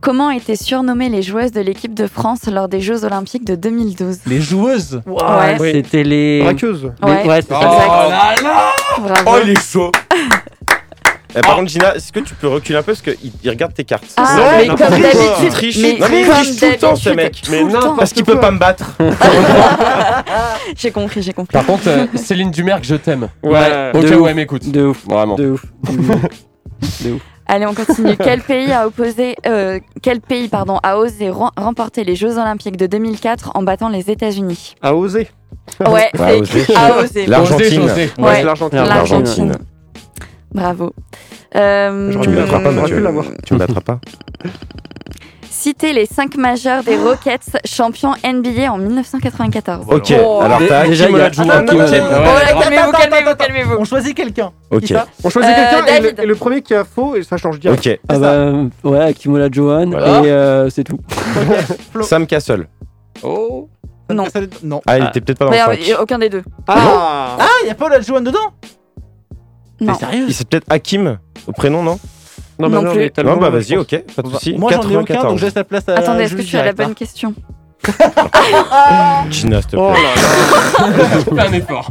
Comment 0.00 0.30
étaient 0.30 0.56
surnommées 0.56 1.08
les 1.08 1.22
joueuses 1.22 1.52
de 1.52 1.60
l'équipe 1.60 1.94
de 1.94 2.08
France 2.08 2.46
lors 2.50 2.66
des 2.68 2.80
Jeux 2.80 3.04
Olympiques 3.04 3.44
de 3.44 3.54
2012 3.54 4.18
Les 4.26 4.40
joueuses. 4.40 5.00
Ouais. 5.06 5.56
Oui. 5.60 5.70
C'était 5.74 6.02
les. 6.02 6.40
Braqueuse. 6.42 6.90
les- 7.02 7.08
Ouais. 7.08 7.26
Ouais, 7.28 7.42
c'est 7.42 7.48
ça. 7.54 7.60
Exact. 7.60 8.42
Bravo. 8.98 9.20
Oh, 9.26 9.38
il 9.44 9.50
est 9.50 9.60
chaud 9.60 9.92
Eh, 11.34 11.40
par 11.40 11.56
contre, 11.56 11.70
Gina, 11.70 11.94
est-ce 11.96 12.12
que 12.12 12.20
tu 12.20 12.34
peux 12.34 12.48
reculer 12.48 12.78
un 12.78 12.82
peu 12.82 12.92
parce 12.92 13.00
qu'il 13.02 13.16
il 13.42 13.50
regarde 13.50 13.72
tes 13.72 13.84
cartes? 13.84 14.04
Ah, 14.16 14.36
Non, 14.36 14.42
mais 14.58 14.66
comme 14.68 14.76
quoi. 14.76 14.88
d'habitude. 14.90 15.12
Il 15.42 15.48
triche. 15.48 15.78
Mais 15.78 15.96
Non, 15.98 16.06
mais 16.10 16.20
il 16.20 16.26
comme 16.26 16.34
triche 16.36 16.56
tout 16.58 16.66
le 16.66 16.76
temps, 16.76 16.96
ce 16.96 17.04
d'habitude, 17.10 17.16
mec. 17.16 17.42
tout 17.42 17.50
Mais 17.50 17.62
le 17.64 17.80
temps. 17.80 17.96
parce 17.96 18.12
qu'il 18.12 18.24
peut 18.24 18.38
pas 18.40 18.50
me 18.50 18.58
battre. 18.58 18.92
J'ai 20.76 20.90
compris, 20.90 21.22
j'ai 21.22 21.32
compris. 21.32 21.52
Par 21.52 21.66
contre, 21.66 21.84
euh, 21.88 22.06
Céline 22.14 22.50
Dumergue, 22.50 22.84
je 22.84 22.94
t'aime. 22.96 23.28
Ouais. 23.42 23.90
Au 23.94 24.00
De 24.02 24.08
cas 24.08 24.16
où 24.16 24.22
ouf. 24.22 24.28
elle 24.28 24.36
m'écoute. 24.36 24.70
De 24.70 24.86
ouf. 24.86 25.04
Vraiment. 25.06 25.34
De 25.36 25.50
ouf. 25.50 25.64
Allez, 27.46 27.66
on 27.66 27.74
continue. 27.74 28.16
quel 28.16 28.40
pays 28.40 28.72
a 28.72 28.86
opposé, 28.86 29.34
euh, 29.46 29.78
quel 30.00 30.20
pays 30.20 30.48
pardon 30.48 30.78
a 30.82 30.96
osé 30.96 31.28
rem- 31.28 31.50
remporter 31.56 32.04
les 32.04 32.14
Jeux 32.16 32.38
Olympiques 32.38 32.76
de 32.76 32.86
2004 32.86 33.50
en 33.54 33.62
battant 33.62 33.88
les 33.88 34.10
États-Unis? 34.10 34.74
A 34.80 34.94
osé. 34.94 35.28
Ouais, 35.86 36.08
A 36.14 36.28
c'est 36.28 36.40
osé. 36.40 36.60
écrit 36.62 36.74
a 36.76 36.98
osé. 36.98 37.26
L'Argentine. 37.26 37.82
Ouais, 37.82 38.10
Ouais. 38.18 38.36
c'est 38.36 38.42
l'Argentine. 38.44 38.78
L'Argentine. 38.84 39.52
Bravo. 40.54 40.92
Euh, 41.56 42.10
J'aurais 42.12 42.24
Tu 42.26 42.30
me 42.30 42.36
battras 42.36 42.58
pas, 42.58 42.62
J'aurais 42.64 42.74
Mathieu. 42.82 42.96
pu 42.96 43.02
l'avoir. 43.02 43.24
Tu 43.44 43.54
me 43.54 43.58
battras 43.58 43.80
pas 43.80 44.00
Citez 45.50 45.92
les 45.92 46.06
5 46.06 46.36
majeurs 46.38 46.82
des 46.82 46.96
Rockets, 46.96 47.58
champions 47.66 48.14
NBA 48.24 48.72
en 48.72 48.78
1994. 48.78 49.86
Ok, 49.88 50.12
Oh. 50.18 50.40
alors 50.42 50.58
t'as 50.66 50.86
Déjà, 50.88 51.08
il 51.08 51.16
y 51.16 51.20
a- 51.20 51.30
calmez-vous, 51.30 52.92
calmez-vous, 52.92 53.34
calmez-vous. 53.36 53.74
On 53.78 53.84
choisit 53.84 54.16
quelqu'un. 54.16 54.50
Ok. 54.70 54.92
On 55.22 55.30
choisit 55.30 55.50
Euh, 55.50 55.54
quelqu'un 55.54 55.86
et, 55.86 56.00
David. 56.00 56.18
le- 56.18 56.24
et 56.24 56.26
le 56.26 56.34
premier 56.34 56.62
qui 56.62 56.74
a 56.74 56.84
faux, 56.84 57.14
et 57.14 57.22
ça 57.22 57.36
change 57.36 57.60
direct. 57.60 57.86
Ok. 57.86 57.98
Ah 58.08 58.18
bah, 58.18 58.52
ouais, 58.82 59.00
Akimola 59.00 59.48
Johan, 59.52 59.90
Voilà. 59.90 60.22
et 60.24 60.30
euh, 60.32 60.70
c'est 60.70 60.84
tout. 60.84 60.98
Sam 62.02 62.26
Castle. 62.26 62.66
Oh. 63.22 63.68
Non. 64.10 64.24
Non. 64.64 64.80
Ah, 64.86 64.98
il 64.98 65.04
était 65.06 65.20
peut-être 65.20 65.38
pas 65.38 65.44
dans 65.46 65.50
Mais, 65.52 65.58
le 65.58 65.62
euh, 65.62 65.94
5. 65.94 66.00
aucun 66.02 66.18
des 66.18 66.28
deux. 66.28 66.42
Ah 66.66 67.36
Ah, 67.38 67.46
il 67.62 67.68
y 67.68 67.70
a 67.70 67.74
pas 67.74 67.86
Olajuwon 67.86 68.20
dedans? 68.20 68.38
Non. 68.42 68.50
T'es 69.86 69.94
sérieux 69.94 70.24
Il 70.28 70.34
c'est 70.34 70.48
peut-être 70.48 70.66
Hakim 70.70 71.18
au 71.46 71.52
prénom, 71.52 71.82
non? 71.82 71.98
Non, 72.58 72.68
Non 72.68 72.82
bah 72.82 72.90
plus. 72.90 72.98
mais 73.00 73.10
tellement, 73.10 73.34
Non, 73.34 73.40
bah 73.40 73.48
je 73.50 73.56
vas-y, 73.56 73.76
ok, 73.78 74.04
pas 74.14 74.22
de 74.22 74.28
soucis. 74.28 74.54
Moi, 74.58 74.70
j'en 74.72 74.82
ai 74.90 74.96
aucun, 74.96 75.14
donc 75.22 75.38
je 75.38 75.42
94. 75.42 75.42
laisse 75.42 75.54
la 75.54 75.64
place 75.64 75.88
à 75.88 75.94
Attendez, 75.94 76.24
est-ce 76.24 76.34
que 76.36 76.42
tu 76.42 76.56
as 76.56 76.64
la 76.64 76.72
direct, 76.72 76.80
hein. 76.80 76.84
bonne 76.86 76.94
question? 76.94 77.34
Gina, 79.30 79.60
s'il 79.60 79.70
te 79.70 79.76
Oh 79.76 79.90
plaît. 79.92 80.02
là 80.02 80.86
là. 80.86 81.42
Fais 81.42 81.48
un 81.48 81.52
effort. 81.52 81.90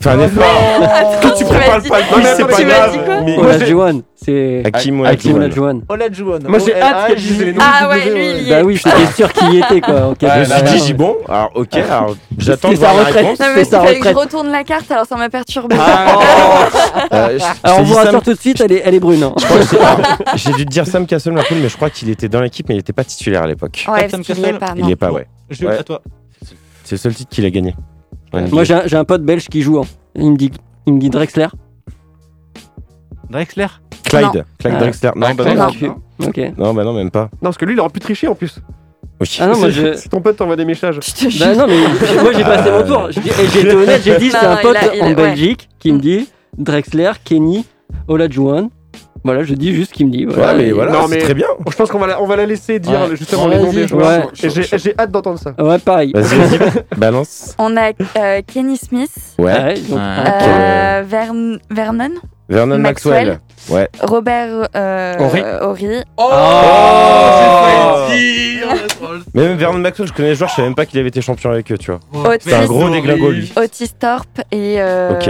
Fais 0.00 0.10
un 0.10 0.20
effort. 0.20 0.44
Attends, 0.82 1.30
Tu 1.36 1.44
prépares 1.44 1.80
dit- 1.80 1.88
pas 1.88 1.98
le 2.00 2.04
quiz, 2.14 2.26
c'est 2.36 2.44
pas 2.46 2.62
grave. 2.62 2.92
dit 2.92 2.98
quoi? 3.04 3.20
Mais- 3.22 3.38
Olajuwon, 3.38 4.02
c'est 4.16 4.62
Hakim 4.64 5.00
Olajuwon. 5.00 5.36
Olajuwon. 5.36 5.82
Olajuwon. 5.88 6.38
Moi, 6.48 6.58
j'ai 6.60 6.80
hâte 6.80 7.08
qu'elle 7.08 7.16
dise 7.18 7.40
les 7.44 7.52
noms. 7.52 7.60
Ah 7.62 7.88
ouais, 7.88 8.10
lui, 8.10 8.30
il 8.40 8.46
y 8.46 8.50
Bah 8.50 8.60
est. 8.60 8.62
oui, 8.62 8.76
j'étais 8.76 9.06
sûr 9.14 9.32
qu'il 9.32 9.54
y 9.54 9.58
était 9.58 9.80
quoi. 9.80 10.08
Ok, 10.08 10.18
Je 10.22 10.38
me 10.40 10.44
suis 10.44 10.62
dit, 10.78 10.86
j'ai 10.86 10.94
bon. 10.94 11.16
Alors, 11.28 11.50
ok, 11.54 11.74
alors 11.74 12.16
j'attends 12.38 12.70
de 12.70 12.76
voir 12.76 12.94
la 12.94 13.04
retraite. 13.04 13.24
réponse. 13.24 13.40
Non, 13.40 13.82
mais 13.84 13.98
que 14.00 14.08
je 14.08 14.14
retourne 14.14 14.48
la 14.50 14.64
carte, 14.64 14.90
alors 14.90 15.04
ça 15.06 15.16
m'a 15.16 15.28
perturbé. 15.28 15.76
Euh, 17.12 17.38
je- 17.38 17.44
Alors 17.62 17.78
je 17.78 17.82
on 17.82 17.84
vous 17.84 17.94
rassure 17.94 18.22
tout 18.22 18.32
de 18.34 18.38
suite, 18.38 18.60
elle 18.60 18.72
est, 18.72 18.82
elle 18.84 18.94
est 18.94 19.00
brune. 19.00 19.22
hein. 19.24 19.34
J'ai 20.36 20.52
dû 20.52 20.64
te 20.64 20.70
dire 20.70 20.86
Sam 20.86 21.06
Castle, 21.06 21.32
ma 21.32 21.42
poule, 21.42 21.58
mais 21.58 21.68
je 21.68 21.76
crois 21.76 21.90
qu'il 21.90 22.08
était 22.08 22.28
dans 22.28 22.40
l'équipe, 22.40 22.68
mais 22.68 22.76
il 22.76 22.78
était 22.78 22.92
pas 22.92 23.04
titulaire 23.04 23.42
à 23.42 23.46
l'époque. 23.46 23.84
Ouais, 23.88 24.08
Sam 24.08 24.20
est 24.20 24.52
pas. 24.58 24.72
Il 24.76 24.82
non. 24.82 24.88
y 24.88 24.92
est 24.92 24.96
pas, 24.96 25.10
ouais. 25.12 25.26
Ouais. 25.60 25.78
à 25.78 25.82
toi. 25.82 26.02
C'est 26.84 26.92
le 26.92 26.96
seul 26.98 27.14
titre 27.14 27.30
qu'il 27.34 27.44
a 27.44 27.50
gagné. 27.50 27.74
Moi 28.32 28.64
j'ai 28.64 28.74
un, 28.74 28.82
j'ai 28.86 28.96
un 28.96 29.04
pote 29.04 29.22
belge 29.22 29.48
qui 29.48 29.60
joue. 29.62 29.78
hein. 29.78 29.84
Il 30.14 30.30
me 30.32 30.36
dit, 30.36 30.50
il 30.86 30.94
me 30.94 31.00
dit 31.00 31.10
Drexler. 31.10 31.48
Drexler? 33.30 33.66
Clyde. 34.18 34.44
Clyde 34.58 34.74
Ah. 34.76 34.80
Drexler. 34.80 35.10
Non, 35.16 35.34
bah 35.34 35.44
Ah, 35.46 35.54
non. 35.54 35.68
non. 36.18 36.26
Ok. 36.28 36.40
Non, 36.58 36.74
bah 36.74 36.84
non, 36.84 36.92
même 36.92 37.10
pas. 37.10 37.22
Non, 37.22 37.28
parce 37.44 37.56
que 37.58 37.64
lui, 37.64 37.74
il 37.74 37.80
aurait 37.80 37.90
pu 37.90 38.00
tricher 38.00 38.28
en 38.28 38.34
plus. 38.34 38.58
Oui. 39.20 39.36
Ah 39.40 39.46
non, 39.46 39.58
moi 39.58 39.68
Si- 39.70 39.74
je. 39.80 39.94
Si 39.96 40.08
ton 40.08 40.20
pote 40.20 40.36
t'envoie 40.36 40.56
des 40.56 40.64
messages. 40.64 40.98
Je 41.02 41.12
te 41.26 41.30
jure. 41.30 41.46
Bah 41.46 41.54
non, 41.54 41.66
mais 41.66 41.78
moi 42.22 42.32
j'ai 42.36 42.42
passé 42.44 42.70
mon 42.70 42.82
tour. 42.82 43.08
Été 43.10 43.74
honnête, 43.74 44.02
j'ai 44.04 44.18
dit 44.18 44.30
c'est 44.30 44.42
Non, 44.42 44.52
un 44.52 44.56
il 44.58 44.62
pote 44.62 44.76
a- 44.76 44.94
il 44.94 45.00
a- 45.00 45.04
en 45.04 45.08
ouais. 45.08 45.14
Belgique 45.14 45.68
qui 45.78 45.92
me 45.92 45.98
dit 45.98 46.28
Drexler, 46.58 47.12
Kenny, 47.24 47.64
Olajuwon. 48.08 48.70
Voilà, 49.26 49.42
je 49.42 49.54
dis 49.54 49.74
juste 49.74 49.92
qu'il 49.92 50.06
me 50.06 50.10
dit. 50.12 50.26
Voilà, 50.26 50.52
Ouais, 50.52 50.64
mais 50.64 50.70
voilà, 50.72 50.92
Non, 50.92 51.06
c'est 51.08 51.14
mais- 51.16 51.22
très 51.22 51.32
bien. 51.32 51.46
Je 51.70 51.74
pense 51.74 51.90
qu'on 51.90 51.98
va 51.98 52.08
la, 52.08 52.20
on 52.20 52.26
va 52.26 52.36
la 52.36 52.44
laisser 52.44 52.78
dire 52.78 53.08
Ouais. 53.08 53.16
justement 53.16 53.48
les 53.48 53.58
noms 53.58 53.72
des 53.72 53.88
joueurs. 53.88 54.30
J'ai 54.34 54.94
hâte 54.98 55.10
d'entendre 55.12 55.38
ça. 55.38 55.54
Ouais, 55.58 55.78
pareil. 55.78 56.12
Vas-y, 56.14 56.36
vas-y. 56.36 56.58
Balance. 56.98 57.54
On 57.58 57.74
a 57.78 57.92
euh, 58.18 58.42
Kenny 58.46 58.76
Smith, 58.76 59.10
Ouais. 59.38 59.76
euh, 59.92 61.02
Vern- 61.08 61.58
Vernon, 61.70 62.10
Vernon 62.50 62.78
Maxwell. 62.78 63.38
Ouais. 63.70 63.88
Robert 64.02 64.68
euh, 64.76 65.14
Horry. 65.18 65.42
Horry. 65.60 66.02
Oh, 66.16 66.30
Oh 66.32 68.06
Mais 69.34 69.42
même 69.48 69.56
Vernon 69.56 69.78
Maxwell, 69.78 70.08
je 70.08 70.12
connais 70.12 70.28
les 70.30 70.34
joueurs, 70.34 70.50
je 70.50 70.54
savais 70.56 70.68
même 70.68 70.74
pas 70.74 70.86
qu'il 70.86 70.98
avait 70.98 71.08
été 71.08 71.20
champion 71.20 71.50
avec 71.50 71.70
eux, 71.72 71.78
tu 71.78 71.90
vois. 71.90 72.00
Otis, 72.32 72.48
C'est 72.48 72.54
un 72.54 72.66
gros 72.66 72.88
déglingo, 72.88 73.30
lui. 73.30 73.52
Otis 73.56 73.90
Thorpe 73.98 74.40
et. 74.52 74.76
Euh, 74.78 75.14
Ok. 75.14 75.28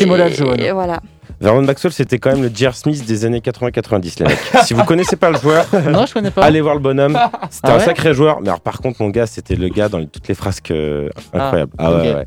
et- 0.00 0.10
Olajuwon. 0.10 0.54
et 0.56 0.72
Voilà. 0.72 1.00
Vernon 1.40 1.62
Maxwell, 1.62 1.92
c'était 1.92 2.18
quand 2.18 2.32
même 2.32 2.42
le 2.42 2.50
J.R. 2.52 2.74
Smith 2.74 3.04
des 3.06 3.24
années 3.24 3.38
80-90, 3.40 4.18
les 4.18 4.26
mecs. 4.26 4.38
si 4.64 4.74
vous 4.74 4.82
connaissez 4.84 5.14
pas 5.14 5.30
le 5.30 5.38
joueur, 5.38 5.66
Non, 5.88 6.04
je 6.04 6.12
connais 6.14 6.32
pas. 6.32 6.42
allez 6.44 6.60
voir 6.60 6.74
le 6.74 6.80
bonhomme. 6.80 7.16
C'était 7.50 7.68
Ah 7.68 7.74
un 7.74 7.78
ouais 7.78 7.84
sacré 7.84 8.12
joueur. 8.12 8.40
Mais 8.40 8.48
alors, 8.48 8.60
par 8.60 8.78
contre, 8.80 9.00
mon 9.02 9.10
gars, 9.10 9.26
c'était 9.26 9.54
le 9.54 9.68
gars 9.68 9.88
dans 9.88 9.98
les- 9.98 10.08
toutes 10.08 10.26
les 10.26 10.34
frasques 10.34 10.72
euh, 10.72 11.08
incroyables. 11.32 11.72
Ah, 11.78 11.92
ouais, 11.92 12.14
ouais. 12.14 12.26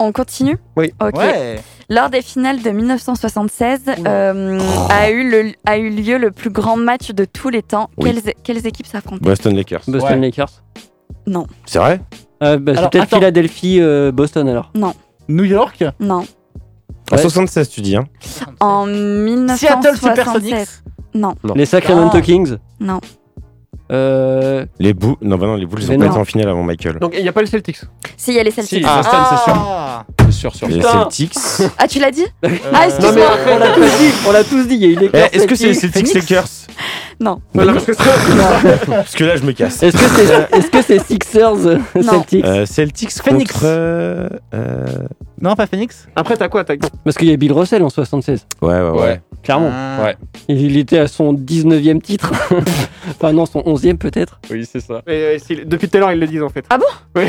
On 0.00 0.10
continue? 0.12 0.56
Oui. 0.76 0.92
Ok. 1.00 1.16
Ouais. 1.16 1.60
Lors 1.90 2.08
des 2.08 2.22
finales 2.22 2.62
de 2.62 2.70
1976, 2.70 3.80
euh, 4.06 4.60
a, 4.90 5.10
eu 5.10 5.28
le, 5.28 5.52
a 5.66 5.76
eu 5.76 5.90
lieu 5.90 6.18
le 6.18 6.30
plus 6.30 6.50
grand 6.50 6.76
match 6.76 7.10
de 7.10 7.24
tous 7.24 7.48
les 7.50 7.62
temps. 7.62 7.90
Oui. 7.98 8.12
Quelles, 8.22 8.34
quelles 8.44 8.66
équipes 8.66 8.86
s'affrontaient 8.86 9.24
Boston 9.24 9.56
Lakers. 9.56 9.82
Boston 9.88 10.12
Ouais. 10.20 10.26
Lakers. 10.26 10.62
Non, 11.26 11.46
C'est 11.66 11.80
vrai? 11.80 12.00
Euh, 12.42 12.58
bah, 12.58 12.72
c'est 12.72 12.78
Alors, 12.78 12.90
peut-être 12.90 13.02
attends. 13.04 13.16
Philadelphie, 13.16 13.80
euh, 13.80 14.12
Boston 14.12 14.48
alors. 14.48 14.72
New 15.28 15.44
York? 15.44 15.84
Non. 15.98 16.24
En 17.10 17.16
Ouais. 17.16 17.22
76, 17.22 17.68
tu 17.68 17.80
dis, 17.80 17.96
hein 17.96 18.04
En 18.60 18.84
Seattle 18.86 18.94
1976. 19.24 19.98
Supersonics? 19.98 20.68
Non, 21.14 21.34
Non. 21.42 21.54
Les 21.54 21.66
Sacramento 21.66 22.18
Ah. 22.18 22.20
Kings? 22.20 22.56
non. 22.78 23.00
Euh, 23.92 24.66
Les 24.78 24.94
Bulls. 24.94 25.16
Non, 25.20 25.36
bah 25.36 25.46
non, 25.46 25.56
les 25.56 25.66
Bulls, 25.66 25.80
ils 25.82 25.90
ont 25.90 25.98
pas 25.98 26.04
non. 26.04 26.10
été 26.12 26.20
en 26.20 26.24
finale 26.24 26.48
avant 26.48 26.62
Michael. 26.62 26.98
Donc 27.00 27.12
il 27.16 27.22
n'y 27.22 27.28
a 27.28 27.32
pas 27.32 27.40
les 27.40 27.46
Celtics. 27.48 27.80
Si, 28.16 28.30
il 28.30 28.36
y 28.36 28.38
a 28.38 28.42
les 28.44 28.50
Celtics. 28.52 28.78
Si, 28.78 28.84
Ah, 28.88 28.98
Boston, 29.02 29.20
c'est 29.30 29.44
sûr. 29.44 29.54
Ah. 29.56 30.04
C'est 30.26 30.32
sûr, 30.32 30.54
sûr. 30.54 30.68
Les. 30.68 30.80
Celtics. 30.82 31.34
tu 31.88 31.98
l'as 31.98 32.10
dit 32.12 32.26
Ah, 32.44 32.48
non 32.48 32.52
mais 32.72 33.22
excuse-moi. 33.22 33.26
on 33.52 33.58
l'a 33.58 33.68
tous 33.74 33.98
dit, 33.98 34.12
on 34.28 34.32
l'a 34.32 34.44
tous 34.44 34.64
dit, 34.68 34.74
il 34.76 34.80
y 34.82 34.84
a 34.84 34.88
eu 34.88 34.96
les 34.96 35.10
Eh, 35.12 35.36
Est-ce 35.36 35.46
que 35.46 35.54
c'est 35.56 35.66
les 35.68 35.74
Celtics. 35.74 36.14
Lakers 36.14 36.44
Non. 37.18 37.40
Que 37.54 37.92
ça- 37.92 38.02
Parce 38.86 39.14
que 39.16 39.24
là, 39.24 39.36
je 39.36 39.42
me 39.42 39.52
casse. 39.52 39.82
Est-ce 39.82 40.70
que 40.70 40.82
c'est 40.82 41.04
Sixers 41.04 41.66
euh, 41.66 41.78
Non. 41.96 42.02
Celtics 42.12 42.44
Euh, 42.44 42.66
Celtics 42.66 43.10
Phoenix. 43.22 43.52
contre. 43.52 43.64
euh, 43.64 44.28
euh, 44.54 44.86
Non, 45.40 45.54
pas 45.56 45.66
Phoenix 45.66 46.06
Après, 46.14 46.36
t'as 46.36 46.48
quoi 46.48 46.64
T'as 46.64 46.74
Parce 47.04 47.16
qu'il 47.16 47.28
y 47.28 47.32
a 47.32 47.36
Bill 47.36 47.52
Russell 47.52 47.82
en 47.82 47.88
76, 47.90 48.46
Ouais, 48.62 48.68
ouais, 48.68 48.80
ouais. 48.90 49.00
Ouais. 49.00 49.20
Clairement. 49.42 49.70
Ah. 49.72 50.02
Ouais. 50.04 50.16
Il 50.48 50.76
était 50.76 50.98
à 50.98 51.06
son 51.08 51.32
19e 51.34 52.00
titre. 52.00 52.32
enfin 53.10 53.32
non, 53.32 53.46
son 53.46 53.60
11e 53.60 53.96
peut-être. 53.98 54.40
Oui, 54.50 54.66
c'est 54.70 54.80
ça. 54.80 55.02
Et, 55.06 55.10
euh, 55.12 55.38
si- 55.38 55.64
depuis 55.64 55.88
tout 55.88 55.96
à 55.96 56.00
l'heure, 56.00 56.12
ils 56.12 56.20
le 56.20 56.26
disent 56.26 56.42
en 56.42 56.48
fait. 56.48 56.64
Ah 56.70 56.78
bon? 56.78 56.84
Oui. 57.16 57.24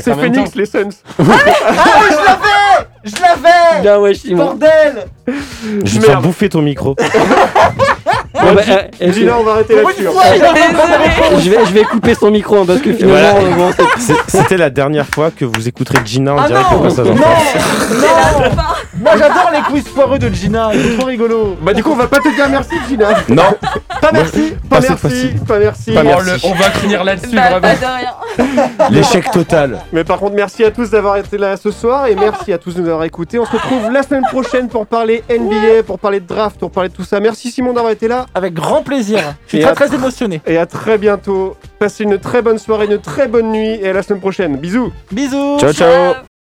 C'est. 0.00 0.14
Phoenix, 0.14 0.54
les 0.54 0.66
Suns. 0.66 0.88
Ah, 1.18 1.22
je 2.08 2.16
l'avais 2.24 2.88
Je 3.04 3.12
l'avais 3.20 3.82
Bien 3.82 3.98
ouais, 4.00 4.14
Simon. 4.14 4.44
Bordel 4.44 5.06
Je 5.84 6.00
vais 6.00 6.16
bouffer 6.16 6.48
ton 6.48 6.62
micro. 6.62 6.96
Bon, 8.42 8.54
bah, 8.54 8.60
euh, 8.68 8.76
est-ce 9.00 9.06
que- 9.06 9.12
Gina, 9.20 9.36
on 9.38 9.42
va 9.44 9.52
arrêter 9.52 9.76
là-dessus. 9.76 10.06
hein. 10.08 10.10
je, 11.38 11.50
vais, 11.50 11.58
je 11.66 11.72
vais 11.72 11.84
couper 11.84 12.14
son 12.14 12.30
micro 12.30 12.58
hein, 12.58 12.64
parce 12.66 12.80
que 12.80 12.92
finalement, 12.92 13.14
Voilà. 13.14 13.36
euh, 13.36 13.54
bon, 13.56 13.70
c'est- 13.76 14.00
C'est- 14.26 14.38
C'était 14.38 14.56
la 14.56 14.70
dernière 14.70 15.06
fois 15.06 15.30
que 15.30 15.44
vous 15.44 15.68
écouterez 15.68 15.98
Gina 16.04 16.34
en 16.34 16.38
Ah 16.38 16.46
direct 16.48 16.70
non 16.72 16.78
au 16.78 16.82
passage 16.82 17.06
en 17.08 17.14
Non. 17.14 17.20
Non 17.20 18.52
Moi 19.00 19.12
j'adore 19.18 19.50
les 19.52 19.60
quiz 19.62 19.84
foireux 19.88 20.18
de 20.18 20.28
Gina, 20.32 20.70
c'est 20.72 20.96
trop 20.96 21.06
rigolo 21.06 21.56
Bah 21.60 21.72
du 21.74 21.82
coup, 21.82 21.90
on 21.92 21.96
va 21.96 22.06
pas 22.06 22.18
te 22.18 22.28
dire 22.34 22.48
merci, 22.48 22.74
Gina. 22.88 23.08
Non, 23.28 23.42
Pas 24.00 24.10
merci 24.12 24.54
Pas 24.68 24.76
Pas 24.76 24.82
cette 24.82 24.90
merci, 24.90 25.00
fois-ci. 25.00 25.44
pas 25.46 25.58
merci. 25.58 25.92
Pas 25.92 26.00
Oh, 26.02 26.04
merci. 26.04 26.46
le- 26.46 26.50
on 26.52 26.54
va 26.54 26.70
finir 26.70 27.04
là-dessus, 27.04 27.34
Bah, 27.36 27.42
vraiment. 27.50 27.60
pas 27.60 27.74
de 27.74 27.84
rien. 27.98 28.88
l'échec 28.90 29.30
total. 29.30 29.78
Mais 29.92 30.04
par 30.04 30.18
contre, 30.18 30.34
merci 30.34 30.64
à 30.64 30.70
tous 30.70 30.90
d'avoir 30.90 31.16
été 31.16 31.36
là 31.38 31.56
ce 31.56 31.70
soir 31.70 32.06
et 32.06 32.14
merci 32.14 32.52
à 32.52 32.58
tous 32.58 32.74
de 32.74 32.80
nous 32.80 32.88
avoir 32.88 33.04
écoutés. 33.04 33.38
On 33.38 33.44
se 33.44 33.52
retrouve 33.52 33.90
la 33.90 34.02
semaine 34.02 34.22
prochaine 34.30 34.68
pour 34.68 34.86
parler 34.86 35.22
NBA, 35.28 35.82
pour 35.86 35.98
parler 35.98 36.20
de 36.20 36.26
draft, 36.26 36.58
pour 36.58 36.70
parler 36.70 36.88
de 36.88 36.94
tout 36.94 37.04
ça. 37.04 37.20
Merci 37.20 37.50
Simon 37.50 37.72
d'avoir 37.72 37.92
été 37.92 38.08
là 38.08 38.26
Avec 38.34 38.54
grand 38.54 38.82
plaisir. 38.82 39.34
Je 39.44 39.48
suis 39.50 39.58
Et 39.58 39.62
très 39.62 39.74
très 39.74 39.94
émotionné. 39.94 40.40
et 40.46 40.56
à 40.56 40.66
très 40.66 40.98
bientôt. 40.98 41.56
Passez 41.78 42.04
une 42.04 42.18
très 42.18 42.40
bonne 42.42 42.58
soirée, 42.58 42.86
une 42.86 42.98
très 42.98 43.28
bonne 43.28 43.52
nuit 43.52 43.78
et 43.82 43.88
à 43.88 43.92
la 43.92 44.02
semaine 44.02 44.20
prochaine. 44.20 44.56
Bisous 44.56 44.92
Bisous 45.10 45.58
Ciao, 45.58 45.72
ciao. 45.72 46.12
Ciao. 46.14 46.31